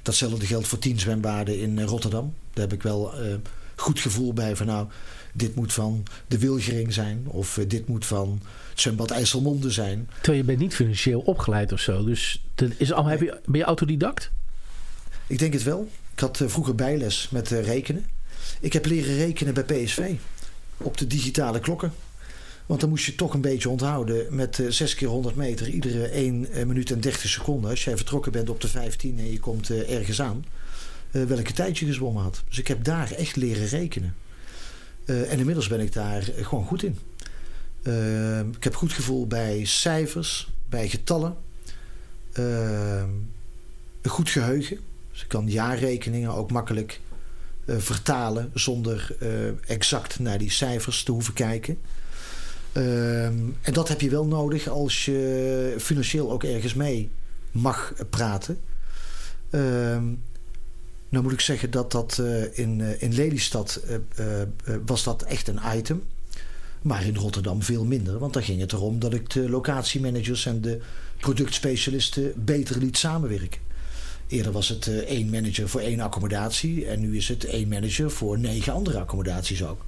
Datzelfde 0.02 0.46
geldt 0.46 0.68
voor 0.68 0.80
tien 0.80 1.00
zwembaden 1.00 1.60
in 1.60 1.80
eh, 1.80 1.86
Rotterdam. 1.86 2.34
Daar 2.54 2.64
heb 2.64 2.74
ik 2.74 2.84
wel 2.84 3.14
eh, 3.14 3.34
goed 3.76 4.00
gevoel 4.00 4.34
bij 4.34 4.56
van 4.56 4.66
nou, 4.66 4.88
dit 5.34 5.56
moet 5.56 5.74
van 5.74 6.04
de 6.28 6.38
Wilgering 6.38 6.94
zijn 6.94 7.24
of 7.26 7.58
eh, 7.58 7.70
dit 7.70 7.88
moet 7.88 8.06
van 8.06 8.42
het 8.70 8.80
zwembad 8.82 9.12
IJsselmonde 9.12 9.72
zijn. 9.72 10.10
Terwijl 10.16 10.38
je 10.38 10.44
bent 10.44 10.60
niet 10.60 10.76
financieel 10.76 11.20
opgeleid 11.20 11.72
of 11.72 11.80
zo. 11.80 12.04
Dus 12.04 12.44
dat 12.56 12.72
is 12.78 12.94
al, 12.94 13.06
heb 13.06 13.22
je, 13.22 13.40
ben 13.46 13.60
je 13.60 13.66
autodidact? 13.66 14.32
Ik 15.28 15.40
denk 15.40 15.54
het 15.54 15.64
wel. 15.64 15.90
Ik 16.14 16.20
had 16.20 16.42
eh, 16.42 16.48
vroeger 16.48 16.76
bijles 16.76 17.28
met 17.32 17.50
rekenen. 17.50 18.06
Ik 18.60 18.74
heb 18.74 18.86
leren 18.86 19.16
rekenen 19.16 19.54
bij 19.54 19.64
PSV. 19.64 20.14
Op 20.78 20.98
de 20.98 21.08
digitale 21.08 21.60
klokken. 21.60 21.94
Want 22.70 22.82
dan 22.82 22.90
moest 22.90 23.06
je 23.06 23.16
toch 23.16 23.34
een 23.34 23.42
beetje 23.42 23.70
onthouden 23.70 24.36
met 24.36 24.60
eh 24.60 24.66
6 24.70 24.96
keer 24.96 25.08
100 25.08 25.36
meter. 25.36 25.70
Iedere 25.70 26.08
1 26.08 26.52
eh, 26.52 26.66
minuut 26.66 26.92
en 26.92 27.02
30 27.02 27.30
seconden. 27.30 27.70
Als 27.70 27.84
jij 27.84 27.96
vertrokken 27.96 28.32
bent 28.32 28.50
op 28.50 28.62
de 28.62 28.68
15 28.68 29.20
en 29.20 29.32
je 29.32 29.40
komt 29.40 29.70
eh, 29.70 29.96
ergens 29.96 30.22
aan. 30.22 30.46
eh, 31.12 31.24
welke 31.24 31.54
tijd 31.54 31.78
je 31.78 31.86
gezwommen 31.86 32.24
had. 32.24 32.44
Dus 32.48 32.60
ik 32.60 32.68
heb 32.68 32.84
daar 32.84 33.12
echt 33.12 33.36
leren 33.36 33.68
rekenen. 33.68 34.16
Eh, 35.06 35.32
en 35.32 35.40
inmiddels 35.40 35.68
ben 35.68 35.80
ik 35.80 35.94
daar 35.94 36.30
eh, 36.30 36.46
gewoon 36.48 36.66
goed 36.66 36.84
in. 36.84 36.98
Eh, 37.82 38.40
ik 38.40 38.64
heb 38.64 38.76
goed 38.76 38.94
gevoel 38.94 39.28
bij 39.28 39.66
cijfers, 39.66 40.52
bij 40.70 40.90
getallen. 40.90 41.38
Eh, 42.32 43.04
een 44.02 44.10
goed 44.12 44.30
geheugen. 44.30 44.80
Dus 45.12 45.22
ik 45.22 45.28
kan 45.28 45.50
jaarrekeningen 45.50 46.34
ook 46.34 46.52
makkelijk 46.52 47.00
eh, 47.66 47.78
vertalen 47.78 48.52
zonder 48.54 49.16
eh, 49.20 49.30
exact 49.72 50.20
naar 50.20 50.38
die 50.38 50.52
cijfers 50.52 51.04
te 51.04 51.12
hoeven 51.12 51.34
kijken. 51.34 51.78
Ehm, 52.72 53.38
en 53.62 53.74
dat 53.74 53.88
heb 53.88 54.02
je 54.02 54.10
wel 54.10 54.26
nodig 54.26 54.68
als 54.68 55.06
je 55.06 55.76
financieel 55.78 56.32
ook 56.32 56.44
ergens 56.44 56.74
mee 56.74 57.10
mag 57.52 57.94
praten. 58.10 58.60
Ehm, 59.50 60.04
nou 61.10 61.24
moet 61.24 61.32
ik 61.34 61.40
zeggen 61.40 61.72
dat 61.72 61.92
dat 61.92 62.20
eh, 62.20 62.58
in, 62.58 62.82
eh, 62.82 63.02
in 63.02 63.14
Lelystad 63.14 63.82
eh, 64.16 64.26
was 64.86 65.04
dat 65.04 65.22
echt 65.22 65.48
een 65.48 65.60
item. 65.76 66.04
Maar 66.82 67.06
in 67.06 67.16
Rotterdam 67.16 67.64
veel 67.64 67.86
minder. 67.86 68.20
Want 68.20 68.34
dan 68.34 68.44
ging 68.44 68.62
het 68.62 68.72
erom 68.72 69.00
dat 69.00 69.14
ik 69.14 69.30
de 69.30 69.50
locatiemanagers 69.50 70.46
en 70.46 70.62
de 70.62 70.80
productspecialisten 71.20 72.34
beter 72.36 72.78
liet 72.78 72.98
samenwerken. 72.98 73.62
Eerder 74.28 74.52
was 74.52 74.70
het 74.70 75.04
één 75.06 75.30
manager 75.30 75.70
voor 75.70 75.82
één 75.82 76.00
accommodatie. 76.00 76.86
En 76.86 77.00
nu 77.00 77.18
is 77.18 77.28
het 77.28 77.46
één 77.46 77.68
manager 77.68 78.12
voor 78.12 78.40
negen 78.40 78.74
andere 78.74 79.00
accommodaties 79.00 79.64
ook. 79.64 79.86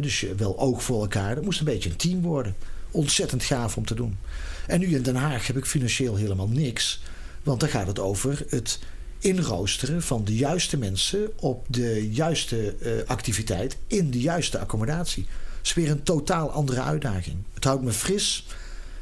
Dus 0.00 0.20
je 0.20 0.34
wel 0.34 0.58
oog 0.58 0.82
voor 0.82 1.00
elkaar. 1.00 1.34
Dat 1.34 1.44
moest 1.44 1.58
een 1.58 1.64
beetje 1.64 1.90
een 1.90 1.96
team 1.96 2.22
worden. 2.22 2.54
Ontzettend 2.90 3.42
gaaf 3.42 3.76
om 3.76 3.84
te 3.84 3.94
doen. 3.94 4.18
En 4.66 4.80
nu 4.80 4.94
in 4.94 5.02
Den 5.02 5.16
Haag 5.16 5.46
heb 5.46 5.56
ik 5.56 5.66
financieel 5.66 6.16
helemaal 6.16 6.48
niks. 6.48 7.02
Want 7.42 7.60
dan 7.60 7.68
gaat 7.68 7.86
het 7.86 7.98
over 7.98 8.44
het 8.48 8.78
inroosteren 9.18 10.02
van 10.02 10.24
de 10.24 10.34
juiste 10.34 10.76
mensen 10.76 11.30
op 11.36 11.66
de 11.68 12.10
juiste 12.10 12.74
eh, 12.76 12.92
activiteit 13.06 13.76
in 13.86 14.10
de 14.10 14.20
juiste 14.20 14.58
accommodatie. 14.58 15.24
Dat 15.24 15.66
is 15.66 15.74
weer 15.74 15.90
een 15.90 16.02
totaal 16.02 16.50
andere 16.50 16.80
uitdaging. 16.80 17.36
Het 17.54 17.64
houdt 17.64 17.82
me 17.82 17.92
fris. 17.92 18.46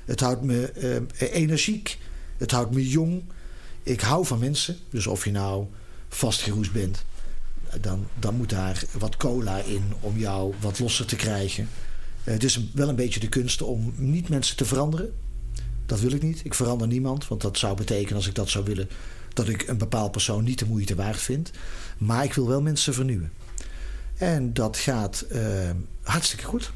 Het 0.04 0.20
houdt 0.20 0.42
me 0.42 0.72
eh, 1.18 1.32
energiek. 1.32 1.98
Het 2.36 2.50
houdt 2.50 2.74
me 2.74 2.88
jong. 2.88 3.22
Ik 3.82 4.00
hou 4.00 4.26
van 4.26 4.38
mensen. 4.38 4.76
Dus 4.90 5.06
of 5.06 5.24
je 5.24 5.30
nou 5.30 5.66
vastgeroest 6.08 6.72
bent, 6.72 7.04
dan, 7.80 8.06
dan 8.18 8.34
moet 8.34 8.50
daar 8.50 8.84
wat 8.98 9.16
cola 9.16 9.58
in 9.58 9.92
om 10.00 10.18
jou 10.18 10.54
wat 10.60 10.78
losser 10.78 11.06
te 11.06 11.16
krijgen. 11.16 11.68
Eh, 12.24 12.32
het 12.32 12.44
is 12.44 12.60
wel 12.72 12.88
een 12.88 12.96
beetje 12.96 13.20
de 13.20 13.28
kunst 13.28 13.62
om 13.62 13.92
niet 13.96 14.28
mensen 14.28 14.56
te 14.56 14.64
veranderen. 14.64 15.12
Dat 15.86 16.00
wil 16.00 16.12
ik 16.12 16.22
niet. 16.22 16.44
Ik 16.44 16.54
verander 16.54 16.86
niemand. 16.86 17.28
Want 17.28 17.40
dat 17.40 17.58
zou 17.58 17.76
betekenen, 17.76 18.16
als 18.16 18.26
ik 18.26 18.34
dat 18.34 18.48
zou 18.48 18.64
willen, 18.64 18.88
dat 19.32 19.48
ik 19.48 19.68
een 19.68 19.78
bepaald 19.78 20.12
persoon 20.12 20.44
niet 20.44 20.58
de 20.58 20.66
moeite 20.66 20.94
waard 20.94 21.20
vind. 21.20 21.50
Maar 21.98 22.24
ik 22.24 22.34
wil 22.34 22.48
wel 22.48 22.62
mensen 22.62 22.94
vernieuwen. 22.94 23.32
En 24.16 24.52
dat 24.52 24.76
gaat 24.76 25.20
eh, 25.20 25.70
hartstikke 26.02 26.44
goed. 26.44 26.72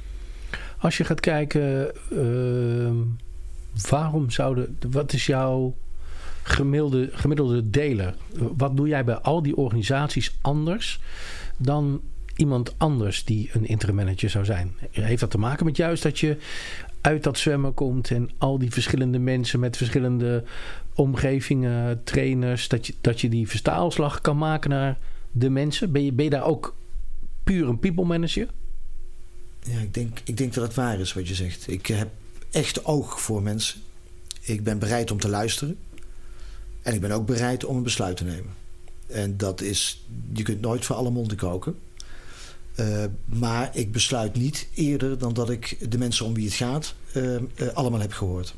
Als 0.78 0.97
je 0.97 1.05
gaat 1.05 1.20
kijken, 1.20 1.93
ehm, 2.10 2.97
waarom 3.89 4.31
zouden. 4.31 4.78
Wat 4.90 5.12
is 5.12 5.27
jouw 5.27 5.74
gemiddelde, 6.43 7.09
gemiddelde 7.12 7.70
deler. 7.70 8.14
Wat 8.56 8.77
doe 8.77 8.89
jij 8.89 9.05
bij 9.05 9.14
al 9.14 9.43
die 9.43 9.56
organisaties 9.56 10.36
anders 10.40 11.01
dan 11.56 12.01
iemand 12.36 12.74
anders 12.78 13.24
die 13.24 13.51
een 13.52 13.66
interim 13.66 13.94
manager 13.94 14.31
zou 14.31 14.44
zijn? 14.44 14.74
Heeft 14.90 15.20
dat 15.20 15.31
te 15.31 15.39
maken 15.39 15.66
met 15.66 15.77
juist 15.77 16.02
dat 16.02 16.19
je 16.19 16.36
uit 17.01 17.23
dat 17.23 17.39
zwemmen 17.39 17.74
komt 17.74 18.10
en 18.10 18.31
al 18.39 18.59
die 18.59 18.70
verschillende 18.70 19.19
mensen 19.19 19.60
met 19.60 19.77
verschillende 19.77 20.44
omgevingen, 20.94 22.05
trainers, 22.05 22.69
dat 22.69 22.86
je, 22.86 22.94
dat 23.01 23.20
je 23.20 23.28
die 23.28 23.48
verstaalslag 23.48 24.20
kan 24.20 24.39
maken 24.39 24.70
naar 24.70 24.98
de 25.31 25.51
mensen? 25.51 25.93
Ben 25.93 26.05
je, 26.05 26.12
ben 26.12 26.31
daar 26.31 26.44
ook 26.44 26.74
puur 27.44 27.69
een 27.69 27.78
people 27.78 28.05
manager? 28.05 28.48
Ja, 29.62 29.78
ik 29.78 29.94
denk, 29.94 30.19
ik 30.24 30.36
denk 30.36 30.55
dat 30.55 30.64
het 30.64 30.74
waar 30.74 31.01
is 31.01 31.12
wat 31.12 31.28
je 31.28 31.35
zegt. 31.35 31.69
Ik 31.69 31.86
heb 31.86 32.09
echt 32.51 32.85
oog 32.85 33.20
voor 33.20 33.43
mensen. 33.43 33.81
Ik 34.40 34.64
ben 34.64 34.78
bereid 34.78 35.10
om 35.10 35.19
te 35.19 35.28
luisteren. 35.28 35.78
En 36.82 36.94
ik 36.94 37.00
ben 37.00 37.10
ook 37.10 37.26
bereid 37.26 37.64
om 37.64 37.76
een 37.76 37.82
besluit 37.82 38.16
te 38.16 38.24
nemen. 38.24 38.54
En 39.06 39.36
dat 39.36 39.60
is, 39.60 40.04
je 40.32 40.42
kunt 40.42 40.60
nooit 40.60 40.84
voor 40.84 40.96
alle 40.96 41.10
monden 41.10 41.36
koken. 41.36 41.76
Uh, 42.76 43.04
maar 43.24 43.70
ik 43.72 43.92
besluit 43.92 44.34
niet 44.34 44.68
eerder 44.74 45.18
dan 45.18 45.32
dat 45.32 45.50
ik 45.50 45.90
de 45.90 45.98
mensen 45.98 46.26
om 46.26 46.34
wie 46.34 46.44
het 46.44 46.54
gaat 46.54 46.94
uh, 47.12 47.34
uh, 47.34 47.40
allemaal 47.74 48.00
heb 48.00 48.12
gehoord. 48.12 48.54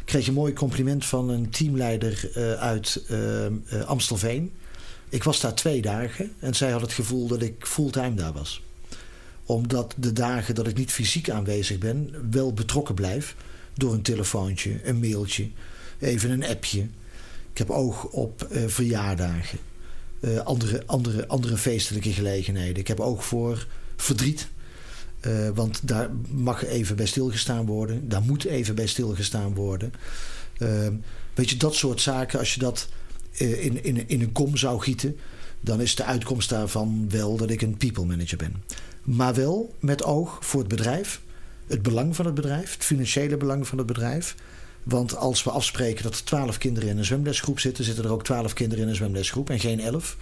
Ik 0.00 0.04
kreeg 0.04 0.26
een 0.26 0.34
mooi 0.34 0.52
compliment 0.52 1.04
van 1.04 1.28
een 1.28 1.50
teamleider 1.50 2.30
uit 2.58 3.02
Amstelveen. 3.86 4.52
Ik 5.08 5.24
was 5.24 5.40
daar 5.40 5.54
twee 5.54 5.82
dagen 5.82 6.32
en 6.38 6.54
zij 6.54 6.70
had 6.70 6.80
het 6.80 6.92
gevoel 6.92 7.26
dat 7.26 7.42
ik 7.42 7.66
fulltime 7.66 8.14
daar 8.14 8.32
was. 8.32 8.62
Omdat 9.44 9.94
de 9.96 10.12
dagen 10.12 10.54
dat 10.54 10.66
ik 10.66 10.76
niet 10.76 10.92
fysiek 10.92 11.30
aanwezig 11.30 11.78
ben, 11.78 12.28
wel 12.30 12.52
betrokken 12.52 12.94
blijf 12.94 13.36
door 13.74 13.92
een 13.92 14.02
telefoontje, 14.02 14.88
een 14.88 15.00
mailtje, 15.00 15.48
even 15.98 16.30
een 16.30 16.46
appje. 16.46 16.86
Ik 17.54 17.60
heb 17.60 17.70
oog 17.70 18.04
op 18.04 18.46
verjaardagen. 18.66 19.58
Uh, 20.20 20.38
andere, 20.38 20.82
andere, 20.86 21.26
andere 21.28 21.56
feestelijke 21.56 22.12
gelegenheden. 22.12 22.76
Ik 22.76 22.88
heb 22.88 23.00
oog 23.00 23.24
voor 23.24 23.66
verdriet. 23.96 24.48
Uh, 25.20 25.48
want 25.54 25.88
daar 25.88 26.10
mag 26.28 26.64
even 26.64 26.96
bij 26.96 27.06
stilgestaan 27.06 27.66
worden. 27.66 28.08
Daar 28.08 28.22
moet 28.22 28.44
even 28.44 28.74
bij 28.74 28.86
stilgestaan 28.86 29.54
worden. 29.54 29.92
Uh, 30.58 30.86
weet 31.34 31.50
je, 31.50 31.56
dat 31.56 31.74
soort 31.74 32.00
zaken, 32.00 32.38
als 32.38 32.54
je 32.54 32.60
dat 32.60 32.88
in, 33.32 33.84
in, 33.84 34.08
in 34.08 34.20
een 34.20 34.32
kom 34.32 34.56
zou 34.56 34.80
gieten... 34.80 35.16
dan 35.60 35.80
is 35.80 35.94
de 35.94 36.04
uitkomst 36.04 36.48
daarvan 36.48 37.06
wel 37.10 37.36
dat 37.36 37.50
ik 37.50 37.62
een 37.62 37.76
people 37.76 38.04
manager 38.04 38.36
ben. 38.36 38.62
Maar 39.02 39.34
wel 39.34 39.74
met 39.80 40.04
oog 40.04 40.38
voor 40.40 40.60
het 40.60 40.68
bedrijf. 40.68 41.20
Het 41.66 41.82
belang 41.82 42.16
van 42.16 42.24
het 42.24 42.34
bedrijf. 42.34 42.72
Het 42.72 42.84
financiële 42.84 43.36
belang 43.36 43.68
van 43.68 43.78
het 43.78 43.86
bedrijf. 43.86 44.34
Want 44.84 45.16
als 45.16 45.42
we 45.42 45.50
afspreken 45.50 46.02
dat 46.02 46.14
er 46.14 46.24
twaalf 46.24 46.58
kinderen 46.58 46.88
in 46.88 46.98
een 46.98 47.04
zwemlesgroep 47.04 47.60
zitten, 47.60 47.84
zitten 47.84 48.04
er 48.04 48.12
ook 48.12 48.24
twaalf 48.24 48.52
kinderen 48.52 48.84
in 48.84 48.90
een 48.90 48.96
zwemlesgroep 48.96 49.50
en 49.50 49.60
geen 49.60 49.80
elf. 49.80 50.16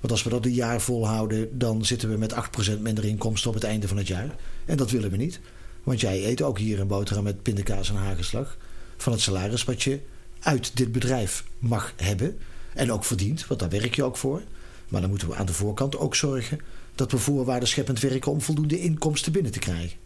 Want 0.00 0.12
als 0.12 0.22
we 0.22 0.30
dat 0.30 0.44
een 0.44 0.54
jaar 0.54 0.80
volhouden, 0.80 1.58
dan 1.58 1.84
zitten 1.84 2.08
we 2.08 2.16
met 2.16 2.34
8% 2.34 2.80
minder 2.80 3.04
inkomsten 3.04 3.48
op 3.48 3.54
het 3.54 3.64
einde 3.64 3.88
van 3.88 3.96
het 3.96 4.06
jaar. 4.06 4.34
En 4.64 4.76
dat 4.76 4.90
willen 4.90 5.10
we 5.10 5.16
niet. 5.16 5.40
Want 5.82 6.00
jij 6.00 6.24
eet 6.24 6.42
ook 6.42 6.58
hier 6.58 6.80
een 6.80 6.86
boterham 6.86 7.24
met 7.24 7.42
pindakaas 7.42 7.88
en 7.88 7.94
hagelslag. 7.94 8.56
Van 8.96 9.12
het 9.12 9.20
salaris 9.20 9.64
wat 9.64 9.82
je 9.82 10.00
uit 10.40 10.76
dit 10.76 10.92
bedrijf 10.92 11.44
mag 11.58 11.92
hebben. 11.96 12.38
En 12.74 12.92
ook 12.92 13.04
verdient, 13.04 13.46
want 13.46 13.60
daar 13.60 13.68
werk 13.68 13.94
je 13.94 14.04
ook 14.04 14.16
voor. 14.16 14.42
Maar 14.88 15.00
dan 15.00 15.10
moeten 15.10 15.28
we 15.28 15.34
aan 15.34 15.46
de 15.46 15.52
voorkant 15.52 15.96
ook 15.96 16.14
zorgen 16.14 16.60
dat 16.94 17.10
we 17.10 17.18
voorwaarden 17.18 17.68
scheppend 17.68 18.00
werken 18.00 18.32
om 18.32 18.40
voldoende 18.40 18.80
inkomsten 18.80 19.32
binnen 19.32 19.52
te 19.52 19.58
krijgen. 19.58 19.96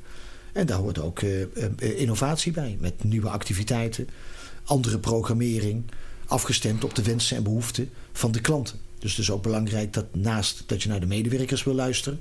En 0.52 0.66
daar 0.66 0.78
hoort 0.78 0.98
ook 0.98 1.20
uh, 1.20 1.40
uh, 1.40 1.46
innovatie 2.00 2.52
bij, 2.52 2.76
met 2.80 3.04
nieuwe 3.04 3.28
activiteiten, 3.28 4.08
andere 4.64 4.98
programmering, 4.98 5.84
afgestemd 6.26 6.84
op 6.84 6.94
de 6.94 7.02
wensen 7.02 7.36
en 7.36 7.42
behoeften 7.42 7.90
van 8.12 8.32
de 8.32 8.40
klanten. 8.40 8.78
Dus 8.98 9.10
het 9.10 9.20
is 9.20 9.30
ook 9.30 9.42
belangrijk 9.42 9.92
dat 9.92 10.14
naast 10.14 10.62
dat 10.66 10.82
je 10.82 10.88
naar 10.88 11.00
de 11.00 11.06
medewerkers 11.06 11.64
wil 11.64 11.74
luisteren, 11.74 12.20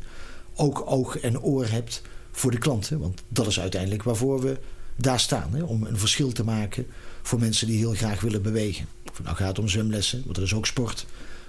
ook 0.55 0.83
oog 0.85 1.19
en 1.19 1.41
oor 1.41 1.67
hebt 1.67 2.01
voor 2.31 2.51
de 2.51 2.57
klanten. 2.57 2.99
Want 2.99 3.21
dat 3.27 3.47
is 3.47 3.59
uiteindelijk 3.59 4.03
waarvoor 4.03 4.41
we 4.41 4.59
daar 4.95 5.19
staan. 5.19 5.53
Hè? 5.53 5.63
Om 5.63 5.83
een 5.83 5.97
verschil 5.97 6.31
te 6.31 6.43
maken 6.43 6.87
voor 7.21 7.39
mensen 7.39 7.67
die 7.67 7.77
heel 7.77 7.93
graag 7.93 8.21
willen 8.21 8.41
bewegen. 8.41 8.85
Of 9.09 9.17
het 9.17 9.25
nou 9.25 9.37
gaat 9.37 9.59
om 9.59 9.67
zwemlessen, 9.67 10.21
want 10.23 10.35
dat 10.35 10.43
is 10.45 10.53
ook 10.53 10.65
sport. 10.65 11.05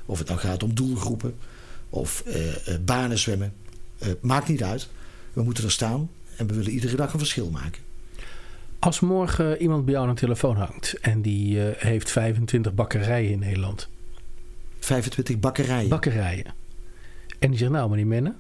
Of 0.07 0.19
het 0.19 0.29
nou 0.29 0.41
gaat 0.41 0.63
om 0.63 0.75
doelgroepen. 0.75 1.35
Of 1.91 2.23
uh, 2.27 2.47
uh, 2.47 2.55
banen 2.85 3.19
zwemmen. 3.19 3.53
Maakt 4.21 4.49
niet 4.49 4.63
uit. 4.63 4.89
We 5.33 5.43
moeten 5.43 5.65
er 5.65 5.71
staan 5.71 6.09
en 6.43 6.49
we 6.49 6.55
willen 6.55 6.73
iedere 6.73 6.97
dag 6.97 7.13
een 7.13 7.19
verschil 7.19 7.51
maken. 7.51 7.83
Als 8.79 9.01
morgen 9.01 9.63
iemand 9.63 9.85
bij 9.85 9.95
jou 9.95 10.07
aan 10.09 10.15
de 10.15 10.21
telefoon 10.21 10.57
hangt 10.57 10.99
en 11.01 11.23
die 11.23 11.59
heeft 11.59 12.11
25 12.11 12.75
bakkerijen 12.75 13.31
in 13.31 13.39
Nederland 13.39 13.89
25 14.85 15.39
bakkerijen. 15.39 15.89
Bakkerijen. 15.89 16.55
En 17.39 17.51
die 17.51 17.59
zegt, 17.59 17.71
nou 17.71 17.91
meneer 17.91 18.07
Menne, 18.07 18.35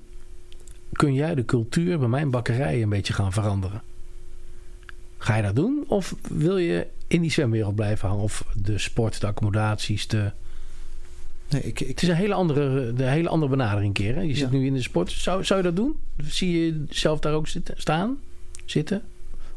kun 0.92 1.14
jij 1.14 1.34
de 1.34 1.44
cultuur 1.44 1.98
bij 1.98 2.08
mijn 2.08 2.30
bakkerij 2.30 2.82
een 2.82 2.88
beetje 2.88 3.12
gaan 3.12 3.32
veranderen? 3.32 3.82
Ga 5.18 5.36
je 5.36 5.42
dat 5.42 5.56
doen? 5.56 5.84
Of 5.88 6.14
wil 6.28 6.58
je 6.58 6.86
in 7.06 7.20
die 7.20 7.30
zwemwereld 7.30 7.74
blijven 7.74 8.08
hangen? 8.08 8.22
Of 8.22 8.44
de 8.54 8.78
sport, 8.78 9.20
de 9.20 9.26
accommodaties, 9.26 10.06
de... 10.06 10.32
Nee, 11.52 11.62
ik, 11.62 11.80
ik... 11.80 11.88
Het 11.88 12.02
is 12.02 12.08
een 12.08 12.14
hele 12.14 12.34
andere, 12.34 12.92
de 12.92 13.04
hele 13.04 13.28
andere 13.28 13.50
benadering 13.50 13.94
keer. 13.94 14.14
Hè? 14.14 14.20
Je 14.20 14.34
zit 14.36 14.50
Ja. 14.50 14.58
nu 14.58 14.66
in 14.66 14.74
de 14.74 14.82
sport. 14.82 15.10
Zou, 15.10 15.44
zou 15.44 15.58
je 15.60 15.66
dat 15.66 15.76
doen? 15.76 15.96
Zie 16.24 16.60
je 16.64 16.84
jezelf 16.88 17.18
daar 17.20 17.32
ook 17.34 17.48
zitten, 17.48 17.74
staan? 17.78 18.18
Zitten? 18.64 19.02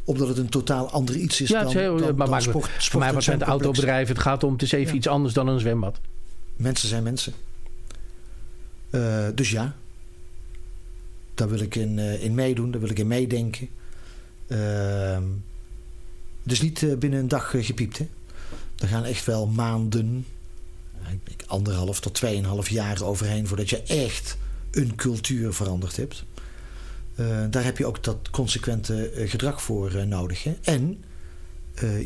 Omdat 0.04 0.28
het 0.28 0.38
een 0.38 0.50
totaal 0.50 0.90
ander 0.90 1.16
iets 1.16 1.42
is 1.42 1.50
ja, 1.50 1.58
dan, 1.58 1.68
het 1.68 1.76
is 1.76 1.82
heel, 1.82 1.98
dan, 1.98 2.06
maar 2.08 2.16
dan 2.18 2.30
maakt- 2.30 2.44
sport, 2.44 2.70
voor 2.70 2.82
sport 2.82 3.04
mij 3.04 3.14
met 3.14 3.24
zwemcomplex. 3.24 3.64
autobedrijven. 3.64 4.14
Het 4.14 4.24
gaat 4.24 4.44
om, 4.44 4.54
het 4.54 4.62
is 4.62 4.72
even 4.72 4.92
Ja. 4.92 4.98
iets 4.98 5.08
anders 5.08 5.34
dan 5.34 5.48
een 5.48 5.60
zwembad. 5.60 6.00
Mensen 6.56 6.88
zijn 6.90 7.04
mensen. 7.04 7.34
Eh, 8.90 9.26
dus 9.36 9.52
ja. 9.52 9.76
Daar 11.34 11.50
wil 11.50 11.60
ik 11.60 11.76
in, 11.76 12.00
eh, 12.00 12.24
in 12.24 12.34
meedoen. 12.34 12.72
Daar 12.72 12.82
wil 12.82 12.90
ik 12.90 13.00
in 13.00 13.08
meedenken. 13.08 13.68
Het 16.44 16.52
is 16.52 16.62
niet 16.62 16.84
eh, 16.84 16.96
binnen 16.98 17.20
een 17.20 17.28
dag 17.28 17.54
gepiept. 17.66 17.98
Hè? 17.98 18.08
Er 18.80 18.88
gaan 18.88 19.04
echt 19.04 19.26
wel 19.26 19.48
maanden, 19.48 20.26
anderhalf 21.56 22.00
tot 22.00 22.14
tweeënhalf 22.14 22.70
jaar 22.70 23.04
overheen... 23.04 23.48
voordat 23.48 23.70
je 23.70 23.82
echt 23.82 24.38
een 24.72 24.96
cultuur 24.96 25.54
veranderd 25.54 25.96
hebt. 25.96 26.24
Eh, 27.16 27.44
daar 27.50 27.64
heb 27.64 27.78
je 27.78 27.86
ook 27.86 28.04
dat 28.04 28.30
consequente 28.30 29.10
eh, 29.10 29.30
gedrag 29.30 29.62
voor 29.62 29.92
eh, 29.92 30.04
nodig. 30.04 30.44
Hè? 30.44 30.56
En 30.62 31.04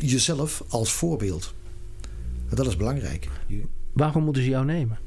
jezelf 0.00 0.64
als 0.68 0.92
voorbeeld. 0.92 1.54
Dat 2.48 2.66
is 2.66 2.76
belangrijk. 2.76 3.28
Waarom 3.92 4.24
moeten 4.24 4.42
ze 4.42 4.48
jou 4.48 4.64
nemen? 4.64 4.98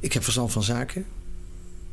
Ik 0.00 0.12
heb 0.12 0.22
verstand 0.22 0.52
van 0.52 0.62
zaken. 0.62 1.06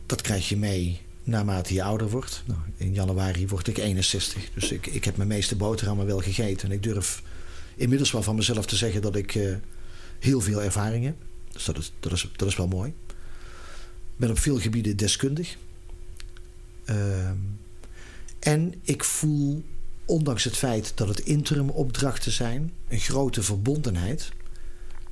Dat 0.06 0.22
krijg 0.22 0.49
je 0.49 0.57
mee 0.57 1.02
naarmate 1.23 1.73
je 1.73 1.84
ouder 1.84 2.10
wordt. 2.10 2.44
Nou, 2.45 2.60
in 2.77 2.94
januari 2.94 3.48
word 3.48 3.68
ik 3.68 3.77
61. 3.77 4.49
Dus 4.53 4.72
ik, 4.72 4.88
ik 4.88 5.06
heb 5.06 5.18
mijn 5.18 5.30
meeste 5.30 5.56
boterhammen 5.56 6.06
wel 6.06 6.19
gegeten. 6.19 6.69
En 6.69 6.76
ik 6.76 6.84
durf 6.84 7.23
inmiddels 7.80 8.12
wel 8.12 8.24
van 8.24 8.36
mezelf 8.36 8.66
te 8.66 8.76
zeggen 8.76 9.02
dat 9.02 9.16
ik 9.16 9.36
eh, 9.36 9.56
heel 10.20 10.42
veel 10.42 10.62
ervaring 10.62 11.06
heb. 11.06 11.16
Dus 11.52 11.66
dat 11.66 11.78
is, 11.78 11.92
dat, 12.00 12.12
is, 12.12 12.30
dat 12.36 12.48
is 12.48 12.56
wel 12.56 12.68
mooi. 12.68 12.90
Ik 12.90 14.16
ben 14.16 14.30
op 14.30 14.40
veel 14.40 14.60
gebieden 14.60 14.98
deskundig. 14.98 15.58
Ehm, 16.86 17.38
en 18.40 18.74
ik 18.84 19.04
voel, 19.04 19.64
ondanks 20.06 20.44
het 20.44 20.58
feit 20.58 20.92
dat 20.96 21.08
het 21.08 21.20
interim 21.20 21.70
opdrachten 21.70 22.32
zijn... 22.32 22.74
een 22.88 23.00
grote 23.00 23.44
verbondenheid 23.44 24.32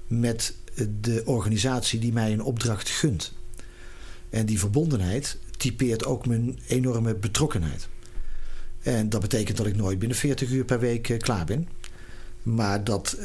met 0.08 0.56
de 1.02 1.22
organisatie 1.26 2.00
die 2.00 2.14
mij 2.14 2.34
een 2.34 2.44
opdracht 2.44 2.90
gunt. 2.90 3.34
En 4.30 4.46
die 4.46 4.60
verbondenheid 4.60 5.38
typeert 5.58 6.06
ook 6.06 6.26
mijn 6.26 6.60
enorme 6.68 7.16
betrokkenheid. 7.16 7.88
En 8.82 9.10
dat 9.10 9.22
betekent 9.22 9.58
dat 9.58 9.66
ik 9.66 9.76
nooit 9.76 10.00
binnen 10.00 10.18
40 10.18 10.50
uur 10.50 10.66
per 10.66 10.80
week 10.80 11.10
eh, 11.10 11.20
klaar 11.20 11.46
ben. 11.46 11.68
Maar 12.56 12.84
dat 12.84 13.12
eh, 13.12 13.24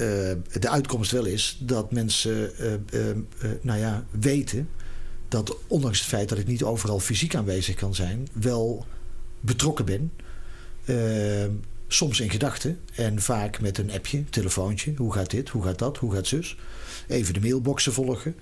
de 0.60 0.68
uitkomst 0.68 1.10
wel 1.10 1.24
is 1.24 1.58
dat 1.60 1.92
mensen 1.92 2.56
eh, 2.58 2.72
eh, 2.72 3.16
nou 3.60 3.78
ja, 3.78 4.04
weten 4.10 4.68
dat 5.28 5.56
ondanks 5.66 5.98
het 5.98 6.08
feit 6.08 6.28
dat 6.28 6.38
ik 6.38 6.46
niet 6.46 6.62
overal 6.62 7.00
fysiek 7.00 7.34
aanwezig 7.34 7.74
kan 7.74 7.94
zijn, 7.94 8.28
wel 8.32 8.86
betrokken 9.40 9.84
ben. 9.84 10.12
Soms 11.88 12.20
in 12.20 12.30
gedachten 12.30 12.78
en 12.94 13.22
vaak 13.22 13.60
met 13.60 13.78
een 13.78 13.90
appje, 13.90 14.24
telefoontje. 14.30 14.94
Hoe 14.96 15.12
gaat 15.12 15.30
dit? 15.30 15.48
Hoe 15.48 15.62
gaat 15.62 15.78
dat? 15.78 15.98
Hoe 15.98 16.12
gaat 16.12 16.26
zus? 16.26 16.56
Even 17.08 17.34
de 17.34 17.40
mailboxen 17.40 17.92
volgen. 17.92 18.34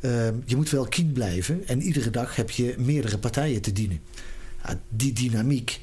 Eh, 0.00 0.28
je 0.44 0.56
moet 0.56 0.70
wel 0.70 0.84
keen 0.84 1.12
blijven 1.12 1.66
en 1.66 1.82
iedere 1.82 2.10
dag 2.10 2.36
heb 2.36 2.50
je 2.50 2.74
meerdere 2.78 3.18
partijen 3.18 3.60
te 3.60 3.72
dienen. 3.72 4.00
Die 4.88 5.12
dynamiek, 5.12 5.80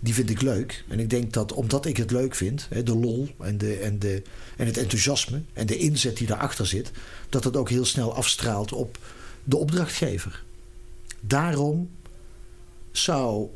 die 0.00 0.14
vind 0.14 0.30
ik 0.30 0.42
leuk. 0.42 0.84
En 0.88 1.00
ik 1.00 1.10
denk 1.10 1.32
dat 1.32 1.52
omdat 1.52 1.86
ik 1.86 1.96
het 1.96 2.10
leuk 2.10 2.34
vind, 2.34 2.66
hè, 2.70 2.82
de 2.82 2.96
lol 2.96 3.28
en, 3.40 3.58
de, 3.58 3.74
en, 3.74 3.98
de, 3.98 4.22
en 4.56 4.66
het 4.66 4.76
enthousiasme 4.76 5.42
en 5.52 5.66
de 5.66 5.76
inzet 5.76 6.16
die 6.16 6.26
daarachter 6.26 6.66
zit, 6.66 6.90
dat 7.28 7.42
dat 7.42 7.56
ook 7.56 7.68
heel 7.70 7.84
snel 7.84 8.14
afstraalt 8.14 8.72
op 8.72 8.98
de 9.44 9.56
opdrachtgever. 9.56 10.44
Daarom 11.20 11.90
zou 12.92 13.48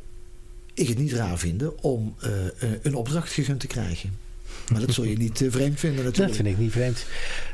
ik 0.74 0.88
het 0.88 0.98
niet 0.98 1.12
raar 1.12 1.38
vinden 1.38 1.82
om 1.82 2.14
eh, 2.20 2.46
eh, 2.46 2.52
een 2.82 2.94
opdracht 2.94 3.32
gegund 3.32 3.60
te 3.60 3.66
krijgen. 3.66 4.18
Maar 4.72 4.80
dat 4.80 4.94
zul 4.94 5.04
je 5.04 5.16
niet 5.16 5.40
eh, 5.40 5.50
vreemd 5.50 5.80
vinden 5.80 6.04
natuurlijk. 6.04 6.36
Dat 6.36 6.46
vind 6.46 6.56
ik 6.56 6.62
niet 6.62 6.72
vreemd. 6.72 7.06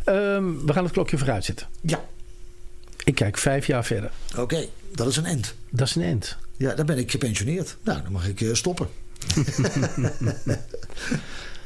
Ehm, 0.04 0.66
we 0.66 0.72
gaan 0.72 0.84
het 0.84 0.92
klokje 0.92 1.18
vooruit 1.18 1.44
zetten. 1.44 1.66
Ja. 1.80 2.04
Ik 3.04 3.14
kijk 3.14 3.38
vijf 3.38 3.66
jaar 3.66 3.84
verder. 3.84 4.10
Oké, 4.36 4.66
dat 4.96 5.06
is 5.06 5.16
een 5.16 5.24
end. 5.24 5.54
Dat 5.70 5.88
is 5.88 5.94
een 5.94 6.02
end. 6.02 6.36
Ja, 6.56 6.74
dan 6.74 6.86
ben 6.86 6.98
ik 6.98 7.10
gepensioneerd. 7.10 7.76
Nou, 7.82 8.02
dan 8.02 8.12
mag 8.12 8.28
ik 8.28 8.40
eh, 8.40 8.54
stoppen. 8.54 8.88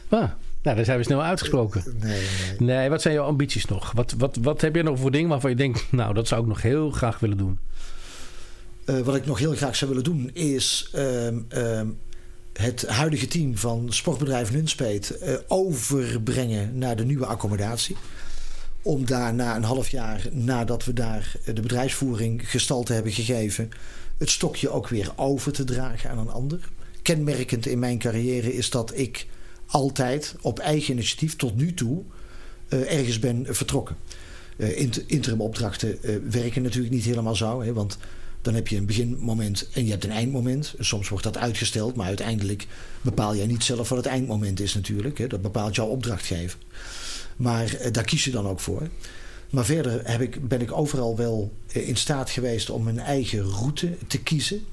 Ah, 0.08 0.30
nou, 0.62 0.76
daar 0.76 0.84
zijn 0.84 0.98
we 0.98 1.04
snel 1.04 1.22
uitgesproken. 1.22 1.84
Nee, 2.00 2.26
Nee, 2.58 2.88
wat 2.88 3.02
zijn 3.02 3.14
jouw 3.14 3.24
ambities 3.24 3.64
nog? 3.64 3.92
Wat, 3.92 4.14
wat, 4.18 4.38
wat 4.42 4.60
heb 4.60 4.74
je 4.74 4.82
nog 4.82 4.98
voor 4.98 5.10
dingen 5.10 5.28
waarvan 5.28 5.50
je 5.50 5.56
denkt... 5.56 5.92
nou, 5.92 6.14
dat 6.14 6.28
zou 6.28 6.40
ik 6.40 6.46
nog 6.46 6.62
heel 6.62 6.90
graag 6.90 7.18
willen 7.18 7.36
doen? 7.36 7.58
Eh, 8.84 9.00
wat 9.00 9.14
ik 9.16 9.26
nog 9.26 9.38
heel 9.38 9.54
graag 9.54 9.76
zou 9.76 9.90
willen 9.90 10.04
doen 10.04 10.30
is 10.32 10.88
ehm, 10.92 11.38
ehm, 11.48 11.86
het 12.52 12.86
huidige 12.86 13.26
team 13.26 13.56
van 13.56 13.86
Sportbedrijf 13.92 14.52
Nunspeet 14.52 15.10
eh, 15.10 15.34
overbrengen 15.48 16.78
naar 16.78 16.96
de 16.96 17.04
nieuwe 17.04 17.26
accommodatie. 17.26 17.96
Om 18.82 19.06
daar 19.06 19.34
na 19.34 19.56
een 19.56 19.62
half 19.64 19.88
jaar 19.88 20.26
nadat 20.32 20.84
we 20.84 20.92
daar 20.92 21.34
eh, 21.44 21.54
de 21.54 21.60
bedrijfsvoering 21.60 22.50
gestalte 22.50 22.92
hebben 22.92 23.12
gegeven, 23.12 23.68
het 24.18 24.30
stokje 24.30 24.70
ook 24.70 24.88
weer 24.88 25.12
over 25.16 25.52
te 25.52 25.64
dragen 25.64 26.10
aan 26.10 26.18
een 26.18 26.30
ander. 26.30 26.68
Kenmerkend 27.02 27.66
in 27.66 27.78
mijn 27.78 27.98
carrière 27.98 28.54
is 28.54 28.70
dat 28.70 28.98
ik 28.98 29.26
altijd 29.66 30.34
op 30.40 30.58
eigen 30.58 30.92
initiatief 30.92 31.36
tot 31.36 31.56
nu 31.56 31.74
toe 31.74 32.02
eh, 32.68 32.98
ergens 32.98 33.18
ben 33.18 33.46
vertrokken. 33.48 33.96
Eh, 34.56 34.78
int- 34.78 35.08
interimopdrachten 35.08 35.98
werken 36.30 36.62
natuurlijk 36.62 36.94
niet 36.94 37.04
helemaal 37.04 37.36
zo. 37.36 37.62
Hè, 37.62 37.72
want 37.72 37.98
dan 38.42 38.54
heb 38.54 38.68
je 38.68 38.76
een 38.76 38.86
beginmoment 38.86 39.68
en 39.72 39.84
je 39.84 39.90
hebt 39.90 40.04
een 40.04 40.10
eindmoment. 40.10 40.74
Soms 40.78 41.08
wordt 41.08 41.24
dat 41.24 41.38
uitgesteld, 41.38 41.96
maar 41.96 42.06
uiteindelijk 42.06 42.66
bepaal 43.02 43.36
jij 43.36 43.46
niet 43.46 43.64
zelf 43.64 43.88
wat 43.88 43.98
het 43.98 44.06
eindmoment 44.06 44.60
is 44.60 44.74
natuurlijk. 44.74 45.18
Hè. 45.18 45.26
Dat 45.26 45.42
bepaalt 45.42 45.74
jouw 45.74 45.86
opdrachtgever. 45.86 46.58
Maar 47.40 47.74
eh, 47.74 47.92
daar 47.92 48.04
kies 48.04 48.24
je 48.24 48.30
dan 48.30 48.46
ook 48.46 48.60
voor. 48.60 48.88
Maar 49.50 49.64
verder 49.64 50.10
heb 50.10 50.20
ik, 50.20 50.48
ben 50.48 50.60
ik 50.60 50.72
overal 50.72 51.16
wel 51.16 51.52
eh, 51.72 51.88
in 51.88 51.96
staat 51.96 52.30
geweest 52.30 52.70
om 52.70 52.82
mijn 52.82 52.98
eigen 52.98 53.42
route 53.42 53.96
te 54.06 54.22
kiezen. 54.22 54.64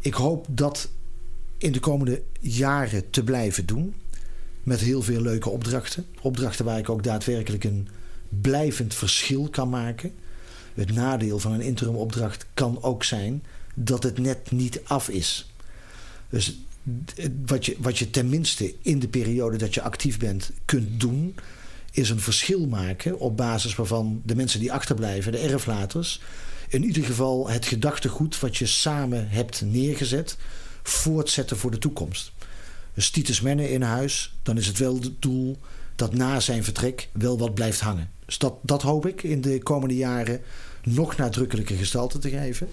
Ik 0.00 0.14
hoop 0.14 0.46
dat 0.48 0.88
in 1.58 1.72
de 1.72 1.80
komende 1.80 2.22
jaren 2.40 3.10
te 3.10 3.24
blijven 3.24 3.66
doen. 3.66 3.94
Met 4.62 4.80
heel 4.80 5.02
veel 5.02 5.20
leuke 5.20 5.48
opdrachten. 5.48 6.06
Opdrachten 6.20 6.64
waar 6.64 6.78
ik 6.78 6.88
ook 6.88 7.02
daadwerkelijk 7.02 7.64
een 7.64 7.88
blijvend 8.28 8.94
verschil 8.94 9.48
kan 9.50 9.68
maken. 9.68 10.12
Het 10.74 10.92
nadeel 10.92 11.38
van 11.38 11.52
een 11.52 11.60
interimopdracht 11.60 12.46
kan 12.54 12.82
ook 12.82 13.04
zijn 13.04 13.42
dat 13.74 14.02
het 14.02 14.18
net 14.18 14.50
niet 14.50 14.80
af 14.84 15.08
is. 15.08 15.50
Dus 16.28 16.58
wat 17.46 17.66
je, 17.66 17.76
wat 17.78 17.98
je 17.98 18.10
tenminste 18.10 18.74
in 18.82 18.98
de 18.98 19.08
periode 19.08 19.56
dat 19.56 19.74
je 19.74 19.82
actief 19.82 20.18
bent 20.18 20.50
kunt 20.64 21.00
doen, 21.00 21.34
is 21.96 22.10
een 22.10 22.20
verschil 22.20 22.66
maken 22.66 23.18
op 23.18 23.36
basis 23.36 23.74
waarvan 23.74 24.22
de 24.24 24.36
mensen 24.36 24.60
die 24.60 24.72
achterblijven, 24.72 25.32
de 25.32 25.38
erflaters, 25.38 26.20
in 26.68 26.84
ieder 26.84 27.04
geval 27.04 27.48
het 27.48 27.66
gedachtegoed 27.66 28.40
wat 28.40 28.56
je 28.56 28.66
samen 28.66 29.28
hebt 29.28 29.62
neergezet, 29.64 30.36
voortzetten 30.82 31.56
voor 31.56 31.70
de 31.70 31.78
toekomst. 31.78 32.32
Dus 32.94 33.10
Titus 33.10 33.40
Menne 33.40 33.70
in 33.70 33.82
huis, 33.82 34.34
dan 34.42 34.56
is 34.56 34.66
het 34.66 34.78
wel 34.78 34.94
het 34.94 35.22
doel 35.22 35.56
dat 35.94 36.14
na 36.14 36.40
zijn 36.40 36.64
vertrek 36.64 37.08
wel 37.12 37.38
wat 37.38 37.54
blijft 37.54 37.80
hangen. 37.80 38.10
Dus 38.24 38.38
dat, 38.38 38.54
dat 38.62 38.82
hoop 38.82 39.06
ik 39.06 39.22
in 39.22 39.40
de 39.40 39.62
komende 39.62 39.96
jaren 39.96 40.40
nog 40.82 41.16
nadrukkelijker 41.16 41.76
gestalte 41.76 42.18
te 42.18 42.30
geven. 42.30 42.68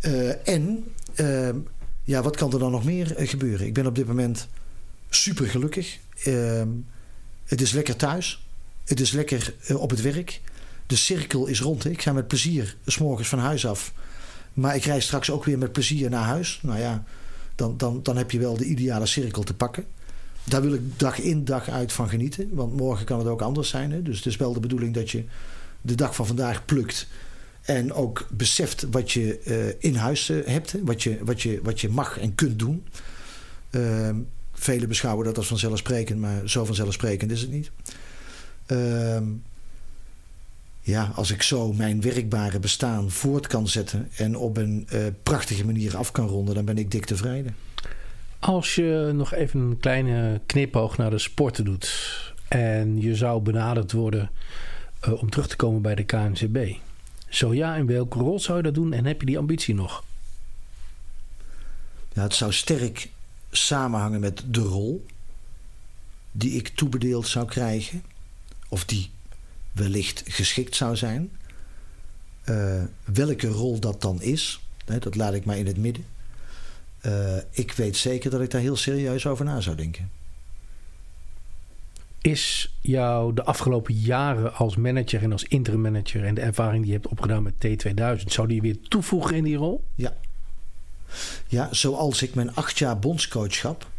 Eh, 0.00 0.48
en 0.48 0.84
ehm, 1.14 1.58
ja, 2.04 2.22
wat 2.22 2.36
kan 2.36 2.52
er 2.52 2.58
dan 2.58 2.70
nog 2.70 2.84
meer 2.84 3.16
eh, 3.16 3.28
gebeuren? 3.28 3.66
Ik 3.66 3.74
ben 3.74 3.86
op 3.86 3.94
dit 3.94 4.06
moment 4.06 4.48
super 5.10 5.46
gelukkig. 5.46 5.98
Ehm, 6.24 6.68
het 7.44 7.60
is 7.60 7.72
lekker 7.72 7.96
thuis. 7.96 8.46
Het 8.84 9.00
is 9.00 9.10
lekker 9.10 9.54
eh, 9.66 9.76
op 9.76 9.90
het 9.90 10.02
werk. 10.02 10.40
De 10.86 10.96
cirkel 10.96 11.46
is 11.46 11.60
rond. 11.60 11.84
Ik 11.84 12.02
ga 12.02 12.12
met 12.12 12.28
plezier 12.28 12.76
s 12.86 12.98
morgens 12.98 13.28
van 13.28 13.38
huis 13.38 13.66
af. 13.66 13.92
Maar 14.52 14.76
ik 14.76 14.84
reis 14.84 15.04
straks 15.04 15.30
ook 15.30 15.44
weer 15.44 15.58
met 15.58 15.72
plezier 15.72 16.10
naar 16.10 16.24
huis. 16.24 16.58
Nou 16.62 16.78
ja, 16.78 17.04
dan, 17.54 17.76
dan, 17.76 18.02
dan 18.02 18.16
heb 18.16 18.30
je 18.30 18.38
wel 18.38 18.56
de 18.56 18.64
ideale 18.64 19.06
cirkel 19.06 19.42
te 19.42 19.54
pakken. 19.54 19.84
Daar 20.44 20.62
wil 20.62 20.72
ik 20.72 20.98
dag 20.98 21.18
in 21.20 21.44
dag 21.44 21.68
uit 21.68 21.92
van 21.92 22.08
genieten. 22.08 22.48
Want 22.52 22.76
morgen 22.76 23.06
kan 23.06 23.18
het 23.18 23.28
ook 23.28 23.42
anders 23.42 23.68
zijn. 23.68 23.92
Hè? 23.92 24.02
Dus 24.02 24.16
het 24.16 24.26
is 24.26 24.36
wel 24.36 24.52
de 24.52 24.60
bedoeling 24.60 24.94
dat 24.94 25.10
je 25.10 25.24
de 25.80 25.94
dag 25.94 26.14
van 26.14 26.26
vandaag 26.26 26.64
plukt. 26.64 27.06
En 27.60 27.92
ook 27.92 28.26
beseft 28.30 28.86
wat 28.90 29.12
je 29.12 29.38
eh, 29.38 29.88
in 29.90 29.94
huis 29.94 30.28
eh, 30.28 30.36
hebt. 30.44 30.74
Wat, 30.82 31.02
je, 31.02 31.18
wat, 31.24 31.42
je, 31.42 31.60
wat 31.62 31.80
je 31.80 31.88
mag 31.88 32.18
en 32.18 32.34
kunt 32.34 32.58
doen. 32.58 32.84
Ehm, 33.70 34.16
velen 34.64 34.88
beschouwen 34.88 35.24
dat 35.24 35.36
als 35.36 35.46
vanzelfsprekend. 35.46 36.20
Maar 36.20 36.48
zo 36.48 36.64
vanzelfsprekend 36.64 37.30
is 37.30 37.40
het 37.40 37.50
niet. 37.50 37.70
Ehm, 38.66 39.24
ja, 40.80 41.12
als 41.14 41.30
ik 41.30 41.42
zo 41.42 41.72
mijn 41.72 42.00
werkbare 42.00 42.58
bestaan 42.58 43.10
voort 43.10 43.46
kan 43.46 43.68
zetten. 43.68 44.10
En 44.16 44.36
op 44.36 44.56
een 44.56 44.86
eh, 44.88 45.00
prachtige 45.22 45.64
manier 45.64 45.96
af 45.96 46.12
kan 46.12 46.28
ronden. 46.28 46.54
Dan 46.54 46.64
ben 46.64 46.78
ik 46.78 46.90
dik 46.90 47.04
tevreden. 47.04 47.56
Als 48.38 48.74
je 48.74 49.10
nog 49.14 49.34
even 49.34 49.60
een 49.60 49.78
kleine 49.80 50.40
knipoog 50.46 50.96
naar 50.96 51.10
de 51.10 51.18
sporten 51.18 51.64
doet... 51.64 52.32
en 52.48 53.00
je 53.00 53.14
zou 53.14 53.42
benaderd 53.42 53.92
worden 53.92 54.30
eh, 55.00 55.22
om 55.22 55.30
terug 55.30 55.48
te 55.48 55.56
komen 55.56 55.82
bij 55.82 55.94
de 55.94 56.04
KNCB... 56.04 56.58
Zo 57.28 57.54
ja, 57.54 57.74
in 57.74 57.86
welke 57.86 58.18
rol 58.18 58.40
zou 58.40 58.56
je 58.56 58.62
dat 58.62 58.74
doen 58.74 58.92
en 58.92 59.04
heb 59.04 59.20
je 59.20 59.26
die 59.26 59.38
ambitie 59.38 59.74
nog? 59.74 60.04
Ja, 62.12 62.22
het 62.22 62.34
zou 62.34 62.52
sterk 62.52 63.08
samenhangen 63.56 64.20
met 64.20 64.42
de 64.46 64.60
rol 64.60 65.06
die 66.32 66.52
ik 66.52 66.68
toebedeeld 66.68 67.28
zou 67.28 67.46
krijgen. 67.46 68.02
Of 68.68 68.84
die 68.84 69.10
wellicht 69.72 70.22
geschikt 70.26 70.76
zou 70.76 70.96
zijn. 70.96 71.30
Eh, 72.44 72.82
welke 73.04 73.46
rol 73.46 73.80
dat 73.80 74.02
dan 74.02 74.22
is, 74.22 74.60
hè, 74.84 74.98
dat 74.98 75.14
laat 75.14 75.34
ik 75.34 75.44
maar 75.44 75.58
in 75.58 75.66
het 75.66 75.76
midden. 75.76 76.04
Eh, 77.00 77.36
ik 77.50 77.72
weet 77.72 77.96
zeker 77.96 78.30
dat 78.30 78.40
ik 78.40 78.50
daar 78.50 78.60
heel 78.60 78.76
serieus 78.76 79.26
over 79.26 79.44
na 79.44 79.60
zou 79.60 79.76
denken. 79.76 80.10
Is 82.20 82.74
jou 82.80 83.34
de 83.34 83.44
afgelopen 83.44 83.94
jaren 83.94 84.54
als 84.54 84.76
manager 84.76 85.22
en 85.22 85.32
als 85.32 85.44
interim 85.44 85.80
manager... 85.80 86.24
en 86.24 86.34
de 86.34 86.40
ervaring 86.40 86.82
die 86.82 86.92
je 86.92 86.98
hebt 86.98 87.08
opgedaan 87.08 87.42
met 87.42 87.54
T2000... 87.54 88.22
zou 88.26 88.46
die 88.46 88.56
je 88.56 88.62
weer 88.62 88.80
toevoegen 88.88 89.36
in 89.36 89.44
die 89.44 89.56
rol? 89.56 89.84
Ja. 89.94 90.16
Ja, 91.46 91.68
zoals 91.70 92.22
ik 92.22 92.34
mijn 92.34 92.54
acht 92.54 92.78
jaar 92.78 92.98
bondscoachschap 92.98 93.90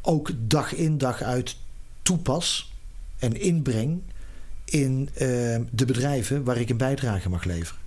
ook 0.00 0.30
dag 0.38 0.74
in 0.74 0.98
dag 0.98 1.22
uit 1.22 1.56
toepas 2.02 2.72
en 3.18 3.40
inbreng 3.40 4.02
in 4.64 5.08
eh, 5.12 5.18
de 5.70 5.84
bedrijven 5.86 6.44
waar 6.44 6.56
ik 6.56 6.70
een 6.70 6.76
bijdrage 6.76 7.28
mag 7.28 7.44
leveren. 7.44 7.80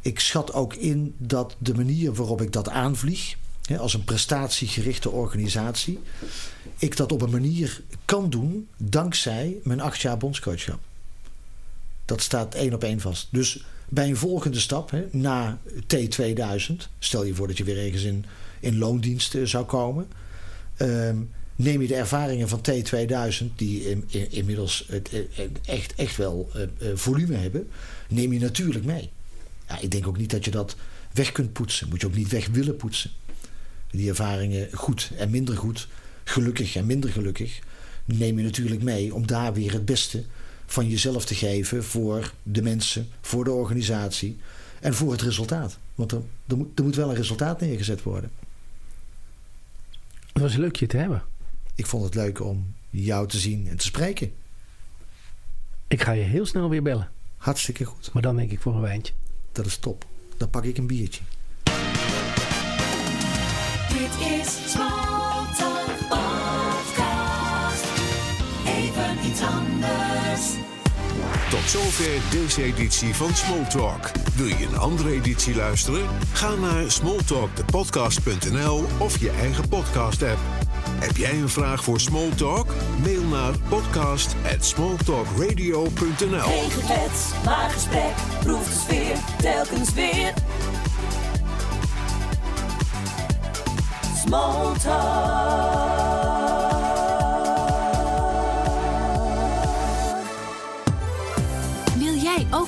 Ik 0.00 0.20
schat 0.20 0.52
ook 0.52 0.74
in 0.74 1.14
dat 1.18 1.56
de 1.58 1.74
manier 1.74 2.14
waarop 2.14 2.40
ik 2.40 2.52
dat 2.52 2.68
aanvlieg, 2.68 3.36
hè, 3.62 3.78
als 3.78 3.94
een 3.94 4.04
prestatiegerichte 4.04 5.10
organisatie, 5.10 6.00
ik 6.78 6.96
dat 6.96 7.12
op 7.12 7.22
een 7.22 7.30
manier 7.30 7.82
kan 8.04 8.30
doen 8.30 8.68
dankzij 8.76 9.56
mijn 9.62 9.80
acht 9.80 10.00
jaar 10.00 10.16
bondscoachschap. 10.16 10.80
Dat 12.04 12.20
staat 12.20 12.54
één 12.54 12.74
op 12.74 12.84
één 12.84 13.00
vast. 13.00 13.28
Dus 13.30 13.64
bij 13.88 14.08
een 14.08 14.16
volgende 14.16 14.60
stap, 14.60 14.90
hè, 14.90 15.04
na 15.10 15.58
T2000, 15.96 16.74
stel 16.98 17.24
je 17.24 17.34
voor 17.34 17.46
dat 17.46 17.56
je 17.58 17.64
weer 17.64 17.78
ergens 17.84 18.02
in, 18.02 18.24
in 18.60 18.78
loondienst 18.78 19.36
zou 19.44 19.64
komen, 19.64 20.06
ehm, 20.76 21.16
neem 21.56 21.80
je 21.82 21.88
de 21.88 21.94
ervaringen 21.94 22.48
van 22.48 22.60
T2000, 22.70 23.46
die 23.56 23.90
in, 23.90 24.04
in- 24.08 24.30
inmiddels 24.32 24.88
echt, 25.64 25.94
echt 25.94 26.16
wel 26.16 26.50
eh, 26.54 26.62
eh, 26.62 26.68
volume 26.96 27.34
hebben, 27.36 27.68
neem 28.08 28.32
je 28.32 28.38
natuurlijk 28.40 28.84
mee. 28.84 29.10
Ja, 29.68 29.80
ik 29.80 29.90
denk 29.90 30.06
ook 30.06 30.18
niet 30.18 30.30
dat 30.30 30.44
je 30.44 30.50
dat 30.50 30.76
weg 31.12 31.32
kunt 31.32 31.52
poetsen. 31.52 31.88
Moet 31.88 32.00
je 32.00 32.06
ook 32.06 32.14
niet 32.16 32.28
weg 32.28 32.46
willen 32.48 32.76
poetsen. 32.76 33.10
Die 33.90 34.08
ervaringen 34.08 34.68
goed 34.72 35.10
en 35.16 35.30
minder 35.30 35.56
goed, 35.56 35.88
gelukkig 36.24 36.76
en 36.76 36.86
minder 36.86 37.10
gelukkig, 37.10 37.58
neem 38.04 38.38
je 38.38 38.44
natuurlijk 38.44 38.82
mee 38.82 39.14
om 39.14 39.26
daar 39.26 39.52
weer 39.54 39.72
het 39.72 39.84
beste 39.84 40.24
van 40.74 40.88
jezelf 40.88 41.24
te 41.24 41.34
geven 41.34 41.84
voor 41.84 42.32
de 42.42 42.62
mensen, 42.62 43.08
voor 43.20 43.44
de 43.44 43.50
organisatie 43.50 44.38
en 44.80 44.94
voor 44.94 45.12
het 45.12 45.22
resultaat. 45.22 45.78
Want 45.94 46.12
er, 46.12 46.22
er, 46.46 46.56
moet, 46.56 46.78
er 46.78 46.84
moet 46.84 46.96
wel 46.96 47.08
een 47.08 47.14
resultaat 47.14 47.60
neergezet 47.60 48.02
worden. 48.02 48.30
Het 50.32 50.42
was 50.42 50.56
leuk 50.56 50.76
je 50.76 50.86
te 50.86 50.96
hebben. 50.96 51.22
Ik 51.74 51.86
vond 51.86 52.04
het 52.04 52.14
leuk 52.14 52.40
om 52.40 52.74
jou 52.90 53.28
te 53.28 53.38
zien 53.38 53.68
en 53.68 53.76
te 53.76 53.84
spreken. 53.84 54.32
Ik 55.88 56.02
ga 56.02 56.12
je 56.12 56.22
heel 56.22 56.46
snel 56.46 56.68
weer 56.68 56.82
bellen. 56.82 57.10
Hartstikke 57.36 57.84
goed. 57.84 58.10
Maar 58.12 58.22
dan 58.22 58.36
denk 58.36 58.50
ik 58.50 58.60
voor 58.60 58.74
een 58.74 58.80
wijntje. 58.80 59.12
Dat 59.52 59.66
is 59.66 59.76
top. 59.76 60.06
Dan 60.36 60.50
pak 60.50 60.64
ik 60.64 60.78
een 60.78 60.86
biertje. 60.86 61.22
Dit 63.88 64.40
is 64.40 64.72
Tot 71.54 71.70
zover 71.70 72.20
deze 72.30 72.62
editie 72.62 73.14
van 73.14 73.34
Smalltalk. 73.34 74.10
Wil 74.34 74.46
je 74.46 74.66
een 74.66 74.78
andere 74.78 75.10
editie 75.10 75.54
luisteren? 75.54 76.08
Ga 76.32 76.54
naar 76.54 76.90
smalltalkthepodcast.nl 76.90 78.84
of 78.98 79.20
je 79.20 79.30
eigen 79.30 79.68
podcast-app. 79.68 80.38
Heb 80.98 81.16
jij 81.16 81.32
een 81.32 81.48
vraag 81.48 81.84
voor 81.84 82.00
Smalltalk? 82.00 82.66
Mail 83.02 83.22
naar 83.22 83.52
podcast@smalltalkradio.nl. 83.68 86.40
Geen 86.40 86.70
geklets, 86.70 87.32
maar 87.44 87.70
gesprek, 87.70 88.14
proef 88.40 88.68
de 88.68 88.74
sfeer, 88.74 89.16
telkens 89.38 89.92
weer. 89.92 90.32
Wil 94.24 94.74